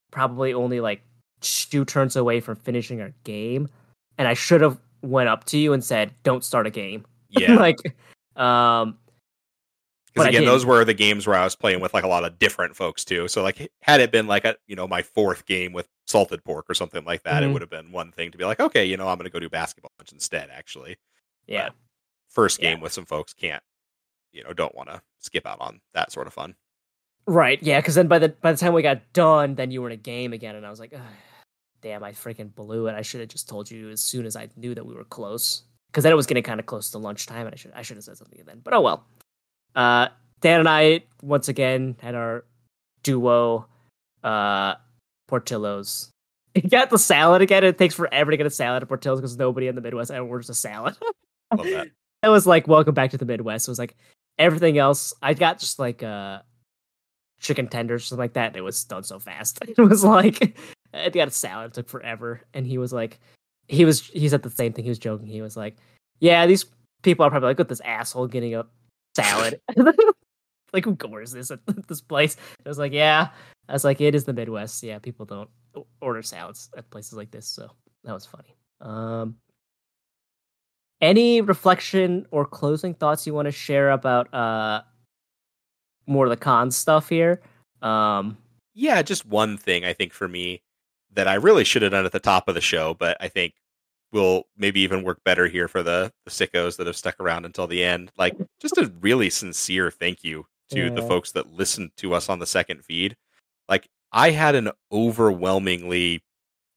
[0.09, 1.03] probably only like
[1.41, 3.67] two turns away from finishing our game,
[4.17, 7.55] and I should have went up to you and said, "Don't start a game." Yeah.
[7.55, 7.77] like,
[8.35, 8.97] um,
[10.13, 12.37] Because again, those were the games where I was playing with like a lot of
[12.39, 13.29] different folks too.
[13.29, 16.65] So like, had it been like a you know my fourth game with salted pork
[16.69, 17.53] or something like that, it Mhm.
[17.53, 19.39] would have been one thing to be like, okay, you know, I'm going to go
[19.39, 20.49] do basketball instead.
[20.51, 20.97] Actually,
[21.47, 21.69] yeah,
[22.27, 22.71] first Yeah.
[22.73, 23.63] game with some folks can't,
[24.33, 26.55] you know, don't want to skip out on that sort of fun.
[27.27, 27.79] right, yeah.
[27.79, 29.95] Because then by the by the time we got done, then you were in a
[29.95, 31.01] game again, and I was like, "Ugh,
[31.81, 32.95] "Damn, I freaking blew it!
[32.95, 35.63] I should have just told you as soon as I knew that we were close."
[35.91, 37.97] Because then it was getting kind of close to lunchtime, and I should I should
[37.97, 38.61] have said something then.
[38.63, 39.05] But oh well.
[39.75, 40.07] Uh,
[40.41, 42.45] Dan and I once again had our
[43.03, 43.67] duo
[44.23, 44.75] uh
[45.27, 46.09] Portillo's.
[46.53, 47.63] You got the salad again.
[47.63, 50.27] It takes forever to get a salad at Portillo's because nobody in the Midwest ever
[50.27, 50.97] orders a salad.
[51.55, 51.87] Love that.
[52.23, 53.69] it was like welcome back to the Midwest.
[53.69, 53.95] It was like
[54.37, 55.13] everything else.
[55.21, 56.39] I got just like uh
[57.39, 58.47] chicken tenders, something like that.
[58.47, 59.59] And it was done so fast.
[59.67, 60.57] It was like
[60.93, 61.71] I got a salad.
[61.71, 62.41] It took forever.
[62.53, 63.19] And he was like,
[63.67, 64.83] he was he said the same thing.
[64.83, 65.27] He was joking.
[65.27, 65.77] He was like,
[66.19, 66.65] yeah, these
[67.03, 68.65] people are probably like, with this asshole getting a
[69.15, 69.61] salad.
[70.73, 72.37] like who orders this at this place?
[72.65, 73.29] I was like, yeah.
[73.69, 74.83] I was like, it is the Midwest.
[74.83, 75.49] Yeah, people don't
[76.01, 77.47] order salads at places like this.
[77.47, 77.69] So
[78.03, 78.55] that was funny.
[78.81, 79.37] Um,
[80.99, 84.81] any reflection or closing thoughts you want to share about uh
[86.07, 87.41] more of the con stuff here?
[87.81, 88.37] Um,
[88.73, 90.61] Yeah, just one thing I think for me
[91.13, 93.53] that I really should have done at the top of the show, but I think
[94.11, 97.67] will maybe even work better here for the, the sickos that have stuck around until
[97.67, 98.11] the end.
[98.17, 102.39] Like, just a really sincere thank you to the folks that listened to us on
[102.39, 103.17] the second feed.
[103.67, 106.23] Like, I had an overwhelmingly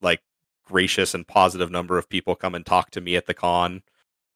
[0.01, 0.21] like
[0.65, 3.83] gracious and positive number of people come and talk to me at the con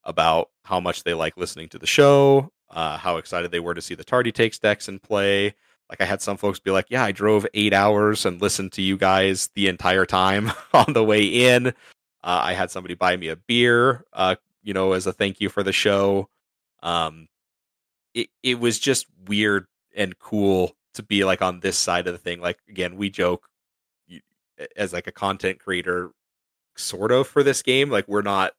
[0.04, 3.82] about how much they like listening to the show, uh, how excited they were to
[3.82, 5.54] see the Tardy Takes decks in play,
[5.88, 8.82] like I had some folks be like, "Yeah, I drove eight hours and listened to
[8.82, 11.72] you guys the entire time on the way in." Uh,
[12.22, 15.62] I had somebody buy me a beer, uh, you know, as a thank you for
[15.62, 16.28] the show.
[16.82, 17.28] Um,
[18.14, 22.18] it it was just weird and cool to be like on this side of the
[22.18, 22.40] thing.
[22.40, 23.48] Like again, we joke
[24.76, 26.10] as like a content creator,
[26.76, 27.90] sort of for this game.
[27.90, 28.52] Like we're not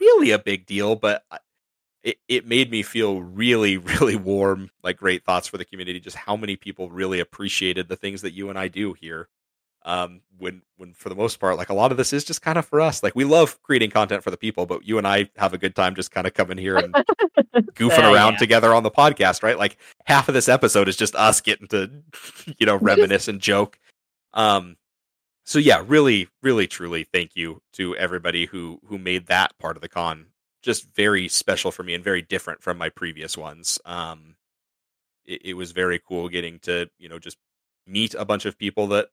[0.00, 1.22] really a big deal, but
[2.04, 6.16] it, it made me feel really, really warm, like great thoughts for the community, just
[6.16, 9.28] how many people really appreciated the things that you and I do here.
[9.86, 12.56] Um, when when for the most part, like a lot of this is just kind
[12.56, 13.02] of for us.
[13.02, 15.76] Like we love creating content for the people, but you and I have a good
[15.76, 16.94] time just kind of coming here and
[17.74, 18.38] goofing around yeah.
[18.38, 19.58] together on the podcast, right?
[19.58, 19.76] Like
[20.06, 21.90] half of this episode is just us getting to,
[22.58, 23.78] you know, reminisce and joke.
[24.32, 24.78] Um,
[25.44, 29.82] so yeah, really, really, truly, thank you to everybody who who made that part of
[29.82, 30.28] the con
[30.64, 33.78] just very special for me and very different from my previous ones.
[33.84, 34.36] Um,
[35.24, 37.36] it, it was very cool getting to you know just
[37.86, 39.08] meet a bunch of people that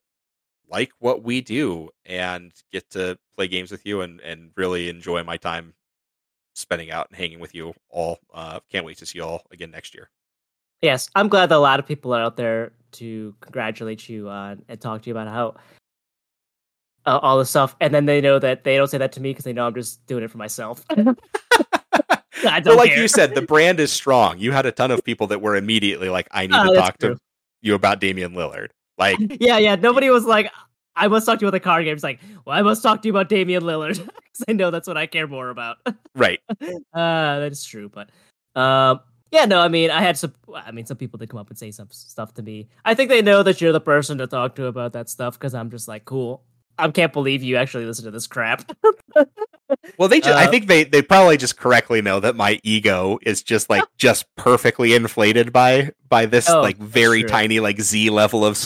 [0.70, 5.22] like what we do and get to play games with you and and really enjoy
[5.22, 5.74] my time
[6.54, 8.18] spending out and hanging with you all.
[8.32, 10.10] Uh, can't wait to see you all again next year.
[10.80, 14.62] yes, I'm glad that a lot of people are out there to congratulate you on
[14.68, 15.54] and talk to you about how
[17.04, 19.30] uh, all this stuff, and then they know that they don't say that to me
[19.30, 20.84] because they know I'm just doing it for myself.
[22.64, 23.00] Well, like care.
[23.00, 24.38] you said, the brand is strong.
[24.38, 26.98] You had a ton of people that were immediately like, "I need Oh, to talk
[26.98, 27.14] true.
[27.14, 27.20] to
[27.62, 29.74] you about Damian Lillard." Like, yeah, yeah.
[29.76, 30.50] Nobody was like,
[30.96, 32.02] I must talk to you about the card games.
[32.02, 34.96] Like, well, I must talk to you about Damian Lillard because I know that's what
[34.96, 35.78] I care more about.
[36.14, 36.40] right?
[36.50, 36.56] Uh,
[36.94, 38.10] that is true, but
[38.60, 40.34] um, yeah, no, I mean, I had some.
[40.54, 42.68] I mean, some people did come up and say some stuff to me.
[42.84, 45.54] I think they know that you're the person to talk to about that stuff because
[45.54, 46.42] I'm just like, cool.
[46.78, 48.70] I can't believe you actually listen to this crap.
[49.96, 53.18] Well, they just, I Uh, think they they probably just correctly know that my ego
[53.22, 58.10] is just like just perfectly inflated by by this Oh, like very tiny like Z
[58.10, 58.62] level of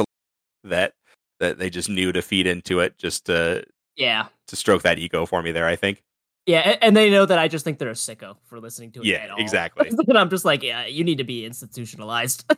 [0.65, 0.94] that
[1.39, 3.62] that they just knew to feed into it just to
[3.94, 5.68] yeah, to stroke that ego for me there.
[5.68, 6.02] I think.
[6.44, 9.01] yeah, and, and they know that I just think they're a sicko for listening to
[9.02, 9.07] it.
[9.07, 9.39] Yeah, at all.
[9.39, 9.89] exactly.
[10.09, 12.52] and I'm just like, yeah, you need to be institutionalized.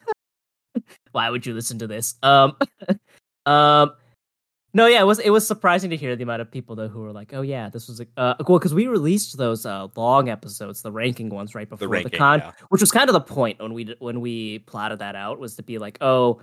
[1.12, 2.14] Why would you listen to this?
[2.22, 2.56] Um,
[3.44, 3.92] um,
[4.74, 7.00] no, yeah, it was it was surprising to hear the amount of people though who
[7.00, 10.28] were like, oh yeah, this was a uh, cool because we released those uh long
[10.28, 12.52] episodes, the ranking ones, right before The the, con, yeah.
[12.68, 15.62] which was kind of the point when we when we plotted that out was to
[15.62, 16.40] be like, oh,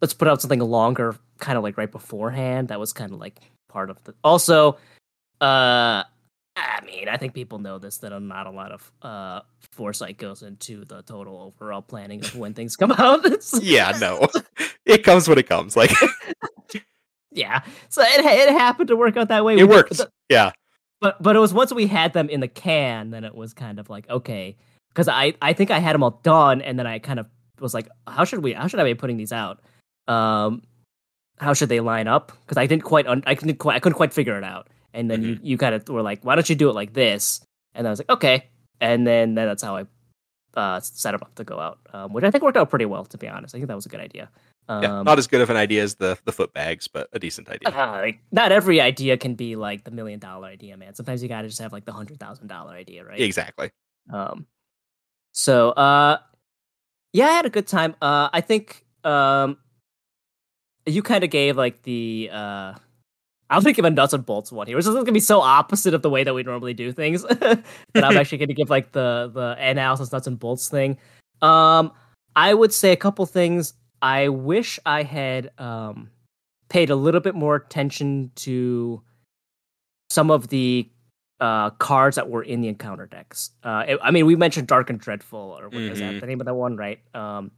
[0.00, 2.68] let's put out something longer, kind of like right beforehand.
[2.68, 4.14] That was kind of like part of the.
[4.22, 4.74] Also,
[5.40, 6.04] uh,
[6.56, 9.40] I mean, I think people know this that not a lot of uh
[9.72, 13.26] foresight goes into the total overall planning of when things come out.
[13.60, 14.28] Yeah, no,
[14.86, 15.76] it comes when it comes.
[15.76, 15.90] Like
[17.34, 17.62] yeah.
[17.90, 19.58] So it it happened to work out that way.
[19.58, 19.98] it works.
[19.98, 20.52] the- Yeah,
[21.00, 23.78] but but it was once we had them in the can, then it was kind
[23.78, 24.56] of like okay,
[24.88, 27.26] because I I think I had them all done, and then I kind of
[27.60, 28.52] was like, how should we?
[28.54, 29.60] How should I be putting these out?
[30.08, 30.62] Um,
[31.38, 32.32] how should they line up?
[32.42, 34.68] Because I didn't quite, un- I couldn't quite, I couldn't quite figure it out.
[34.92, 37.40] And then you you kind of were like, why don't you do it like this?
[37.74, 38.48] And I was like, okay.
[38.80, 39.86] And then, then that's how I
[40.54, 43.04] uh, set them up to go out, um, which I think worked out pretty well,
[43.06, 43.54] to be honest.
[43.54, 44.28] I think that was a good idea.
[44.68, 47.18] Um, yeah, not as good of an idea as the the foot bags, but a
[47.18, 47.68] decent idea.
[47.68, 50.94] uh, like, not every idea can be like the million dollar idea, man.
[50.94, 53.20] Sometimes you gotta just have like the hundred thousand dollar idea, right?
[53.20, 53.70] Exactly.
[54.12, 54.46] Um,
[55.32, 56.18] so uh,
[57.12, 57.94] yeah, I had a good time.
[58.00, 59.58] Uh, I think um,
[60.86, 62.74] you kind of gave like the uh,
[63.50, 65.94] I'm gonna give a nuts and bolts one here, which is gonna be so opposite
[65.94, 67.22] of the way that we normally do things.
[67.22, 70.98] that I'm actually gonna give like the the analysis nuts and bolts thing.
[71.42, 71.92] Um,
[72.34, 73.74] I would say a couple things.
[74.04, 76.10] I wish I had um
[76.68, 79.02] paid a little bit more attention to
[80.10, 80.88] some of the
[81.40, 83.50] uh cards that were in the encounter decks.
[83.62, 86.40] Uh, it- I mean, we mentioned Dark and Dreadful, or what is that the name
[86.40, 87.00] of that one, right?
[87.14, 87.50] Um,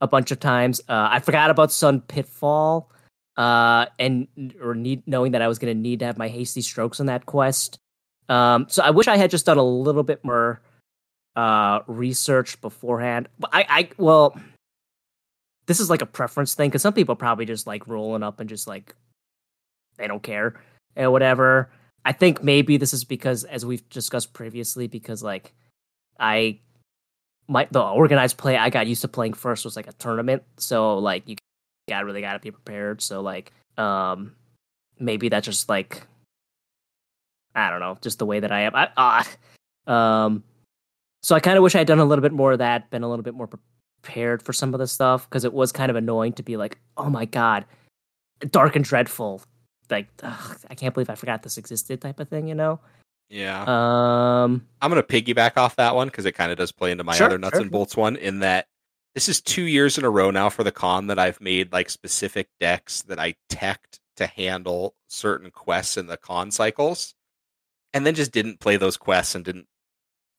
[0.00, 0.80] a bunch of times.
[0.88, 2.90] Uh, I forgot about Sudden Pitfall,
[3.36, 4.26] uh, and
[4.60, 7.06] or need knowing that I was going to need to have my hasty strokes on
[7.06, 7.78] that quest.
[8.28, 10.62] Um, so I wish I had just done a little bit more
[11.36, 13.28] uh research beforehand.
[13.38, 14.38] But I, I well,
[15.66, 18.48] this is like a preference thing because some people probably just like rolling up and
[18.48, 18.94] just like
[19.96, 20.60] they don't care
[20.96, 21.70] and whatever.
[22.04, 25.52] I think maybe this is because, as we've discussed previously, because like
[26.18, 26.58] I
[27.48, 30.98] my the organized play I got used to playing first was like a tournament, so
[30.98, 31.36] like you
[31.88, 33.00] got really got to be prepared.
[33.02, 34.34] So like um
[34.98, 36.02] maybe that's just like
[37.54, 38.72] I don't know, just the way that I am.
[38.74, 39.24] I,
[39.86, 40.44] uh, um
[41.22, 43.04] so I kind of wish I had done a little bit more of that, been
[43.04, 43.48] a little bit more
[44.02, 46.78] prepared for some of the stuff because it was kind of annoying to be like,
[46.96, 47.64] oh my god,
[48.50, 49.42] dark and dreadful.
[49.90, 52.80] Like ugh, I can't believe I forgot this existed, type of thing, you know.
[53.28, 53.62] Yeah.
[53.62, 57.04] Um, I'm going to piggyback off that one because it kind of does play into
[57.04, 58.66] my Sure, other nuts sure, and bolts one in that
[59.14, 61.88] this is two years in a row now for the con that I've made like
[61.90, 67.14] specific decks that I teched to handle certain quests in the con cycles
[67.94, 69.66] and then just didn't play those quests and didn't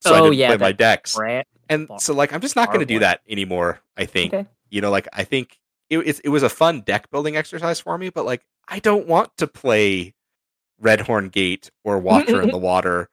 [0.02, 1.16] so I Oh, didn't yeah, play my decks.
[1.16, 1.46] Brad.
[1.70, 4.34] And so like I'm just not going to do that anymore, I think.
[4.34, 4.48] Okay.
[4.70, 5.60] You know, like I think
[5.90, 9.08] it, it it was a fun deck building exercise for me, but like I don't
[9.08, 10.14] want to play
[10.82, 13.10] Redhorn Gate or Watcher in the Water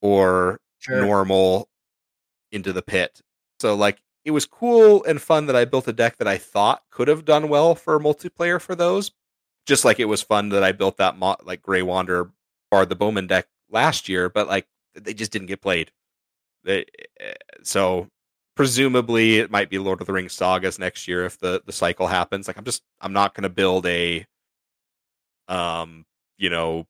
[0.00, 0.60] or
[1.06, 1.68] normal
[2.52, 3.20] into the pit.
[3.60, 6.82] So like it was cool and fun that I built a deck that I thought
[6.90, 9.12] could have done well for multiplayer for those.
[9.66, 12.30] Just like it was fun that I built that mo- like Grey Wanderer
[12.70, 15.90] Bard the Bowman deck last year, but like they just didn't get played.
[16.64, 16.86] They,
[17.20, 18.08] eh, so
[18.56, 22.06] presumably it might be Lord of the Rings sagas next year if the the cycle
[22.06, 22.46] happens.
[22.48, 24.26] Like I'm just I'm not going to build a
[25.48, 26.04] um
[26.38, 26.86] you know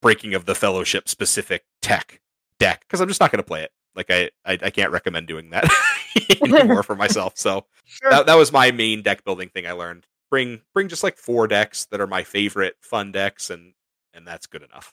[0.00, 2.20] breaking of the fellowship specific tech
[2.58, 3.72] deck because I'm just not going to play it.
[3.96, 5.64] Like I, I I can't recommend doing that
[6.42, 7.34] anymore for myself.
[7.36, 8.10] So Sure.
[8.10, 10.06] that that was my main deck building thing I learned.
[10.30, 13.72] Bring bring just like four decks that are my favorite fun decks and
[14.12, 14.92] and that's good enough.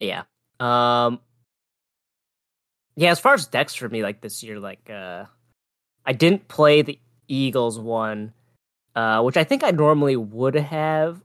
[0.00, 0.24] Yeah.
[0.58, 1.20] Um
[3.00, 5.24] Yeah, as far as decks for me like this year like uh
[6.04, 6.98] I didn't play the
[7.28, 8.34] Eagles one
[8.94, 11.22] uh which I think I normally would have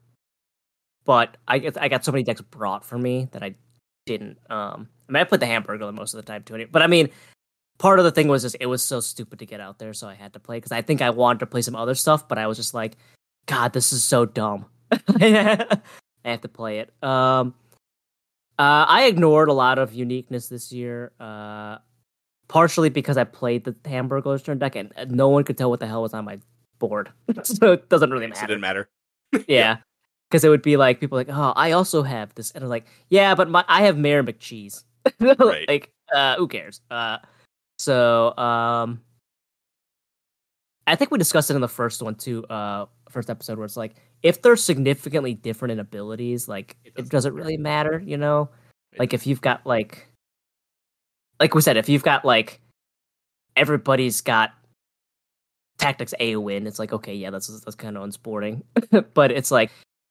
[1.04, 3.56] but I I got so many decks brought for me that I
[4.06, 6.88] didn't um I mean I played the hamburger most of the time too but I
[6.88, 7.10] mean
[7.78, 10.08] part of the thing was just it was so stupid to get out there so
[10.08, 12.38] I had to play cuz I think I wanted to play some other stuff but
[12.38, 12.96] I was just like
[13.48, 14.68] god this is so dumb.
[15.10, 15.82] I
[16.24, 16.94] have to play it.
[17.04, 17.54] Um
[18.60, 21.78] uh, I ignored a lot of uniqueness this year, uh,
[22.48, 25.80] partially because I played the Hamburglar's turn deck and uh, no one could tell what
[25.80, 26.40] the hell was on my
[26.80, 27.12] board,
[27.44, 28.88] so it doesn't really So it didn't matter.
[29.34, 29.46] matter.
[29.50, 29.78] Yeah,
[30.30, 32.86] because it would be like people like, oh, I also have this, and I'm like,
[33.10, 34.84] yeah, but my I have Mayor McCheese.
[35.20, 35.68] Right.
[35.68, 36.82] like, uh, who cares?
[36.90, 37.18] Uh,
[37.78, 39.02] so um,
[40.88, 43.78] I think we discussed it in the first one too, uh, first episode where it's
[43.78, 43.96] like
[44.26, 48.50] if they're significantly different in abilities, like It it doesn't really matter, you know.
[48.94, 49.02] Right.
[49.02, 50.08] Like if you've got like,
[51.40, 52.60] like we said, if you've got like
[53.56, 54.52] everybody's got
[55.78, 58.64] tactics Éowyn, it's like okay, yeah, that's that's kind of unsporting.
[59.14, 59.70] but it's like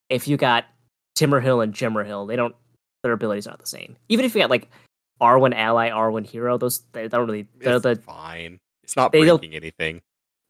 [0.09, 0.67] if you got
[1.19, 2.55] Timberhill and Jimmerhill, they don't
[3.03, 3.97] their abilities aren't the same.
[4.09, 4.71] Even if you got like
[5.21, 8.61] Arwen ally, Arwen hero, those they don't really they're It's the fine.
[8.85, 10.03] It's not breaking anything.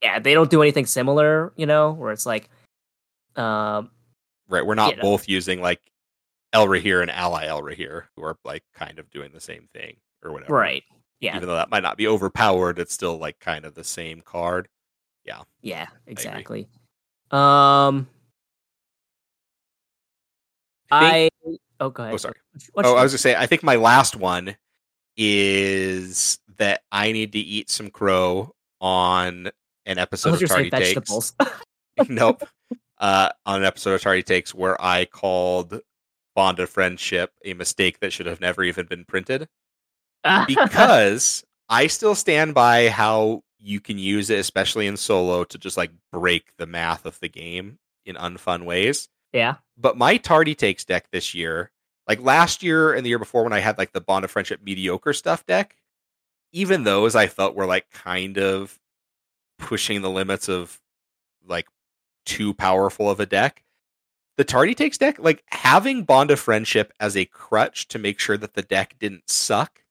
[0.03, 2.51] yeah they don't do anything similar, you know, where it's like
[3.37, 3.91] um
[4.47, 4.65] Right.
[4.65, 5.01] We're not you know.
[5.01, 5.81] both using like
[6.53, 10.53] Elrohir and Ally Elrohir, who are like kind of doing the same thing or whatever.
[10.53, 10.83] right
[11.19, 14.21] yeah Even though that might not be overpowered, it's still like kind of the same
[14.21, 14.67] card.
[15.25, 16.67] yeah Yeah, exactly.
[17.31, 18.07] Um
[20.91, 22.13] I I, oh go ahead.
[22.13, 22.35] Oh, sorry.
[22.73, 24.55] What's oh, your- I was gonna say, I think my last one
[25.17, 29.49] is that I need to eat some crow on
[29.85, 31.33] an episode of Tardy Takes.
[32.07, 32.43] nope.
[32.97, 35.81] Uh, on an episode of Tardy Takes where I called
[36.33, 39.47] Bond of Friendship a mistake that should have never even been printed.
[40.47, 45.77] Because I still stand by how you can use it, especially in solo, to just
[45.77, 49.09] like break the math of the game in unfun ways.
[49.33, 51.71] yeah, But my Tardy Takes deck this year,
[52.07, 54.61] like last year and the year before when I had like the Bond of Friendship
[54.63, 55.75] mediocre stuff deck,
[56.51, 58.79] even those I felt were like kind of
[59.57, 60.79] pushing the limits of
[61.47, 61.67] like
[62.25, 63.63] too powerful of a deck.
[64.37, 68.37] The Tardy Takes deck, like having Bond of Friendship as a crutch to make sure
[68.37, 69.81] that the deck didn't suck,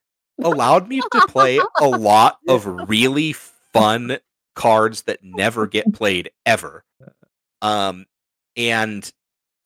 [0.43, 4.19] allowed me to play a lot of really fun
[4.55, 6.85] cards that never get played ever.
[7.63, 8.07] Um,
[8.57, 9.11] and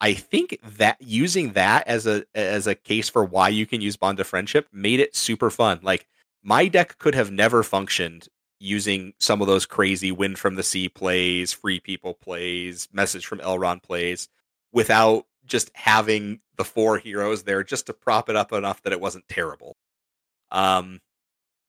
[0.00, 3.96] I think that using that as a as a case for why you can use
[3.96, 5.80] Bond of Friendship made it super fun.
[5.82, 6.06] Like
[6.42, 8.28] my deck could have never functioned
[8.60, 13.38] using some of those crazy Wind from the Sea plays, Free People plays, Message from
[13.38, 14.28] Elrond plays
[14.72, 19.00] without just having the four heroes there just to prop it up enough that it
[19.00, 19.76] wasn't terrible.
[20.50, 21.00] Um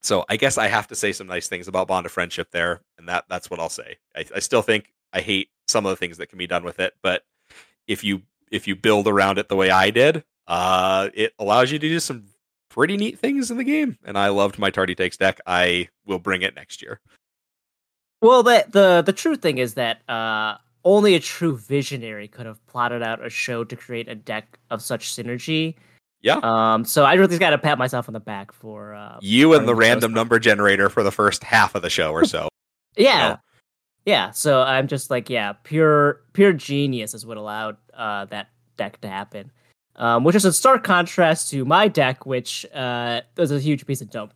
[0.02, 2.80] so I guess I have to say some nice things about Bond of Friendship there,
[2.98, 3.98] and that that's what I'll say.
[4.16, 6.80] I, I still think I hate some of the things that can be done with
[6.80, 7.24] it, but
[7.86, 11.78] if you if you build around it the way I did, uh, it allows you
[11.78, 12.24] to do some
[12.70, 13.98] pretty neat things in the game.
[14.04, 15.40] And I loved my Tardy Takes deck.
[15.46, 17.00] I will bring it next year.
[18.22, 22.64] Well, the the the true thing is that uh, only a true visionary could have
[22.66, 25.74] plotted out a show to create a deck of such synergy.
[26.22, 26.38] Yeah.
[26.42, 26.84] Um.
[26.84, 29.74] So I really got to pat myself on the back for uh, You and the
[29.74, 32.48] random number generator for the first half of the show or so.
[32.96, 33.36] yeah, No.
[34.04, 34.30] yeah.
[34.32, 39.08] So I'm just like, yeah, pure pure genius is what allowed uh that deck to
[39.08, 39.50] happen.
[40.00, 44.00] Um, which is in stark contrast to my deck, which uh was a huge piece
[44.00, 44.32] of dump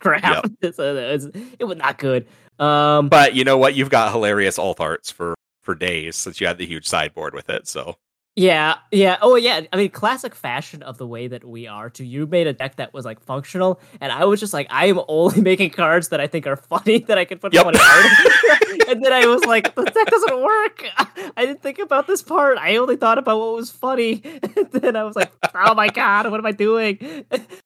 [0.00, 0.44] crap.
[0.44, 0.44] Yep.
[0.62, 2.26] It's- it's- it was not good.
[2.58, 3.74] Um, But you know what?
[3.74, 7.48] You've got hilarious alt arts for for days since you had the huge sideboard with
[7.48, 7.66] it.
[7.66, 7.96] So
[8.38, 9.16] Yeah, yeah.
[9.20, 9.62] Oh, yeah.
[9.72, 11.90] I mean, classic fashion of the way that we are.
[11.90, 12.04] Too.
[12.04, 15.00] You made a deck that was like functional, and I was just like, I am
[15.08, 17.64] only making cards that I think are funny that I can put Yep.
[17.64, 18.88] funny art.
[18.88, 20.84] and then I was like, the deck doesn't work.
[21.36, 22.58] I didn't think about this part.
[22.58, 24.22] I only thought about what was funny.
[24.24, 27.24] and then I was like, oh my god, what am I doing?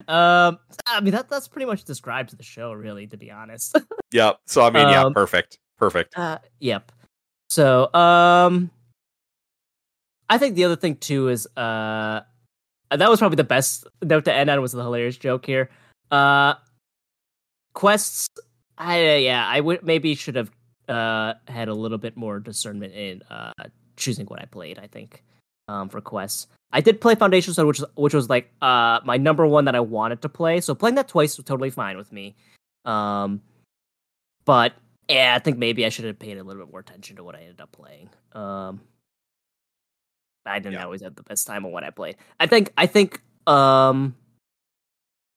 [0.08, 3.78] Um, I mean, that that's pretty much describes the show, really, to be honest.
[4.10, 4.32] yeah.
[4.46, 6.16] So I mean, yeah, Um, perfect, perfect.
[6.16, 6.90] Uh, yep.
[7.50, 8.70] So, um,
[10.32, 12.20] I think the other thing too is, uh,
[12.90, 15.70] that was probably the best note to end on was the hilarious joke here.
[16.10, 16.54] Uh,
[17.74, 18.28] quests.
[18.78, 20.50] I yeah, I would maybe should have
[20.88, 23.52] uh had a little bit more discernment in uh
[23.96, 24.78] choosing what I played.
[24.78, 25.22] I think
[25.68, 26.48] um for quests.
[26.72, 29.74] I did play Foundation Stone, which was which was like uh my number one that
[29.74, 30.60] I wanted to play.
[30.60, 32.34] So playing that twice was totally fine with me.
[32.84, 33.42] Um,
[34.44, 34.72] but
[35.08, 37.36] yeah, I think maybe I should have paid a little bit more attention to what
[37.36, 38.08] I ended up playing.
[38.32, 38.80] Um,
[40.46, 40.84] I didn't Yeah.
[40.84, 42.16] always have the best time on what I played.
[42.40, 44.14] I think I think um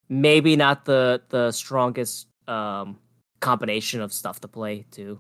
[0.10, 3.00] maybe not the the strongest um
[3.40, 5.20] combination of stuff to play too.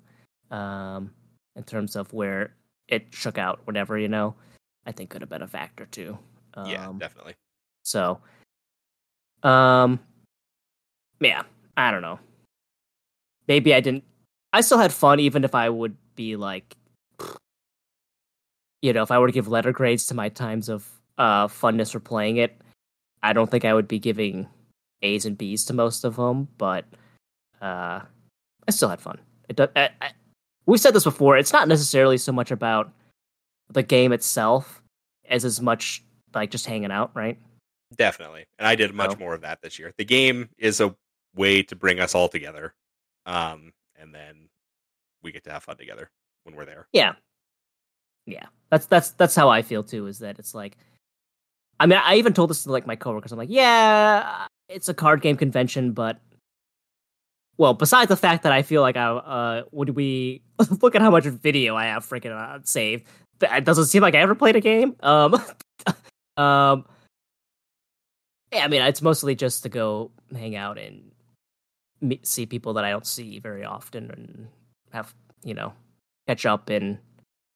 [0.52, 1.12] Um,
[1.56, 2.54] in terms of where
[2.88, 4.36] it shook out, whatever you know,
[4.86, 6.18] I think could have been a factor too.
[6.54, 7.36] Um, yeah, definitely.
[7.84, 8.20] so,
[9.44, 10.00] um,
[11.20, 11.44] yeah,
[11.78, 12.20] I don't know.
[13.48, 14.04] Maybe I didn't.
[14.54, 16.76] I still had fun, even if I would be like,
[18.86, 21.92] you know, if I were to give letter grades to my times of uh funness
[21.92, 22.56] for playing it,
[23.24, 24.48] I don't think I would be giving
[25.02, 26.48] A's and B's to most of them.
[26.58, 26.86] But
[27.62, 28.02] uh,
[28.68, 29.20] I still had fun.
[29.50, 29.70] It does.
[29.76, 30.12] I, I,
[30.68, 31.38] we've said this before.
[31.38, 32.92] It's not necessarily so much about
[33.72, 34.84] the game itself
[35.28, 36.04] as as much
[36.36, 37.40] like just hanging out, right?
[37.96, 38.46] Definitely.
[38.60, 39.94] And I did much So- more of that this year.
[39.98, 40.96] The game is a
[41.36, 42.74] way to bring us all together.
[43.26, 44.50] Um, and then
[45.24, 46.10] we get to have fun together
[46.44, 46.88] when we're there.
[46.94, 47.14] Yeah.
[48.26, 48.46] Yeah.
[48.70, 50.78] That's that's that's how I feel too, is that it's like
[51.80, 53.32] I mean, I even told this to like my coworkers.
[53.32, 56.20] I'm like, yeah, it's a card game convention, but
[57.58, 60.42] well, besides the fact that I feel like I uh would we
[60.82, 63.06] look at how much video I have freaking uh, saved.
[63.42, 64.96] It doesn't seem like I ever played a game.
[65.02, 65.36] Um
[66.38, 66.86] um
[68.52, 71.12] yeah, I mean, it's mostly just to go hang out and
[72.02, 74.48] meet, see people that I don't see very often and
[74.92, 75.14] have,
[75.44, 75.74] you know,
[76.28, 76.98] catch up and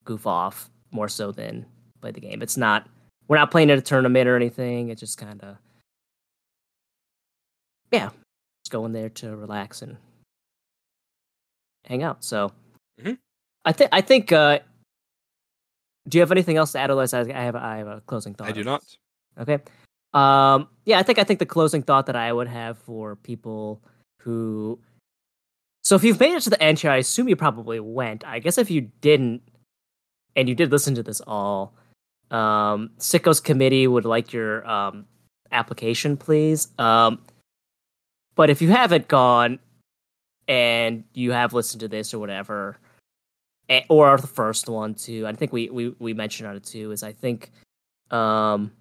[0.09, 1.63] goof off more so than
[2.01, 2.41] play the game.
[2.41, 2.87] It's not
[3.27, 4.89] we're not playing at a tournament or anything.
[4.89, 5.55] It's just kind of
[7.91, 8.09] yeah,
[8.63, 9.97] just going there to relax and
[11.85, 12.23] hang out.
[12.23, 12.51] So
[12.99, 13.19] Mhm.
[13.65, 14.31] I think I think.
[14.31, 14.59] uh
[16.07, 16.89] Do you have anything else to add?
[16.89, 18.47] Otherwise, I I have I have a closing thought.
[18.47, 18.83] I do not.
[19.37, 19.59] Okay.
[20.13, 23.83] Um, yeah, I think I think the closing thought that I would have for people
[24.21, 24.79] who.
[25.83, 28.25] So if you've made it to the end here, I assume you probably went.
[28.25, 29.41] I guess if you didn't,
[30.39, 31.73] and you did listen to this all,
[32.31, 35.05] um, Sickos Committee would like your um,
[35.51, 36.69] application, please.
[36.79, 37.21] Um,
[38.35, 39.59] but if you haven't gone
[40.47, 42.77] and you have listened to this or whatever,
[43.67, 46.91] eh, or the first one too, I think we we we mentioned on it too.
[46.91, 47.51] Is I think,
[48.09, 48.71] um,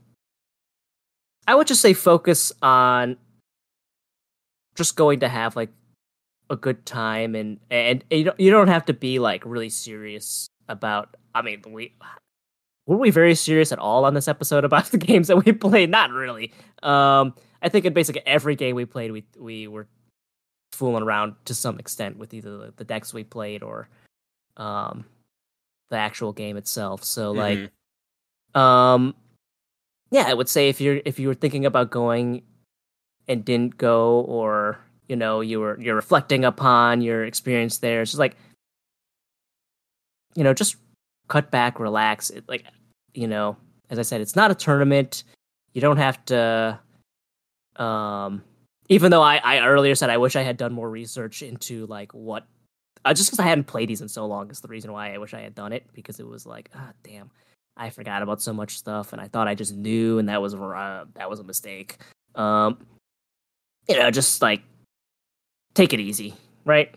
[1.49, 3.17] I would just say focus on
[4.77, 5.71] just going to have like
[6.51, 9.71] a good time and and, and you don't you don't have to be like really
[9.71, 11.17] serious about.
[11.39, 11.93] I mean, we
[12.87, 15.91] were we very serious at all on this episode about the games that we played?
[15.91, 16.53] Not really.
[16.83, 19.87] Um, I think in basically every game we played, we we were
[20.73, 23.89] fooling around to some extent with either the decks we played or
[24.57, 25.05] um,
[25.91, 27.05] the actual game itself.
[27.05, 28.61] So like, mm-hmm.
[28.61, 29.15] um,
[30.11, 32.43] yeah, I would say if you're if you were thinking about going
[33.29, 38.13] and didn't go, or you know you were you're reflecting upon your experience there, it's
[38.13, 38.37] just like
[40.35, 40.77] you know just
[41.29, 42.31] cut back, relax.
[42.31, 42.65] It, like
[43.15, 43.57] you know,
[43.91, 45.25] as I said, it's not a tournament.
[45.73, 46.81] You don't have to.
[47.77, 48.43] Um,
[48.89, 52.13] even though I, I earlier said I wish I had done more research into like
[52.13, 52.47] what,
[53.05, 55.19] uh, just because I hadn't played these in so long is the reason why I
[55.19, 57.31] wish I had done it because it was like, ah, damn,
[57.77, 60.55] I forgot about so much stuff and I thought I just knew and that was
[60.55, 61.99] uh, that was a mistake.
[62.35, 62.79] Um,
[63.89, 64.63] you know, just like
[65.75, 66.35] take it easy,
[66.65, 66.95] right?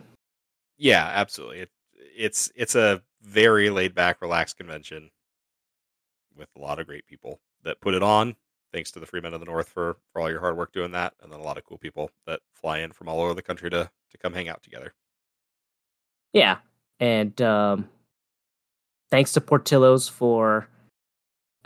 [0.78, 1.60] Yeah, absolutely.
[1.60, 1.70] It,
[2.18, 5.10] it's it's a very laid back, relaxed convention
[6.38, 8.36] with a lot of great people that put it on.
[8.74, 11.14] Thanks to the Freemen of the North for for all your hard work doing that,
[11.22, 13.70] and then a lot of cool people that fly in from all over the country
[13.70, 14.94] to to come hang out together.
[16.34, 16.58] Yeah,
[17.00, 17.90] and um,
[19.10, 20.68] thanks to Portillo's for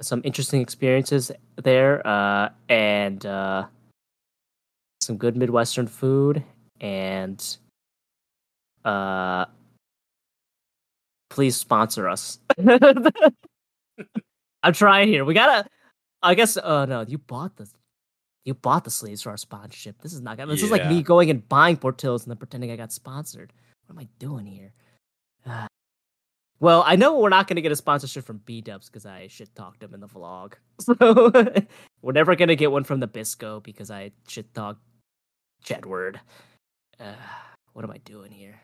[0.02, 3.66] some interesting experiences there, uh, and uh,
[5.02, 6.44] some good Midwestern food,
[6.82, 7.58] and
[8.84, 9.46] uh,
[11.36, 12.40] please sponsor us.
[14.64, 15.26] I'm trying here.
[15.26, 15.70] We gotta.
[16.24, 16.58] I guess.
[16.58, 17.70] Oh uh, no, you bought the.
[18.46, 20.02] You bought the sleeves for our sponsorship.
[20.02, 20.38] This is not.
[20.38, 20.66] Gonna, this yeah.
[20.66, 23.52] is like me going and buying Portillo's and then pretending I got sponsored.
[23.86, 24.74] What am I doing here?
[25.46, 25.68] Uh,
[26.60, 29.28] well, I know we're not going to get a sponsorship from B Dubs because I
[29.28, 30.54] shit talked him in the vlog.
[30.80, 31.32] So
[32.02, 34.82] we're never going to get one from the Bisco because I shit talked
[35.64, 36.18] Jedward.
[37.00, 37.14] Uh,
[37.74, 38.60] what am I doing here?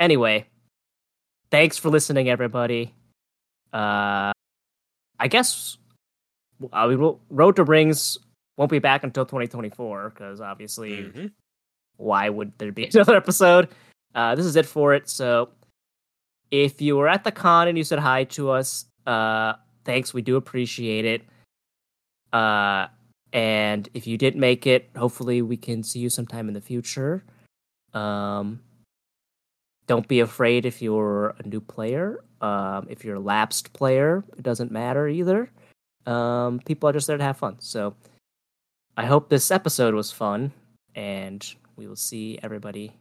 [0.00, 0.46] Anyway,
[1.50, 2.94] thanks for listening, everybody.
[3.72, 4.32] Uh,
[5.18, 5.78] I guess
[6.60, 8.18] we mean, Road to Rings
[8.56, 11.26] won't be back until 2024 because obviously, mm-hmm.
[11.96, 13.68] why would there be another episode?
[14.14, 15.08] Uh, this is it for it.
[15.08, 15.50] So,
[16.50, 20.14] if you were at the con and you said hi to us, uh, thanks.
[20.14, 21.22] We do appreciate it.
[22.32, 22.86] Uh,
[23.32, 27.24] and if you didn't make it, hopefully we can see you sometime in the future.
[27.92, 28.60] Um,
[29.86, 32.24] don't be afraid if you're a new player.
[32.40, 35.50] Um, if you're a lapsed player, it doesn't matter either.
[36.06, 37.56] Um, people are just there to have fun.
[37.60, 37.94] So
[38.96, 40.52] I hope this episode was fun,
[40.94, 42.92] and we will see everybody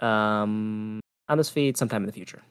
[0.00, 2.42] um, on this feed sometime in the future.